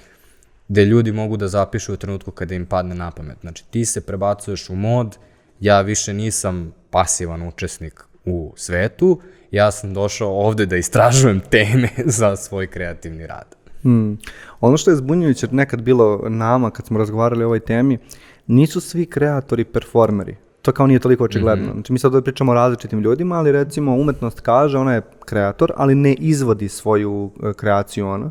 gde 0.69 0.85
ljudi 0.85 1.13
mogu 1.13 1.37
da 1.37 1.49
zapišu 1.49 1.95
u 1.95 1.97
trenutku 1.97 2.31
kada 2.31 2.55
im 2.55 2.67
padne 2.67 2.95
na 2.95 3.11
pamet. 3.11 3.37
Znači, 3.41 3.65
ti 3.71 3.85
se 3.85 4.01
prebacuješ 4.01 4.71
u 4.71 4.77
mod, 4.77 5.19
ja 5.61 5.81
više 5.81 6.15
nisam 6.15 6.73
pasivan 6.91 7.49
učesnik 7.49 8.05
u 8.25 8.53
svetu, 8.57 9.21
ja 9.51 9.71
sam 9.71 9.95
došao 9.95 10.29
ovde 10.29 10.67
da 10.67 10.77
istražujem 10.77 11.41
teme 11.41 11.89
za 12.19 12.37
svoj 12.37 12.67
kreativni 12.67 13.27
rad. 13.27 13.58
Hmm. 13.83 14.19
Ono 14.61 14.77
što 14.77 14.91
je 14.91 14.97
zbunjujuće 14.97 15.49
nekad 15.51 15.83
bilo 15.83 16.25
nama 16.29 16.71
kad 16.71 16.87
smo 16.87 16.99
razgovarali 16.99 17.45
o 17.45 17.47
ovoj 17.47 17.61
temi, 17.61 17.99
nisu 18.47 18.81
svi 18.81 19.07
kreatori 19.07 19.65
performeri. 19.65 20.37
To 20.63 20.73
kao 20.73 20.87
nije 20.87 21.01
toliko 21.01 21.25
očigledno. 21.25 21.65
Mm 21.65 21.69
-hmm. 21.69 21.73
Znači 21.73 21.93
mi 21.93 21.99
sad 21.99 22.15
ovdje 22.15 22.25
pričamo 22.25 22.53
o 22.53 22.55
različitim 22.55 23.01
ljudima, 23.01 23.35
ali 23.35 23.53
recimo 23.53 23.97
umetnost 23.97 24.41
kaže, 24.41 24.79
ona 24.79 24.95
je 24.95 25.03
kreator, 25.25 25.73
ali 25.77 25.95
ne 25.95 26.15
izvodi 26.15 26.69
svoju 26.69 27.31
e, 27.43 27.53
kreaciju 27.53 28.09
ona. 28.09 28.31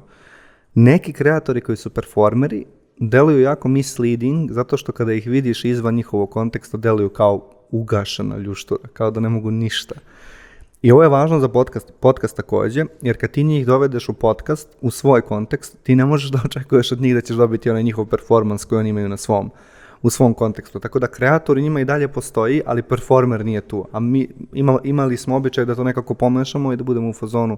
Neki 0.73 1.13
kreatori 1.13 1.61
koji 1.61 1.75
su 1.75 1.89
performeri 1.89 2.65
deluju 2.99 3.41
jako 3.41 3.67
misleading, 3.67 4.51
zato 4.51 4.77
što 4.77 4.91
kada 4.91 5.13
ih 5.13 5.27
vidiš 5.27 5.65
izvan 5.65 5.95
njihovog 5.95 6.29
konteksta, 6.29 6.77
deluju 6.77 7.09
kao 7.09 7.51
ugašena 7.71 8.37
ljuštura, 8.37 8.89
kao 8.93 9.11
da 9.11 9.19
ne 9.19 9.29
mogu 9.29 9.51
ništa. 9.51 9.95
I 10.82 10.91
ovo 10.91 11.04
je 11.04 11.09
važno 11.09 11.39
za 11.39 11.49
podcast, 11.49 11.93
podcast 11.99 12.36
takođe, 12.36 12.86
jer 13.01 13.17
kad 13.17 13.32
ti 13.32 13.43
njih 13.43 13.66
dovedeš 13.66 14.09
u 14.09 14.13
podcast, 14.13 14.78
u 14.82 14.91
svoj 14.91 15.21
kontekst, 15.21 15.78
ti 15.83 15.95
ne 15.95 16.05
možeš 16.05 16.32
da 16.32 16.39
očekuješ 16.45 16.91
od 16.91 17.01
njih 17.01 17.16
da 17.16 17.21
ćeš 17.21 17.36
dobiti 17.36 17.70
onaj 17.70 17.83
njihov 17.83 18.05
performans 18.05 18.66
koji 18.66 18.79
oni 18.79 18.89
imaju 18.89 19.09
na 19.09 19.17
svom, 19.17 19.51
u 20.01 20.09
svom 20.09 20.33
kontekstu. 20.33 20.79
Tako 20.79 20.99
da 20.99 21.08
kreator 21.08 21.58
njima 21.58 21.82
i 21.82 21.86
dalje 21.86 22.08
postoji, 22.08 22.62
ali 22.66 22.83
performer 22.83 23.45
nije 23.45 23.62
tu. 23.62 23.86
A 23.91 23.99
mi 23.99 24.28
ima, 24.54 24.79
imali 24.83 25.17
smo 25.17 25.36
običaj 25.36 25.66
da 25.66 25.75
to 25.75 25.83
nekako 25.83 26.13
pomešamo 26.13 26.74
i 26.74 26.78
da 26.78 26.83
budemo 26.83 27.09
u 27.09 27.13
fazonu 27.13 27.58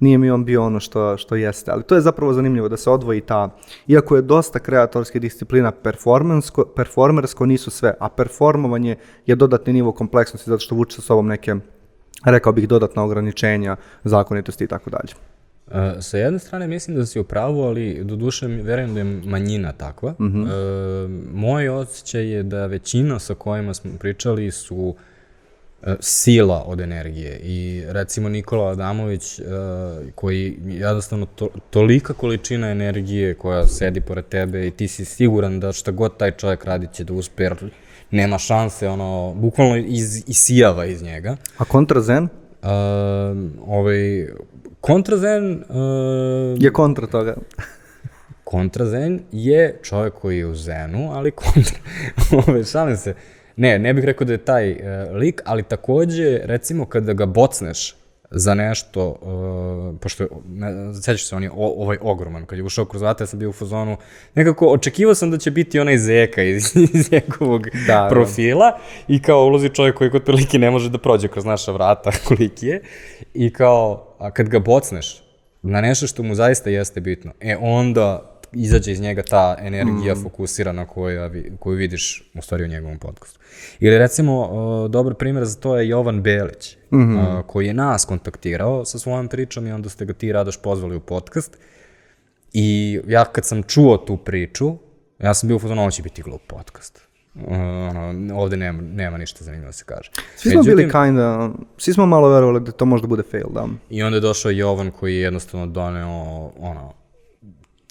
nije 0.00 0.18
mi 0.18 0.30
on 0.30 0.44
bio 0.44 0.62
ono 0.64 0.80
što, 0.80 1.16
što 1.16 1.36
jeste. 1.36 1.70
Ali 1.70 1.82
to 1.82 1.94
je 1.94 2.00
zapravo 2.00 2.32
zanimljivo 2.32 2.68
da 2.68 2.76
se 2.76 2.90
odvoji 2.90 3.20
ta, 3.20 3.50
iako 3.88 4.16
je 4.16 4.22
dosta 4.22 4.58
kreatorske 4.58 5.18
disciplina 5.18 5.70
performansko, 5.70 6.64
performersko, 6.76 7.46
nisu 7.46 7.70
sve, 7.70 7.94
a 8.00 8.08
performovanje 8.08 8.96
je 9.26 9.36
dodatni 9.36 9.72
nivo 9.72 9.92
kompleksnosti 9.92 10.50
zato 10.50 10.60
što 10.60 10.74
vuče 10.74 10.96
sa 10.96 11.02
sobom 11.02 11.26
neke 11.26 11.54
rekao 12.24 12.52
bih 12.52 12.68
dodatna 12.68 13.02
ograničenja, 13.02 13.76
zakonitosti 14.04 14.64
i 14.64 14.66
tako 14.66 14.90
dalje. 14.90 15.14
Uh, 15.66 16.02
sa 16.02 16.18
jedne 16.18 16.38
strane 16.38 16.66
mislim 16.66 16.96
da 16.96 17.06
si 17.06 17.20
u 17.20 17.24
pravu, 17.24 17.62
ali 17.62 18.04
do 18.04 18.16
duše 18.16 18.46
verujem 18.46 18.94
da 18.94 19.00
je 19.00 19.04
manjina 19.04 19.72
takva. 19.72 20.10
Uh 20.10 20.26
-huh. 20.26 21.04
uh, 21.04 21.10
moj 21.34 21.68
osjećaj 21.68 22.28
je 22.28 22.42
da 22.42 22.66
većina 22.66 23.18
sa 23.18 23.34
kojima 23.34 23.74
smo 23.74 23.90
pričali 23.98 24.50
su 24.50 24.76
uh, 24.76 24.94
sila 26.00 26.64
od 26.66 26.80
energije 26.80 27.38
i 27.42 27.82
recimo 27.88 28.28
Nikola 28.28 28.70
Adamović 28.70 29.38
uh, 29.38 29.46
koji 30.14 30.58
jednostavno 30.66 31.26
to, 31.26 31.48
tolika 31.70 32.12
količina 32.12 32.70
energije 32.70 33.34
koja 33.34 33.66
sedi 33.66 34.00
pored 34.00 34.24
tebe 34.24 34.66
i 34.66 34.70
ti 34.70 34.88
si 34.88 35.04
siguran 35.04 35.60
da 35.60 35.72
šta 35.72 35.90
god 35.90 36.16
taj 36.16 36.30
čovjek 36.30 36.64
radi 36.64 36.88
će 36.92 37.04
da 37.04 37.12
uspe 37.12 37.42
jer 37.42 37.54
nema 38.14 38.38
šanse, 38.38 38.88
ono, 38.88 39.34
bukvalno 39.34 39.76
iz, 39.76 40.24
isijava 40.26 40.86
iz 40.86 41.02
njega. 41.02 41.36
A 41.58 41.64
kontra 41.64 42.00
zen? 42.00 42.24
Uh, 42.24 42.70
ovaj, 43.66 44.28
kontrazen... 44.80 45.64
Uh, 45.68 46.62
Je 46.62 46.72
kontra 46.72 47.06
toga. 47.06 47.34
kontrazen 48.44 49.20
je 49.32 49.80
čovjek 49.82 50.14
koji 50.14 50.38
je 50.38 50.46
u 50.46 50.54
zenu, 50.54 51.10
ali 51.12 51.30
kontra... 51.30 51.78
Ove, 52.46 52.64
šalim 52.64 52.96
se. 52.96 53.14
Ne, 53.56 53.78
ne 53.78 53.94
bih 53.94 54.04
rekao 54.04 54.24
da 54.24 54.32
je 54.32 54.44
taj 54.44 54.72
uh, 54.72 54.78
lik, 55.16 55.42
ali 55.44 55.62
takođe, 55.62 56.40
recimo, 56.44 56.86
kada 56.86 57.12
ga 57.12 57.26
bocneš 57.26 57.94
za 58.34 58.54
nešto, 58.54 59.08
uh, 59.08 60.00
pošto, 60.00 60.26
ne, 60.48 60.94
sećaš 60.94 61.28
se, 61.28 61.36
on 61.36 61.42
je 61.42 61.50
o, 61.50 61.82
ovaj 61.82 61.98
ogroman, 62.00 62.46
kad 62.46 62.58
je 62.58 62.64
ušao 62.64 62.84
kroz 62.84 63.02
vrata, 63.02 63.22
ja 63.22 63.26
sam 63.26 63.38
bio 63.38 63.48
u 63.48 63.52
fazonu, 63.52 63.96
nekako 64.34 64.66
očekivao 64.66 65.14
sam 65.14 65.30
da 65.30 65.38
će 65.38 65.50
biti 65.50 65.80
onaj 65.80 65.98
zeka 65.98 66.42
iz, 66.42 66.72
iz 66.94 67.12
njegovog 67.12 67.66
da, 67.86 68.08
profila 68.10 68.70
da. 68.70 68.78
i 69.08 69.22
kao 69.22 69.46
ulazi 69.46 69.68
čovjek 69.68 69.96
koji 69.96 70.10
kod 70.10 70.24
prilike 70.24 70.58
ne 70.58 70.70
može 70.70 70.90
da 70.90 70.98
prođe 70.98 71.28
kroz 71.28 71.44
naša 71.44 71.72
vrata, 71.72 72.10
koliki 72.28 72.66
je, 72.66 72.82
i 73.34 73.52
kao, 73.52 74.14
a 74.18 74.30
kad 74.30 74.48
ga 74.48 74.58
bocneš 74.58 75.22
na 75.62 75.80
nešto 75.80 76.06
što 76.06 76.22
mu 76.22 76.34
zaista 76.34 76.70
jeste 76.70 77.00
bitno, 77.00 77.32
e 77.40 77.56
onda 77.60 78.33
izađe 78.54 78.92
iz 78.92 79.00
njega 79.00 79.22
ta 79.22 79.56
energija 79.60 80.14
mm. 80.14 80.22
fokusirana 80.22 80.86
koja, 80.86 81.30
koju 81.58 81.76
vidiš 81.76 82.30
u 82.34 82.42
stvari 82.42 82.64
u 82.64 82.68
njegovom 82.68 82.98
podcastu. 82.98 83.40
Ili 83.80 83.98
recimo, 83.98 84.40
uh, 84.40 84.90
dobar 84.90 85.14
primjer 85.14 85.44
za 85.44 85.60
to 85.60 85.76
je 85.76 85.88
Jovan 85.88 86.22
Belić, 86.22 86.76
mm 86.92 86.96
-hmm. 86.96 87.38
uh, 87.38 87.46
koji 87.46 87.66
je 87.66 87.74
nas 87.74 88.04
kontaktirao 88.04 88.84
sa 88.84 88.98
svojom 88.98 89.28
pričom 89.28 89.66
i 89.66 89.72
onda 89.72 89.88
ste 89.88 90.04
ga 90.04 90.12
ti 90.12 90.32
Radoš 90.32 90.62
pozvali 90.62 90.96
u 90.96 91.00
podcast. 91.00 91.58
I 92.52 93.00
ja 93.08 93.24
kad 93.24 93.44
sam 93.44 93.62
čuo 93.62 93.96
tu 93.96 94.16
priču, 94.16 94.76
ja 95.18 95.34
sam 95.34 95.48
bio 95.48 95.56
u 95.56 95.60
fazonu, 95.60 95.80
ovo 95.80 95.90
će 95.90 96.02
biti 96.02 96.22
glup 96.22 96.42
podcast. 96.46 97.08
Uh, 97.34 97.42
ono, 97.90 98.34
ovde 98.34 98.56
nema, 98.56 98.82
nema 98.82 99.18
ništa 99.18 99.44
zanimljivo 99.44 99.68
da 99.68 99.72
se 99.72 99.84
kaže. 99.86 100.10
Svi 100.36 100.50
smo 100.50 100.60
Međutim, 100.60 100.76
bili 100.76 100.92
kinda, 100.92 101.50
svi 101.78 101.92
smo 101.92 102.06
malo 102.06 102.28
verovali 102.28 102.60
da 102.60 102.72
to 102.72 102.84
možda 102.84 103.06
bude 103.06 103.22
fail, 103.30 103.46
da. 103.50 103.68
I 103.90 104.02
onda 104.02 104.16
je 104.16 104.20
došao 104.20 104.50
Jovan 104.50 104.90
koji 104.90 105.14
je 105.14 105.20
jednostavno 105.20 105.66
doneo, 105.66 106.50
ono, 106.58 106.92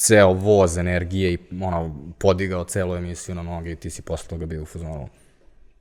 ceo 0.03 0.33
voz 0.33 0.77
energije 0.77 1.33
i 1.33 1.37
ono, 1.61 1.95
podigao 2.19 2.63
celu 2.63 2.95
emisiju 2.95 3.35
na 3.35 3.43
noge 3.43 3.71
i 3.71 3.75
ti 3.75 3.89
si 3.89 4.01
posle 4.01 4.29
toga 4.29 4.45
bio 4.45 4.61
u 4.61 4.65
fazonu. 4.65 5.07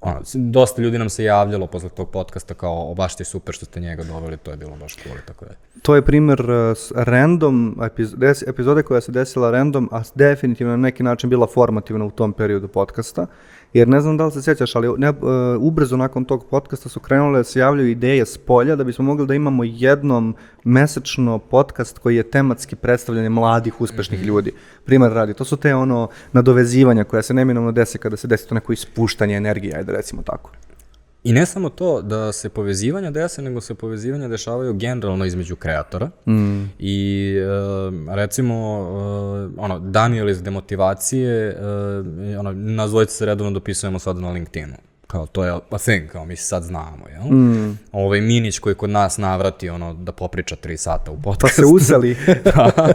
Ono, 0.00 0.20
dosta 0.34 0.82
ljudi 0.82 0.98
nam 0.98 1.08
se 1.08 1.24
javljalo 1.24 1.66
posle 1.66 1.88
tog 1.88 2.10
podcasta 2.10 2.54
kao, 2.54 2.90
o, 2.90 2.94
baš 2.94 3.16
ti 3.16 3.24
super 3.24 3.54
što 3.54 3.64
ste 3.64 3.80
njega 3.80 4.04
doveli, 4.04 4.36
to 4.36 4.50
je 4.50 4.56
bilo 4.56 4.76
baš 4.76 4.96
cool 4.96 5.16
i 5.16 5.26
tako 5.26 5.44
da. 5.44 5.50
To 5.82 5.94
je 5.94 6.02
primer 6.02 6.40
uh, 6.40 6.76
random 6.94 7.78
epizode, 7.86 8.32
epizode 8.46 8.82
koja 8.82 9.00
se 9.00 9.12
desila 9.12 9.50
random, 9.50 9.88
a 9.92 10.02
definitivno 10.14 10.70
na 10.70 10.76
neki 10.76 11.02
način 11.02 11.30
bila 11.30 11.46
formativna 11.46 12.04
u 12.04 12.10
tom 12.10 12.32
periodu 12.32 12.68
podcasta. 12.68 13.26
Jer 13.72 13.88
ne 13.88 14.00
znam 14.00 14.16
da 14.16 14.26
li 14.26 14.32
se 14.32 14.42
sjećaš, 14.42 14.76
ali 14.76 14.88
ne, 14.98 15.10
uh, 15.10 15.16
ubrzo 15.58 15.96
nakon 15.96 16.24
tog 16.24 16.46
podcasta 16.50 16.88
su 16.88 17.00
krenule 17.00 17.38
da 17.38 17.44
se 17.44 17.58
javljaju 17.58 17.88
ideje 17.88 18.26
s 18.26 18.38
polja 18.38 18.76
da 18.76 18.84
bismo 18.84 19.04
mogli 19.04 19.26
da 19.26 19.34
imamo 19.34 19.64
jednom 19.64 20.34
mesečno 20.64 21.38
podcast 21.38 21.98
koji 21.98 22.16
je 22.16 22.30
tematski 22.30 22.76
predstavljanje 22.76 23.28
mladih, 23.28 23.80
uspešnih 23.80 24.20
mm 24.20 24.22
-hmm. 24.22 24.26
ljudi. 24.26 24.52
Primer 24.84 25.12
radi, 25.12 25.34
to 25.34 25.44
su 25.44 25.56
te 25.56 25.74
ono 25.74 26.08
nadovezivanja 26.32 27.04
koja 27.04 27.22
se 27.22 27.34
neminovno 27.34 27.72
desi 27.72 27.98
kada 27.98 28.16
se 28.16 28.28
desi 28.28 28.48
to 28.48 28.54
neko 28.54 28.72
ispuštanje 28.72 29.36
energije, 29.36 29.76
ajde 29.76 29.92
recimo 29.92 30.22
tako. 30.22 30.50
I 31.24 31.32
ne 31.32 31.46
samo 31.46 31.68
to 31.68 32.02
da 32.02 32.32
se 32.32 32.48
povezivanja 32.48 33.10
dese, 33.10 33.42
nego 33.42 33.60
se 33.60 33.74
povezivanja 33.74 34.28
dešavaju 34.28 34.74
generalno 34.74 35.24
između 35.24 35.56
kreatora. 35.56 36.10
Mm. 36.26 36.62
I 36.78 37.34
uh, 37.40 38.14
recimo, 38.14 38.80
uh, 38.80 39.64
ono, 39.64 39.78
Daniel 39.78 40.28
iz 40.28 40.42
demotivacije, 40.42 41.56
uh, 41.56 42.38
ono, 42.40 42.52
nas 42.52 42.90
se 43.08 43.26
redovno 43.26 43.50
dopisujemo 43.50 43.98
sad 43.98 44.16
na 44.16 44.30
LinkedInu 44.30 44.74
kao 45.12 45.26
to 45.26 45.44
je 45.44 45.52
a 45.70 45.78
thing, 45.78 46.10
kao 46.10 46.24
mi 46.24 46.36
sad 46.36 46.62
znamo, 46.62 47.08
jel? 47.08 47.22
Mm. 47.22 47.78
Ovaj 47.92 48.20
Minić 48.20 48.58
koji 48.58 48.74
kod 48.74 48.90
nas 48.90 49.18
navrati 49.18 49.68
ono 49.68 49.94
da 49.94 50.12
popriča 50.12 50.56
3 50.56 50.76
sata 50.76 51.10
u 51.10 51.16
podcastu. 51.16 51.62
Pa 51.62 51.66
se 51.66 51.74
uzeli. 51.74 52.16
da. 52.44 52.92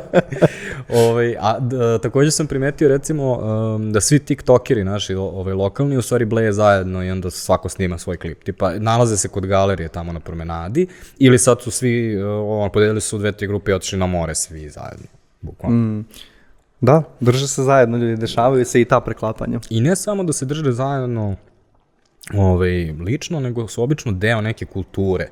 ovaj, 0.89 1.35
a 1.39 1.59
d, 1.59 1.99
takođe 2.01 2.31
sam 2.31 2.47
primetio 2.47 2.87
recimo 2.87 3.33
um, 3.33 3.93
da 3.93 4.01
svi 4.01 4.19
tiktokeri 4.19 4.83
naši 4.83 5.13
ovaj, 5.15 5.53
lokalni 5.53 5.97
u 5.97 6.01
stvari 6.01 6.25
bleje 6.25 6.53
zajedno 6.53 7.03
i 7.03 7.11
onda 7.11 7.29
svako 7.29 7.69
snima 7.69 7.97
svoj 7.97 8.17
klip. 8.17 8.43
Tipa 8.43 8.71
nalaze 8.79 9.17
se 9.17 9.27
kod 9.27 9.45
galerije 9.45 9.89
tamo 9.89 10.13
na 10.13 10.19
promenadi 10.19 10.87
ili 11.17 11.39
sad 11.39 11.61
su 11.61 11.71
svi, 11.71 12.23
uh, 12.23 12.71
podelili 12.73 13.01
su 13.01 13.15
u 13.15 13.19
dve, 13.19 13.31
tri 13.31 13.47
grupe 13.47 13.71
i 13.71 13.73
otišli 13.73 13.99
na 13.99 14.07
more 14.07 14.35
svi 14.35 14.69
zajedno. 14.69 15.07
Bukvalno. 15.41 15.77
Mm. 15.77 16.05
Da, 16.81 17.03
drže 17.19 17.47
se 17.47 17.63
zajedno 17.63 17.97
ljudi, 17.97 18.15
dešavaju 18.15 18.65
se 18.65 18.81
i 18.81 18.85
ta 18.85 18.99
preklapanja. 18.99 19.59
I 19.69 19.81
ne 19.81 19.95
samo 19.95 20.23
da 20.23 20.33
se 20.33 20.45
drže 20.45 20.71
zajedno 20.71 21.35
ovaj, 22.33 22.91
lično, 22.91 23.39
nego 23.39 23.67
su 23.67 23.83
obično 23.83 24.11
deo 24.11 24.41
neke 24.41 24.65
kulture. 24.65 25.29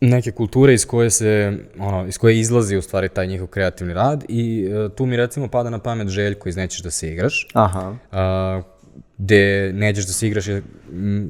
Neke 0.00 0.30
kulture 0.30 0.74
iz 0.74 0.86
koje 0.86 1.10
se, 1.10 1.58
ono, 1.78 2.06
iz 2.06 2.18
koje 2.18 2.40
izlazi 2.40 2.76
u 2.76 2.82
stvari 2.82 3.08
taj 3.08 3.26
njihov 3.26 3.46
kreativni 3.46 3.94
rad 3.94 4.24
i 4.28 4.68
uh, 4.68 4.92
tu 4.92 5.06
mi 5.06 5.16
recimo 5.16 5.48
pada 5.48 5.70
na 5.70 5.78
pamet 5.78 6.08
Željko 6.08 6.48
iz 6.48 6.56
Nećeš 6.56 6.82
da 6.82 6.90
se 6.90 7.12
igraš. 7.12 7.48
Aha. 7.52 7.96
Uh, 8.12 8.64
gde 9.18 9.72
nećeš 9.72 10.06
da 10.06 10.12
se 10.12 10.26
igraš 10.26 10.46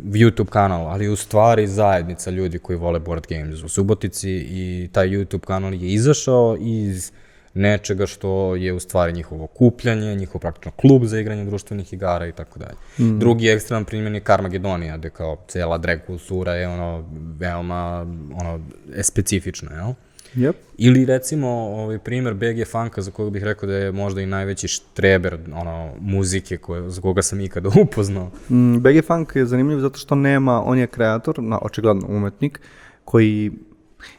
YouTube 0.04 0.48
kanal, 0.50 0.86
ali 0.86 1.08
u 1.08 1.16
stvari 1.16 1.66
zajednica 1.66 2.30
ljudi 2.30 2.58
koji 2.58 2.76
vole 2.76 3.00
board 3.00 3.26
games 3.28 3.62
u 3.62 3.68
Subotici 3.68 4.30
i 4.30 4.88
taj 4.92 5.08
YouTube 5.08 5.44
kanal 5.44 5.74
je 5.74 5.92
izašao 5.92 6.56
iz 6.60 7.12
nečega 7.54 8.06
što 8.06 8.56
je 8.56 8.72
u 8.72 8.80
stvari 8.80 9.12
njihovo 9.12 9.46
kupljanje, 9.46 10.14
njihov 10.14 10.40
praktično 10.40 10.70
klub 10.70 11.04
za 11.04 11.20
igranje 11.20 11.44
društvenih 11.44 11.92
igara 11.92 12.26
i 12.26 12.32
tako 12.32 12.58
dalje. 12.58 12.76
Mm. 12.98 13.18
Drugi 13.18 13.48
ekstreman 13.48 13.84
primjer 13.84 14.14
je 14.14 14.20
Carmageddonija, 14.20 14.96
gde 14.96 15.10
kao 15.10 15.36
cela 15.48 15.78
drag 15.78 15.98
kultura 16.06 16.54
je 16.54 16.68
ono 16.68 17.04
veoma 17.38 18.06
ono, 18.40 18.60
je 18.96 19.02
specifična, 19.02 19.72
jel? 19.72 19.92
Yep. 20.36 20.52
Ili 20.78 21.04
recimo 21.04 21.48
ovaj 21.48 21.98
primer 21.98 22.34
BG 22.34 22.66
Funka 22.70 23.02
za 23.02 23.10
kojeg 23.10 23.32
bih 23.32 23.44
rekao 23.44 23.66
da 23.66 23.76
je 23.76 23.92
možda 23.92 24.20
i 24.20 24.26
najveći 24.26 24.68
štreber 24.68 25.38
ono 25.54 25.92
muzike 26.00 26.56
koje 26.56 26.90
za 26.90 27.00
koga 27.00 27.22
sam 27.22 27.40
ikada 27.40 27.68
upoznao. 27.84 28.30
Mm, 28.50 28.78
BG 28.78 29.04
Funk 29.06 29.36
je 29.36 29.46
zanimljiv 29.46 29.80
zato 29.80 29.98
što 29.98 30.14
nema, 30.14 30.62
on 30.64 30.78
je 30.78 30.86
kreator, 30.86 31.42
na 31.42 31.58
očigledno 31.62 32.06
umetnik 32.08 32.60
koji 33.04 33.52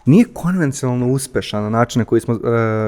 nije 0.05 0.25
konvencionalno 0.33 1.07
uspešan 1.07 1.63
na 1.63 1.69
način 1.69 1.99
na 1.99 2.05
koji 2.05 2.21
smo 2.21 2.33
e, 2.33 2.39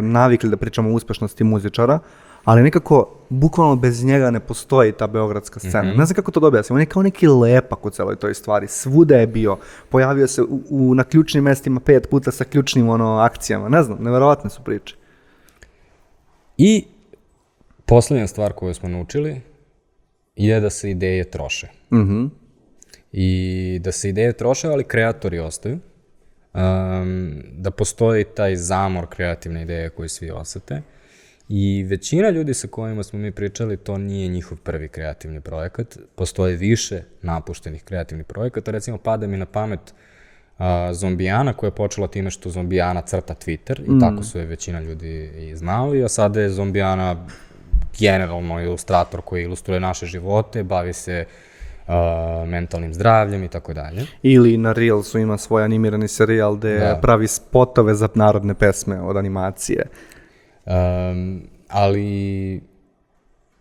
navikli 0.01 0.49
da 0.49 0.57
pričamo 0.57 0.89
o 0.89 0.93
uspešnosti 0.93 1.43
muzičara, 1.43 1.99
ali 2.45 2.61
nekako, 2.61 3.09
bukvalno 3.29 3.75
bez 3.75 4.03
njega 4.03 4.31
ne 4.31 4.39
postoji 4.39 4.91
ta 4.91 5.07
beogradska 5.07 5.59
scena. 5.59 5.83
Mm 5.83 5.87
-hmm. 5.87 5.97
Ne 5.97 6.05
znam 6.05 6.15
kako 6.15 6.31
to 6.31 6.39
dobija 6.39 6.63
se, 6.63 6.73
on 6.73 6.79
je 6.79 6.85
kao 6.85 7.03
neki 7.03 7.27
lepak 7.27 7.85
u 7.85 7.89
celoj 7.89 8.15
toj 8.15 8.33
stvari. 8.33 8.67
Svuda 8.67 9.17
je 9.17 9.27
bio, 9.27 9.57
pojavio 9.89 10.27
se 10.27 10.41
u, 10.41 10.61
u, 10.69 10.95
na 10.95 11.03
ključnim 11.03 11.43
mestima 11.43 11.79
pet 11.79 12.09
puta 12.09 12.31
sa 12.31 12.43
ključnim 12.43 12.89
ono, 12.89 13.17
akcijama. 13.17 13.69
Ne 13.69 13.83
znam, 13.83 13.97
neverovatne 14.01 14.49
su 14.49 14.61
priče. 14.63 14.95
I 16.57 16.85
poslednja 17.85 18.27
stvar 18.27 18.53
koju 18.53 18.73
smo 18.73 18.89
naučili 18.89 19.41
je 20.35 20.59
da 20.59 20.69
se 20.69 20.91
ideje 20.91 21.31
troše. 21.31 21.67
Mm 21.91 21.97
-hmm. 21.97 22.29
I 23.11 23.79
da 23.83 23.91
se 23.91 24.09
ideje 24.09 24.33
troše, 24.33 24.67
ali 24.67 24.83
kreatori 24.83 25.39
ostaju 25.39 25.79
um, 26.55 27.43
da 27.57 27.71
postoji 27.71 28.23
taj 28.23 28.55
zamor 28.55 29.07
kreativne 29.09 29.61
ideje 29.61 29.89
koje 29.89 30.09
svi 30.09 30.31
osete. 30.31 30.81
I 31.49 31.83
većina 31.83 32.29
ljudi 32.29 32.53
sa 32.53 32.67
kojima 32.67 33.03
smo 33.03 33.19
mi 33.19 33.31
pričali, 33.31 33.77
to 33.77 33.97
nije 33.97 34.27
njihov 34.27 34.57
prvi 34.57 34.87
kreativni 34.87 35.41
projekat. 35.41 35.97
Postoje 36.15 36.55
više 36.55 37.01
napuštenih 37.21 37.83
kreativnih 37.83 38.25
projekata. 38.25 38.71
Recimo, 38.71 38.97
pada 38.97 39.27
mi 39.27 39.37
na 39.37 39.45
pamet 39.45 39.79
uh, 40.57 40.65
Zombijana 40.93 41.53
koja 41.53 41.67
je 41.67 41.75
počela 41.75 42.07
time 42.07 42.31
što 42.31 42.49
Zombijana 42.49 43.01
crta 43.01 43.33
Twitter 43.33 43.79
i 43.87 43.91
mm. 43.91 43.99
tako 43.99 44.23
su 44.23 44.39
je 44.39 44.45
većina 44.45 44.81
ljudi 44.81 45.31
i 45.37 45.55
znali, 45.55 46.03
a 46.03 46.07
sada 46.07 46.41
je 46.41 46.49
Zombijana 46.49 47.27
generalno 47.99 48.61
ilustrator 48.61 49.21
koji 49.21 49.43
ilustruje 49.43 49.79
naše 49.79 50.05
živote, 50.05 50.63
bavi 50.63 50.93
se 50.93 51.25
uh, 51.27 51.54
uh, 51.87 52.49
mentalnim 52.49 52.93
zdravljem 52.93 53.43
i 53.43 53.47
tako 53.47 53.73
dalje. 53.73 54.05
Ili 54.23 54.57
na 54.57 54.73
Reelsu 54.73 55.19
ima 55.19 55.37
svoj 55.37 55.63
animirani 55.63 56.07
serijal 56.07 56.55
gde 56.55 56.79
da. 56.79 56.99
pravi 57.01 57.27
spotove 57.27 57.95
za 57.95 58.09
narodne 58.15 58.53
pesme 58.53 59.01
od 59.01 59.17
animacije. 59.17 59.85
Um, 60.65 61.41
ali 61.69 62.61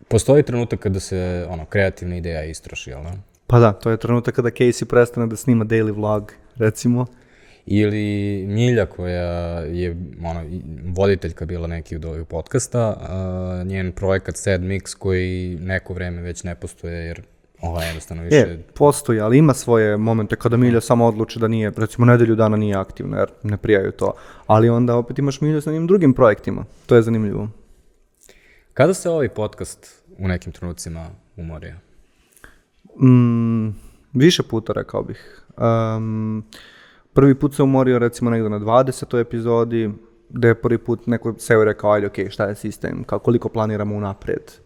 postoji 0.07 0.43
trenutak 0.43 0.79
kada 0.79 0.99
se 0.99 1.45
ono, 1.49 1.65
kreativna 1.65 2.15
ideja 2.15 2.43
istroši, 2.43 2.89
jel 2.89 3.03
da? 3.03 3.13
Pa 3.47 3.59
da, 3.59 3.73
to 3.73 3.91
je 3.91 3.97
trenutak 3.97 4.35
kada 4.35 4.49
Casey 4.49 4.85
prestane 4.85 5.27
da 5.27 5.35
snima 5.35 5.65
daily 5.65 5.95
vlog, 5.95 6.33
recimo. 6.55 7.05
ili 7.65 8.45
Milja 8.47 8.85
koja 8.85 9.59
je 9.59 9.97
ono, 10.23 10.43
voditeljka 10.85 11.45
bila 11.45 11.67
neki 11.67 11.95
od 11.95 12.05
ovih 12.05 12.25
podcasta, 12.25 12.97
a, 13.01 13.63
njen 13.65 13.91
projekat 13.91 14.37
Sad 14.37 14.61
Mix 14.61 14.97
koji 14.97 15.57
neko 15.61 15.93
vreme 15.93 16.21
već 16.21 16.43
ne 16.43 16.55
postoje 16.55 17.05
jer 17.05 17.21
ova 17.61 17.83
jednostavno 17.83 18.23
više... 18.23 18.35
Je, 18.35 18.63
postoji, 18.73 19.19
ali 19.19 19.37
ima 19.37 19.53
svoje 19.53 19.97
momente 19.97 20.35
kada 20.35 20.57
Milja 20.57 20.81
samo 20.81 21.05
odluči 21.05 21.39
da 21.39 21.47
nije, 21.47 21.71
recimo 21.77 22.05
nedelju 22.05 22.35
dana 22.35 22.57
nije 22.57 22.75
aktivna 22.75 23.17
jer 23.17 23.29
ne 23.43 23.57
prijaju 23.57 23.91
to. 23.91 24.13
Ali 24.47 24.69
onda 24.69 24.95
opet 24.95 25.19
imaš 25.19 25.41
Milju 25.41 25.61
sa 25.61 25.71
njim 25.71 25.87
drugim 25.87 26.13
projektima. 26.13 26.65
To 26.85 26.95
je 26.95 27.01
zanimljivo. 27.01 27.49
Kada 28.73 28.93
se 28.93 29.09
ovaj 29.09 29.29
podcast 29.29 30.03
u 30.17 30.27
nekim 30.27 30.51
trenucima 30.51 31.09
umorio? 31.37 31.75
Mm, 33.01 33.69
više 34.13 34.43
puta 34.43 34.73
rekao 34.73 35.03
bih. 35.03 35.45
Um, 35.57 36.45
prvi 37.13 37.35
put 37.35 37.55
se 37.55 37.63
umorio 37.63 37.99
recimo 37.99 38.29
negdje 38.29 38.49
na 38.49 38.59
20. 38.59 39.19
epizodi, 39.19 39.91
gde 40.29 40.47
je 40.47 40.61
prvi 40.61 40.77
put 40.77 41.07
neko 41.07 41.35
seo 41.37 41.61
i 41.61 41.65
rekao, 41.65 41.91
ajde, 41.91 42.07
okej, 42.07 42.29
šta 42.29 42.45
je 42.45 42.55
sistem, 42.55 43.03
kao 43.03 43.19
koliko 43.19 43.49
planiramo 43.49 43.95
unapred. 43.95 44.64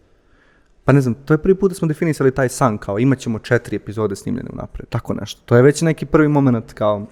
Pa 0.84 0.92
ne 0.92 1.00
znam, 1.00 1.14
to 1.16 1.34
je 1.34 1.38
prvi 1.38 1.54
put 1.54 1.70
da 1.70 1.74
smo 1.74 1.88
definisali 1.88 2.34
taj 2.34 2.48
san, 2.48 2.78
kao 2.78 2.98
imat 2.98 3.18
ćemo 3.18 3.38
četiri 3.38 3.76
epizode 3.76 4.16
snimljene 4.16 4.48
unapred, 4.52 4.88
tako 4.88 5.14
nešto. 5.14 5.42
To 5.44 5.56
je 5.56 5.62
već 5.62 5.82
neki 5.82 6.06
prvi 6.06 6.28
moment 6.28 6.72
kao 6.72 7.06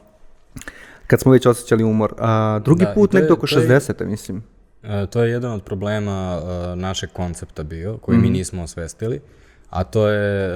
kad 1.06 1.20
smo 1.20 1.32
već 1.32 1.46
osjećali 1.46 1.84
umor. 1.84 2.14
A, 2.18 2.60
drugi 2.64 2.84
Da, 2.84 2.92
put 2.92 3.12
negdje 3.12 3.32
oko 3.32 3.46
to 3.46 3.58
je- 3.58 3.66
60. 3.68 4.04
mislim. 4.04 4.42
E, 4.82 5.06
to 5.06 5.22
je 5.22 5.30
jedan 5.30 5.52
od 5.52 5.62
problema 5.62 6.40
e, 6.72 6.76
našeg 6.76 7.10
koncepta 7.10 7.62
bio, 7.62 7.98
koji 7.98 8.18
Mhm. 8.18 8.24
mi 8.24 8.30
nismo 8.30 8.62
osvestili, 8.62 9.20
a 9.70 9.84
to 9.84 10.08
je 10.08 10.46
e, 10.46 10.52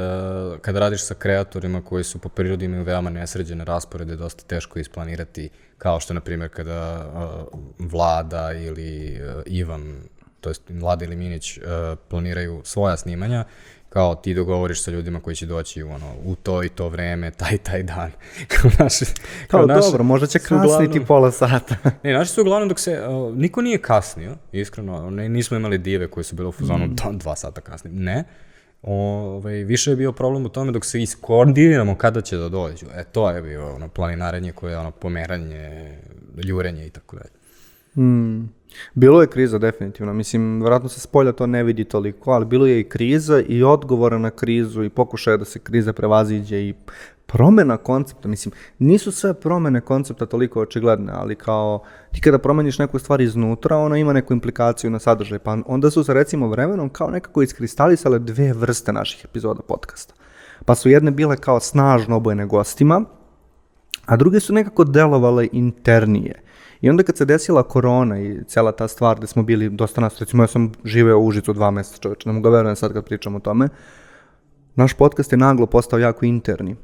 kada 0.59 0.79
radiš 0.79 1.05
sa 1.05 1.15
kreatorima 1.15 1.83
koji 1.83 2.05
su 2.05 2.19
po 2.19 2.29
prirodi 2.29 2.65
imaju 2.65 2.85
veoma 2.85 3.11
nesređene 3.11 3.65
rasporede, 3.65 4.17
dosta 4.17 4.45
teško 4.45 4.79
isplanirati, 4.79 5.49
kao 5.79 6.01
što, 6.01 6.15
na 6.15 6.21
primjer, 6.21 6.51
kada 6.51 6.73
e, 6.73 7.57
Vlada 7.81 8.53
ili 8.55 9.07
e, 9.07 9.21
Ivan, 9.47 9.95
to 10.43 10.51
jest 10.51 10.63
Vlada 10.71 11.05
ili 11.05 11.17
Minić, 11.17 11.59
e, 11.59 11.61
planiraju 12.09 12.61
svoja 12.65 12.97
snimanja, 12.97 13.45
kao 13.89 14.15
ti 14.15 14.35
dogovoriš 14.35 14.83
sa 14.83 14.91
ljudima 14.91 15.21
koji 15.21 15.37
će 15.37 15.47
doći 15.47 15.83
u, 15.83 15.91
ono, 15.91 16.15
u 16.25 16.35
to 16.35 16.65
i 16.65 16.69
to 16.69 16.89
vreme, 16.89 17.31
taj 17.33 17.59
taj 17.59 17.83
dan. 17.83 18.11
kao 18.53 18.71
naše, 18.79 19.05
Kao, 19.49 19.67
naše- 19.67 19.81
dobro, 19.81 20.05
možda 20.05 20.27
će 20.27 20.39
su 20.39 20.45
uglavnom- 20.47 20.79
kasniti 20.79 21.07
pola 21.07 21.31
sata. 21.33 21.77
Ne, 22.03 22.13
naši 22.13 22.31
su 22.31 22.41
uglavnom 22.41 22.69
dok 22.69 22.81
se, 22.81 23.03
uh, 23.03 23.37
niko 23.37 23.63
nije 23.63 23.79
kasnio, 23.79 24.37
iskreno, 24.53 25.11
ne, 25.11 25.29
nismo 25.29 25.57
imali 25.57 25.79
dive 25.79 26.09
koji 26.09 26.25
su 26.25 26.37
bile 26.37 26.49
u 26.49 26.53
fazonu 26.53 26.87
Mm. 26.87 26.95
dva, 26.95 27.13
dva 27.13 27.37
sata 27.37 27.61
kasnije, 27.61 27.95
ne. 27.95 28.25
Ovaj, 28.83 29.55
više 29.55 29.91
je 29.91 29.97
bio 29.97 30.13
problem 30.13 30.47
u 30.47 30.51
tome 30.51 30.73
dok 30.73 30.85
se 30.85 31.03
iskoordiniramo 31.03 31.95
kada 31.95 32.21
će 32.21 32.37
da 32.37 32.49
dođu. 32.49 32.87
E, 32.95 33.05
to 33.05 33.31
je 33.31 33.43
bio 33.43 33.75
ono, 33.75 33.89
planinarenje 33.89 34.53
koje 34.53 34.73
je 34.73 34.79
ono, 34.79 34.91
pomeranje, 34.91 35.99
ljurenje 36.39 36.87
i 36.87 36.91
tako 36.91 37.17
dalje. 37.17 37.31
Mm. 37.99 38.49
Bilo 38.95 39.21
je 39.21 39.27
kriza, 39.27 39.59
definitivno. 39.59 40.13
Mislim, 40.13 40.61
vjerojatno 40.61 40.89
se 40.89 41.01
s 41.01 41.07
polja 41.07 41.33
to 41.33 41.47
ne 41.47 41.63
vidi 41.63 41.85
toliko, 41.85 42.31
ali 42.31 42.47
bilo 42.47 42.67
je 42.67 42.81
i 42.81 42.89
kriza 42.89 43.41
i 43.41 43.63
odgovora 43.63 44.19
na 44.19 44.31
krizu 44.31 44.85
i 44.85 44.89
pokušaja 44.89 45.37
da 45.37 45.45
se 45.45 45.59
kriza 45.59 45.93
prevaziđe 45.93 46.61
i 46.61 46.75
promjena 47.27 47.77
koncepta. 47.77 48.29
Mislim, 48.29 48.53
nisu 48.79 49.13
sve 49.13 49.35
promjene 49.35 49.81
koncepta 49.81 50.27
toliko 50.27 50.61
očigledne, 50.61 51.13
ali 51.15 51.35
kao 51.35 51.83
ti 52.13 52.21
kada 52.21 52.39
promeniš 52.39 52.79
neku 52.79 52.99
stvar 52.99 53.21
iznutra, 53.21 53.77
ona 53.77 53.99
ima 53.99 54.13
neku 54.13 54.33
implikaciju 54.33 54.91
na 54.91 54.99
sadržaj. 54.99 55.39
Pa 55.39 55.59
onda 55.67 55.91
su 55.91 56.05
se 56.05 56.15
recimo 56.15 56.49
vremenom 56.49 56.89
kao 56.89 57.11
nekako 57.11 57.43
iskristalisale 57.43 58.19
dve 58.19 58.53
vrste 58.53 58.93
naših 58.93 59.25
epizoda 59.25 59.63
podcasta. 59.63 60.15
Pa 60.65 60.75
su 60.75 60.89
jedne 60.89 61.11
bile 61.11 61.37
kao 61.37 61.61
snažno 61.61 62.17
obojene 62.17 62.47
gostima, 62.47 63.05
a 64.07 64.17
druge 64.17 64.41
su 64.41 64.53
nekako 64.53 64.85
delovale 64.85 65.49
internije. 65.53 66.43
I 66.83 66.91
onda 66.91 67.03
kad 67.03 67.17
se 67.17 67.25
desila 67.25 67.63
korona 67.63 68.21
i 68.21 68.45
cela 68.47 68.73
ta 68.73 68.89
stvar 68.89 69.17
gde 69.17 69.27
smo 69.27 69.43
bili 69.43 69.69
dosta 69.71 70.01
nas, 70.01 70.19
recimo 70.19 70.43
ja 70.43 70.47
sam 70.47 70.73
živeo 70.85 71.19
u 71.19 71.27
Užicu 71.27 71.53
dva 71.53 71.71
meseca 71.71 71.99
čoveče, 72.03 72.29
ne 72.29 72.33
mogu 72.33 72.43
ga 72.43 72.57
verujem 72.57 72.77
sad 72.77 72.93
kad 72.93 73.05
pričam 73.05 73.35
o 73.35 73.41
tome, 73.41 73.69
naš 74.75 74.95
podcast 74.95 75.33
je 75.33 75.39
naglo 75.39 75.67
postao 75.67 75.99
jako 75.99 76.25
interni. 76.25 76.77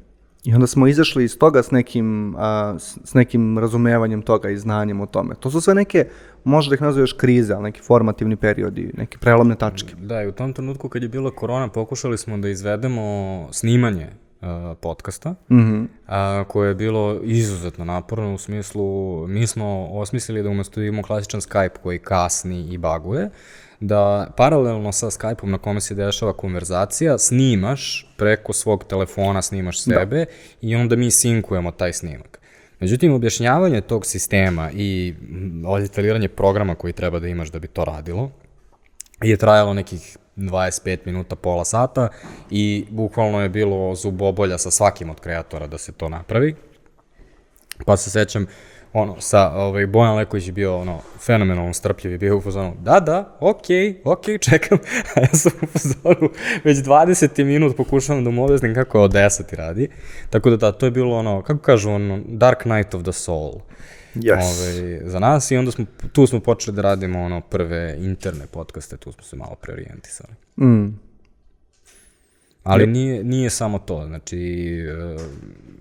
I 0.44 0.54
onda 0.54 0.66
smo 0.66 0.86
izašli 0.86 1.24
iz 1.24 1.38
toga 1.38 1.62
s 1.62 1.70
nekim, 1.70 2.34
a, 2.38 2.74
s, 2.78 2.98
s 3.04 3.14
nekim 3.14 3.58
razumevanjem 3.58 4.22
toga 4.22 4.50
i 4.50 4.56
znanjem 4.56 5.00
o 5.00 5.06
tome. 5.06 5.34
To 5.40 5.50
su 5.50 5.60
sve 5.60 5.74
neke, 5.74 6.06
možda 6.44 6.70
da 6.70 6.74
ih 6.74 6.82
nazoveš 6.82 7.12
krize, 7.12 7.54
ali 7.54 7.62
neki 7.62 7.80
formativni 7.82 8.36
periodi, 8.36 8.92
neke 8.96 9.18
prelomne 9.18 9.54
tačke. 9.54 9.94
Da, 10.00 10.22
i 10.22 10.28
u 10.28 10.32
tom 10.32 10.52
trenutku 10.52 10.88
kad 10.88 11.02
je 11.02 11.08
bila 11.08 11.30
korona, 11.30 11.68
pokušali 11.68 12.18
smo 12.18 12.38
da 12.38 12.48
izvedemo 12.48 13.48
snimanje 13.50 14.08
uh, 14.40 14.48
podcasta, 14.80 15.34
Mhm. 15.50 15.84
a, 16.06 16.44
koje 16.48 16.68
je 16.68 16.74
bilo 16.74 17.20
izuzetno 17.22 17.84
naporno 17.84 18.34
u 18.34 18.38
smislu, 18.38 18.84
mi 19.26 19.46
smo 19.46 19.88
osmislili 19.92 20.42
da 20.42 20.48
umesto 20.48 20.80
da 20.80 20.86
imamo 20.86 21.02
klasičan 21.02 21.40
Skype 21.40 21.78
koji 21.82 21.98
kasni 21.98 22.68
i 22.72 22.78
baguje, 22.78 23.30
da 23.80 24.30
paralelno 24.36 24.92
sa 24.92 25.06
Skype-om 25.06 25.50
na 25.50 25.58
kome 25.58 25.80
se 25.80 25.94
dešava 25.94 26.32
konverzacija, 26.32 27.18
snimaš 27.18 28.12
preko 28.16 28.52
svog 28.52 28.84
telefona, 28.84 29.42
snimaš 29.42 29.82
sebe 29.82 30.24
i 30.60 30.76
onda 30.76 30.96
mi 30.96 31.10
sinkujemo 31.10 31.70
taj 31.70 31.92
snimak. 31.92 32.40
Međutim, 32.80 33.12
objašnjavanje 33.12 33.80
tog 33.80 34.06
sistema 34.06 34.70
i 34.74 35.14
mm, 35.20 35.64
instaliranje 35.80 36.28
programa 36.28 36.74
koji 36.74 36.92
treba 36.92 37.18
da 37.18 37.28
imaš 37.28 37.48
da 37.48 37.58
bi 37.58 37.66
to 37.66 37.84
radilo, 37.84 38.30
je 39.22 39.36
trajalo 39.36 39.74
nekih 39.74 40.16
25 40.38 40.98
minuta, 41.04 41.36
pola 41.36 41.64
sata 41.64 42.08
i 42.50 42.86
bukvalno 42.90 43.42
je 43.42 43.48
bilo 43.48 43.94
zubobolja 43.94 44.58
sa 44.58 44.70
svakim 44.70 45.10
od 45.10 45.20
kreatora 45.20 45.66
da 45.66 45.78
se 45.78 45.92
to 45.92 46.08
napravi. 46.08 46.54
Pa 47.86 47.96
se 47.96 48.10
sećam, 48.10 48.46
ono, 48.92 49.20
sa, 49.20 49.50
ovaj, 49.50 49.86
Bojan 49.86 50.16
Leković 50.16 50.46
je 50.46 50.52
bio, 50.52 50.78
ono, 50.78 51.00
fenomenalno 51.26 51.72
strpljiv 51.72 52.12
i 52.14 52.18
bio 52.18 52.36
u 52.36 52.40
fazonu, 52.40 52.74
da, 52.80 53.00
da, 53.00 53.36
okej, 53.40 54.00
okej, 54.04 54.38
čekam, 54.50 54.78
a 55.14 55.20
ja 55.20 55.26
sam 55.26 55.52
u 55.62 55.66
fazonu, 55.66 56.30
već 56.64 56.78
20 56.78 57.44
minut 57.44 57.76
pokušavam 57.76 58.24
da 58.24 58.30
mu 58.30 58.44
objasnim 58.44 58.74
kako 58.74 58.98
je 58.98 59.04
od 59.04 59.12
10 59.12 59.56
radi, 59.56 59.88
tako 60.30 60.50
da 60.50 60.56
da, 60.56 60.72
to 60.72 60.86
je 60.86 60.90
bilo 60.90 61.16
ono, 61.16 61.42
kako 61.42 61.60
kažu, 61.60 61.90
ono, 61.90 62.20
Dark 62.26 62.64
Night 62.64 62.94
of 62.94 63.02
the 63.02 63.12
Soul. 63.12 63.60
Yes. 64.14 64.32
Ovaj, 64.32 65.00
za 65.04 65.18
nas 65.18 65.50
i 65.50 65.56
onda 65.56 65.70
smo, 65.70 65.84
tu 66.12 66.26
smo 66.26 66.40
počeli 66.40 66.74
da 66.74 66.82
radimo 66.82 67.20
ono 67.20 67.40
prve 67.40 67.96
interne 68.00 68.46
podcaste, 68.46 68.96
tu 68.96 69.12
smo 69.12 69.22
se 69.22 69.36
malo 69.36 69.54
preorijentisali. 69.62 70.32
Mm. 70.60 70.98
Ali 72.62 72.86
nije, 72.86 73.24
nije 73.24 73.50
samo 73.50 73.78
to, 73.78 74.04
znači, 74.06 74.74
uh, 75.14 75.22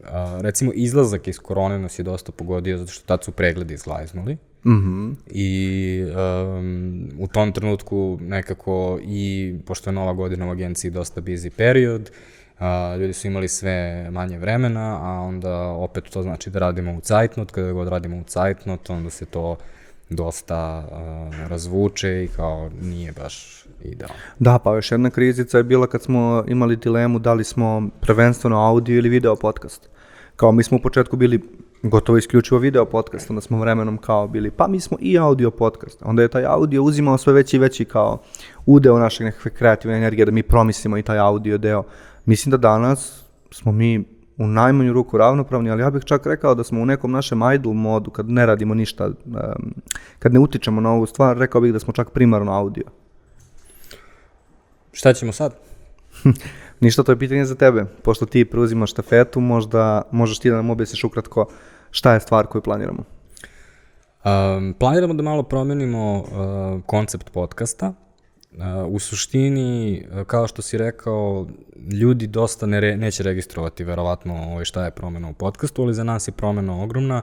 a, 0.05 0.39
recimo 0.41 0.71
izlazak 0.75 1.27
iz 1.27 1.39
korone 1.39 1.79
nas 1.79 1.99
je 1.99 2.03
dosta 2.03 2.31
pogodio 2.31 2.77
zato 2.77 2.91
što 2.91 3.05
tad 3.05 3.23
su 3.23 3.31
pregledi 3.31 3.73
izglaznuli 3.73 4.37
Mhm. 4.65 5.11
i 5.31 6.03
um, 6.05 7.09
u 7.19 7.27
tom 7.27 7.51
trenutku 7.51 8.17
nekako 8.21 8.99
i 9.03 9.55
pošto 9.65 9.89
je 9.89 9.93
nova 9.93 10.13
godina 10.13 10.47
u 10.47 10.51
agenciji 10.51 10.91
dosta 10.91 11.21
busy 11.21 11.49
period, 11.49 12.11
a, 12.59 12.95
ljudi 12.95 13.13
su 13.13 13.27
imali 13.27 13.47
sve 13.47 14.07
manje 14.11 14.37
vremena, 14.37 14.99
a 15.01 15.21
onda 15.21 15.57
opet 15.61 16.03
to 16.03 16.23
znači 16.23 16.49
da 16.49 16.59
radimo 16.59 16.93
u 16.93 17.01
cajtnot, 17.01 17.51
kada 17.51 17.71
god 17.71 17.87
radimo 17.87 18.17
u 18.17 18.23
cajtnot, 18.23 18.89
onda 18.89 19.09
se 19.09 19.25
to 19.25 19.55
dosta 20.09 20.55
a, 20.55 21.31
razvuče 21.47 22.23
i 22.23 22.27
kao 22.27 22.69
nije 22.81 23.11
baš 23.11 23.65
idealno. 23.83 24.15
Da, 24.39 24.59
pa 24.59 24.75
još 24.75 24.91
jedna 24.91 25.09
krizica 25.09 25.57
je 25.57 25.63
bila 25.63 25.87
kad 25.87 26.01
smo 26.01 26.43
imali 26.47 26.75
dilemu 26.75 27.19
da 27.19 27.33
li 27.33 27.43
smo 27.43 27.89
prvenstveno 28.01 28.57
audio 28.57 28.97
ili 28.97 29.09
video 29.09 29.35
podcast. 29.35 29.89
Kao 30.35 30.51
mi 30.51 30.63
smo 30.63 30.77
u 30.77 30.81
početku 30.81 31.17
bili 31.17 31.41
gotovo 31.83 32.17
isključivo 32.17 32.59
video 32.59 32.85
podcast, 32.85 33.29
onda 33.29 33.41
smo 33.41 33.59
vremenom 33.59 33.97
kao 33.97 34.27
bili, 34.27 34.51
pa 34.51 34.67
mi 34.67 34.79
smo 34.79 34.97
i 35.01 35.17
audio 35.17 35.51
podcast. 35.51 35.99
Onda 36.01 36.21
je 36.21 36.27
taj 36.27 36.45
audio 36.45 36.83
uzimao 36.83 37.17
sve 37.17 37.33
veći 37.33 37.55
i 37.55 37.59
veći 37.59 37.85
kao 37.85 38.21
udeo 38.65 38.99
našeg 38.99 39.25
nekakve 39.25 39.51
kreativne 39.51 39.97
energije 39.97 40.25
da 40.25 40.31
mi 40.31 40.43
promislimo 40.43 40.97
i 40.97 41.03
taj 41.03 41.19
audio 41.19 41.57
deo. 41.57 41.83
Mislim 42.27 42.51
da 42.51 42.57
danas 42.57 43.23
smo 43.51 43.71
mi 43.71 44.05
u 44.37 44.47
najmanju 44.47 44.93
ruku 44.93 45.17
ravnopravni, 45.17 45.69
ali 45.71 45.81
ja 45.81 45.89
bih 45.89 46.03
čak 46.03 46.25
rekao 46.25 46.55
da 46.55 46.63
smo 46.63 46.81
u 46.81 46.85
nekom 46.85 47.11
našem 47.11 47.39
idle 47.55 47.73
modu, 47.73 48.11
kad 48.11 48.29
ne 48.29 48.45
radimo 48.45 48.73
ništa, 48.73 49.09
kad 50.19 50.33
ne 50.33 50.39
utičemo 50.39 50.81
na 50.81 50.91
ovu 50.91 51.05
stvar, 51.05 51.37
rekao 51.37 51.61
bih 51.61 51.73
da 51.73 51.79
smo 51.79 51.93
čak 51.93 52.09
primarno 52.09 52.51
audio. 52.51 52.83
Šta 54.91 55.13
ćemo 55.13 55.31
sad? 55.31 55.55
Ništa, 56.79 57.03
to 57.03 57.11
je 57.11 57.19
pitanje 57.19 57.45
za 57.45 57.55
tebe. 57.55 57.85
Pošto 58.03 58.25
ti 58.25 58.45
preuzimaš 58.45 58.91
štafetu, 58.91 59.39
možda 59.39 60.01
možeš 60.11 60.39
ti 60.39 60.49
da 60.49 60.55
nam 60.55 60.69
objasniš 60.69 61.03
ukratko 61.03 61.45
šta 61.91 62.13
je 62.13 62.19
stvar 62.19 62.47
koju 62.47 62.61
planiramo. 62.61 63.03
Um, 64.25 64.75
planiramo 64.79 65.13
da 65.13 65.23
malo 65.23 65.43
promenimo 65.43 66.17
uh, 66.17 66.83
koncept 66.85 67.29
podcasta. 67.29 67.93
Uh, 68.51 68.63
u 68.87 68.99
suštini, 68.99 70.03
uh, 70.11 70.23
kao 70.23 70.47
što 70.47 70.61
si 70.61 70.77
rekao, 70.77 71.47
ljudi 71.91 72.27
dosta 72.27 72.65
ne 72.65 72.79
re, 72.79 72.97
neće 72.97 73.23
registrovati 73.23 73.83
verovatno 73.83 74.35
ovaj, 74.35 74.65
šta 74.65 74.85
je 74.85 74.91
promena 74.91 75.29
u 75.29 75.33
podcastu, 75.33 75.81
ali 75.81 75.93
za 75.93 76.03
nas 76.03 76.27
je 76.27 76.31
promena 76.31 76.83
ogromna. 76.83 77.21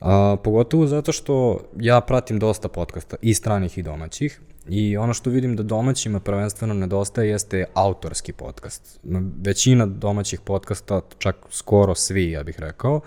Uh, 0.00 0.06
pogotovo 0.44 0.86
zato 0.86 1.12
što 1.12 1.60
ja 1.80 2.00
pratim 2.00 2.38
dosta 2.38 2.68
podcasta, 2.68 3.16
i 3.22 3.34
stranih 3.34 3.78
i 3.78 3.82
domaćih, 3.82 4.40
i 4.68 4.96
ono 4.96 5.14
što 5.14 5.30
vidim 5.30 5.56
da 5.56 5.62
domaćima 5.62 6.20
prvenstveno 6.20 6.74
nedostaje 6.74 7.30
jeste 7.30 7.64
autorski 7.74 8.32
podcast. 8.32 9.00
Većina 9.44 9.86
domaćih 9.86 10.40
podcasta, 10.40 11.00
čak 11.18 11.36
skoro 11.50 11.94
svi, 11.94 12.30
ja 12.30 12.42
bih 12.42 12.60
rekao, 12.60 13.00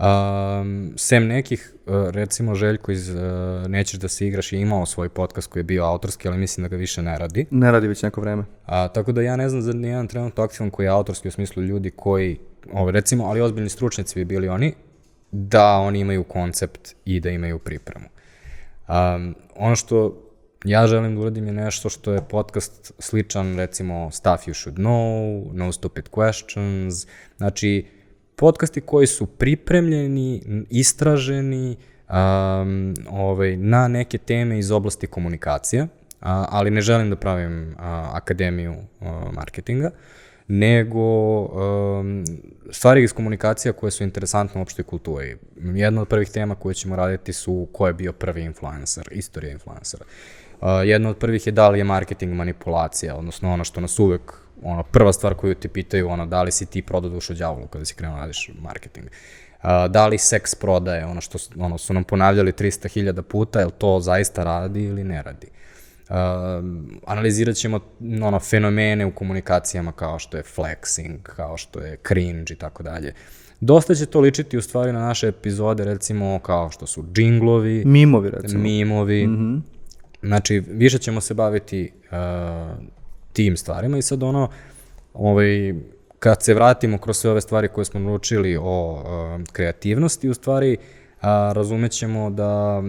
Um, 0.00 0.92
sem 0.96 1.26
nekih, 1.26 1.74
uh, 1.86 1.94
recimo 2.10 2.54
Željko 2.54 2.92
iz 2.92 3.10
uh, 3.10 3.20
Nećeš 3.68 3.98
da 4.00 4.08
se 4.08 4.26
igraš 4.26 4.52
je 4.52 4.60
imao 4.60 4.86
svoj 4.86 5.08
podcast 5.08 5.50
koji 5.50 5.60
je 5.60 5.64
bio 5.64 5.84
autorski, 5.84 6.28
ali 6.28 6.38
mislim 6.38 6.62
da 6.62 6.68
ga 6.68 6.76
više 6.76 7.02
ne 7.02 7.18
radi. 7.18 7.46
Ne 7.50 7.70
radi 7.70 7.88
već 7.88 8.02
neko 8.02 8.20
vreme. 8.20 8.44
A, 8.66 8.88
tako 8.88 9.12
da 9.12 9.22
ja 9.22 9.36
ne 9.36 9.48
znam 9.48 9.62
za 9.62 9.72
nijedan 9.72 10.06
trenutno 10.06 10.44
aktivan 10.44 10.70
koji 10.70 10.86
je 10.86 10.90
autorski 10.90 11.28
u 11.28 11.30
smislu 11.30 11.62
ljudi 11.62 11.90
koji, 11.90 12.38
ovo, 12.72 12.90
recimo, 12.90 13.24
ali 13.24 13.40
ozbiljni 13.40 13.68
stručnjaci 13.68 14.18
bi 14.18 14.24
bili 14.24 14.48
oni, 14.48 14.74
da 15.32 15.76
oni 15.76 16.00
imaju 16.00 16.24
koncept 16.24 16.94
i 17.04 17.20
da 17.20 17.30
imaju 17.30 17.58
pripremu. 17.58 18.06
Um, 18.88 19.34
ono 19.56 19.76
što 19.76 20.22
ja 20.64 20.86
želim 20.86 21.14
da 21.14 21.20
uradim 21.20 21.46
je 21.46 21.52
nešto 21.52 21.88
što 21.88 22.12
je 22.12 22.28
podcast 22.28 22.92
sličan, 22.98 23.56
recimo 23.56 24.10
Stuff 24.10 24.46
You 24.46 24.54
Should 24.54 24.78
Know, 24.78 25.50
No 25.52 25.72
Stupid 25.72 26.08
Questions, 26.10 27.08
znači 27.36 27.99
podcasti 28.40 28.80
koji 28.80 29.06
su 29.06 29.26
pripremljeni, 29.26 30.42
istraženi 30.70 31.76
um, 32.08 32.94
ovaj, 33.10 33.56
na 33.56 33.88
neke 33.88 34.18
teme 34.18 34.58
iz 34.58 34.70
oblasti 34.70 35.06
komunikacija, 35.06 35.86
a, 36.20 36.46
ali 36.50 36.70
ne 36.70 36.80
želim 36.80 37.10
da 37.10 37.16
pravim 37.16 37.74
a, 37.78 38.10
akademiju 38.12 38.74
a, 39.00 39.04
marketinga, 39.32 39.90
nego 40.48 41.00
um, 41.40 42.24
stvari 42.70 43.02
iz 43.02 43.12
komunikacija 43.12 43.72
koje 43.72 43.90
su 43.90 44.04
interesantne 44.04 44.60
u 44.60 44.62
opštoj 44.62 44.84
kulturi. 44.84 45.36
Jedna 45.56 46.02
od 46.02 46.08
prvih 46.08 46.30
tema 46.30 46.54
koje 46.54 46.74
ćemo 46.74 46.96
raditi 46.96 47.32
su 47.32 47.68
ko 47.72 47.86
je 47.86 47.94
bio 47.94 48.12
prvi 48.12 48.42
influencer, 48.42 49.08
istorija 49.10 49.52
influencera. 49.52 50.04
Uh, 50.60 50.68
jedna 50.84 51.10
od 51.10 51.16
prvih 51.16 51.46
je 51.46 51.52
da 51.52 51.68
li 51.68 51.78
je 51.78 51.84
marketing 51.84 52.34
manipulacija, 52.34 53.16
odnosno 53.16 53.52
ono 53.52 53.64
što 53.64 53.80
nas 53.80 53.98
uvek, 53.98 54.32
ono, 54.62 54.82
prva 54.82 55.12
stvar 55.12 55.34
koju 55.34 55.54
ti 55.54 55.68
pitaju, 55.68 56.08
ono, 56.08 56.26
da 56.26 56.42
li 56.42 56.52
si 56.52 56.66
ti 56.66 56.82
prodao 56.82 57.10
dušu 57.10 57.34
đavolu 57.34 57.66
kada 57.66 57.84
si 57.84 57.94
krenuo 57.94 58.16
da 58.16 58.20
radiš 58.20 58.50
marketing. 58.62 59.06
Uh, 59.06 59.68
da 59.90 60.06
li 60.06 60.18
seks 60.18 60.54
prodaje, 60.54 61.06
ono 61.06 61.20
što 61.20 61.38
ono, 61.58 61.78
su 61.78 61.94
nam 61.94 62.04
ponavljali 62.04 62.52
300.000 62.52 63.22
puta, 63.22 63.60
jel 63.60 63.70
to 63.78 64.00
zaista 64.00 64.44
radi 64.44 64.84
ili 64.84 65.04
ne 65.04 65.22
radi. 65.22 65.46
Uh, 66.08 66.16
analizirat 67.06 67.56
ćemo 67.56 67.80
ono, 68.22 68.40
fenomene 68.40 69.06
u 69.06 69.14
komunikacijama 69.14 69.92
kao 69.92 70.18
što 70.18 70.36
je 70.36 70.42
flexing, 70.56 71.22
kao 71.22 71.56
što 71.56 71.80
je 71.80 71.98
cringe 72.08 72.52
i 72.52 72.56
tako 72.56 72.82
dalje. 72.82 73.14
Dosta 73.60 73.94
će 73.94 74.06
to 74.06 74.20
ličiti 74.20 74.58
u 74.58 74.62
stvari 74.62 74.92
na 74.92 75.00
naše 75.00 75.28
epizode, 75.28 75.84
recimo 75.84 76.38
kao 76.38 76.70
što 76.70 76.86
su 76.86 77.04
džinglovi, 77.12 77.84
Mimovi, 77.84 78.30
recimo. 78.30 78.62
mimovi. 78.62 79.26
Mm 79.26 79.30
-hmm. 79.30 79.60
Znači, 80.22 80.62
više 80.68 80.98
ćemo 80.98 81.20
se 81.20 81.34
baviti 81.34 81.92
uh, 82.04 82.78
tim 83.40 83.56
stvarima 83.56 83.98
i 83.98 84.02
sad 84.02 84.22
ono, 84.22 84.48
ovaj, 85.14 85.74
kad 86.18 86.42
se 86.42 86.54
vratimo 86.54 86.98
kroz 86.98 87.16
sve 87.16 87.30
ove 87.30 87.40
stvari 87.40 87.68
koje 87.68 87.84
smo 87.84 88.00
naučili 88.00 88.56
o 88.56 88.92
uh, 88.92 89.46
kreativnosti, 89.52 90.28
u 90.28 90.34
stvari 90.34 90.76
uh, 90.76 91.22
razumećemo 91.52 92.30
da 92.30 92.82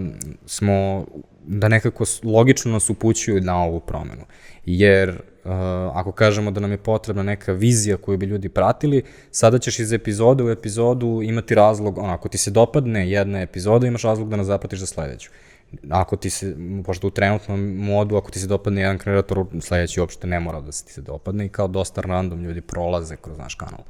smo, 0.46 1.06
da 1.44 1.68
nekako 1.68 2.04
logično 2.24 2.72
nas 2.72 2.90
upućuju 2.90 3.40
na 3.40 3.62
ovu 3.64 3.80
promenu. 3.80 4.24
Jer 4.66 5.08
uh, 5.08 5.50
ako 5.94 6.12
kažemo 6.12 6.50
da 6.50 6.60
nam 6.60 6.70
je 6.70 6.76
potrebna 6.76 7.22
neka 7.22 7.52
vizija 7.52 7.96
koju 7.96 8.18
bi 8.18 8.26
ljudi 8.26 8.48
pratili, 8.48 9.02
sada 9.30 9.58
ćeš 9.58 9.78
iz 9.78 9.92
epizode 9.92 10.44
u 10.44 10.50
epizodu 10.50 11.20
imati 11.24 11.54
razlog, 11.54 11.98
ono, 11.98 12.12
ako 12.12 12.28
ti 12.28 12.38
se 12.38 12.50
dopadne 12.50 13.10
jedna 13.10 13.40
epizoda, 13.40 13.86
imaš 13.86 14.02
razlog 14.02 14.28
da 14.28 14.36
nas 14.36 14.46
zapratiš 14.46 14.80
za 14.80 14.86
sledeću 14.86 15.30
ako 15.90 16.16
ti 16.16 16.30
se, 16.30 16.56
pošto 16.84 17.06
u 17.06 17.10
trenutnom 17.10 17.76
modu, 17.76 18.16
ako 18.16 18.30
ti 18.30 18.40
se 18.40 18.46
dopadne 18.46 18.80
jedan 18.80 18.98
kreator, 18.98 19.46
sledeći 19.60 20.00
uopšte 20.00 20.26
ne 20.26 20.40
mora 20.40 20.60
da 20.60 20.72
se 20.72 20.84
ti 20.84 20.92
se 20.92 21.00
dopadne 21.00 21.46
i 21.46 21.48
kao 21.48 21.68
dosta 21.68 22.00
random 22.00 22.42
ljudi 22.42 22.60
prolaze 22.60 23.16
kroz 23.16 23.38
naš 23.38 23.54
kanal. 23.54 23.80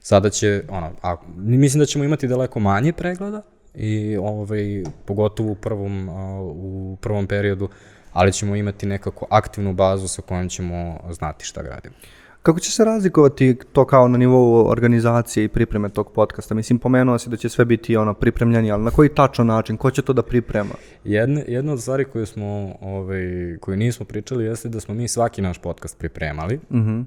Sada 0.00 0.30
će, 0.30 0.62
ono, 0.68 0.92
a, 1.02 1.16
mislim 1.36 1.78
da 1.78 1.86
ćemo 1.86 2.04
imati 2.04 2.28
daleko 2.28 2.60
manje 2.60 2.92
pregleda 2.92 3.42
i 3.74 4.16
ovaj, 4.16 4.84
pogotovo 5.04 5.52
u 5.52 5.54
prvom, 5.54 6.08
a, 6.08 6.40
u 6.42 6.96
prvom 7.00 7.26
periodu, 7.26 7.68
ali 8.12 8.32
ćemo 8.32 8.56
imati 8.56 8.86
nekako 8.86 9.26
aktivnu 9.30 9.72
bazu 9.72 10.08
sa 10.08 10.22
kojom 10.22 10.48
ćemo 10.48 11.00
znati 11.10 11.44
šta 11.44 11.62
gradimo. 11.62 11.94
Kako 12.42 12.60
će 12.60 12.70
se 12.70 12.84
razlikovati 12.84 13.56
to 13.72 13.84
kao 13.84 14.08
na 14.08 14.18
nivou 14.18 14.68
organizacije 14.68 15.44
i 15.44 15.48
pripreme 15.48 15.88
tog 15.88 16.12
podcasta? 16.12 16.54
Mislim, 16.54 16.78
pomenuo 16.78 17.18
si 17.18 17.30
da 17.30 17.36
će 17.36 17.48
sve 17.48 17.64
biti 17.64 17.96
ono 17.96 18.14
pripremljeni, 18.14 18.72
ali 18.72 18.84
na 18.84 18.90
koji 18.90 19.08
tačan 19.08 19.46
način? 19.46 19.76
Ko 19.76 19.90
će 19.90 20.02
to 20.02 20.12
da 20.12 20.22
priprema? 20.22 20.74
Jedna, 21.04 21.40
jedna 21.46 21.72
od 21.72 21.80
stvari 21.80 22.04
koju 22.04 22.26
smo, 22.26 22.74
ovaj, 22.80 23.56
koju 23.60 23.76
nismo 23.76 24.06
pričali 24.06 24.44
jeste 24.44 24.68
da 24.68 24.80
smo 24.80 24.94
mi 24.94 25.08
svaki 25.08 25.42
naš 25.42 25.58
podcast 25.58 25.98
pripremali, 25.98 26.56
mm 26.56 26.78
-hmm. 26.78 27.04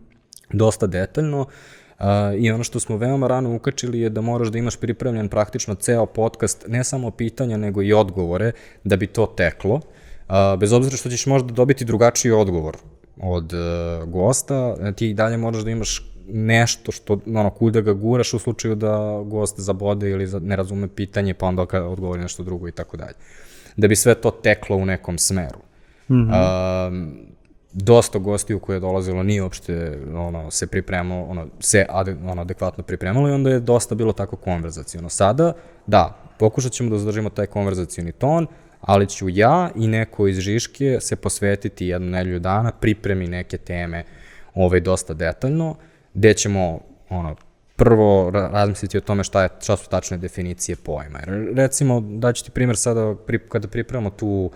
dosta 0.51 0.87
detaljno, 0.87 1.41
uh, 1.41 2.05
i 2.37 2.51
ono 2.51 2.63
što 2.63 2.79
smo 2.79 2.97
veoma 2.97 3.27
rano 3.27 3.55
ukačili 3.55 3.99
je 3.99 4.09
da 4.09 4.21
moraš 4.21 4.47
da 4.47 4.57
imaš 4.57 4.75
pripremljen 4.75 5.29
praktično 5.29 5.75
ceo 5.75 6.05
podcast, 6.05 6.65
ne 6.67 6.83
samo 6.83 7.11
pitanja, 7.11 7.57
nego 7.57 7.81
i 7.81 7.93
odgovore, 7.93 8.51
da 8.83 8.95
bi 8.97 9.07
to 9.07 9.25
teklo, 9.25 9.75
uh, 9.75 10.59
bez 10.59 10.73
obzira 10.73 10.97
što 10.97 11.09
ćeš 11.09 11.25
možda 11.25 11.53
dobiti 11.53 11.85
drugačiji 11.85 12.31
odgovor 12.31 12.77
od 13.17 13.53
uh, 13.53 14.09
gosta, 14.09 14.75
ti 14.95 15.09
i 15.09 15.13
dalje 15.13 15.37
moraš 15.37 15.63
da 15.63 15.71
imaš 15.71 16.13
nešto 16.27 16.91
što, 16.91 17.19
ono, 17.27 17.49
kuda 17.49 17.81
ga 17.81 17.93
guraš 17.93 18.33
u 18.33 18.39
slučaju 18.39 18.75
da 18.75 19.21
gost 19.25 19.59
zabode 19.59 20.09
ili 20.09 20.27
ne 20.41 20.55
razume 20.55 20.87
pitanje, 20.87 21.33
pa 21.33 21.45
onda 21.45 21.61
odgovori 21.61 22.21
nešto 22.21 22.43
drugo 22.43 22.67
i 22.67 22.71
tako 22.71 22.97
dalje. 22.97 23.13
Da 23.77 23.87
bi 23.87 23.95
sve 23.95 24.15
to 24.15 24.31
teklo 24.31 24.77
u 24.77 24.85
nekom 24.85 25.17
smeru. 25.17 25.59
Mm 26.09 26.13
-hmm. 26.13 26.87
um, 26.87 27.17
dosta 27.73 28.19
gostiju 28.19 28.59
koje 28.59 28.75
je 28.75 28.79
dolazilo 28.79 29.23
nije 29.23 29.43
uopšte 29.43 29.99
ono, 30.15 30.51
se 30.51 30.67
pripremalo, 30.67 31.23
ono, 31.23 31.47
se 31.59 31.85
ade, 31.89 32.15
ono, 32.25 32.41
adekvatno 32.41 32.83
pripremalo 32.83 33.29
i 33.29 33.31
onda 33.31 33.49
je 33.49 33.59
dosta 33.59 33.95
bilo 33.95 34.13
tako 34.13 34.35
konverzacijono. 34.35 35.09
Sada, 35.09 35.53
da, 35.87 36.17
pokušat 36.39 36.71
ćemo 36.71 36.89
da 36.89 36.97
zadržimo 36.97 37.29
taj 37.29 37.45
konverzacioni 37.45 38.11
ton, 38.11 38.47
ali 38.85 39.09
ću 39.09 39.29
ja 39.29 39.69
i 39.75 39.87
neko 39.87 40.27
iz 40.27 40.39
Žiške 40.39 40.97
se 41.01 41.15
posvetiti 41.15 41.87
jednu 41.87 42.09
nedelju 42.09 42.39
dana 42.39 42.71
pripremi 42.71 43.27
neke 43.27 43.57
teme 43.57 44.03
ovaj, 44.55 44.79
dosta 44.79 45.13
detaljno, 45.13 45.75
gde 46.13 46.33
ćemo 46.33 46.79
ono, 47.09 47.35
prvo 47.75 48.31
ra- 48.31 48.51
razmisliti 48.51 48.97
o 48.97 49.01
tome 49.01 49.23
šta, 49.23 49.43
je, 49.43 49.49
šta 49.61 49.77
su 49.77 49.89
tačne 49.89 50.17
definicije 50.17 50.75
pojma. 50.75 51.19
Jer, 51.19 51.53
recimo, 51.55 52.01
daću 52.01 52.45
ti 52.45 52.51
primjer 52.51 52.77
sada 52.77 53.15
pri, 53.27 53.39
kada 53.39 53.67
pripremamo 53.67 54.09
tu 54.09 54.51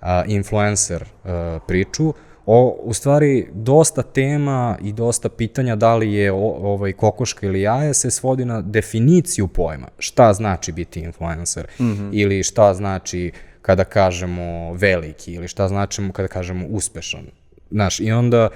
a, 0.00 0.24
influencer 0.26 1.04
a, 1.24 1.58
priču, 1.66 2.14
o, 2.46 2.78
u 2.82 2.92
stvari 2.92 3.48
dosta 3.52 4.02
tema 4.02 4.78
i 4.82 4.92
dosta 4.92 5.28
pitanja 5.28 5.76
da 5.76 5.96
li 5.96 6.12
je 6.12 6.32
o, 6.32 6.36
ovaj 6.62 6.92
kokoška 6.92 7.46
ili 7.46 7.62
jaje 7.62 7.94
se 7.94 8.10
svodi 8.10 8.44
na 8.44 8.60
definiciju 8.60 9.48
pojma. 9.48 9.88
Šta 9.98 10.32
znači 10.32 10.72
biti 10.72 11.00
influencer 11.00 11.66
mm 11.80 11.84
-hmm. 11.84 12.10
ili 12.12 12.42
šta 12.42 12.74
znači 12.74 13.32
kada 13.62 13.84
kažemo 13.84 14.72
veliki 14.74 15.32
ili 15.32 15.48
šta 15.48 15.68
značimo 15.68 16.12
kada 16.12 16.28
kažemo 16.28 16.66
uspešan. 16.66 17.26
Znaš, 17.70 18.00
i 18.00 18.12
onda 18.12 18.48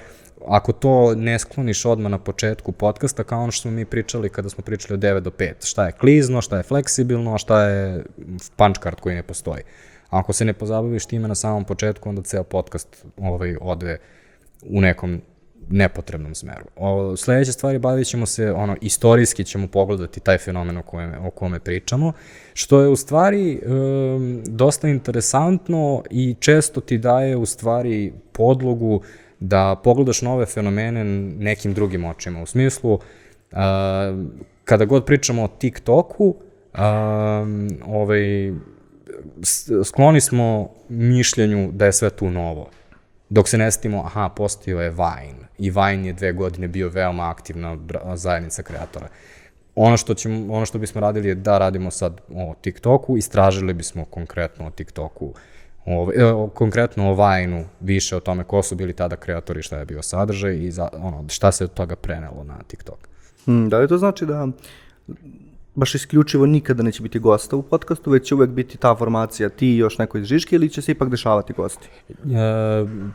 ako 0.47 0.73
to 0.73 1.15
ne 1.15 1.39
skloniš 1.39 1.85
odmah 1.85 2.11
na 2.11 2.19
početku 2.19 2.73
podcasta, 2.73 3.25
kao 3.25 3.43
ono 3.43 3.53
što 3.53 3.63
smo 3.63 3.71
mi 3.71 3.85
pričali 3.85 4.29
kada 4.29 4.49
smo 4.49 4.65
pričali 4.65 4.95
od 4.95 5.01
9 5.01 5.21
do 5.21 5.31
5, 5.31 5.67
šta 5.67 5.87
je 5.87 5.93
klizno, 5.93 6.43
šta 6.43 6.57
je 6.57 6.63
fleksibilno, 6.63 7.39
šta 7.39 7.63
je 7.63 8.05
punch 8.57 8.81
card 8.83 9.01
koji 9.01 9.15
ne 9.15 9.23
postoji. 9.23 9.63
Ako 10.11 10.33
se 10.33 10.45
ne 10.45 10.53
pozabaviš 10.53 11.07
time 11.07 11.29
na 11.29 11.35
samom 11.35 11.65
početku, 11.65 12.09
onda 12.09 12.23
ceo 12.23 12.45
podcast 12.45 13.05
ovaj, 13.17 13.57
ode 13.61 13.99
u 14.63 14.81
nekom 14.81 15.23
nepotrebnom 15.71 16.35
smeru. 16.35 16.65
O, 16.77 17.17
sledeće 17.17 17.53
stvari 17.53 17.79
bavit 17.79 18.07
ćemo 18.07 18.27
se, 18.27 18.53
ono, 18.53 18.77
istorijski 18.81 19.45
ćemo 19.45 19.69
pogledati 19.69 20.21
taj 20.21 20.39
fenomen 20.39 20.77
o 20.77 20.83
kome, 20.83 21.19
o 21.19 21.31
kome 21.31 21.61
pričamo, 21.61 22.13
što 22.55 22.81
je 22.81 22.89
u 22.89 22.97
stvari 22.97 23.61
um, 23.67 24.43
dosta 24.47 24.89
interesantno 24.89 26.03
i 26.11 26.35
često 26.41 26.81
ti 26.81 26.99
daje 26.99 27.37
u 27.37 27.47
stvari 27.47 28.13
podlogu 28.33 29.03
da 29.41 29.81
pogledaš 29.85 30.23
nove 30.23 30.47
fenomene 30.47 31.05
nekim 31.39 31.75
drugim 31.75 32.05
očima. 32.05 32.43
U 32.43 32.47
smislu, 32.47 32.93
uh, 32.93 33.01
kada 34.65 34.85
god 34.85 35.05
pričamo 35.05 35.45
o 35.45 35.49
TikToku, 35.49 36.25
um, 36.25 37.69
ovaj, 37.87 38.53
skloni 39.85 40.21
smo 40.21 40.71
mišljenju 40.89 41.71
da 41.73 41.87
je 41.87 41.93
sve 41.93 42.11
tu 42.11 42.31
novo. 42.31 42.71
Dok 43.29 43.49
se 43.49 43.59
ne 43.59 43.71
setimo, 43.71 44.03
aha, 44.05 44.29
postio 44.37 44.81
je 44.81 44.91
Vine. 44.91 45.46
I 45.59 45.71
Vine 45.71 46.07
je 46.07 46.13
dve 46.13 46.33
godine 46.33 46.69
bio 46.69 46.89
veoma 46.89 47.31
aktivna 47.31 47.79
zajednica 48.15 48.63
kreatora. 48.63 49.09
Ono 49.75 49.97
što, 49.97 50.15
ćemo, 50.15 50.55
ono 50.55 50.67
što 50.67 50.79
bismo 50.79 51.01
radili 51.01 51.29
je 51.29 51.35
da 51.35 51.59
radimo 51.59 51.91
sad 51.91 52.21
o 52.35 52.55
TikToku, 52.61 53.17
istražili 53.17 53.75
bismo 53.75 54.05
konkretno 54.05 54.67
o 54.67 54.71
TikToku, 54.71 55.35
o, 55.87 56.11
e, 56.17 56.25
o, 56.25 56.49
konkretno 56.49 57.11
o 57.11 57.15
Vine-u, 57.15 57.65
više 57.81 58.17
o 58.17 58.21
tome 58.21 58.45
ko 58.45 58.63
su 58.63 58.75
bili 58.75 58.93
tada 58.93 59.17
kreatori, 59.17 59.63
šta 59.63 59.79
je 59.79 59.85
bio 59.85 60.03
sadržaj 60.03 60.57
i 60.57 60.71
za, 60.71 60.89
ono, 60.93 61.25
šta 61.29 61.53
se 61.53 61.65
od 61.65 61.75
toga 61.75 61.97
prenelo 61.97 62.45
na 62.45 62.59
TikTok. 62.67 63.09
Hmm, 63.45 63.69
da 63.69 63.79
li 63.79 63.89
to 63.89 63.99
znači 63.99 64.27
da 64.27 64.49
baš 65.77 65.95
isključivo 65.95 66.47
nikada 66.47 66.83
neće 66.83 67.03
biti 67.03 67.19
gosta 67.19 67.57
u 67.57 67.63
podcastu, 67.63 68.11
već 68.11 68.29
će 68.29 68.35
uvek 68.35 68.51
biti 68.51 68.79
ta 68.79 68.95
formacija 68.95 69.49
ti 69.49 69.69
i 69.69 69.77
još 69.77 69.99
neko 69.99 70.19
iz 70.19 70.27
Žiške 70.27 70.57
ili 70.57 70.69
će 70.69 70.83
se 70.83 70.93
ipak 70.93 71.09
dešavati 71.09 71.53
gosti? 71.53 71.89
E, 72.09 72.15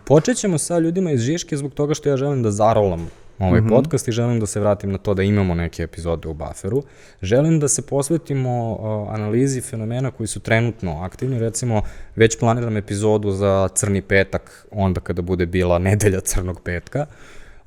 počet 0.06 0.38
ćemo 0.38 0.58
sa 0.58 0.80
ljudima 0.80 1.12
iz 1.12 1.22
Žiške 1.22 1.58
zbog 1.58 1.74
toga 1.74 1.94
što 1.94 2.10
ja 2.10 2.18
želim 2.18 2.44
da 2.44 2.52
zarolam 2.52 3.10
ovaj 3.40 3.62
podcast 3.70 4.08
i 4.08 4.12
želim 4.12 4.40
da 4.40 4.46
se 4.46 4.60
vratim 4.60 4.92
na 4.92 4.98
to 4.98 5.14
da 5.14 5.24
imamo 5.24 5.56
neke 5.56 5.84
epizode 5.84 6.28
u 6.28 6.34
bufferu. 6.34 6.84
Želim 7.22 7.60
da 7.60 7.68
se 7.68 7.82
posvetimo 7.82 8.72
uh, 8.72 9.14
analizi 9.14 9.62
fenomena 9.62 10.12
koji 10.12 10.28
su 10.28 10.40
trenutno 10.40 11.02
aktivni, 11.02 11.40
recimo 11.40 11.82
već 12.16 12.40
planiram 12.40 12.78
epizodu 12.78 13.32
za 13.32 13.68
Crni 13.76 14.02
petak, 14.02 14.68
onda 14.72 15.02
kada 15.02 15.22
bude 15.22 15.46
bila 15.46 15.80
nedelja 15.80 16.20
Crnog 16.20 16.62
petka, 16.62 17.06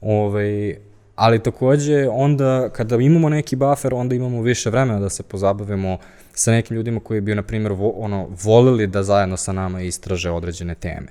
ovaj, 0.01 0.77
ali 1.17 1.43
takođe 1.43 2.09
onda 2.09 2.69
kada 2.69 2.97
imamo 2.97 3.29
neki 3.29 3.57
buffer, 3.57 3.95
onda 3.95 4.15
imamo 4.15 4.43
više 4.43 4.71
vremena 4.71 5.01
da 5.01 5.09
se 5.09 5.23
pozabavimo 5.23 5.99
sa 6.33 6.53
nekim 6.53 6.77
ljudima 6.77 7.01
koji 7.01 7.21
bi, 7.21 7.35
na 7.35 7.43
primjer, 7.43 7.73
vo, 7.73 7.91
ono, 7.97 8.29
volili 8.45 8.87
da 8.87 9.03
zajedno 9.03 9.37
sa 9.37 9.53
nama 9.53 9.83
istraže 9.83 10.31
određene 10.31 10.75
teme. 10.75 11.07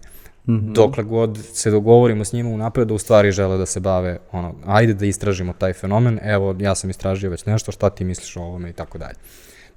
Mm 0.48 0.54
-hmm. 0.54 0.74
Dokle 0.74 1.04
god 1.04 1.40
se 1.54 1.72
dogovorimo 1.72 2.26
s 2.26 2.34
njima 2.34 2.50
unapred 2.50 2.88
da 2.88 2.94
u 2.94 2.98
stvari 2.98 3.32
žele 3.32 3.58
da 3.58 3.66
se 3.66 3.80
bave, 3.80 4.18
ono, 4.32 4.56
ajde 4.66 4.94
da 4.94 5.06
istražimo 5.06 5.54
taj 5.54 5.74
fenomen, 5.74 6.20
evo, 6.24 6.56
ja 6.60 6.76
sam 6.76 6.90
istražio 6.90 7.30
već 7.30 7.46
nešto, 7.46 7.72
šta 7.72 7.90
ti 7.90 8.04
misliš 8.04 8.38
o 8.38 8.42
ovome 8.42 8.70
i 8.70 8.74
tako 8.74 8.98
dalje. 8.98 9.16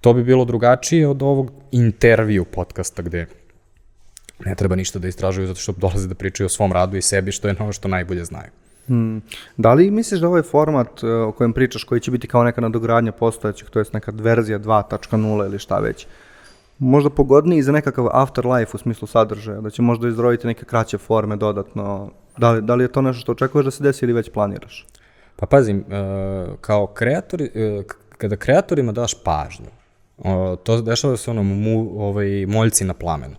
To 0.01 0.13
bi 0.13 0.25
bilo 0.25 0.45
drugačije 0.45 1.09
od 1.09 1.23
ovog 1.23 1.53
intervju 1.73 2.45
podcasta 2.45 3.03
gde 3.03 3.27
ne 4.45 4.55
treba 4.55 4.77
ništa 4.77 4.99
da 4.99 5.09
istražuju 5.09 5.47
zato 5.47 5.61
što 5.61 5.73
dolaze 5.73 6.09
da 6.09 6.15
pričaju 6.15 6.47
o 6.47 6.49
svom 6.49 6.73
radu 6.73 6.97
i 6.97 7.03
sebi 7.03 7.33
što 7.33 7.49
je 7.49 7.57
ono 7.61 7.73
što 7.73 7.89
najbolje 7.89 8.25
znaju. 8.25 8.51
Hmm. 8.87 9.23
Da 9.57 9.75
li 9.75 9.91
misliš 9.91 10.21
da 10.21 10.29
ovaj 10.29 10.43
format 10.43 11.03
uh, 11.03 11.11
o 11.11 11.33
kojem 11.33 11.53
pričaš, 11.53 11.85
koji 11.85 12.01
će 12.01 12.11
biti 12.11 12.29
kao 12.29 12.45
neka 12.45 12.61
nadogradnja 12.61 13.13
postojećeg, 13.13 13.71
to 13.71 13.79
je 13.79 13.85
neka 13.93 14.13
verzija 14.15 14.59
2.0 14.59 15.47
ili 15.47 15.59
šta 15.59 15.79
već, 15.79 16.07
možda 16.79 17.11
pogodniji 17.11 17.63
za 17.63 17.73
nekakav 17.73 18.09
afterlife 18.13 18.71
u 18.75 18.79
smislu 18.79 19.09
sadržaja, 19.09 19.61
da 19.61 19.71
će 19.71 19.83
možda 19.83 20.09
izdrojiti 20.09 20.47
neke 20.47 20.65
kraće 20.65 20.99
forme 20.99 21.37
dodatno. 21.37 22.11
Da 22.37 22.51
li, 22.53 22.63
da 22.63 22.75
li 22.75 22.85
je 22.85 22.93
to 22.93 23.03
nešto 23.03 23.21
što 23.21 23.33
očekuješ 23.33 23.65
da 23.65 23.71
se 23.71 23.83
desi 23.83 24.05
ili 24.05 24.13
već 24.13 24.31
planiraš? 24.31 24.87
Pa 25.37 25.47
pazim, 25.47 25.79
uh, 25.79 26.55
kao 26.61 26.87
kreatori, 26.87 27.51
uh, 27.79 27.85
kada 28.19 28.37
kreatorima 28.37 28.93
daš 28.93 29.15
pažnju, 29.25 29.71
to 30.63 30.81
dešava 30.83 31.17
se 31.17 31.31
ono 31.31 31.43
mu, 31.43 32.03
ovaj, 32.09 32.47
moljci 32.47 32.85
na 32.85 32.95
plamenu. 32.95 33.35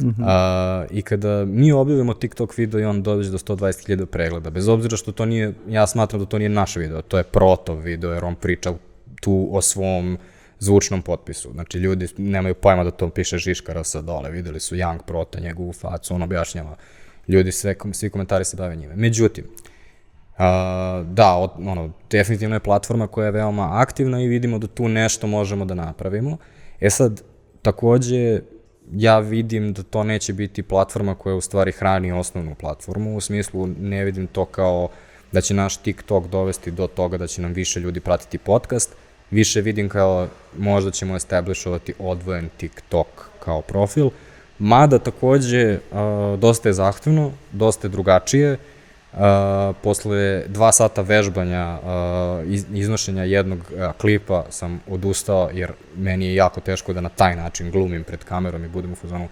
Uh 0.00 0.06
-huh. 0.06 0.84
uh, 0.84 0.96
I 0.96 1.02
kada 1.02 1.44
mi 1.44 1.72
objavimo 1.72 2.14
TikTok 2.14 2.56
video 2.58 2.80
i 2.80 2.84
on 2.84 3.02
dođe 3.02 3.30
do 3.30 3.38
120.000 3.38 4.06
pregleda, 4.06 4.50
bez 4.50 4.68
obzira 4.68 4.96
što 4.96 5.12
to 5.12 5.24
nije, 5.24 5.54
ja 5.68 5.86
smatram 5.86 6.20
da 6.20 6.26
to 6.26 6.38
nije 6.38 6.48
naš 6.48 6.76
video, 6.76 7.02
to 7.02 7.18
je 7.18 7.24
protov 7.24 7.76
video, 7.76 8.12
jer 8.12 8.24
on 8.24 8.34
priča 8.34 8.74
tu 9.20 9.48
o 9.52 9.62
svom 9.62 10.18
zvučnom 10.58 11.02
potpisu. 11.02 11.50
Znači, 11.52 11.78
ljudi 11.78 12.08
nemaju 12.16 12.54
pojma 12.54 12.84
da 12.84 12.90
to 12.90 13.10
piše 13.10 13.38
Žiškara 13.38 13.84
sa 13.84 14.02
dole, 14.02 14.30
videli 14.30 14.60
su 14.60 14.76
Young 14.76 14.98
Prota, 15.06 15.40
njegovu 15.40 15.72
facu, 15.72 16.14
on 16.14 16.22
objašnjava. 16.22 16.76
Ljudi, 17.28 17.52
sve, 17.52 17.74
svi 17.92 18.10
komentari 18.10 18.44
se 18.44 18.56
bave 18.56 18.76
njime. 18.76 18.96
Međutim, 18.96 19.44
Uh, 20.38 20.44
da, 21.06 21.34
od, 21.34 21.50
ono, 21.58 21.92
definitivno 22.10 22.56
je 22.56 22.60
platforma 22.60 23.06
koja 23.06 23.26
je 23.26 23.32
veoma 23.32 23.68
aktivna 23.72 24.22
i 24.22 24.26
vidimo 24.26 24.58
da 24.58 24.66
tu 24.66 24.88
nešto 24.88 25.26
možemo 25.26 25.64
da 25.64 25.74
napravimo. 25.74 26.36
E 26.80 26.90
sad, 26.90 27.22
takođe, 27.62 28.40
ja 28.92 29.18
vidim 29.18 29.72
da 29.72 29.82
to 29.82 30.04
neće 30.04 30.32
biti 30.32 30.62
platforma 30.62 31.14
koja 31.14 31.34
u 31.34 31.40
stvari 31.40 31.72
hrani 31.72 32.12
osnovnu 32.12 32.54
platformu, 32.54 33.16
u 33.16 33.20
smislu 33.20 33.66
ne 33.66 34.04
vidim 34.04 34.26
to 34.26 34.44
kao 34.44 34.88
da 35.32 35.40
će 35.40 35.54
naš 35.54 35.76
TikTok 35.76 36.26
dovesti 36.26 36.70
do 36.70 36.86
toga 36.86 37.16
da 37.18 37.26
će 37.26 37.42
nam 37.42 37.52
više 37.52 37.80
ljudi 37.80 38.00
pratiti 38.00 38.38
podcast, 38.38 38.94
više 39.30 39.60
vidim 39.60 39.88
kao 39.88 40.28
možda 40.58 40.90
ćemo 40.90 41.16
establishovati 41.16 41.94
odvojen 41.98 42.48
TikTok 42.56 43.06
kao 43.44 43.62
profil, 43.62 44.10
mada 44.58 44.98
takođe 44.98 45.78
dosta 46.38 46.68
je 46.68 46.72
zahtevno, 46.72 47.32
dosta 47.52 47.86
je 47.86 47.90
drugačije, 47.90 48.58
Uh, 49.12 49.20
posle 49.82 50.44
dva 50.48 50.72
sata 50.72 51.02
vežbanja, 51.02 51.78
uh, 51.82 52.52
iz, 52.52 52.66
iznošenja 52.72 53.24
jednog 53.24 53.58
uh, 53.58 53.92
klipa 54.00 54.44
sam 54.50 54.80
odustao 54.88 55.50
jer 55.52 55.72
meni 55.96 56.26
je 56.26 56.34
jako 56.34 56.60
teško 56.60 56.92
da 56.92 57.00
na 57.00 57.08
taj 57.08 57.36
način 57.36 57.70
glumim 57.70 58.04
pred 58.04 58.24
kamerom 58.24 58.64
i 58.64 58.68
budem 58.68 58.92
u 58.92 58.94
fazonu 58.94 59.28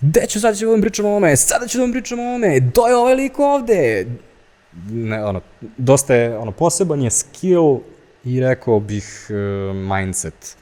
gde 0.00 0.26
ću 0.28 0.40
sad 0.40 0.58
ću 0.58 0.64
da 0.64 0.70
vam 0.70 0.80
pričam 0.80 1.06
o 1.06 1.08
ovome, 1.08 1.36
sada 1.36 1.66
ću 1.66 1.78
da 1.78 1.84
vam 1.84 1.92
pričam 1.92 2.18
o 2.18 2.22
ovome, 2.22 2.60
do 2.60 2.86
je 2.86 2.96
ovaj 2.96 3.14
lik 3.14 3.38
ovde. 3.38 4.06
Ne, 4.90 5.24
ono, 5.24 5.40
dosta 5.76 6.14
je, 6.14 6.38
ono, 6.38 6.52
poseban 6.52 7.02
je 7.02 7.10
skill 7.10 7.78
i 8.24 8.40
rekao 8.40 8.80
bih 8.80 9.26
uh, 9.30 9.76
mindset 9.76 10.56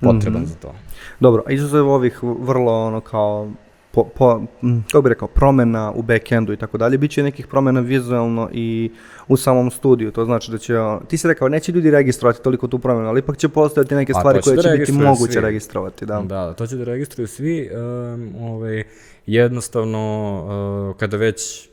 potreban 0.00 0.42
mm 0.42 0.44
-hmm. 0.44 0.48
za 0.48 0.54
to. 0.54 0.74
Dobro, 1.20 1.42
a 1.46 1.52
izuzev 1.52 1.88
ovih 1.88 2.18
vrlo 2.22 2.86
ono 2.86 3.00
kao 3.00 3.50
po, 3.96 4.04
po, 4.04 4.40
kako 4.86 5.02
bih 5.02 5.10
rekao, 5.10 5.28
promena 5.28 5.92
u 5.92 6.02
backendu 6.02 6.52
i 6.52 6.56
tako 6.56 6.78
dalje, 6.78 6.98
bit 6.98 7.10
će 7.10 7.22
nekih 7.22 7.46
promena 7.46 7.80
vizualno 7.80 8.48
i 8.52 8.90
u 9.28 9.36
samom 9.36 9.70
studiju, 9.70 10.10
to 10.10 10.24
znači 10.24 10.50
da 10.50 10.58
će, 10.58 10.74
ti 11.08 11.18
si 11.18 11.28
rekao, 11.28 11.48
neće 11.48 11.72
ljudi 11.72 11.90
registrovati 11.90 12.42
toliko 12.42 12.68
tu 12.68 12.78
promenu, 12.78 13.08
ali 13.08 13.18
ipak 13.18 13.36
će 13.36 13.48
postojati 13.48 13.94
neke 13.94 14.12
A, 14.16 14.18
stvari 14.18 14.40
koje 14.42 14.56
da 14.56 14.62
će 14.62 14.68
biti 14.78 14.92
moguće 14.92 15.32
svi. 15.32 15.40
registrovati. 15.40 16.06
Da. 16.06 16.20
da, 16.20 16.52
to 16.52 16.66
će 16.66 16.76
da 16.76 16.84
registruju 16.84 17.26
svi, 17.26 17.70
um, 17.72 18.34
ovaj, 18.40 18.84
jednostavno, 19.26 20.90
uh, 20.90 20.96
kada 20.96 21.16
već, 21.16 21.68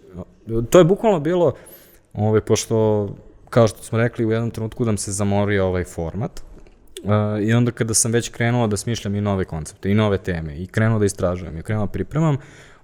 to 0.70 0.78
je 0.78 0.84
bukvalno 0.84 1.20
bilo, 1.20 1.54
ovaj, 2.14 2.42
pošto, 2.42 3.08
kao 3.50 3.68
što 3.68 3.84
smo 3.84 3.98
rekli, 3.98 4.26
u 4.26 4.32
jednom 4.32 4.52
trenutku 4.52 4.86
nam 4.86 4.98
se 4.98 5.12
zamorio 5.12 5.66
ovaj 5.66 5.84
format, 5.84 6.44
Uh, 7.04 7.10
I 7.42 7.54
onda 7.54 7.72
kada 7.72 7.94
sam 7.94 8.12
već 8.12 8.30
krenuo 8.30 8.68
da 8.68 8.78
smišljam 8.78 9.16
i 9.16 9.22
nove 9.22 9.46
koncepte 9.46 9.92
i 9.92 9.94
nove 9.94 10.18
teme 10.18 10.58
i 10.58 10.68
krenuo 10.68 11.00
da 11.00 11.06
istražujem 11.06 11.58
i 11.58 11.64
krenuo 11.64 11.86
da 11.86 11.92
pripremam, 11.92 12.38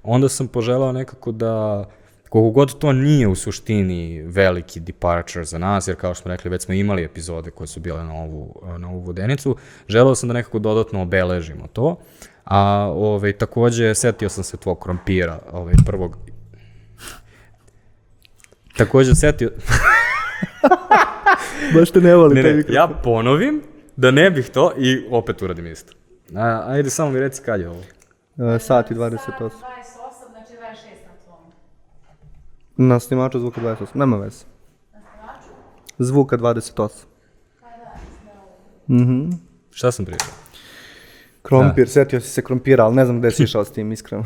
onda 0.03 0.29
sam 0.29 0.47
poželao 0.47 0.91
nekako 0.91 1.31
da 1.31 1.85
koliko 2.29 2.51
god 2.51 2.79
to 2.79 2.93
nije 2.93 3.27
u 3.27 3.35
suštini 3.35 4.21
veliki 4.21 4.79
departure 4.79 5.45
za 5.45 5.57
nas, 5.57 5.87
jer 5.87 5.97
kao 5.97 6.13
što 6.13 6.21
smo 6.21 6.31
rekli, 6.31 6.51
već 6.51 6.63
smo 6.63 6.73
imali 6.73 7.03
epizode 7.03 7.51
koje 7.51 7.67
su 7.67 7.79
bile 7.79 8.03
na 8.03 8.13
ovu, 8.13 8.61
na 8.77 8.89
ovu 8.89 8.99
vodenicu, 8.99 9.55
želeo 9.87 10.15
sam 10.15 10.29
da 10.29 10.33
nekako 10.33 10.59
dodatno 10.59 11.01
obeležimo 11.01 11.67
to, 11.73 11.99
a 12.43 12.91
ovaj, 12.95 13.33
takođe 13.33 13.95
setio 13.95 14.29
sam 14.29 14.43
se 14.43 14.57
tvog 14.57 14.79
krompira, 14.79 15.39
ovaj, 15.51 15.73
prvog... 15.85 16.17
Takođe 18.77 19.15
setio... 19.15 19.51
Baš 21.73 21.91
te 21.91 22.01
ne 22.01 22.15
voli 22.15 22.35
ne, 22.35 22.43
ne, 22.43 22.63
Ja 22.69 22.87
ponovim, 23.03 23.61
da 23.99 24.11
ne 24.11 24.31
bih 24.31 24.49
to 24.49 24.73
i 24.77 25.07
opet 25.11 25.41
uradim 25.41 25.67
isto. 25.67 25.93
A, 26.35 26.63
ajde 26.67 26.89
samo 26.89 27.11
mi 27.11 27.19
reci 27.19 27.41
kad 27.41 27.59
je 27.59 27.69
ovo. 27.69 27.79
Uh, 27.79 28.61
sat 28.61 28.91
i 28.91 28.95
28. 28.95 29.17
Sat 29.17 29.29
28, 29.29 29.49
znači 30.31 30.53
26 30.53 30.57
na 31.05 31.15
tvom. 31.25 31.37
Na 32.87 32.99
snimaču 32.99 33.39
zvuka 33.39 33.61
28, 33.61 33.85
nema 33.93 34.17
veze. 34.17 34.45
Na 34.93 34.99
snimaču? 35.01 35.47
Zvuka 35.99 36.37
28. 36.37 36.89
Pa 37.61 37.67
da, 37.67 37.99
Mhm. 38.87 39.13
Mm 39.13 39.29
Šta 39.71 39.91
sam 39.91 40.05
pričao? 40.05 40.27
Krompir, 41.41 41.85
da. 41.85 41.91
setio 41.91 42.21
si 42.21 42.29
se 42.29 42.41
krompira, 42.41 42.85
ali 42.85 42.95
ne 42.95 43.05
znam 43.05 43.19
gde 43.19 43.31
si 43.31 43.43
išao 43.43 43.65
s 43.65 43.71
tim, 43.71 43.91
iskreno. 43.91 44.23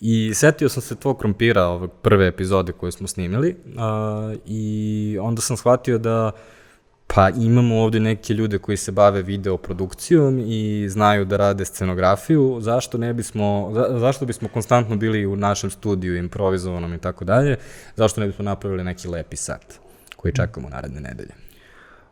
I 0.00 0.34
setio 0.34 0.68
sam 0.68 0.82
se 0.82 0.96
tvog 0.96 1.18
krompira, 1.18 1.62
ove 1.64 1.88
prve 1.88 2.26
epizode 2.26 2.72
koje 2.72 2.92
smo 2.92 3.06
snimili, 3.06 3.56
uh, 3.66 3.74
i 4.46 5.18
onda 5.20 5.42
sam 5.42 5.56
shvatio 5.56 5.98
da 5.98 6.26
uh, 6.26 6.40
Pa 7.06 7.30
imamo 7.30 7.82
ovde 7.82 8.00
neke 8.00 8.34
ljude 8.34 8.58
koji 8.58 8.76
se 8.76 8.92
bave 8.92 9.22
videoprodukcijom 9.22 10.38
i 10.46 10.86
znaju 10.88 11.24
da 11.24 11.36
rade 11.36 11.64
scenografiju, 11.64 12.58
zašto 12.60 12.98
ne 12.98 13.12
bismo, 13.12 13.70
za, 13.74 13.98
zašto 13.98 14.26
bismo 14.26 14.48
konstantno 14.48 14.96
bili 14.96 15.26
u 15.26 15.36
našem 15.36 15.70
studiju 15.70 16.16
improvizovanom 16.16 16.94
i 16.94 16.98
tako 16.98 17.24
dalje, 17.24 17.56
zašto 17.96 18.20
ne 18.20 18.26
bismo 18.26 18.44
napravili 18.44 18.84
neki 18.84 19.08
lepi 19.08 19.36
sat 19.36 19.80
koji 20.16 20.34
čekamo 20.34 20.68
naredne 20.68 21.00
nedelje. 21.00 21.43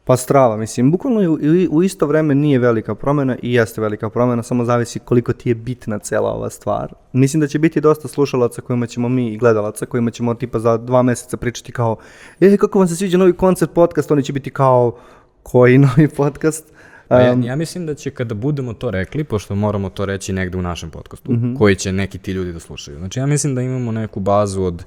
Pa 0.04 0.16
strava, 0.16 0.56
mislim, 0.56 0.90
bukvalno 0.90 1.30
u, 1.30 1.38
u 1.70 1.82
isto 1.82 2.06
vreme 2.06 2.34
nije 2.34 2.58
velika 2.58 2.94
promena 2.94 3.36
i 3.42 3.54
jeste 3.54 3.80
velika 3.80 4.10
promena, 4.10 4.42
samo 4.42 4.64
zavisi 4.64 4.98
koliko 4.98 5.32
ti 5.32 5.48
je 5.48 5.54
bitna 5.54 5.98
cela 5.98 6.30
ova 6.30 6.50
stvar. 6.50 6.94
Mislim 7.12 7.40
da 7.40 7.46
će 7.46 7.58
biti 7.58 7.80
dosta 7.80 8.08
slušalaca 8.08 8.62
kojima 8.62 8.86
ćemo 8.86 9.08
mi 9.08 9.32
i 9.32 9.38
gledalaca, 9.38 9.86
kojima 9.86 10.10
ćemo 10.10 10.34
tipa 10.34 10.58
za 10.58 10.76
dva 10.76 11.02
meseca 11.02 11.36
pričati 11.36 11.72
kao, 11.72 11.96
e, 12.40 12.56
kako 12.56 12.78
vam 12.78 12.88
se 12.88 12.96
sviđa 12.96 13.18
novi 13.18 13.32
koncert 13.32 13.72
podcast, 13.74 14.10
oni 14.10 14.22
će 14.22 14.32
biti 14.32 14.50
kao, 14.50 14.98
koji 15.42 15.78
novi 15.88 16.08
podcast? 16.08 16.72
Um, 17.10 17.18
ja, 17.18 17.36
ja 17.50 17.56
mislim 17.56 17.86
da 17.86 17.94
će 17.94 18.10
kada 18.10 18.34
budemo 18.34 18.74
to 18.74 18.90
rekli, 18.90 19.24
pošto 19.24 19.54
moramo 19.54 19.90
to 19.90 20.04
reći 20.04 20.32
negde 20.32 20.58
u 20.58 20.62
našem 20.62 20.90
podcastu, 20.90 21.32
uh 21.32 21.38
mhm. 21.38 21.46
-huh. 21.46 21.58
koji 21.58 21.76
će 21.76 21.92
neki 21.92 22.18
ti 22.18 22.32
ljudi 22.32 22.52
da 22.52 22.60
slušaju. 22.60 22.98
Znači 22.98 23.18
ja 23.18 23.26
mislim 23.26 23.54
da 23.54 23.62
imamo 23.62 23.92
neku 23.92 24.20
bazu 24.20 24.62
od 24.62 24.84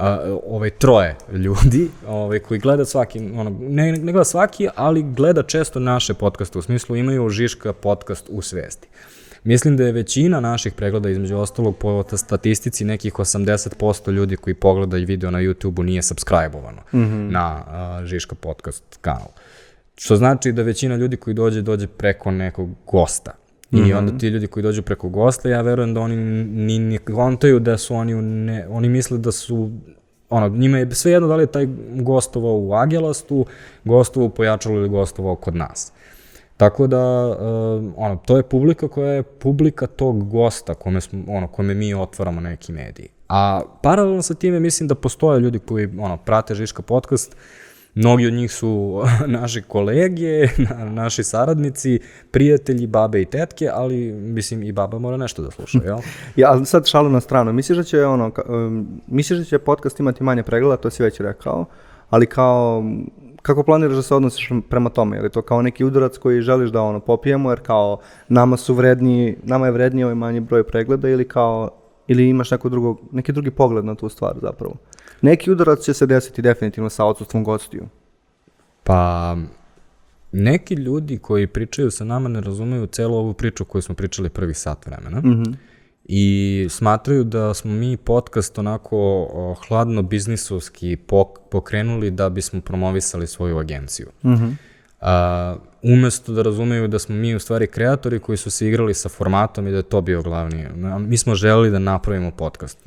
a, 0.00 0.38
ovaj 0.46 0.70
troje 0.70 1.16
ljudi 1.32 1.88
ovaj 2.06 2.38
koji 2.38 2.60
gleda 2.60 2.84
svaki 2.84 3.18
ono 3.18 3.56
ne 3.60 3.92
ne 3.92 4.12
gleda 4.12 4.24
svaki 4.24 4.68
ali 4.74 5.02
gleda 5.02 5.42
često 5.42 5.80
naše 5.80 6.14
podcaste 6.14 6.58
u 6.58 6.62
smislu 6.62 6.96
imaju 6.96 7.28
Žiška 7.28 7.72
podcast 7.72 8.26
u 8.30 8.42
svesti 8.42 8.88
Mislim 9.44 9.76
da 9.76 9.84
je 9.84 9.92
većina 9.92 10.40
naših 10.40 10.72
pregleda, 10.72 11.10
između 11.10 11.36
ostalog, 11.36 11.76
po 11.76 12.04
statistici 12.16 12.84
nekih 12.84 13.12
80% 13.12 14.10
ljudi 14.10 14.36
koji 14.36 14.54
pogledaju 14.54 15.06
video 15.06 15.30
na 15.30 15.38
YouTube-u 15.38 15.82
nije 15.82 16.02
subscribe-ovano 16.02 16.82
mm 16.92 16.98
-hmm. 16.98 17.30
na 17.30 17.64
uh, 18.00 18.06
Žiška 18.06 18.34
podcast 18.34 18.98
kanal. 19.00 19.28
Što 19.96 20.16
znači 20.16 20.52
da 20.52 20.62
većina 20.62 20.96
ljudi 20.96 21.16
koji 21.16 21.34
dođe, 21.34 21.62
dođe 21.62 21.86
preko 21.86 22.30
nekog 22.30 22.68
gosta. 22.86 23.32
I 23.72 23.76
mm 23.76 23.84
-hmm. 23.84 23.98
onda 23.98 24.18
ti 24.18 24.28
ljudi 24.28 24.46
koji 24.46 24.62
dođu 24.62 24.82
preko 24.82 25.08
gosta, 25.08 25.48
ja 25.48 25.60
verujem 25.60 25.94
da 25.94 26.00
oni 26.00 26.16
ni 26.46 26.78
ne 26.78 26.98
kontaju 26.98 27.60
da 27.60 27.78
su 27.78 27.94
oni, 27.94 28.14
ne, 28.22 28.66
oni 28.68 28.88
misle 28.88 29.18
da 29.18 29.32
su 29.32 29.70
ono, 30.30 30.48
njima 30.48 30.78
je 30.78 30.94
sve 30.94 31.12
jedno 31.12 31.28
da 31.28 31.36
li 31.36 31.42
je 31.42 31.46
taj 31.46 31.68
gostovao 31.94 32.58
u 32.58 32.74
Agelastu, 32.74 33.46
gostovao 33.84 34.26
u 34.26 34.30
Pojačalu 34.30 34.76
ili 34.76 34.88
gostovao 34.88 35.36
kod 35.36 35.56
nas. 35.56 35.92
Tako 36.56 36.86
da, 36.86 37.28
uh, 37.28 37.92
ono, 37.96 38.16
to 38.16 38.36
je 38.36 38.42
publika 38.42 38.88
koja 38.88 39.12
je 39.12 39.22
publika 39.22 39.86
tog 39.86 40.30
gosta 40.30 40.74
kome, 40.74 41.00
smo, 41.00 41.22
ono, 41.28 41.46
kome 41.46 41.74
mi 41.74 41.94
otvaramo 41.94 42.40
neki 42.40 42.72
mediji. 42.72 43.08
A 43.28 43.62
paralelno 43.82 44.22
sa 44.22 44.34
time 44.34 44.60
mislim 44.60 44.88
da 44.88 44.94
postoje 44.94 45.40
ljudi 45.40 45.58
koji 45.58 45.88
ono, 45.98 46.16
prate 46.16 46.54
Žiška 46.54 46.82
podcast, 46.82 47.36
Mnogi 47.94 48.26
od 48.26 48.32
njih 48.32 48.52
su 48.52 49.02
naši 49.26 49.62
kolege, 49.62 50.48
na, 50.70 50.84
naši 50.84 51.24
saradnici, 51.24 51.98
prijatelji, 52.30 52.86
babe 52.86 53.22
i 53.22 53.24
tetke, 53.24 53.68
ali 53.72 54.12
mislim 54.12 54.62
i 54.62 54.72
baba 54.72 54.98
mora 54.98 55.16
nešto 55.16 55.42
da 55.42 55.50
sluša, 55.50 55.78
jel? 55.84 55.98
Ja, 56.36 56.50
ali 56.50 56.66
sad 56.66 56.86
šalu 56.86 57.08
na 57.08 57.20
stranu. 57.20 57.52
Misliš 57.52 57.78
da 57.78 57.84
će, 57.84 58.04
ono, 58.04 58.30
ka, 58.30 58.42
um, 58.48 59.00
misliš 59.06 59.38
da 59.38 59.44
će 59.44 59.58
podcast 59.58 60.00
imati 60.00 60.22
manje 60.22 60.42
pregleda, 60.42 60.76
to 60.76 60.90
si 60.90 61.02
već 61.02 61.20
rekao, 61.20 61.64
ali 62.10 62.26
kao, 62.26 62.84
kako 63.42 63.62
planiraš 63.62 63.96
da 63.96 64.02
se 64.02 64.14
odnosiš 64.14 64.50
prema 64.68 64.90
tome? 64.90 65.16
Je 65.16 65.22
li 65.22 65.30
to 65.30 65.42
kao 65.42 65.62
neki 65.62 65.84
udarac 65.84 66.18
koji 66.18 66.40
želiš 66.40 66.70
da 66.70 66.82
ono 66.82 67.00
popijemo, 67.00 67.50
jer 67.50 67.60
kao 67.60 67.98
nama 68.28 68.56
su 68.56 68.74
vredniji, 68.74 69.36
nama 69.42 69.66
je 69.66 69.72
vredniji 69.72 70.04
ovaj 70.04 70.14
manji 70.14 70.40
broj 70.40 70.64
pregleda 70.64 71.08
ili 71.08 71.28
kao, 71.28 71.70
ili 72.06 72.28
imaš 72.28 72.50
neko 72.50 72.68
drugo, 72.68 72.96
neki 73.12 73.32
drugi 73.32 73.50
pogled 73.50 73.84
na 73.84 73.94
tu 73.94 74.08
stvar 74.08 74.34
zapravo? 74.42 74.74
Neki 75.22 75.50
udarac 75.50 75.80
će 75.80 75.94
se 75.94 76.06
desiti 76.06 76.42
definitivno 76.42 76.90
sa 76.90 77.04
odsustvom 77.04 77.44
gostiju. 77.44 77.88
Pa, 78.84 79.36
neki 80.32 80.74
ljudi 80.74 81.18
koji 81.18 81.46
pričaju 81.46 81.90
sa 81.90 82.04
nama 82.04 82.28
ne 82.28 82.40
razumeju 82.40 82.86
celu 82.86 83.16
ovu 83.16 83.34
priču 83.34 83.64
koju 83.64 83.82
smo 83.82 83.94
pričali 83.94 84.28
prvih 84.28 84.58
sat 84.58 84.86
vremena. 84.86 85.20
Mm 85.20 85.24
-hmm. 85.24 85.54
I 86.04 86.66
smatraju 86.70 87.24
da 87.24 87.54
smo 87.54 87.72
mi 87.72 87.96
podcast 87.96 88.58
onako 88.58 88.96
o, 89.32 89.54
hladno 89.68 90.02
biznisovski 90.02 90.96
pok 90.96 91.28
pokrenuli 91.50 92.10
da 92.10 92.28
bismo 92.28 92.60
promovisali 92.60 93.26
svoju 93.26 93.58
agenciju. 93.58 94.06
Mm 94.24 94.28
-hmm. 94.28 94.54
A, 95.00 95.56
umesto 95.82 96.32
da 96.32 96.42
razumeju 96.42 96.88
da 96.88 96.98
smo 96.98 97.14
mi 97.14 97.34
u 97.34 97.38
stvari 97.40 97.66
kreatori 97.66 98.18
koji 98.18 98.38
su 98.38 98.50
se 98.50 98.68
igrali 98.68 98.94
sa 98.94 99.08
formatom 99.08 99.66
i 99.66 99.70
da 99.70 99.76
je 99.76 99.82
to 99.82 100.00
bio 100.00 100.22
glavni. 100.22 100.66
Mi 100.98 101.16
smo 101.16 101.34
želeli 101.34 101.70
da 101.70 101.78
napravimo 101.78 102.30
podcast 102.30 102.86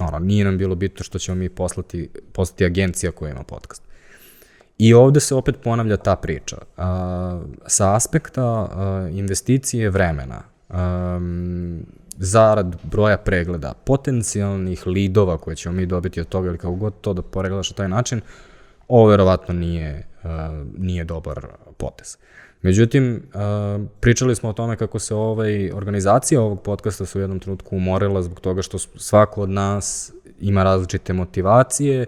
ono, 0.00 0.18
nije 0.18 0.44
nam 0.44 0.58
bilo 0.58 0.74
bitno 0.74 1.04
što 1.04 1.18
ćemo 1.18 1.34
mi 1.34 1.48
poslati, 1.48 2.10
poslati 2.32 2.64
agencija 2.64 3.12
koja 3.12 3.30
ima 3.30 3.42
podcast. 3.42 3.82
I 4.78 4.94
ovde 4.94 5.20
se 5.20 5.34
opet 5.34 5.56
ponavlja 5.64 5.96
ta 5.96 6.16
priča. 6.16 6.56
Uh, 6.56 6.84
sa 7.66 7.94
aspekta 7.94 8.62
uh, 8.62 9.18
investicije 9.18 9.90
vremena, 9.90 10.42
um, 10.68 11.86
zarad 12.16 12.76
broja 12.82 13.16
pregleda, 13.16 13.74
potencijalnih 13.84 14.86
lidova 14.86 15.38
koje 15.38 15.56
ćemo 15.56 15.74
mi 15.74 15.86
dobiti 15.86 16.20
od 16.20 16.28
toga 16.28 16.48
ili 16.48 16.58
kako 16.58 16.74
god 16.74 17.00
to 17.00 17.12
da 17.14 17.22
poreglaš 17.22 17.70
na 17.70 17.76
taj 17.76 17.88
način, 17.88 18.20
ovo 18.88 19.08
verovatno 19.08 19.54
nije, 19.54 20.06
uh, 20.24 20.30
nije 20.78 21.04
dobar 21.04 21.46
potez. 21.76 22.16
Međutim, 22.62 23.22
pričali 24.00 24.34
smo 24.34 24.48
o 24.48 24.52
tome 24.52 24.76
kako 24.76 24.98
se 24.98 25.14
ovaj, 25.14 25.70
organizacija 25.72 26.40
ovog 26.40 26.62
podcasta 26.62 27.06
su 27.06 27.18
u 27.18 27.20
jednom 27.20 27.38
trenutku 27.38 27.76
umorila 27.76 28.22
zbog 28.22 28.40
toga 28.40 28.62
što 28.62 28.78
svako 28.78 29.42
od 29.42 29.50
nas 29.50 30.12
ima 30.40 30.62
različite 30.62 31.12
motivacije, 31.12 32.06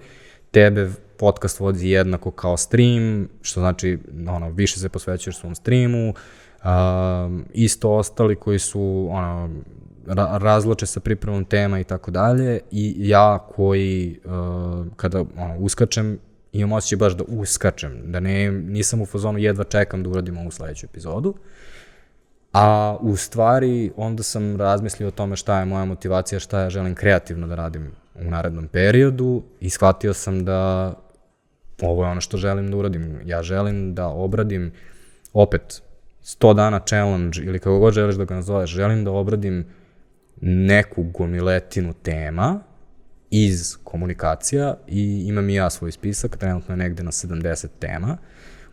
tebe 0.51 0.91
podcast 1.17 1.61
vodi 1.61 1.91
jednako 1.91 2.31
kao 2.31 2.57
stream, 2.57 3.29
što 3.43 3.61
znači 3.61 3.99
ono, 4.29 4.51
više 4.51 4.79
se 4.79 4.89
posvećuješ 4.89 5.39
svom 5.39 5.55
streamu, 5.55 6.09
uh, 6.09 6.15
isto 7.53 7.91
ostali 7.91 8.37
koji 8.37 8.59
su 8.59 9.09
ono, 9.11 9.51
ra 10.07 10.39
razloče 10.39 10.87
sa 10.87 11.01
pripremom 11.01 11.45
tema 11.45 11.81
i 11.81 11.85
tako 11.85 12.11
dalje 12.11 12.61
i 12.71 12.95
ja 12.99 13.39
koji 13.57 14.21
kada 14.97 15.25
ono, 15.37 15.57
uskačem 15.59 16.19
imam 16.53 16.73
osjećaj 16.73 16.97
baš 16.97 17.13
da 17.13 17.25
uskačem, 17.29 18.13
da 18.13 18.21
ne, 18.21 18.53
nisam 18.53 19.01
u 19.01 19.07
fazonu 19.07 19.39
jedva 19.39 19.65
čekam 19.65 20.03
da 20.03 20.11
uradim 20.11 20.39
ovu 20.39 20.51
sledeću 20.51 20.87
epizodu. 20.87 21.35
A 22.53 22.97
u 23.01 23.17
stvari 23.17 23.93
onda 23.97 24.23
sam 24.23 24.57
razmislio 24.57 25.09
o 25.09 25.11
tome 25.11 25.37
šta 25.37 25.59
je 25.59 25.65
moja 25.65 25.85
motivacija, 25.85 26.41
šta 26.41 26.61
ja 26.61 26.71
želim 26.71 26.95
kreativno 26.95 27.47
da 27.47 27.55
radim 27.55 27.93
u 28.15 28.31
narednom 28.31 28.69
periodu 28.69 29.43
i 29.61 29.71
shvatio 29.71 30.15
sam 30.15 30.45
da 30.45 30.93
ovo 31.83 32.05
je 32.05 32.11
ono 32.11 32.21
što 32.21 32.37
želim 32.37 32.71
da 32.71 32.77
uradim. 32.77 33.21
Ja 33.25 33.43
želim 33.43 33.95
da 33.95 34.07
obradim 34.07 34.73
opet 35.33 35.83
100 36.23 36.55
dana 36.55 36.81
challenge 36.81 37.41
ili 37.43 37.59
kako 37.59 37.79
god 37.79 37.95
želiš 37.95 38.15
da 38.15 38.25
ga 38.25 38.35
nazoveš, 38.35 38.71
želim 38.71 39.05
da 39.05 39.11
obradim 39.11 39.67
neku 40.41 41.03
gomiletinu 41.03 41.93
tema 41.93 42.61
iz 43.31 43.77
komunikacija 43.85 44.75
i 44.89 45.25
imam 45.27 45.51
i 45.51 45.55
ja 45.55 45.71
svoj 45.71 45.93
spisak, 45.93 46.37
trenutno 46.37 46.73
je 46.73 46.77
negde 46.79 47.03
na 47.03 47.11
70 47.11 47.67
tema, 47.79 48.17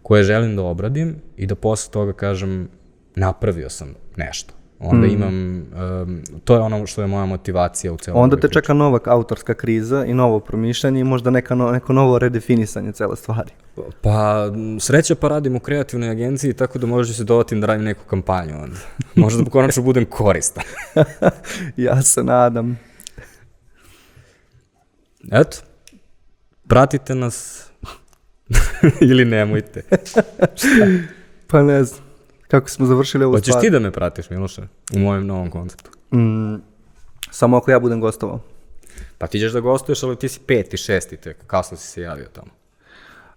koje 0.02 0.24
želim 0.24 0.56
da 0.56 0.64
obradim 0.64 1.16
i 1.38 1.46
da 1.46 1.56
posle 1.56 1.92
toga 1.92 2.14
kažem 2.14 2.70
napravio 3.16 3.70
sam 3.70 3.94
nešto. 4.16 4.54
Onda 4.80 5.08
mm. 5.08 5.12
imam, 5.12 5.66
um, 6.02 6.22
to 6.44 6.54
je 6.54 6.60
ono 6.60 6.88
što 6.88 7.02
je 7.02 7.08
moja 7.08 7.26
motivacija 7.26 7.94
u 7.94 7.98
celom 7.98 8.22
Onda 8.24 8.40
te 8.40 8.48
čeka 8.48 8.74
nova 8.74 9.00
autorska 9.06 9.54
kriza 9.54 10.06
i 10.06 10.14
novo 10.14 10.40
promišljanje 10.40 11.00
i 11.00 11.04
možda 11.04 11.30
neka 11.30 11.56
no, 11.56 11.72
neko 11.72 11.94
novo 11.94 12.20
redefinisanje 12.20 12.92
cele 12.92 13.16
stvari. 13.16 13.52
Pa, 14.02 14.52
sreća 14.80 15.16
pa 15.16 15.28
radim 15.28 15.56
u 15.56 15.60
kreativnoj 15.60 16.10
agenciji, 16.10 16.54
tako 16.54 16.80
da 16.80 16.88
možda 16.88 17.14
se 17.14 17.24
dovatim 17.24 17.62
da 17.62 17.68
radim 17.68 17.86
neku 17.86 18.06
kampanju 18.06 18.54
onda. 18.64 18.78
Možda 19.16 19.44
da 19.44 19.50
konačno 19.50 19.84
budem 19.84 20.06
koristan. 20.06 20.64
ja 21.78 22.02
se 22.02 22.24
nadam. 22.24 22.80
Eto, 25.32 25.58
pratite 26.68 27.16
nas 27.16 27.68
ili 29.10 29.26
nemojte. 29.26 29.84
pa 31.50 31.64
ne 31.64 31.84
znam. 31.84 32.02
Kako 32.48 32.70
smo 32.70 32.86
završili 32.86 33.26
ovu 33.26 33.34
Hoćeš 33.34 33.48
stvar? 33.48 33.62
ti 33.62 33.70
da 33.70 33.80
me 33.80 33.92
pratiš, 33.92 34.30
Miloše, 34.30 34.62
u 34.96 35.00
mojem 35.00 35.26
novom 35.26 35.50
konceptu? 35.52 35.92
Mm, 36.16 36.56
samo 37.32 37.58
ako 37.58 37.72
ja 37.72 37.80
budem 37.80 38.02
gostovao. 38.02 38.40
Pa 39.18 39.28
ti 39.28 39.40
ćeš 39.40 39.52
da 39.52 39.60
gostuješ, 39.60 40.04
ali 40.04 40.16
ti 40.16 40.30
si 40.30 40.40
peti, 40.48 40.78
šesti 40.78 41.18
tek, 41.18 41.38
kasno 41.48 41.78
si 41.78 41.88
se 41.88 42.02
javio 42.02 42.28
tamo. 42.34 42.52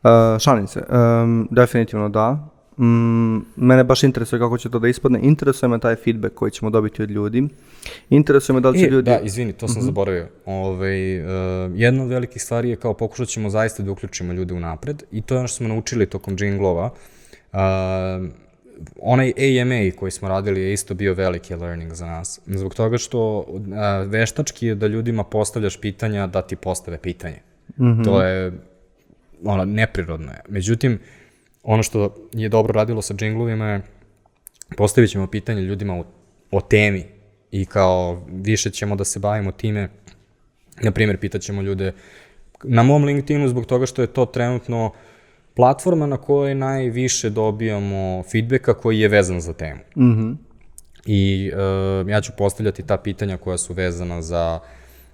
Uh, 0.02 0.38
šalim 0.38 0.66
se, 0.66 0.82
um, 0.88 1.48
definitivno 1.50 2.08
da. 2.08 2.48
Mm, 2.78 3.38
mene 3.56 3.84
baš 3.84 4.02
interesuje 4.02 4.40
kako 4.40 4.58
će 4.58 4.70
to 4.70 4.78
da 4.78 4.88
ispadne. 4.88 5.20
Interesuje 5.22 5.68
me 5.68 5.78
taj 5.78 5.96
feedback 5.96 6.34
koji 6.34 6.50
ćemo 6.50 6.70
dobiti 6.70 7.02
od 7.02 7.10
ljudi. 7.10 7.48
Interesuje 8.10 8.54
me 8.54 8.60
da 8.60 8.70
li 8.70 8.78
će 8.78 8.86
e, 8.86 8.88
ljudi... 8.88 9.10
Da, 9.10 9.18
izvini, 9.18 9.52
to 9.52 9.68
sam 9.68 9.76
mhm. 9.76 9.82
-huh. 9.82 9.84
zaboravio. 9.84 10.28
Ove, 10.46 10.68
ovaj, 10.68 11.20
uh, 11.20 11.72
jedna 11.74 12.02
od 12.02 12.08
velikih 12.08 12.42
stvari 12.42 12.70
je 12.70 12.76
kao 12.76 12.94
pokušat 12.94 13.28
ćemo 13.28 13.50
zaista 13.50 13.82
da 13.82 13.90
uključimo 13.90 14.32
ljude 14.32 14.54
u 14.54 14.60
napred 14.60 15.02
i 15.12 15.22
to 15.22 15.34
je 15.34 15.38
ono 15.38 15.48
što 15.48 15.56
smo 15.56 15.68
naučili 15.68 16.06
tokom 16.06 16.36
džinglova. 16.36 16.90
Uh, 17.52 17.58
onaj 19.00 19.32
AMA 19.38 19.96
koji 19.96 20.10
smo 20.10 20.28
radili 20.28 20.60
je 20.60 20.72
isto 20.72 20.94
bio 20.94 21.14
veliki 21.14 21.54
learning 21.54 21.92
za 21.92 22.06
nas. 22.06 22.40
Zbog 22.46 22.74
toga 22.74 22.98
što 22.98 23.38
uh, 23.38 23.64
veštački 24.06 24.66
je 24.66 24.74
da 24.74 24.86
ljudima 24.86 25.24
postavljaš 25.24 25.80
pitanja 25.80 26.26
da 26.26 26.42
ti 26.42 26.56
postave 26.56 26.98
pitanje. 26.98 27.38
Mm 27.78 27.84
-hmm. 27.84 28.04
To 28.04 28.22
je 28.22 28.52
ono, 29.44 29.64
neprirodno 29.64 30.32
je. 30.32 30.40
Međutim, 30.48 30.98
ono 31.62 31.82
što 31.82 32.28
je 32.32 32.48
dobro 32.48 32.72
radilo 32.72 33.02
sa 33.02 33.14
džinglovima 33.14 33.66
je 33.66 33.82
postavit 34.76 35.10
ćemo 35.10 35.26
pitanje 35.26 35.62
ljudima 35.62 35.94
o, 35.94 36.04
o 36.50 36.60
temi 36.60 37.19
i 37.52 37.66
kao 37.66 38.22
više 38.28 38.70
ćemo 38.70 38.96
da 38.96 39.04
se 39.04 39.18
bavimo 39.18 39.52
time, 39.52 39.88
na 40.82 40.90
primjer, 40.90 41.18
pitaćemo 41.18 41.62
ljude 41.62 41.92
na 42.62 42.82
mom 42.82 43.04
LinkedInu 43.04 43.48
zbog 43.48 43.66
toga 43.66 43.86
što 43.86 44.02
je 44.02 44.06
to 44.06 44.26
trenutno 44.26 44.92
platforma 45.54 46.06
na 46.06 46.16
kojoj 46.16 46.54
najviše 46.54 47.30
dobijamo 47.30 48.22
feedbacka 48.32 48.74
koji 48.74 49.00
je 49.00 49.08
vezan 49.08 49.40
za 49.40 49.52
temu. 49.52 49.80
Mm 49.96 50.02
-hmm. 50.02 50.36
I 51.06 51.52
uh, 52.02 52.08
ja 52.08 52.20
ću 52.20 52.32
postavljati 52.38 52.86
ta 52.86 52.96
pitanja 52.96 53.36
koja 53.36 53.58
su 53.58 53.72
vezana 53.72 54.22
za 54.22 54.58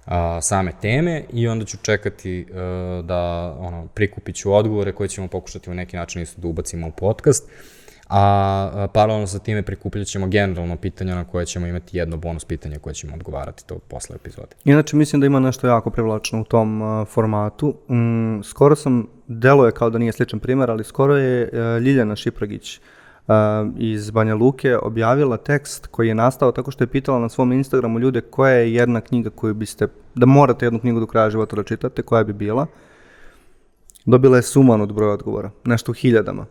uh, 0.05 0.13
same 0.41 0.71
teme 0.81 1.23
i 1.33 1.47
onda 1.47 1.65
ću 1.65 1.77
čekati 1.81 2.45
a, 2.53 3.01
da 3.05 3.55
ono, 3.59 3.87
prikupit 3.87 4.35
ću 4.35 4.53
odgovore 4.53 4.91
koje 4.91 5.09
ćemo 5.09 5.27
pokušati 5.27 5.69
u 5.69 5.73
neki 5.73 5.97
način 5.97 6.21
isto 6.21 6.41
da 6.41 6.47
ubacimo 6.47 6.87
u 6.87 6.91
podcast. 6.91 7.49
A, 7.49 7.76
a 8.09 8.87
paralelno 8.93 9.27
sa 9.27 9.39
time 9.39 9.61
prikupljat 9.61 10.07
ćemo 10.07 10.27
generalno 10.27 10.75
pitanja 10.75 11.15
na 11.15 11.23
koje 11.23 11.45
ćemo 11.45 11.67
imati 11.67 11.97
jedno 11.97 12.17
bonus 12.17 12.45
pitanje 12.45 12.79
koje 12.79 12.93
ćemo 12.93 13.13
odgovarati 13.13 13.65
to 13.65 13.79
posle 13.79 14.15
epizode. 14.15 14.55
Inače, 14.65 14.95
mislim 14.95 15.19
da 15.19 15.25
ima 15.25 15.39
nešto 15.39 15.67
jako 15.67 15.89
privlačno 15.89 16.41
u 16.41 16.43
tom 16.43 16.81
uh, 16.81 17.07
formatu. 17.07 17.75
Mm, 17.89 18.43
skoro 18.43 18.75
sam, 18.75 19.07
delo 19.27 19.65
je 19.65 19.71
kao 19.71 19.89
da 19.89 19.97
nije 19.97 20.11
sličan 20.11 20.39
primer, 20.39 20.71
ali 20.71 20.83
skoro 20.83 21.17
je 21.17 21.49
uh, 21.53 21.83
Ljiljana 21.83 22.15
Šipragić 22.15 22.79
uh, 23.27 23.33
iz 23.77 24.11
Banja 24.11 24.35
Luke 24.35 24.77
objavila 24.77 25.37
tekst 25.37 25.87
koji 25.87 26.07
je 26.07 26.15
nastao 26.15 26.51
tako 26.51 26.71
što 26.71 26.83
je 26.83 26.87
pitala 26.87 27.19
na 27.19 27.29
svom 27.29 27.51
Instagramu 27.51 27.99
ljude 27.99 28.21
koja 28.21 28.53
je 28.53 28.73
jedna 28.73 29.01
knjiga 29.01 29.29
koju 29.29 29.53
biste, 29.53 29.87
da 30.15 30.25
morate 30.25 30.65
jednu 30.65 30.79
knjigu 30.79 30.99
do 30.99 31.07
kraja 31.07 31.29
života 31.29 31.55
da 31.55 31.63
čitate, 31.63 32.01
koja 32.01 32.23
bi 32.23 32.33
bila. 32.33 32.65
Dobila 34.05 34.37
je 34.37 34.43
suman 34.43 34.81
od 34.81 34.93
broja 34.93 35.13
odgovora, 35.13 35.51
nešto 35.63 35.91
u 35.91 35.95
hiljadama. 35.95 36.45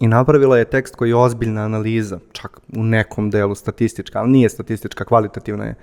I 0.00 0.08
napravila 0.08 0.58
je 0.58 0.64
tekst 0.64 0.96
koji 0.96 1.08
je 1.08 1.16
ozbiljna 1.16 1.62
analiza, 1.62 2.18
čak 2.32 2.60
u 2.76 2.82
nekom 2.82 3.30
delu 3.30 3.54
statistička, 3.54 4.18
ali 4.18 4.30
nije 4.30 4.48
statistička, 4.48 5.04
kvalitativna 5.04 5.64
je 5.64 5.74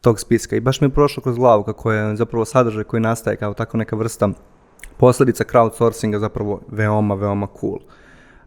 tog 0.00 0.20
spiska. 0.20 0.56
I 0.56 0.60
baš 0.60 0.80
mi 0.80 0.86
je 0.86 0.90
prošlo 0.90 1.22
kroz 1.22 1.36
glavu 1.36 1.62
kako 1.62 1.92
je 1.92 2.16
zapravo 2.16 2.44
sadržaj 2.44 2.84
koji 2.84 3.00
nastaje 3.00 3.36
kao 3.36 3.54
tako 3.54 3.76
neka 3.76 3.96
vrsta 3.96 4.28
posljedica 4.96 5.44
crowdsourcinga 5.44 6.18
zapravo 6.18 6.60
veoma, 6.70 7.14
veoma 7.14 7.46
cool. 7.60 7.78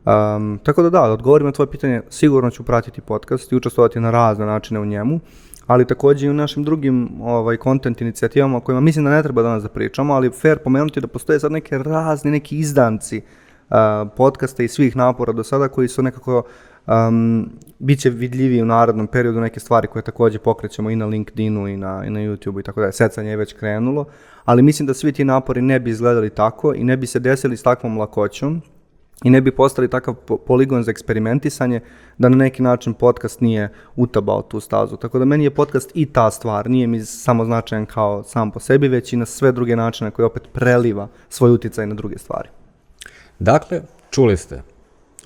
Um, 0.05 0.59
tako 0.63 0.81
da 0.83 0.89
da, 0.89 1.01
da 1.01 1.13
odgovorim 1.13 1.45
na 1.45 1.51
tvoje 1.51 1.71
pitanje, 1.71 2.01
sigurno 2.09 2.51
ću 2.51 2.63
pratiti 2.63 3.01
podcast 3.01 3.51
i 3.51 3.55
učestvovati 3.55 3.99
na 3.99 4.11
razne 4.11 4.45
načine 4.45 4.79
u 4.79 4.85
njemu, 4.85 5.19
ali 5.67 5.87
takođe 5.87 6.27
i 6.27 6.29
u 6.29 6.33
našim 6.33 6.63
drugim 6.63 7.09
ovaj, 7.21 7.57
content 7.57 8.01
inicijativama 8.01 8.57
o 8.57 8.61
kojima 8.61 8.81
mislim 8.81 9.05
da 9.05 9.11
ne 9.11 9.23
treba 9.23 9.41
danas 9.41 9.63
da 9.63 9.69
pričamo, 9.69 10.13
ali 10.13 10.31
fair 10.31 10.57
pomenuti 10.57 11.01
da 11.01 11.07
postoje 11.07 11.39
sad 11.39 11.51
neke 11.51 11.77
razni, 11.77 12.31
neki 12.31 12.57
izdanci 12.57 13.17
uh, 13.17 13.44
podcasta 14.15 14.63
i 14.63 14.67
svih 14.67 14.95
napora 14.95 15.33
do 15.33 15.43
sada 15.43 15.67
koji 15.67 15.87
su 15.87 16.03
nekako 16.03 16.43
um, 16.87 17.49
bit 17.79 17.99
će 17.99 18.09
vidljiviji 18.09 18.61
u 18.61 18.65
narednom 18.65 19.07
periodu 19.07 19.41
neke 19.41 19.59
stvari 19.59 19.87
koje 19.87 20.03
takođe 20.03 20.39
pokrećemo 20.39 20.89
i 20.89 20.95
na 20.95 21.05
LinkedInu 21.05 21.67
i 21.67 21.77
na, 21.77 22.03
i 22.05 22.09
na 22.09 22.19
YouTubeu 22.19 22.59
i 22.59 22.63
tako 22.63 22.79
dalje. 22.79 22.93
Secanje 22.93 23.29
je 23.29 23.37
već 23.37 23.53
krenulo, 23.53 24.05
ali 24.45 24.61
mislim 24.61 24.87
da 24.87 24.93
svi 24.93 25.11
ti 25.11 25.23
napori 25.23 25.61
ne 25.61 25.79
bi 25.79 25.89
izgledali 25.89 26.29
tako 26.29 26.73
i 26.73 26.83
ne 26.83 26.97
bi 26.97 27.07
se 27.07 27.19
desili 27.19 27.57
s 27.57 27.63
takvom 27.63 27.97
lakoćom 27.97 28.61
i 29.23 29.29
ne 29.29 29.41
bi 29.41 29.51
postali 29.51 29.89
takav 29.89 30.13
po- 30.13 30.37
poligon 30.37 30.83
za 30.83 30.91
eksperimentisanje 30.91 31.81
da 32.17 32.29
na 32.29 32.37
neki 32.37 32.63
način 32.63 32.93
podcast 32.93 33.41
nije 33.41 33.69
utabao 33.95 34.41
tu 34.41 34.59
stazu. 34.59 34.97
Tako 34.97 35.19
da 35.19 35.25
meni 35.25 35.43
je 35.43 35.55
podcast 35.55 35.91
i 35.93 36.05
ta 36.05 36.31
stvar, 36.31 36.69
nije 36.69 36.87
mi 36.87 36.99
samo 36.99 37.45
značajan 37.45 37.85
kao 37.85 38.23
sam 38.23 38.51
po 38.51 38.59
sebi, 38.59 38.87
već 38.87 39.13
i 39.13 39.17
na 39.17 39.25
sve 39.25 39.51
druge 39.51 39.75
načine 39.75 40.11
koje 40.11 40.25
opet 40.25 40.43
preliva 40.53 41.07
svoj 41.29 41.51
uticaj 41.51 41.87
na 41.87 41.95
druge 41.95 42.17
stvari. 42.17 42.49
Dakle, 43.39 43.81
čuli 44.11 44.37
ste, 44.37 44.61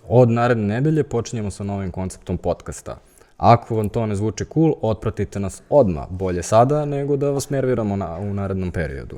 od 0.08 0.30
naredne 0.30 0.68
nedelje 0.68 1.04
počinjemo 1.04 1.52
sa 1.52 1.64
novim 1.64 1.92
konceptom 1.92 2.38
podcasta. 2.38 2.98
Ako 3.38 3.76
vam 3.76 3.90
to 3.90 4.06
ne 4.06 4.16
zvuči 4.16 4.46
cool, 4.54 4.74
otpratite 4.82 5.40
nas 5.40 5.62
odmah, 5.70 6.10
bolje 6.10 6.44
sada 6.44 6.86
nego 6.86 7.18
da 7.18 7.30
vas 7.30 7.50
nerviramo 7.50 7.96
na, 7.96 8.18
u 8.18 8.34
narednom 8.34 8.72
periodu. 8.72 9.18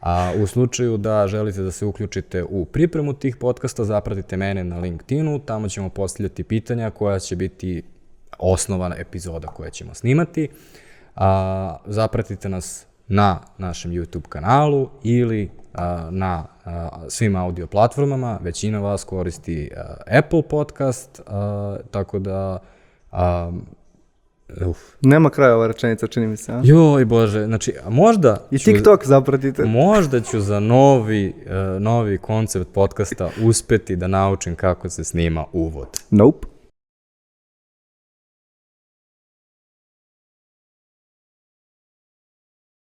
A 0.00 0.32
u 0.42 0.46
slučaju 0.46 0.96
da 0.96 1.28
želite 1.28 1.62
da 1.62 1.70
se 1.70 1.86
uključite 1.86 2.44
u 2.44 2.64
pripremu 2.64 3.12
tih 3.12 3.36
podcasta, 3.36 3.84
zapratite 3.84 4.36
mene 4.36 4.64
na 4.64 4.78
LinkedInu, 4.78 5.38
tamo 5.38 5.68
ćemo 5.68 5.88
postavljati 5.88 6.44
pitanja 6.44 6.90
koja 6.90 7.18
će 7.18 7.36
biti 7.36 7.82
osnovana 8.38 8.96
epizoda 8.96 9.48
koje 9.48 9.70
ćemo 9.70 9.94
snimati. 9.94 10.48
A, 11.16 11.76
zapratite 11.86 12.48
nas 12.48 12.86
na 13.08 13.40
našem 13.58 13.92
YouTube 13.92 14.28
kanalu 14.28 14.88
ili 15.02 15.50
na 16.10 16.44
svim 17.08 17.36
audio 17.36 17.66
platformama. 17.66 18.38
Većina 18.42 18.80
vas 18.80 19.04
koristi 19.04 19.70
Apple 20.18 20.42
podcast, 20.42 21.20
tako 21.90 22.18
da 22.18 22.58
uf, 24.66 24.78
Nema 25.00 25.30
kraja 25.30 25.56
ova 25.56 25.66
rečenica, 25.66 26.06
čini 26.06 26.26
mi 26.26 26.36
se. 26.36 26.52
A? 26.52 26.60
joj 26.64 27.04
bože, 27.04 27.44
znači 27.46 27.74
možda 27.88 28.36
I 28.50 28.58
ću- 28.58 28.64
TikTok 28.64 29.06
zapratite. 29.06 29.64
Možda 29.64 30.20
ću 30.20 30.40
za 30.40 30.60
novi, 30.60 31.34
uh, 31.76 31.82
novi 31.82 32.18
koncept 32.18 32.72
podcasta 32.74 33.30
uspeti 33.44 33.96
da 33.96 34.06
naučim 34.06 34.54
kako 34.54 34.88
se 34.88 35.04
snima 35.04 35.44
uvod. 35.52 35.88
Nope. 36.10 36.48